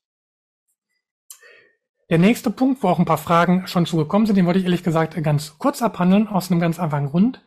Der 2.11 2.19
nächste 2.19 2.52
Punkt, 2.52 2.84
wo 2.84 2.90
auch 2.90 2.99
ein 2.99 3.06
paar 3.06 3.18
Fragen 3.18 3.65
schon 3.65 3.88
zugekommen 3.88 4.27
sind, 4.27 4.36
den 4.36 4.45
wollte 4.45 4.60
ich 4.60 4.65
ehrlich 4.65 4.84
gesagt 4.84 5.22
ganz 5.23 5.57
kurz 5.57 5.82
abhandeln, 5.82 6.27
aus 6.27 6.52
einem 6.52 6.60
ganz 6.60 6.80
einfachen 6.80 7.10
Grund. 7.10 7.41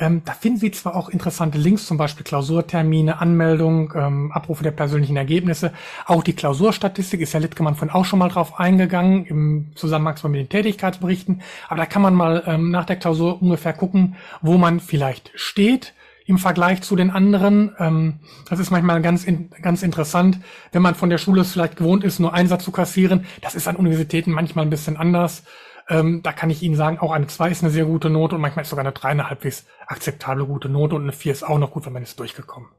Ähm, 0.00 0.22
da 0.24 0.32
finden 0.32 0.58
Sie 0.58 0.72
zwar 0.72 0.96
auch 0.96 1.10
interessante 1.10 1.58
Links, 1.58 1.86
zum 1.86 1.96
Beispiel 1.96 2.24
Klausurtermine, 2.24 3.20
Anmeldung, 3.20 3.92
ähm, 3.94 4.32
Abrufe 4.32 4.64
der 4.64 4.72
persönlichen 4.72 5.16
Ergebnisse. 5.16 5.72
Auch 6.06 6.24
die 6.24 6.32
Klausurstatistik 6.32 7.20
ist 7.20 7.34
Herr 7.34 7.40
Littgemann 7.40 7.76
von 7.76 7.88
auch 7.88 8.04
schon 8.04 8.18
mal 8.18 8.30
drauf 8.30 8.58
eingegangen 8.58 9.26
im 9.26 9.72
Zusammenhang 9.76 10.16
mit 10.24 10.40
den 10.40 10.48
Tätigkeitsberichten. 10.48 11.42
Aber 11.68 11.76
da 11.78 11.86
kann 11.86 12.02
man 12.02 12.14
mal 12.14 12.42
ähm, 12.46 12.72
nach 12.72 12.86
der 12.86 12.96
Klausur 12.96 13.40
ungefähr 13.40 13.74
gucken, 13.74 14.16
wo 14.42 14.58
man 14.58 14.80
vielleicht 14.80 15.30
steht 15.36 15.94
im 16.30 16.38
Vergleich 16.38 16.80
zu 16.82 16.94
den 16.94 17.10
anderen. 17.10 17.74
Ähm, 17.80 18.20
das 18.48 18.60
ist 18.60 18.70
manchmal 18.70 19.02
ganz, 19.02 19.24
in, 19.24 19.50
ganz 19.62 19.82
interessant, 19.82 20.38
wenn 20.70 20.80
man 20.80 20.94
von 20.94 21.10
der 21.10 21.18
Schule 21.18 21.44
vielleicht 21.44 21.76
gewohnt 21.76 22.04
ist, 22.04 22.20
nur 22.20 22.32
Einsatz 22.32 22.64
zu 22.64 22.70
kassieren. 22.70 23.26
Das 23.42 23.56
ist 23.56 23.66
an 23.66 23.74
Universitäten 23.74 24.30
manchmal 24.30 24.64
ein 24.64 24.70
bisschen 24.70 24.96
anders. 24.96 25.42
Ähm, 25.88 26.22
da 26.22 26.32
kann 26.32 26.48
ich 26.48 26.62
Ihnen 26.62 26.76
sagen, 26.76 27.00
auch 27.00 27.10
eine 27.10 27.26
2 27.26 27.50
ist 27.50 27.64
eine 27.64 27.72
sehr 27.72 27.84
gute 27.84 28.10
Note 28.10 28.36
und 28.36 28.42
manchmal 28.42 28.62
ist 28.62 28.70
sogar 28.70 28.84
eine 28.84 28.92
3 28.92 29.08
eine 29.08 29.28
halbwegs 29.28 29.66
akzeptable 29.88 30.46
gute 30.46 30.68
Note 30.68 30.94
und 30.94 31.02
eine 31.02 31.12
4 31.12 31.32
ist 31.32 31.42
auch 31.42 31.58
noch 31.58 31.72
gut, 31.72 31.84
wenn 31.84 31.92
man 31.92 32.04
ist 32.04 32.20
durchgekommen. 32.20 32.70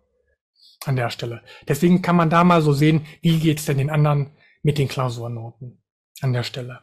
An 0.86 0.96
der 0.96 1.10
Stelle. 1.10 1.42
Deswegen 1.68 2.02
kann 2.02 2.16
man 2.16 2.30
da 2.30 2.46
mal 2.46 2.62
so 2.62 2.72
sehen, 2.72 3.06
wie 3.22 3.38
geht's 3.38 3.66
denn 3.66 3.78
den 3.78 3.90
anderen 3.90 4.32
mit 4.64 4.78
den 4.78 4.88
Klausurnoten 4.88 5.84
an 6.22 6.32
der 6.32 6.44
Stelle. 6.44 6.80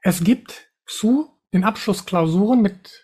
Es 0.00 0.24
gibt 0.24 0.70
zu 0.86 1.28
den 1.52 1.62
Abschlussklausuren 1.62 2.62
mit 2.62 3.03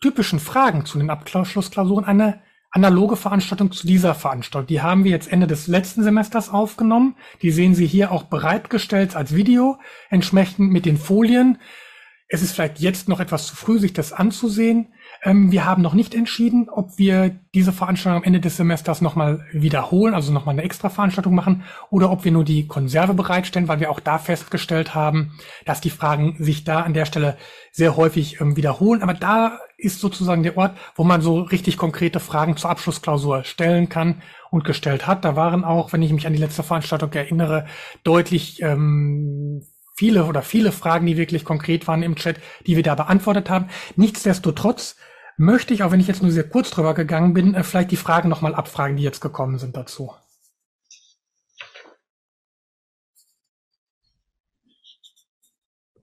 typischen 0.00 0.40
Fragen 0.40 0.84
zu 0.84 0.98
den 0.98 1.10
Abschlussklausuren 1.10 2.04
eine 2.04 2.40
analoge 2.70 3.16
Veranstaltung 3.16 3.72
zu 3.72 3.86
dieser 3.86 4.14
Veranstaltung. 4.14 4.66
Die 4.66 4.82
haben 4.82 5.04
wir 5.04 5.10
jetzt 5.10 5.32
Ende 5.32 5.46
des 5.46 5.66
letzten 5.66 6.02
Semesters 6.02 6.50
aufgenommen. 6.50 7.16
Die 7.42 7.50
sehen 7.50 7.74
Sie 7.74 7.86
hier 7.86 8.12
auch 8.12 8.24
bereitgestellt 8.24 9.16
als 9.16 9.34
Video, 9.34 9.78
entsprechend 10.10 10.70
mit 10.70 10.84
den 10.84 10.98
Folien. 10.98 11.58
Es 12.28 12.42
ist 12.42 12.52
vielleicht 12.52 12.78
jetzt 12.78 13.08
noch 13.08 13.20
etwas 13.20 13.46
zu 13.46 13.56
früh, 13.56 13.78
sich 13.78 13.94
das 13.94 14.12
anzusehen. 14.12 14.92
Ähm, 15.22 15.50
wir 15.50 15.64
haben 15.64 15.82
noch 15.82 15.94
nicht 15.94 16.14
entschieden, 16.14 16.68
ob 16.68 16.98
wir 16.98 17.40
diese 17.54 17.72
Veranstaltung 17.72 18.18
am 18.18 18.24
Ende 18.24 18.40
des 18.40 18.56
Semesters 18.56 19.00
nochmal 19.00 19.44
wiederholen, 19.52 20.14
also 20.14 20.32
nochmal 20.32 20.54
eine 20.54 20.62
extra 20.62 20.88
Veranstaltung 20.88 21.34
machen, 21.34 21.64
oder 21.90 22.10
ob 22.10 22.24
wir 22.24 22.32
nur 22.32 22.44
die 22.44 22.66
Konserve 22.66 23.14
bereitstellen, 23.14 23.68
weil 23.68 23.80
wir 23.80 23.90
auch 23.90 24.00
da 24.00 24.18
festgestellt 24.18 24.94
haben, 24.94 25.38
dass 25.64 25.80
die 25.80 25.90
Fragen 25.90 26.36
sich 26.38 26.64
da 26.64 26.80
an 26.80 26.94
der 26.94 27.04
Stelle 27.04 27.36
sehr 27.72 27.96
häufig 27.96 28.40
ähm, 28.40 28.56
wiederholen. 28.56 29.02
Aber 29.02 29.14
da 29.14 29.58
ist 29.76 30.00
sozusagen 30.00 30.42
der 30.42 30.56
Ort, 30.56 30.76
wo 30.94 31.04
man 31.04 31.20
so 31.20 31.40
richtig 31.40 31.76
konkrete 31.76 32.20
Fragen 32.20 32.56
zur 32.56 32.70
Abschlussklausur 32.70 33.44
stellen 33.44 33.88
kann 33.88 34.22
und 34.50 34.64
gestellt 34.64 35.06
hat. 35.06 35.24
Da 35.24 35.36
waren 35.36 35.64
auch, 35.64 35.92
wenn 35.92 36.02
ich 36.02 36.12
mich 36.12 36.26
an 36.26 36.32
die 36.32 36.38
letzte 36.38 36.62
Veranstaltung 36.62 37.12
erinnere, 37.12 37.66
deutlich 38.02 38.62
ähm, 38.62 39.62
viele 39.98 40.26
oder 40.26 40.42
viele 40.42 40.70
Fragen, 40.70 41.06
die 41.06 41.16
wirklich 41.16 41.44
konkret 41.44 41.88
waren 41.88 42.04
im 42.04 42.14
Chat, 42.14 42.36
die 42.66 42.76
wir 42.76 42.84
da 42.84 42.94
beantwortet 42.94 43.50
haben. 43.50 43.66
Nichtsdestotrotz 43.96 44.96
möchte 45.38 45.72
ich, 45.72 45.82
auch 45.82 45.92
wenn 45.92 46.00
ich 46.00 46.08
jetzt 46.08 46.22
nur 46.22 46.32
sehr 46.32 46.48
kurz 46.48 46.70
drüber 46.70 46.94
gegangen 46.94 47.32
bin, 47.32 47.54
äh, 47.54 47.62
vielleicht 47.62 47.90
die 47.90 47.96
Fragen 47.96 48.28
nochmal 48.28 48.54
abfragen, 48.54 48.96
die 48.96 49.02
jetzt 49.02 49.20
gekommen 49.20 49.58
sind 49.58 49.76
dazu. 49.76 50.12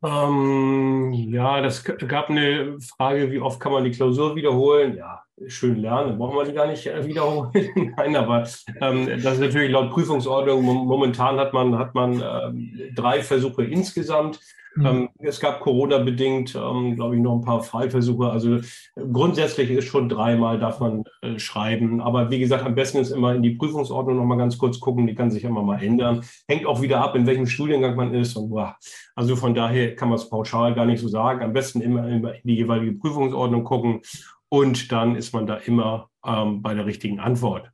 Ähm, 0.03 1.13
ja, 1.13 1.61
das 1.61 1.83
gab 1.83 2.29
eine 2.29 2.77
Frage, 2.79 3.31
wie 3.31 3.39
oft 3.39 3.59
kann 3.59 3.71
man 3.71 3.83
die 3.83 3.91
Klausur 3.91 4.35
wiederholen? 4.35 4.97
Ja, 4.97 5.23
schön 5.47 5.77
lernen, 5.77 6.17
brauchen 6.17 6.37
wir 6.37 6.45
die 6.45 6.53
gar 6.53 6.67
nicht 6.67 6.85
äh, 6.85 7.05
wiederholen. 7.07 7.51
Nein, 7.97 8.15
aber 8.15 8.47
ähm, 8.81 9.07
das 9.21 9.35
ist 9.35 9.39
natürlich 9.39 9.71
laut 9.71 9.91
Prüfungsordnung. 9.91 10.61
Momentan 10.63 11.39
hat 11.39 11.53
man, 11.53 11.77
hat 11.77 11.95
man 11.95 12.21
ähm, 12.21 12.79
drei 12.93 13.21
Versuche 13.23 13.63
insgesamt. 13.63 14.39
Mhm. 14.75 14.85
Ähm, 14.85 15.09
es 15.19 15.39
gab 15.39 15.61
Corona-bedingt, 15.61 16.55
ähm, 16.55 16.95
glaube 16.95 17.15
ich, 17.15 17.21
noch 17.21 17.35
ein 17.35 17.41
paar 17.41 17.63
Freiversuche. 17.63 18.29
Also 18.29 18.59
grundsätzlich 18.95 19.71
ist 19.71 19.85
schon 19.85 20.09
dreimal 20.09 20.59
darf 20.59 20.79
man 20.79 21.03
äh, 21.21 21.39
schreiben. 21.39 22.01
Aber 22.01 22.29
wie 22.29 22.39
gesagt, 22.39 22.65
am 22.65 22.75
besten 22.75 22.97
ist 22.97 23.11
immer 23.11 23.35
in 23.35 23.43
die 23.43 23.51
Prüfungsordnung 23.51 24.17
noch 24.17 24.25
mal 24.25 24.37
ganz 24.37 24.57
kurz 24.57 24.79
gucken. 24.79 25.07
Die 25.07 25.15
kann 25.15 25.31
sich 25.31 25.43
immer 25.43 25.63
mal 25.63 25.81
ändern. 25.81 26.23
Hängt 26.47 26.65
auch 26.65 26.81
wieder 26.81 27.01
ab, 27.01 27.15
in 27.15 27.25
welchem 27.25 27.47
Studiengang 27.47 27.95
man 27.95 28.13
ist. 28.13 28.35
Und, 28.35 28.49
boah, 28.49 28.75
also 29.15 29.35
von 29.35 29.53
daher 29.53 29.95
kann 29.95 30.09
man 30.09 30.17
es 30.17 30.29
pauschal 30.29 30.75
gar 30.75 30.85
nicht 30.85 31.01
so 31.01 31.07
sagen. 31.07 31.43
Am 31.43 31.53
besten 31.53 31.81
immer, 31.81 32.07
immer 32.07 32.35
in 32.35 32.41
die 32.43 32.55
jeweilige 32.55 32.93
Prüfungsordnung 32.93 33.63
gucken. 33.63 34.01
Und 34.49 34.91
dann 34.91 35.15
ist 35.15 35.33
man 35.33 35.47
da 35.47 35.55
immer 35.55 36.09
ähm, 36.25 36.61
bei 36.61 36.73
der 36.73 36.85
richtigen 36.85 37.19
Antwort. 37.19 37.71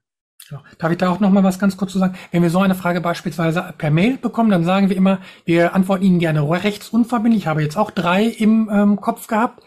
Genau. 0.51 0.63
Darf 0.79 0.91
ich 0.91 0.97
da 0.97 1.09
auch 1.09 1.21
noch 1.21 1.31
mal 1.31 1.45
was 1.45 1.59
ganz 1.59 1.77
kurz 1.77 1.93
zu 1.93 1.99
sagen? 1.99 2.15
Wenn 2.31 2.43
wir 2.43 2.49
so 2.49 2.59
eine 2.59 2.75
Frage 2.75 2.99
beispielsweise 2.99 3.73
per 3.77 3.89
Mail 3.89 4.17
bekommen, 4.17 4.49
dann 4.49 4.65
sagen 4.65 4.89
wir 4.89 4.97
immer, 4.97 5.19
wir 5.45 5.73
antworten 5.73 6.03
Ihnen 6.03 6.19
gerne 6.19 6.41
rechtsunverbindlich. 6.41 7.43
Ich 7.43 7.47
habe 7.47 7.61
jetzt 7.63 7.77
auch 7.77 7.89
drei 7.89 8.25
im 8.25 8.69
ähm, 8.69 8.99
Kopf 8.99 9.27
gehabt. 9.27 9.63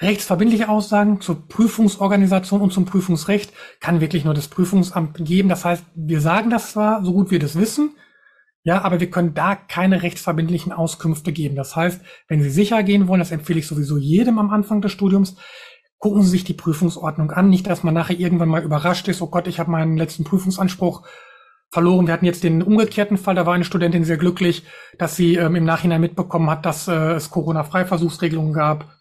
Rechtsverbindliche 0.00 0.68
Aussagen 0.68 1.20
zur 1.20 1.46
Prüfungsorganisation 1.46 2.60
und 2.60 2.72
zum 2.72 2.86
Prüfungsrecht 2.86 3.52
kann 3.80 4.00
wirklich 4.00 4.24
nur 4.24 4.34
das 4.34 4.48
Prüfungsamt 4.48 5.24
geben. 5.24 5.48
Das 5.48 5.64
heißt, 5.64 5.84
wir 5.94 6.20
sagen 6.20 6.50
das 6.50 6.72
zwar, 6.72 7.04
so 7.04 7.12
gut 7.12 7.30
wir 7.30 7.38
das 7.38 7.56
wissen, 7.56 7.90
ja, 8.64 8.82
aber 8.82 8.98
wir 8.98 9.08
können 9.08 9.32
da 9.32 9.54
keine 9.54 10.02
rechtsverbindlichen 10.02 10.72
Auskünfte 10.72 11.32
geben. 11.32 11.54
Das 11.54 11.76
heißt, 11.76 12.00
wenn 12.26 12.42
Sie 12.42 12.50
sicher 12.50 12.82
gehen 12.82 13.06
wollen, 13.06 13.20
das 13.20 13.30
empfehle 13.30 13.60
ich 13.60 13.68
sowieso 13.68 13.96
jedem 13.96 14.40
am 14.40 14.50
Anfang 14.50 14.82
des 14.82 14.90
Studiums, 14.90 15.36
gucken 15.98 16.22
Sie 16.22 16.30
sich 16.30 16.44
die 16.44 16.54
Prüfungsordnung 16.54 17.30
an. 17.30 17.48
Nicht, 17.48 17.66
dass 17.66 17.82
man 17.82 17.94
nachher 17.94 18.18
irgendwann 18.18 18.48
mal 18.48 18.62
überrascht 18.62 19.08
ist, 19.08 19.22
oh 19.22 19.28
Gott, 19.28 19.46
ich 19.46 19.58
habe 19.58 19.70
meinen 19.70 19.96
letzten 19.96 20.24
Prüfungsanspruch 20.24 21.06
verloren. 21.70 22.06
Wir 22.06 22.14
hatten 22.14 22.26
jetzt 22.26 22.44
den 22.44 22.62
umgekehrten 22.62 23.18
Fall, 23.18 23.34
da 23.34 23.46
war 23.46 23.54
eine 23.54 23.64
Studentin 23.64 24.04
sehr 24.04 24.16
glücklich, 24.16 24.64
dass 24.98 25.16
sie 25.16 25.36
ähm, 25.36 25.56
im 25.56 25.64
Nachhinein 25.64 26.00
mitbekommen 26.00 26.48
hat, 26.50 26.64
dass 26.64 26.88
äh, 26.88 27.12
es 27.12 27.30
Corona-Freiversuchsregelungen 27.30 28.52
gab 28.52 28.94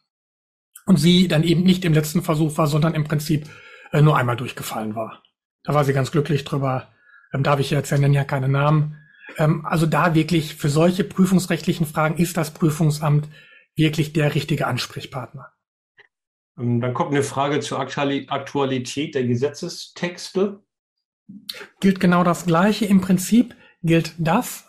und 0.85 0.97
sie 0.97 1.27
dann 1.27 1.43
eben 1.43 1.63
nicht 1.63 1.85
im 1.85 1.93
letzten 1.93 2.21
Versuch 2.21 2.57
war, 2.57 2.67
sondern 2.67 2.93
im 2.93 3.03
Prinzip 3.03 3.49
äh, 3.91 4.01
nur 4.01 4.17
einmal 4.17 4.35
durchgefallen 4.35 4.95
war. 4.95 5.21
Da 5.63 5.73
war 5.73 5.83
sie 5.83 5.93
ganz 5.93 6.11
glücklich 6.11 6.43
drüber. 6.43 6.89
Ähm, 7.33 7.43
darf 7.43 7.59
ich 7.59 7.71
jetzt 7.71 7.91
ja 7.91 7.97
nennen 7.97 8.13
ja 8.13 8.23
keine 8.23 8.49
Namen. 8.49 8.97
Ähm, 9.37 9.65
also 9.65 9.85
da 9.85 10.15
wirklich 10.15 10.55
für 10.55 10.69
solche 10.69 11.03
prüfungsrechtlichen 11.03 11.85
Fragen 11.85 12.17
ist 12.17 12.37
das 12.37 12.51
Prüfungsamt 12.51 13.27
wirklich 13.75 14.13
der 14.13 14.35
richtige 14.35 14.67
Ansprechpartner. 14.67 15.51
Ähm, 16.57 16.81
dann 16.81 16.93
kommt 16.93 17.11
eine 17.11 17.23
Frage 17.23 17.59
zur 17.59 17.79
Aktualität 17.79 19.15
der 19.15 19.25
Gesetzestexte. 19.25 20.59
Gilt 21.79 21.99
genau 21.99 22.23
das 22.23 22.45
Gleiche. 22.45 22.85
Im 22.85 23.01
Prinzip 23.01 23.55
gilt 23.81 24.13
das 24.17 24.67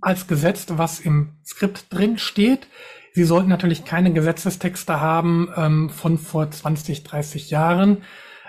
als 0.00 0.26
Gesetz, 0.26 0.66
was 0.70 1.00
im 1.00 1.36
Skript 1.44 1.92
drin 1.92 2.18
steht. 2.18 2.66
Sie 3.12 3.24
sollten 3.24 3.48
natürlich 3.48 3.84
keine 3.84 4.12
Gesetzestexte 4.12 5.00
haben 5.00 5.52
ähm, 5.56 5.90
von 5.90 6.16
vor 6.16 6.50
20, 6.50 7.02
30 7.02 7.50
Jahren. 7.50 8.04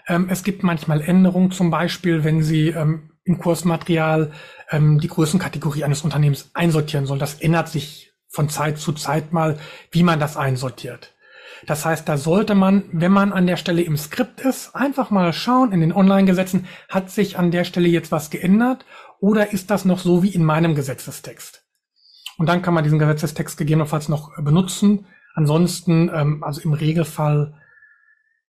Ähm, 0.07 0.27
es 0.29 0.43
gibt 0.43 0.63
manchmal 0.63 1.01
Änderungen, 1.01 1.51
zum 1.51 1.71
Beispiel, 1.71 2.23
wenn 2.23 2.43
Sie 2.43 2.69
ähm, 2.69 3.11
im 3.23 3.39
Kursmaterial 3.39 4.31
ähm, 4.69 4.99
die 4.99 5.07
Größenkategorie 5.07 5.83
eines 5.83 6.01
Unternehmens 6.03 6.51
einsortieren 6.53 7.05
sollen. 7.05 7.19
Das 7.19 7.35
ändert 7.41 7.69
sich 7.69 8.13
von 8.27 8.49
Zeit 8.49 8.77
zu 8.77 8.93
Zeit 8.93 9.33
mal, 9.33 9.59
wie 9.91 10.03
man 10.03 10.19
das 10.19 10.37
einsortiert. 10.37 11.10
Das 11.67 11.85
heißt, 11.85 12.09
da 12.09 12.17
sollte 12.17 12.55
man, 12.55 12.83
wenn 12.91 13.11
man 13.11 13.33
an 13.33 13.47
der 13.47 13.57
Stelle 13.57 13.81
im 13.81 13.97
Skript 13.97 14.41
ist, 14.41 14.75
einfach 14.75 15.11
mal 15.11 15.31
schauen 15.33 15.71
in 15.71 15.81
den 15.81 15.93
Online-Gesetzen, 15.93 16.65
hat 16.89 17.09
sich 17.09 17.37
an 17.37 17.51
der 17.51 17.63
Stelle 17.63 17.87
jetzt 17.87 18.11
was 18.11 18.29
geändert 18.29 18.85
oder 19.19 19.53
ist 19.53 19.69
das 19.69 19.85
noch 19.85 19.99
so 19.99 20.23
wie 20.23 20.29
in 20.33 20.43
meinem 20.43 20.75
Gesetzestext? 20.75 21.63
Und 22.37 22.47
dann 22.47 22.61
kann 22.61 22.73
man 22.73 22.83
diesen 22.83 22.99
Gesetzestext 22.99 23.57
gegebenenfalls 23.57 24.09
noch 24.09 24.31
benutzen. 24.41 25.05
Ansonsten, 25.35 26.09
ähm, 26.13 26.43
also 26.43 26.61
im 26.61 26.73
Regelfall 26.73 27.53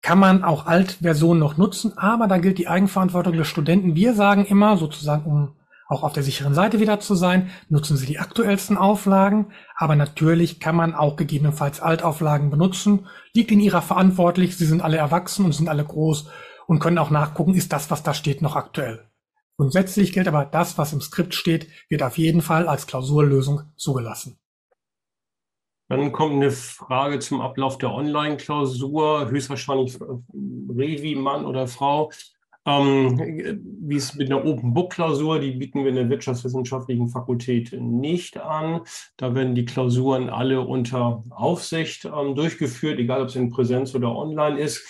kann 0.02 0.18
man 0.18 0.44
auch 0.44 0.66
Altversionen 0.66 1.38
noch 1.38 1.56
nutzen, 1.56 1.96
aber 1.96 2.26
da 2.26 2.38
gilt 2.38 2.58
die 2.58 2.68
Eigenverantwortung 2.68 3.34
des 3.34 3.48
Studenten. 3.48 3.94
Wir 3.94 4.14
sagen 4.14 4.44
immer 4.44 4.76
sozusagen, 4.76 5.24
um 5.24 5.56
auch 5.88 6.02
auf 6.02 6.12
der 6.12 6.22
sicheren 6.22 6.54
Seite 6.54 6.80
wieder 6.80 7.00
zu 7.00 7.14
sein, 7.14 7.50
nutzen 7.68 7.96
Sie 7.96 8.06
die 8.06 8.18
aktuellsten 8.18 8.76
Auflagen, 8.76 9.52
aber 9.76 9.96
natürlich 9.96 10.60
kann 10.60 10.76
man 10.76 10.94
auch 10.94 11.16
gegebenenfalls 11.16 11.80
Altauflagen 11.80 12.50
benutzen, 12.50 13.06
liegt 13.32 13.52
in 13.52 13.60
Ihrer 13.60 13.82
Verantwortlich, 13.82 14.56
Sie 14.56 14.66
sind 14.66 14.82
alle 14.82 14.96
erwachsen 14.96 15.44
und 15.44 15.52
sind 15.52 15.68
alle 15.68 15.84
groß 15.84 16.28
und 16.66 16.80
können 16.80 16.98
auch 16.98 17.10
nachgucken, 17.10 17.54
ist 17.54 17.72
das, 17.72 17.90
was 17.90 18.02
da 18.02 18.14
steht, 18.14 18.42
noch 18.42 18.56
aktuell. 18.56 19.04
Grundsätzlich 19.56 20.12
gilt 20.12 20.28
aber, 20.28 20.44
das, 20.44 20.76
was 20.76 20.92
im 20.92 21.00
Skript 21.00 21.34
steht, 21.34 21.68
wird 21.88 22.02
auf 22.02 22.18
jeden 22.18 22.42
Fall 22.42 22.68
als 22.68 22.86
Klausurlösung 22.86 23.62
zugelassen. 23.76 24.38
Dann 25.88 26.10
kommt 26.10 26.34
eine 26.34 26.50
Frage 26.50 27.20
zum 27.20 27.40
Ablauf 27.40 27.78
der 27.78 27.92
Online-Klausur, 27.92 29.30
höchstwahrscheinlich 29.30 29.98
Revi, 30.00 31.14
Mann 31.14 31.46
oder 31.46 31.68
Frau. 31.68 32.10
Ähm, 32.66 33.62
wie 33.80 33.96
es 33.96 34.14
mit 34.16 34.30
einer 34.30 34.44
Open 34.44 34.74
Book 34.74 34.92
Klausur, 34.92 35.38
die 35.38 35.52
bieten 35.52 35.84
wir 35.84 35.90
in 35.90 35.94
der 35.94 36.10
wirtschaftswissenschaftlichen 36.10 37.08
Fakultät 37.08 37.72
nicht 37.78 38.38
an. 38.38 38.80
Da 39.16 39.34
werden 39.34 39.54
die 39.54 39.64
Klausuren 39.64 40.28
alle 40.28 40.60
unter 40.60 41.22
Aufsicht 41.30 42.04
ähm, 42.04 42.34
durchgeführt, 42.34 42.98
egal 42.98 43.22
ob 43.22 43.28
es 43.28 43.36
in 43.36 43.50
Präsenz 43.50 43.94
oder 43.94 44.14
online 44.14 44.58
ist. 44.58 44.84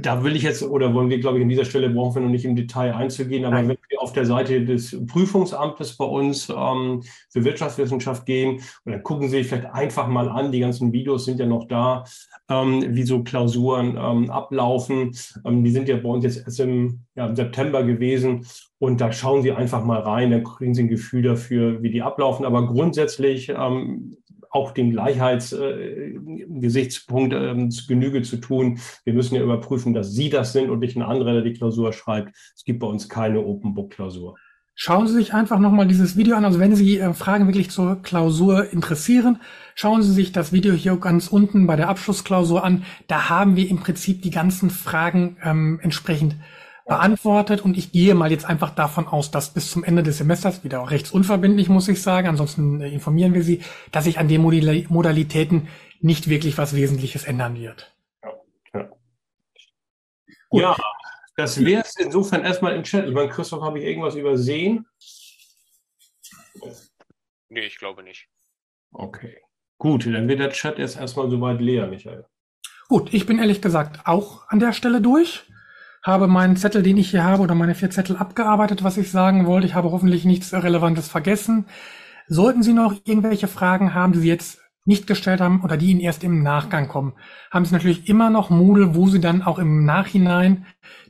Da 0.00 0.24
will 0.24 0.34
ich 0.34 0.42
jetzt, 0.42 0.62
oder 0.62 0.92
wollen 0.94 1.10
wir, 1.10 1.20
glaube 1.20 1.38
ich, 1.38 1.42
an 1.42 1.48
dieser 1.48 1.64
Stelle 1.64 1.90
brauchen 1.90 2.16
wir 2.16 2.22
noch 2.22 2.30
nicht 2.30 2.44
im 2.44 2.56
Detail 2.56 2.94
einzugehen, 2.94 3.44
aber 3.44 3.56
Nein. 3.56 3.68
wenn 3.68 3.78
wir 3.88 4.02
auf 4.02 4.12
der 4.12 4.26
Seite 4.26 4.64
des 4.64 5.06
Prüfungsamtes 5.06 5.96
bei 5.96 6.04
uns 6.04 6.48
ähm, 6.48 7.02
für 7.30 7.44
Wirtschaftswissenschaft 7.44 8.26
gehen, 8.26 8.60
und 8.84 8.92
dann 8.92 9.02
gucken 9.02 9.28
Sie 9.28 9.38
sich 9.38 9.48
vielleicht 9.48 9.72
einfach 9.72 10.08
mal 10.08 10.28
an, 10.28 10.52
die 10.52 10.60
ganzen 10.60 10.92
Videos 10.92 11.24
sind 11.24 11.38
ja 11.38 11.46
noch 11.46 11.66
da, 11.68 12.04
ähm, 12.48 12.94
wie 12.94 13.02
so 13.02 13.22
Klausuren 13.22 13.98
ähm, 14.00 14.30
ablaufen. 14.30 15.12
Ähm, 15.44 15.64
die 15.64 15.70
sind 15.70 15.88
ja 15.88 15.96
bei 15.96 16.08
uns 16.08 16.24
jetzt 16.24 16.44
erst 16.44 16.60
im, 16.60 17.00
ja, 17.14 17.26
im 17.26 17.36
September 17.36 17.82
gewesen. 17.82 18.46
Und 18.78 19.00
da 19.00 19.10
schauen 19.12 19.42
Sie 19.42 19.52
einfach 19.52 19.84
mal 19.84 20.00
rein, 20.00 20.30
dann 20.30 20.44
kriegen 20.44 20.74
Sie 20.74 20.84
ein 20.84 20.88
Gefühl 20.88 21.22
dafür, 21.22 21.82
wie 21.82 21.90
die 21.90 22.02
ablaufen. 22.02 22.44
Aber 22.44 22.66
grundsätzlich 22.66 23.48
ähm, 23.48 24.16
auch 24.50 24.72
dem 24.72 24.90
Gleichheitsgesichtspunkt 24.90 27.32
äh, 27.32 27.52
äh, 27.52 27.68
Genüge 27.88 28.22
zu 28.22 28.36
tun. 28.38 28.78
Wir 29.04 29.12
müssen 29.12 29.34
ja 29.34 29.42
überprüfen, 29.42 29.92
dass 29.92 30.12
Sie 30.12 30.30
das 30.30 30.52
sind 30.52 30.70
und 30.70 30.78
nicht 30.80 30.96
ein 30.96 31.02
anderer, 31.02 31.34
der 31.34 31.42
die 31.42 31.52
Klausur 31.52 31.92
schreibt. 31.92 32.34
Es 32.54 32.64
gibt 32.64 32.80
bei 32.80 32.86
uns 32.86 33.08
keine 33.08 33.44
Open 33.44 33.74
Book 33.74 33.90
Klausur. 33.90 34.36
Schauen 34.78 35.08
Sie 35.08 35.14
sich 35.14 35.32
einfach 35.32 35.58
nochmal 35.58 35.88
dieses 35.88 36.18
Video 36.18 36.36
an. 36.36 36.44
Also 36.44 36.60
wenn 36.60 36.76
Sie 36.76 36.98
äh, 36.98 37.14
Fragen 37.14 37.46
wirklich 37.46 37.70
zur 37.70 38.02
Klausur 38.02 38.70
interessieren, 38.70 39.40
schauen 39.74 40.02
Sie 40.02 40.12
sich 40.12 40.32
das 40.32 40.52
Video 40.52 40.74
hier 40.74 40.98
ganz 40.98 41.28
unten 41.28 41.66
bei 41.66 41.76
der 41.76 41.88
Abschlussklausur 41.88 42.62
an. 42.62 42.84
Da 43.06 43.30
haben 43.30 43.56
wir 43.56 43.70
im 43.70 43.78
Prinzip 43.78 44.20
die 44.20 44.30
ganzen 44.30 44.68
Fragen 44.68 45.38
ähm, 45.42 45.80
entsprechend 45.82 46.36
beantwortet 46.84 47.62
und 47.62 47.78
ich 47.78 47.90
gehe 47.90 48.14
mal 48.14 48.30
jetzt 48.30 48.44
einfach 48.44 48.68
davon 48.68 49.08
aus, 49.08 49.30
dass 49.30 49.54
bis 49.54 49.70
zum 49.70 49.82
Ende 49.82 50.02
des 50.02 50.18
Semesters, 50.18 50.62
wieder 50.62 50.82
auch 50.82 50.90
rechtsunverbindlich 50.90 51.70
muss 51.70 51.88
ich 51.88 52.02
sagen, 52.02 52.28
ansonsten 52.28 52.82
äh, 52.82 52.90
informieren 52.90 53.32
wir 53.32 53.42
Sie, 53.42 53.62
dass 53.92 54.04
sich 54.04 54.18
an 54.18 54.28
den 54.28 54.42
Modalitäten 54.42 55.68
nicht 56.02 56.28
wirklich 56.28 56.58
was 56.58 56.76
Wesentliches 56.76 57.24
ändern 57.24 57.56
wird. 57.56 57.96
Ja, 58.22 58.90
ja. 60.52 60.60
ja 60.60 60.76
das 61.36 61.62
wäre 61.64 61.82
es 61.82 61.96
insofern 61.96 62.44
erstmal 62.44 62.74
im 62.74 62.82
Chat. 62.82 63.06
Ich 63.06 63.14
meine, 63.14 63.28
Christoph, 63.28 63.62
habe 63.62 63.78
ich 63.78 63.84
irgendwas 63.84 64.14
übersehen? 64.14 64.86
Nee, 67.48 67.66
ich 67.66 67.78
glaube 67.78 68.02
nicht. 68.02 68.28
Okay. 68.92 69.38
Gut, 69.78 70.06
dann 70.06 70.28
wird 70.28 70.40
der 70.40 70.50
Chat 70.50 70.78
jetzt 70.78 70.96
erstmal 70.96 71.30
soweit 71.30 71.60
leer, 71.60 71.86
Michael. 71.86 72.24
Gut, 72.88 73.12
ich 73.12 73.26
bin 73.26 73.38
ehrlich 73.38 73.60
gesagt 73.60 74.06
auch 74.06 74.48
an 74.48 74.60
der 74.60 74.72
Stelle 74.72 75.00
durch. 75.00 75.44
Habe 76.02 76.28
meinen 76.28 76.56
Zettel, 76.56 76.82
den 76.82 76.96
ich 76.96 77.10
hier 77.10 77.24
habe, 77.24 77.42
oder 77.42 77.54
meine 77.54 77.74
vier 77.74 77.90
Zettel 77.90 78.16
abgearbeitet, 78.16 78.84
was 78.84 78.96
ich 78.96 79.10
sagen 79.10 79.44
wollte. 79.44 79.66
Ich 79.66 79.74
habe 79.74 79.90
hoffentlich 79.90 80.24
nichts 80.24 80.54
Relevantes 80.54 81.08
vergessen. 81.08 81.66
Sollten 82.28 82.62
Sie 82.62 82.72
noch 82.72 82.94
irgendwelche 83.04 83.48
Fragen 83.48 83.92
haben, 83.92 84.12
die 84.12 84.20
Sie 84.20 84.28
jetzt 84.28 84.60
nicht 84.86 85.06
gestellt 85.06 85.40
haben 85.40 85.62
oder 85.62 85.76
die 85.76 85.90
Ihnen 85.90 86.00
erst 86.00 86.24
im 86.24 86.42
Nachgang 86.42 86.88
kommen, 86.88 87.14
haben 87.50 87.64
Sie 87.64 87.74
natürlich 87.74 88.08
immer 88.08 88.30
noch 88.30 88.50
Moodle, 88.50 88.94
wo 88.94 89.08
Sie 89.08 89.20
dann 89.20 89.42
auch 89.42 89.58
im 89.58 89.84
Nachhinein 89.84 90.64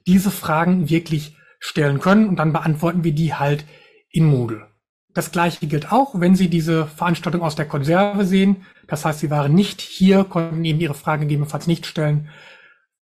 diese 0.06 0.30
Fragen 0.30 0.88
wirklich 0.88 1.36
stellen 1.58 2.00
können 2.00 2.28
und 2.28 2.36
dann 2.36 2.52
beantworten 2.52 3.04
wir 3.04 3.12
die 3.12 3.34
halt 3.34 3.64
in 4.10 4.26
Moodle. 4.26 4.66
Das 5.14 5.30
gleiche 5.30 5.66
gilt 5.66 5.92
auch, 5.92 6.20
wenn 6.20 6.36
Sie 6.36 6.48
diese 6.50 6.86
Veranstaltung 6.86 7.40
aus 7.40 7.56
der 7.56 7.66
Konserve 7.66 8.26
sehen. 8.26 8.66
Das 8.86 9.04
heißt, 9.04 9.20
Sie 9.20 9.30
waren 9.30 9.54
nicht 9.54 9.80
hier, 9.80 10.24
konnten 10.24 10.64
eben 10.64 10.78
Ihre 10.78 10.94
Frage 10.94 11.22
gegebenenfalls 11.22 11.66
nicht 11.66 11.86
stellen. 11.86 12.28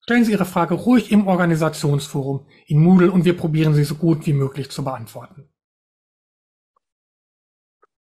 Stellen 0.03 0.25
Sie 0.25 0.31
Ihre 0.31 0.45
Frage 0.45 0.75
ruhig 0.75 1.11
im 1.11 1.27
Organisationsforum 1.27 2.47
in 2.67 2.81
Moodle 2.81 3.11
und 3.11 3.25
wir 3.25 3.37
probieren 3.37 3.75
sie 3.75 3.83
so 3.83 3.97
gut 3.97 4.25
wie 4.25 4.35
möglich 4.35 4.71
zu 4.71 4.85
beantworten. 4.85 5.49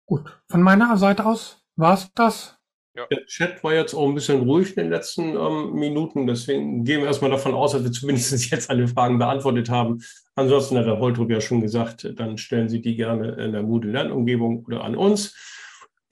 Gut, 0.06 0.42
von 0.48 0.60
meiner 0.60 0.96
Seite 0.96 1.24
aus 1.24 1.64
War's 1.76 2.12
das? 2.14 2.56
Ja. 2.96 3.06
Der 3.10 3.26
Chat 3.26 3.64
war 3.64 3.74
jetzt 3.74 3.92
auch 3.92 4.06
ein 4.08 4.14
bisschen 4.14 4.42
ruhig 4.42 4.76
in 4.76 4.84
den 4.84 4.90
letzten 4.90 5.36
ähm, 5.36 5.72
Minuten, 5.72 6.28
deswegen 6.28 6.84
gehen 6.84 7.00
wir 7.00 7.08
erstmal 7.08 7.30
davon 7.30 7.52
aus, 7.52 7.72
dass 7.72 7.82
wir 7.82 7.90
zumindest 7.92 8.50
jetzt 8.50 8.70
alle 8.70 8.86
Fragen 8.86 9.18
beantwortet 9.18 9.68
haben. 9.68 10.00
Ansonsten 10.36 10.78
hat 10.78 10.86
der 10.86 11.00
Holtrup 11.00 11.30
ja 11.30 11.40
schon 11.40 11.60
gesagt, 11.60 12.08
dann 12.16 12.38
stellen 12.38 12.68
Sie 12.68 12.80
die 12.80 12.94
gerne 12.94 13.32
in 13.32 13.52
der 13.52 13.62
Moodle-Lernumgebung 13.62 14.64
oder 14.66 14.84
an 14.84 14.96
uns. 14.96 15.34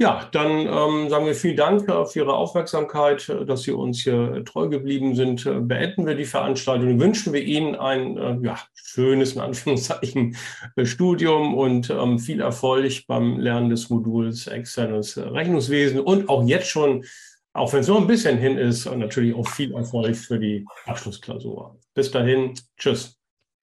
Ja, 0.03 0.29
dann 0.33 0.66
ähm, 0.66 1.09
sagen 1.11 1.27
wir 1.27 1.35
vielen 1.37 1.57
Dank 1.57 1.89
äh, 1.89 2.05
für 2.07 2.19
Ihre 2.19 2.35
Aufmerksamkeit, 2.35 3.29
äh, 3.29 3.47
dass 3.47 3.62
Sie 3.62 3.70
uns 3.70 4.01
hier 4.01 4.45
treu 4.45 4.66
geblieben 4.66 5.15
sind. 5.15 5.47
Äh, 5.47 5.61
beenden 5.61 6.09
wir 6.09 6.16
die 6.16 6.24
Veranstaltung. 6.24 6.99
Wünschen 6.99 7.33
wir 7.33 7.41
Ihnen 7.41 7.77
ein 7.77 8.16
äh, 8.16 8.37
ja, 8.43 8.59
schönes, 8.74 9.35
in 9.35 9.43
Anführungszeichen, 9.43 10.37
Studium 10.83 11.55
und 11.55 11.89
ähm, 11.91 12.19
viel 12.19 12.41
Erfolg 12.41 13.07
beim 13.07 13.39
Lernen 13.39 13.70
des 13.70 13.91
Moduls 13.91 14.49
externes 14.49 15.16
Rechnungswesen 15.16 16.01
und 16.01 16.29
auch 16.29 16.45
jetzt 16.49 16.66
schon, 16.66 17.05
auch 17.53 17.73
wenn 17.73 17.81
es 17.81 17.87
nur 17.87 17.99
ein 17.99 18.09
bisschen 18.09 18.39
hin 18.39 18.59
ist, 18.59 18.87
natürlich 18.87 19.37
auch 19.37 19.47
viel 19.47 19.73
Erfolg 19.73 20.16
für 20.16 20.41
die 20.41 20.66
Abschlussklausur. 20.85 21.79
Bis 21.95 22.11
dahin, 22.11 22.55
tschüss. 22.77 23.16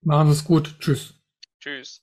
Machen 0.04 0.28
Sie 0.28 0.36
es 0.36 0.46
gut. 0.46 0.74
Tschüss. 0.80 1.16
Tschüss. 1.60 2.02